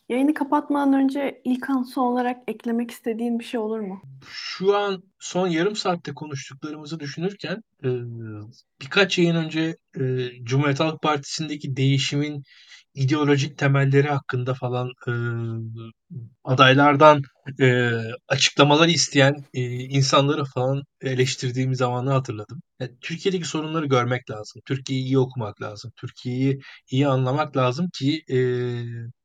Yayını 0.08 0.34
kapatmadan 0.34 0.92
önce 0.92 1.40
İlkan 1.44 1.82
son 1.82 2.02
olarak 2.02 2.36
eklemek 2.46 2.90
istediğin 2.90 3.38
bir 3.38 3.44
şey 3.44 3.60
olur 3.60 3.80
mu? 3.80 4.02
Şu 4.28 4.76
an 4.76 5.02
son 5.18 5.48
yarım 5.48 5.76
saatte 5.76 6.14
konuştuklarımızı 6.14 7.00
düşünürken 7.00 7.62
birkaç 8.80 9.18
yayın 9.18 9.36
önce 9.36 9.76
Cumhuriyet 10.42 10.80
Halk 10.80 11.02
Partisi'ndeki 11.02 11.76
değişimin 11.76 12.42
ideolojik 12.94 13.58
temelleri 13.58 14.08
hakkında 14.08 14.54
falan 14.54 14.88
e, 15.08 15.12
adaylardan 16.44 17.22
e, 17.60 17.90
açıklamalar 18.28 18.88
isteyen 18.88 19.34
e, 19.54 19.60
insanları 19.70 20.44
falan 20.44 20.82
eleştirdiğim 21.00 21.74
zamanı 21.74 22.10
hatırladım. 22.12 22.62
Yani 22.80 22.90
Türkiye'deki 23.00 23.44
sorunları 23.48 23.86
görmek 23.86 24.30
lazım. 24.30 24.62
Türkiye'yi 24.66 25.04
iyi 25.04 25.18
okumak 25.18 25.62
lazım. 25.62 25.92
Türkiye'yi 25.96 26.58
iyi 26.90 27.08
anlamak 27.08 27.56
lazım 27.56 27.88
ki 27.98 28.22
e, 28.30 28.38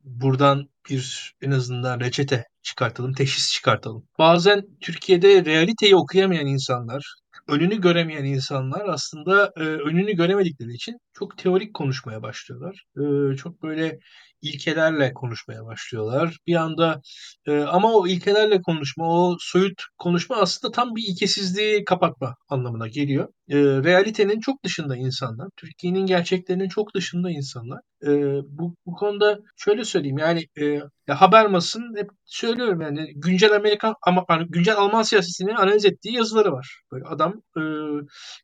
buradan 0.04 0.70
bir 0.90 1.34
en 1.42 1.52
azından 1.52 2.00
reçete 2.00 2.46
çıkartalım, 2.64 3.14
teşhis 3.14 3.52
çıkartalım. 3.54 4.04
Bazen 4.20 4.62
Türkiye'de 4.82 5.46
realiteyi 5.46 5.96
okuyamayan 5.96 6.48
insanlar, 6.48 7.04
önünü 7.50 7.82
göremeyen 7.82 8.24
insanlar 8.24 8.86
aslında 8.90 9.52
e, 9.58 9.62
önünü 9.64 10.12
göremedikleri 10.14 10.74
için 10.74 10.98
çok 11.14 11.38
teorik 11.38 11.74
konuşmaya 11.74 12.22
başlıyorlar. 12.22 12.86
E, 13.34 13.36
çok 13.36 13.64
böyle 13.64 14.00
ilkelerle 14.42 15.14
konuşmaya 15.14 15.66
başlıyorlar. 15.66 16.38
Bir 16.48 16.56
anda 16.56 17.02
e, 17.46 17.60
ama 17.60 17.94
o 17.94 18.08
ilkelerle 18.08 18.62
konuşma, 18.62 19.06
o 19.08 19.38
soyut 19.40 19.84
konuşma 19.98 20.36
aslında 20.36 20.72
tam 20.72 20.96
bir 20.96 21.04
ilkesizliği 21.08 21.86
kapatma 21.86 22.36
anlamına 22.50 22.88
geliyor. 22.88 23.28
E, 23.50 23.58
realitenin 23.58 24.40
çok 24.40 24.64
dışında 24.64 24.98
insanlar, 24.98 25.50
Türkiye'nin 25.58 26.06
gerçeklerinin 26.06 26.70
çok 26.70 26.96
dışında 26.96 27.30
insanlar. 27.32 27.80
E, 28.04 28.10
bu, 28.48 28.76
bu 28.86 28.96
konuda 28.96 29.40
şöyle 29.58 29.86
söyleyeyim 29.86 30.18
yani 30.18 30.48
e, 30.62 30.82
Habermas'ın 31.14 31.96
hep 31.98 32.10
söylüyorum 32.26 32.82
yani 32.82 33.14
güncel 33.16 33.56
Amerikan 33.56 33.96
ama 34.02 34.26
güncel 34.50 34.78
Alman 34.78 35.02
siyasetini 35.02 35.56
analiz 35.56 35.86
ettiği 35.86 36.14
yazıları 36.14 36.52
var. 36.52 36.82
Böyle 36.92 37.06
adam 37.06 37.42
e, 37.58 37.62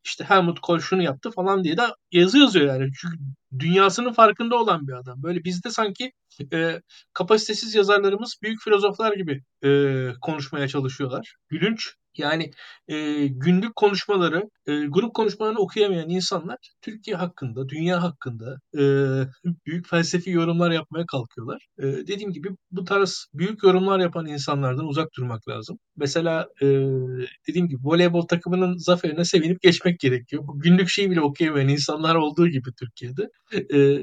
işte 0.04 0.24
Helmut 0.24 0.60
Kohl 0.60 0.78
şunu 0.78 1.02
yaptı 1.02 1.30
falan 1.30 1.64
diye 1.64 1.76
de 1.76 1.82
yazı 2.12 2.38
yazıyor 2.38 2.66
yani. 2.66 2.90
Çünkü 3.00 3.18
dünyasının 3.58 4.12
farkında 4.12 4.56
olan 4.56 4.88
bir 4.88 4.92
adam. 4.92 5.22
Böyle 5.22 5.44
bizde 5.44 5.70
sanki 5.70 6.12
e, 6.52 6.80
kapasitesiz 7.12 7.74
yazarlarımız 7.74 8.36
büyük 8.42 8.62
filozoflar 8.62 9.12
gibi 9.12 9.42
e, 9.64 9.68
konuşmaya 10.20 10.68
çalışıyorlar. 10.68 11.36
Gülünç. 11.48 11.94
Yani 12.18 12.50
e, 12.88 13.26
günlük 13.26 13.76
konuşmaları, 13.76 14.42
e, 14.66 14.86
grup 14.86 15.14
konuşmalarını 15.14 15.58
okuyamayan 15.58 16.08
insanlar 16.08 16.56
Türkiye 16.82 17.16
hakkında, 17.16 17.68
dünya 17.68 18.02
hakkında 18.02 18.56
e, 18.78 18.82
büyük 19.66 19.88
felsefi 19.88 20.30
yorumlar 20.30 20.70
yapmaya 20.70 21.06
kalkıyorlar. 21.06 21.66
E, 21.78 21.82
dediğim 21.82 22.32
gibi 22.32 22.48
bu 22.70 22.84
tarz 22.84 23.26
büyük 23.34 23.62
yorumlar 23.62 23.98
yapan 24.00 24.26
insanlardan 24.26 24.86
uzak 24.86 25.08
durmak 25.18 25.48
lazım. 25.48 25.78
Mesela 25.96 26.48
e, 26.62 26.66
dediğim 27.48 27.68
gibi 27.68 27.80
voleybol 27.84 28.22
takımının 28.22 28.76
zaferine 28.76 29.24
sevinip 29.24 29.62
geçmek 29.62 30.00
gerekiyor. 30.00 30.42
Bu 30.46 30.60
günlük 30.60 30.88
şeyi 30.88 31.10
bile 31.10 31.20
okuyamayan 31.20 31.68
insanlar 31.68 32.14
olduğu 32.14 32.48
gibi 32.48 32.70
Türkiye'de. 32.78 33.28
E, 33.74 34.00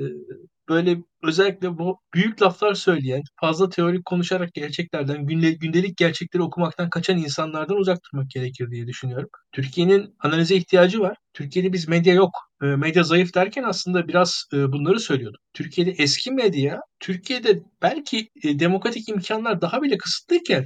böyle 0.69 0.97
özellikle 1.23 1.77
bu 1.77 1.99
büyük 2.13 2.41
laflar 2.41 2.73
söyleyen, 2.73 3.21
fazla 3.41 3.69
teorik 3.69 4.05
konuşarak 4.05 4.53
gerçeklerden, 4.53 5.25
gündelik 5.25 5.97
gerçekleri 5.97 6.43
okumaktan 6.43 6.89
kaçan 6.89 7.17
insanlardan 7.17 7.77
uzak 7.77 7.99
durmak 8.03 8.29
gerekir 8.29 8.71
diye 8.71 8.87
düşünüyorum. 8.87 9.29
Türkiye'nin 9.51 10.15
analize 10.19 10.55
ihtiyacı 10.55 10.99
var. 10.99 11.17
Türkiye'de 11.33 11.73
biz 11.73 11.87
medya 11.87 12.13
yok, 12.13 12.31
medya 12.61 13.03
zayıf 13.03 13.35
derken 13.35 13.63
aslında 13.63 14.07
biraz 14.07 14.45
bunları 14.53 14.99
söylüyordum. 14.99 15.39
Türkiye'de 15.53 15.91
eski 15.91 16.31
medya, 16.31 16.79
Türkiye'de 16.99 17.63
belki 17.81 18.29
demokratik 18.43 19.09
imkanlar 19.09 19.61
daha 19.61 19.81
bile 19.81 19.97
kısıtlıyken 19.97 20.65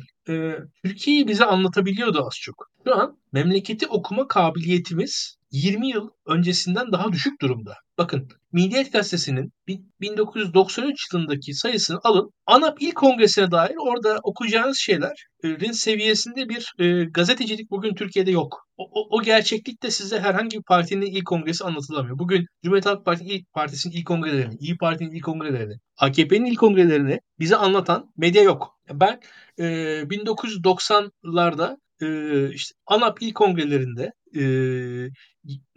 Türkiye'yi 0.83 1.27
bize 1.27 1.45
anlatabiliyordu 1.45 2.25
az 2.25 2.33
çok. 2.41 2.67
Şu 2.87 2.95
an 2.95 3.17
memleketi 3.33 3.87
okuma 3.87 4.27
kabiliyetimiz 4.27 5.37
20 5.57 5.89
yıl 5.89 6.09
öncesinden 6.25 6.91
daha 6.91 7.11
düşük 7.11 7.41
durumda. 7.41 7.75
Bakın 7.97 8.27
Milliyet 8.51 8.93
Gazetesi'nin 8.93 9.53
1993 10.01 11.13
yılındaki 11.13 11.53
sayısını 11.53 11.99
alın. 12.03 12.31
ANAP 12.45 12.81
İl 12.81 12.91
Kongresi'ne 12.91 13.51
dair 13.51 13.75
orada 13.79 14.19
okuyacağınız 14.23 14.77
şeylerin 14.77 15.71
seviyesinde 15.71 16.49
bir 16.49 16.73
e, 16.79 17.05
gazetecilik 17.05 17.71
bugün 17.71 17.95
Türkiye'de 17.95 18.31
yok. 18.31 18.67
O, 18.77 18.83
o, 18.91 19.17
o 19.17 19.21
gerçeklikte 19.21 19.91
size 19.91 20.19
herhangi 20.19 20.57
bir 20.57 20.63
partinin 20.63 21.05
il 21.05 21.23
kongresi 21.23 21.63
anlatılamıyor. 21.63 22.19
Bugün 22.19 22.45
Cumhuriyet 22.63 22.85
Halk 22.85 23.05
Partisi, 23.05 23.29
il, 23.29 23.45
Partisi'nin 23.53 23.93
il 23.93 24.03
kongrelerini, 24.03 24.55
İyi 24.59 24.77
Parti'nin 24.77 25.11
il 25.11 25.21
kongrelerini, 25.21 25.73
AKP'nin 25.97 26.45
il 26.45 26.55
kongrelerini 26.55 27.19
bize 27.39 27.55
anlatan 27.55 28.13
medya 28.17 28.43
yok. 28.43 28.79
Ben 28.93 29.19
e, 29.57 29.63
1990'larda 30.03 31.77
e, 32.01 32.07
işte 32.53 32.75
ANAP 32.85 33.21
il 33.21 33.33
kongrelerinde 33.33 34.11
e, 34.35 34.41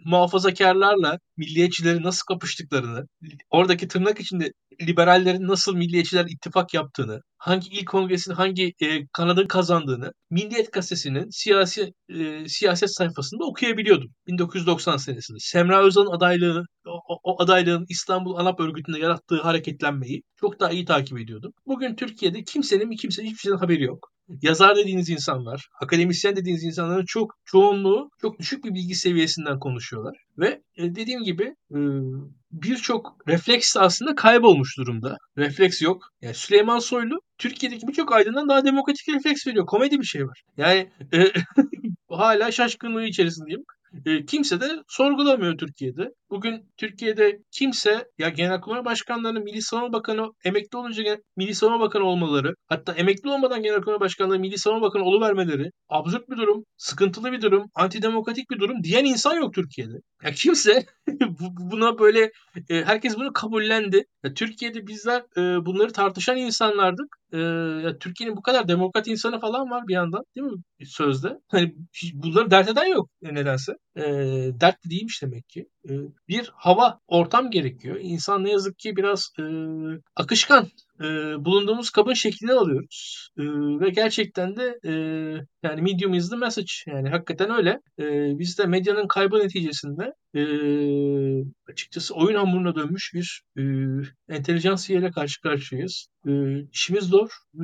muhafazakarlarla 0.05 1.19
milliyetçileri 1.37 2.03
nasıl 2.03 2.25
kapıştıklarını, 2.25 3.07
oradaki 3.49 3.87
tırnak 3.87 4.19
içinde 4.19 4.53
liberallerin 4.87 5.47
nasıl 5.47 5.75
milliyetçiler 5.75 6.25
ittifak 6.25 6.73
yaptığını, 6.73 7.21
hangi 7.37 7.69
il 7.69 7.85
kongresinin 7.85 8.35
hangi 8.35 8.73
e, 8.81 9.07
kanadın 9.13 9.47
kazandığını 9.47 10.11
Milliyet 10.29 10.73
Gazetesi'nin 10.73 11.29
siyasi 11.29 11.93
e, 12.09 12.47
siyaset 12.47 12.95
sayfasında 12.95 13.45
okuyabiliyordum 13.45 14.11
1990 14.27 14.97
senesinde. 14.97 15.37
Semra 15.41 15.83
Özal'ın 15.83 16.15
adaylığı, 16.15 16.65
o, 16.87 17.17
o 17.23 17.43
adaylığın 17.43 17.85
İstanbul 17.89 18.35
ANAP 18.35 18.59
örgütünde 18.59 18.99
yarattığı 18.99 19.41
hareketlenmeyi 19.41 20.21
çok 20.39 20.59
daha 20.59 20.71
iyi 20.71 20.85
takip 20.85 21.19
ediyordum. 21.19 21.51
Bugün 21.65 21.95
Türkiye'de 21.95 22.43
kimsenin 22.43 22.91
kimsenin 22.91 23.27
hiçbir 23.27 23.39
şeyden 23.39 23.57
haberi 23.57 23.83
yok 23.83 24.11
yazar 24.41 24.75
dediğiniz 24.75 25.09
insanlar, 25.09 25.69
akademisyen 25.81 26.35
dediğiniz 26.35 26.63
insanların 26.63 27.05
çok 27.05 27.33
çoğunluğu 27.45 28.09
çok 28.21 28.39
düşük 28.39 28.63
bir 28.63 28.73
bilgi 28.73 28.95
seviyesinden 28.95 29.59
konuşuyorlar. 29.59 30.17
Ve 30.37 30.61
e, 30.75 30.95
dediğim 30.95 31.23
gibi 31.23 31.55
e, 31.71 31.79
birçok 32.51 33.17
refleks 33.27 33.77
aslında 33.77 34.15
kaybolmuş 34.15 34.77
durumda. 34.77 35.17
Refleks 35.37 35.81
yok. 35.81 36.03
Yani 36.21 36.33
Süleyman 36.35 36.79
Soylu 36.79 37.21
Türkiye'deki 37.37 37.87
birçok 37.87 38.11
aydından 38.11 38.49
daha 38.49 38.65
demokratik 38.65 39.09
refleks 39.09 39.47
veriyor. 39.47 39.65
Komedi 39.65 39.99
bir 39.99 40.05
şey 40.05 40.27
var. 40.27 40.41
Yani 40.57 40.91
e, 41.13 41.31
hala 42.09 42.51
şaşkınlığı 42.51 43.05
içerisindeyim. 43.05 43.63
E, 44.05 44.25
kimse 44.25 44.61
de 44.61 44.69
sorgulamıyor 44.87 45.57
Türkiye'de. 45.57 46.13
Bugün 46.29 46.71
Türkiye'de 46.77 47.39
kimse 47.51 48.05
ya 48.17 48.29
Genelkurmay 48.29 48.85
Başkanlarının 48.85 49.43
Milli 49.43 49.61
Savunma 49.61 49.93
Bakanı 49.93 50.31
emekli 50.45 50.77
olunca 50.77 51.17
Milli 51.37 51.55
Savunma 51.55 51.79
Bakanı 51.79 52.03
olmaları, 52.03 52.53
hatta 52.67 52.93
emekli 52.93 53.29
olmadan 53.29 53.63
Genelkurmay 53.63 53.99
Başkanlığı 53.99 54.39
Milli 54.39 54.57
Savunma 54.57 54.81
Bakanı 54.81 55.03
oluvermeleri 55.03 55.71
absürt 55.89 56.29
bir 56.29 56.37
durum, 56.37 56.65
sıkıntılı 56.77 57.31
bir 57.31 57.41
durum, 57.41 57.69
antidemokratik 57.75 58.49
bir 58.51 58.59
durum 58.59 58.83
diyen 58.83 59.05
insan 59.05 59.35
yok 59.35 59.53
Türkiye'de. 59.53 59.95
Ya 60.23 60.31
kimse 60.31 60.85
buna 61.71 61.99
böyle 61.99 62.31
e, 62.69 62.83
herkes 62.83 63.17
bunu 63.17 63.33
kabullendi. 63.33 64.03
Ya 64.23 64.33
Türkiye'de 64.33 64.87
bizler 64.87 65.21
e, 65.37 65.65
bunları 65.65 65.93
tartışan 65.93 66.37
insanlardık. 66.37 67.20
E, 67.33 67.97
Türkiye'nin 67.99 68.37
bu 68.37 68.41
kadar 68.41 68.67
demokrat 68.67 69.07
insanı 69.07 69.39
falan 69.39 69.69
var 69.69 69.87
bir 69.87 69.93
yandan 69.93 70.23
değil 70.35 70.47
mi 70.47 70.85
sözde? 70.85 71.39
Hani 71.47 71.75
bunları 72.13 72.51
dert 72.51 72.69
eden 72.69 72.85
yok 72.85 73.09
nedense. 73.21 73.73
E, 73.97 74.03
dert 74.61 74.77
değilmiş 74.89 75.21
demek 75.21 75.49
ki. 75.49 75.67
E, 75.89 75.91
bir 76.27 76.51
hava, 76.55 76.99
ortam 77.07 77.51
gerekiyor. 77.51 77.97
İnsan 78.01 78.43
ne 78.43 78.51
yazık 78.51 78.79
ki 78.79 78.95
biraz 78.95 79.29
e, 79.39 79.43
akışkan. 80.15 80.67
E, 81.01 81.05
bulunduğumuz 81.45 81.89
kabın 81.89 82.13
şeklini 82.13 82.53
alıyoruz. 82.53 83.29
E, 83.37 83.43
ve 83.79 83.89
gerçekten 83.89 84.55
de 84.55 84.79
e, 84.85 84.91
yani 85.63 85.81
medium 85.81 86.13
is 86.13 86.29
the 86.29 86.35
message. 86.35 86.71
Yani 86.87 87.09
hakikaten 87.09 87.51
öyle. 87.51 87.69
E, 87.99 88.39
biz 88.39 88.57
de 88.57 88.65
medyanın 88.65 89.07
kaybı 89.07 89.39
neticesinde 89.39 90.13
e, 90.35 90.41
açıkçası 91.71 92.15
oyun 92.15 92.37
hamuruna 92.37 92.75
dönmüş 92.75 93.11
bir 93.13 93.43
e, 93.57 93.63
entelijansiye 94.35 94.99
ile 94.99 95.11
karşı 95.11 95.41
karşıyayız. 95.41 96.07
E, 96.27 96.31
işimiz 96.71 97.03
zor. 97.03 97.29
E, 97.55 97.63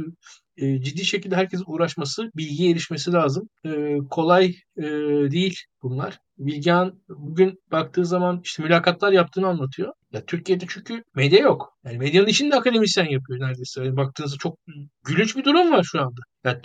ciddi 0.58 1.06
şekilde 1.06 1.36
herkes 1.36 1.62
uğraşması, 1.68 2.30
bilgiye 2.36 2.72
erişmesi 2.72 3.12
lazım. 3.12 3.50
E, 3.66 3.98
kolay 4.10 4.56
e, 4.78 4.84
değil 5.32 5.56
bunlar. 5.84 6.20
Bilgehan 6.38 7.00
bugün 7.10 7.60
baktığı 7.72 8.06
zaman 8.06 8.42
işte 8.44 8.64
mülakatlar 8.64 9.12
yaptığını 9.12 9.48
anlatıyor. 9.48 9.94
Ya 10.12 10.26
Türkiye'de 10.26 10.66
çünkü 10.70 11.04
medya 11.16 11.40
yok. 11.40 11.74
Yani 11.86 11.98
medyanın 11.98 12.28
işini 12.28 12.52
de 12.52 12.56
akademisyen 12.56 13.10
yapıyor 13.10 13.40
neredeyse. 13.40 13.84
Yani 13.84 13.98
baktığınızda 13.98 14.38
çok 14.38 14.58
gülünç 15.06 15.36
bir 15.36 15.44
durum 15.44 15.72
var 15.72 15.84
şu 15.84 16.02
anda. 16.02 16.22
Ya 16.44 16.62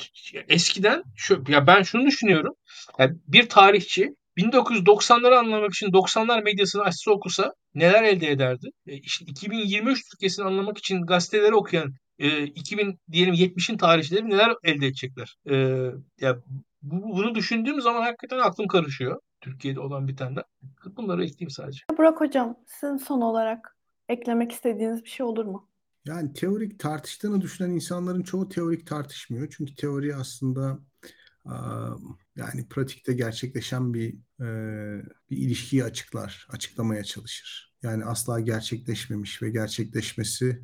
eskiden 0.48 1.02
şu 1.16 1.44
ya 1.48 1.66
ben 1.66 1.82
şunu 1.82 2.06
düşünüyorum. 2.06 2.55
Yani 2.98 3.16
bir 3.27 3.48
tarihçi 3.48 4.14
1990'ları 4.39 5.39
anlamak 5.39 5.70
için 5.70 5.86
90'lar 5.86 6.43
medyasını 6.44 6.82
açsa 6.82 7.10
okusa 7.10 7.52
neler 7.74 8.02
elde 8.02 8.31
ederdi? 8.31 8.66
E 8.86 8.97
işte 8.97 9.24
2023 9.28 10.10
Türkiye'sini 10.10 10.44
anlamak 10.47 10.78
için 10.78 11.02
gazeteleri 11.06 11.55
okuyan 11.55 11.94
e, 12.23 12.44
2000 12.44 12.99
diyelim 13.12 13.35
70'in 13.35 13.77
tarihçileri 13.77 14.31
neler 14.31 14.55
elde 14.62 14.86
edecekler? 14.86 15.36
E, 15.51 15.55
ya 16.20 16.39
bu, 16.82 17.03
bunu 17.03 17.35
düşündüğüm 17.35 17.81
zaman 17.81 18.03
hakikaten 18.03 18.39
aklım 18.39 18.69
karışıyor. 18.69 19.20
Türkiye'de 19.40 19.81
olan 19.81 20.09
bir 20.09 20.16
tane. 20.16 20.39
Bunları 20.97 21.24
ekleyeyim 21.24 21.51
sadece. 21.51 21.81
Burak 21.99 22.20
Hocam, 22.20 22.57
sizin 22.66 22.97
son 22.97 23.20
olarak 23.20 23.77
eklemek 24.09 24.53
istediğiniz 24.53 25.05
bir 25.05 25.09
şey 25.09 25.27
olur 25.27 25.44
mu? 25.44 25.69
Yani 26.05 26.32
teorik 26.32 26.78
tartıştığını 26.78 27.40
düşünen 27.40 27.70
insanların 27.70 28.23
çoğu 28.23 28.49
teorik 28.49 28.86
tartışmıyor. 28.86 29.55
Çünkü 29.57 29.74
teori 29.74 30.16
aslında 30.16 30.78
yani 32.36 32.69
pratikte 32.70 33.12
gerçekleşen 33.12 33.94
bir 33.94 34.15
bir 35.31 35.36
ilişkiyi 35.36 35.85
açıklar, 35.85 36.47
açıklamaya 36.51 37.05
çalışır. 37.05 37.74
Yani 37.82 38.05
asla 38.05 38.40
gerçekleşmemiş 38.40 39.43
ve 39.43 39.51
gerçekleşmesi 39.51 40.62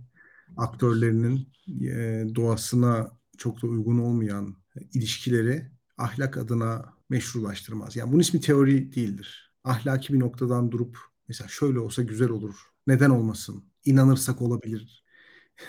aktörlerinin 0.56 1.48
e, 1.82 2.24
doğasına 2.34 3.10
çok 3.38 3.62
da 3.62 3.66
uygun 3.66 3.98
olmayan 3.98 4.56
ilişkileri 4.94 5.70
ahlak 5.98 6.36
adına 6.36 6.94
meşrulaştırmaz. 7.10 7.96
Yani 7.96 8.12
bunun 8.12 8.20
ismi 8.20 8.40
teori 8.40 8.94
değildir. 8.94 9.52
Ahlaki 9.64 10.12
bir 10.14 10.20
noktadan 10.20 10.70
durup 10.70 10.98
mesela 11.28 11.48
şöyle 11.48 11.78
olsa 11.78 12.02
güzel 12.02 12.28
olur. 12.30 12.56
Neden 12.86 13.10
olmasın? 13.10 13.64
İnanırsak 13.84 14.42
olabilir. 14.42 15.04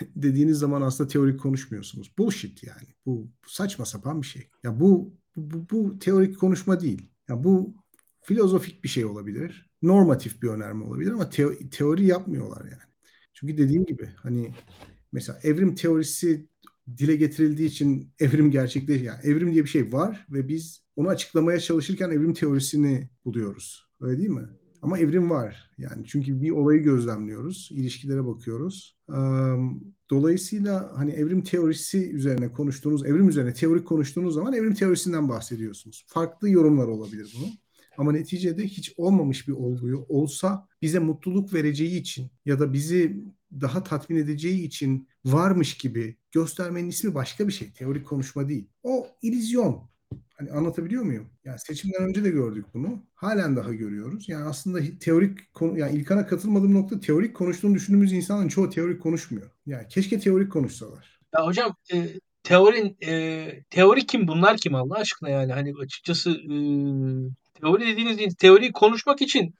Dediğiniz 0.16 0.58
zaman 0.58 0.82
aslında 0.82 1.08
teorik 1.08 1.40
konuşmuyorsunuz. 1.40 2.12
Bullshit 2.18 2.62
yani. 2.62 2.88
Bu, 3.06 3.30
saçma 3.46 3.86
sapan 3.86 4.22
bir 4.22 4.26
şey. 4.26 4.50
Ya 4.62 4.80
bu 4.80 5.14
bu, 5.36 5.66
bu 5.70 5.98
teorik 5.98 6.38
konuşma 6.38 6.80
değil. 6.80 7.10
Ya 7.28 7.44
bu 7.44 7.74
filozofik 8.22 8.84
bir 8.84 8.88
şey 8.88 9.04
olabilir. 9.04 9.70
Normatif 9.82 10.42
bir 10.42 10.48
önerme 10.48 10.84
olabilir 10.84 11.12
ama 11.12 11.24
teo- 11.30 11.70
teori 11.70 12.06
yapmıyorlar 12.06 12.64
yani. 12.64 12.89
Çünkü 13.40 13.58
dediğim 13.58 13.84
gibi 13.84 14.08
hani 14.16 14.54
mesela 15.12 15.38
evrim 15.42 15.74
teorisi 15.74 16.46
dile 16.98 17.16
getirildiği 17.16 17.68
için 17.68 18.12
evrim 18.18 18.50
gerçekleşiyor. 18.50 19.14
Yani 19.14 19.26
evrim 19.26 19.52
diye 19.52 19.64
bir 19.64 19.68
şey 19.68 19.92
var 19.92 20.26
ve 20.30 20.48
biz 20.48 20.82
onu 20.96 21.08
açıklamaya 21.08 21.60
çalışırken 21.60 22.10
evrim 22.10 22.34
teorisini 22.34 23.10
buluyoruz. 23.24 23.86
Öyle 24.00 24.18
değil 24.18 24.30
mi? 24.30 24.48
Ama 24.82 24.98
evrim 24.98 25.30
var. 25.30 25.70
Yani 25.78 26.06
çünkü 26.06 26.42
bir 26.42 26.50
olayı 26.50 26.82
gözlemliyoruz, 26.82 27.68
ilişkilere 27.72 28.26
bakıyoruz. 28.26 28.98
Dolayısıyla 30.10 30.92
hani 30.94 31.10
evrim 31.10 31.42
teorisi 31.42 32.10
üzerine 32.10 32.52
konuştuğunuz, 32.52 33.06
evrim 33.06 33.28
üzerine 33.28 33.52
teorik 33.52 33.86
konuştuğunuz 33.86 34.34
zaman 34.34 34.52
evrim 34.52 34.74
teorisinden 34.74 35.28
bahsediyorsunuz. 35.28 36.04
Farklı 36.08 36.50
yorumlar 36.50 36.88
olabilir 36.88 37.36
bunun. 37.38 37.50
Ama 37.98 38.12
neticede 38.12 38.64
hiç 38.64 38.94
olmamış 38.96 39.48
bir 39.48 39.52
olguyu 39.52 40.06
olsa 40.08 40.68
bize 40.82 40.98
mutluluk 40.98 41.54
vereceği 41.54 42.00
için 42.00 42.30
ya 42.44 42.60
da 42.60 42.72
bizi 42.72 43.24
daha 43.60 43.82
tatmin 43.82 44.16
edeceği 44.16 44.62
için 44.66 45.08
varmış 45.24 45.76
gibi 45.76 46.16
göstermenin 46.32 46.88
ismi 46.88 47.14
başka 47.14 47.48
bir 47.48 47.52
şey. 47.52 47.72
Teorik 47.72 48.06
konuşma 48.06 48.48
değil. 48.48 48.68
O 48.82 49.06
illüzyon. 49.22 49.90
Hani 50.36 50.50
anlatabiliyor 50.50 51.02
muyum? 51.02 51.26
Yani 51.44 51.58
seçimden 51.58 52.08
önce 52.08 52.24
de 52.24 52.30
gördük 52.30 52.66
bunu. 52.74 53.02
Halen 53.14 53.56
daha 53.56 53.74
görüyoruz. 53.74 54.28
Yani 54.28 54.44
aslında 54.44 54.98
teorik 55.00 55.54
konu 55.54 55.78
yani 55.78 55.98
İlkan'a 55.98 56.26
katılmadığım 56.26 56.74
nokta 56.74 57.00
teorik 57.00 57.36
konuştuğunu 57.36 57.74
düşündüğümüz 57.74 58.12
insanların 58.12 58.48
çoğu 58.48 58.70
teorik 58.70 59.02
konuşmuyor. 59.02 59.50
Yani 59.66 59.88
keşke 59.88 60.20
teorik 60.20 60.52
konuşsalar. 60.52 61.20
Ya 61.34 61.46
hocam 61.46 61.74
e, 61.94 62.08
teorin 62.42 62.96
e, 63.06 63.48
teori 63.70 64.06
kim 64.06 64.28
bunlar 64.28 64.56
kim 64.56 64.74
Allah 64.74 64.96
aşkına 64.96 65.28
yani 65.28 65.52
hani 65.52 65.72
açıkçası 65.82 66.30
e, 66.30 66.54
teori 67.60 67.86
dediğiniz 67.86 68.36
teoriyi 68.36 68.72
konuşmak 68.72 69.22
için 69.22 69.54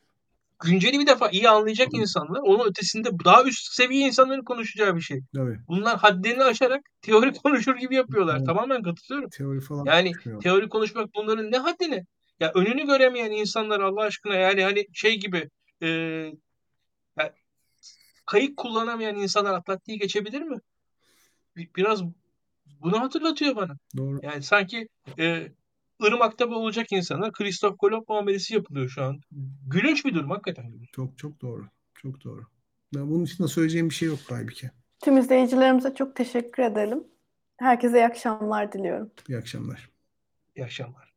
günceli 0.65 0.99
bir 0.99 1.07
defa 1.07 1.29
iyi 1.29 1.49
anlayacak 1.49 1.89
insanlar, 1.93 2.41
onun 2.41 2.69
ötesinde 2.69 3.09
daha 3.25 3.45
üst 3.45 3.73
seviye 3.73 4.07
insanların 4.07 4.45
konuşacağı 4.45 4.97
bir 4.97 5.01
şey. 5.01 5.21
Tabii. 5.35 5.59
Bunlar 5.69 5.99
haddini 5.99 6.45
aşarak 6.45 6.81
teori 7.03 7.33
konuşur 7.43 7.77
gibi 7.77 7.95
yapıyorlar. 7.95 8.37
Tabii. 8.37 8.47
Tamamen 8.47 8.83
katılıyorum. 8.83 9.31
Teori 9.31 9.61
falan 9.61 9.85
Yani 9.85 10.13
teori 10.43 10.69
konuşmak 10.69 11.15
bunların 11.15 11.53
ne 11.53 11.59
haddini? 11.59 12.05
Ya 12.41 12.53
önünü 12.55 12.87
göremeyen 12.87 13.31
insanlar 13.31 13.81
Allah 13.81 14.03
aşkına 14.03 14.35
yani 14.35 14.65
hani 14.65 14.87
şey 14.93 15.21
gibi 15.21 15.49
e, 15.83 15.89
ya, 17.19 17.35
kayık 18.27 18.57
kullanamayan 18.57 19.17
insanlar 19.17 19.55
Atlantik'i 19.55 19.99
geçebilir 19.99 20.43
mi? 20.43 20.59
Biraz 21.57 22.03
bunu 22.81 23.01
hatırlatıyor 23.01 23.57
bana. 23.57 23.77
Doğru. 23.97 24.19
Yani 24.23 24.43
sanki 24.43 24.89
e, 25.19 25.53
Irmak'ta 26.09 26.51
bu 26.51 26.55
olacak 26.55 26.87
insanlar 26.93 27.33
Kristof 27.33 27.79
Kolomb 27.79 28.05
muamelesi 28.09 28.55
yapılıyor 28.55 28.89
şu 28.89 29.05
an. 29.05 29.21
Gülünç 29.67 30.05
bir 30.05 30.15
durum 30.15 30.31
hakikaten. 30.31 30.73
Çok 30.93 31.19
çok 31.19 31.43
doğru. 31.43 31.67
Çok 31.95 32.25
doğru. 32.25 32.43
Ben 32.95 33.11
bunun 33.11 33.25
için 33.25 33.45
de 33.45 33.49
söyleyeceğim 33.49 33.91
bir 33.91 33.95
şey 33.95 34.09
yok 34.09 34.19
halbuki. 34.29 34.71
Tüm 35.05 35.19
izleyicilerimize 35.19 35.95
çok 35.95 36.17
teşekkür 36.17 36.63
edelim. 36.63 37.05
Herkese 37.57 37.99
iyi 37.99 38.07
akşamlar 38.07 38.73
diliyorum. 38.73 39.11
İyi 39.29 39.39
akşamlar. 39.39 39.91
İyi 40.57 40.65
akşamlar. 40.65 41.11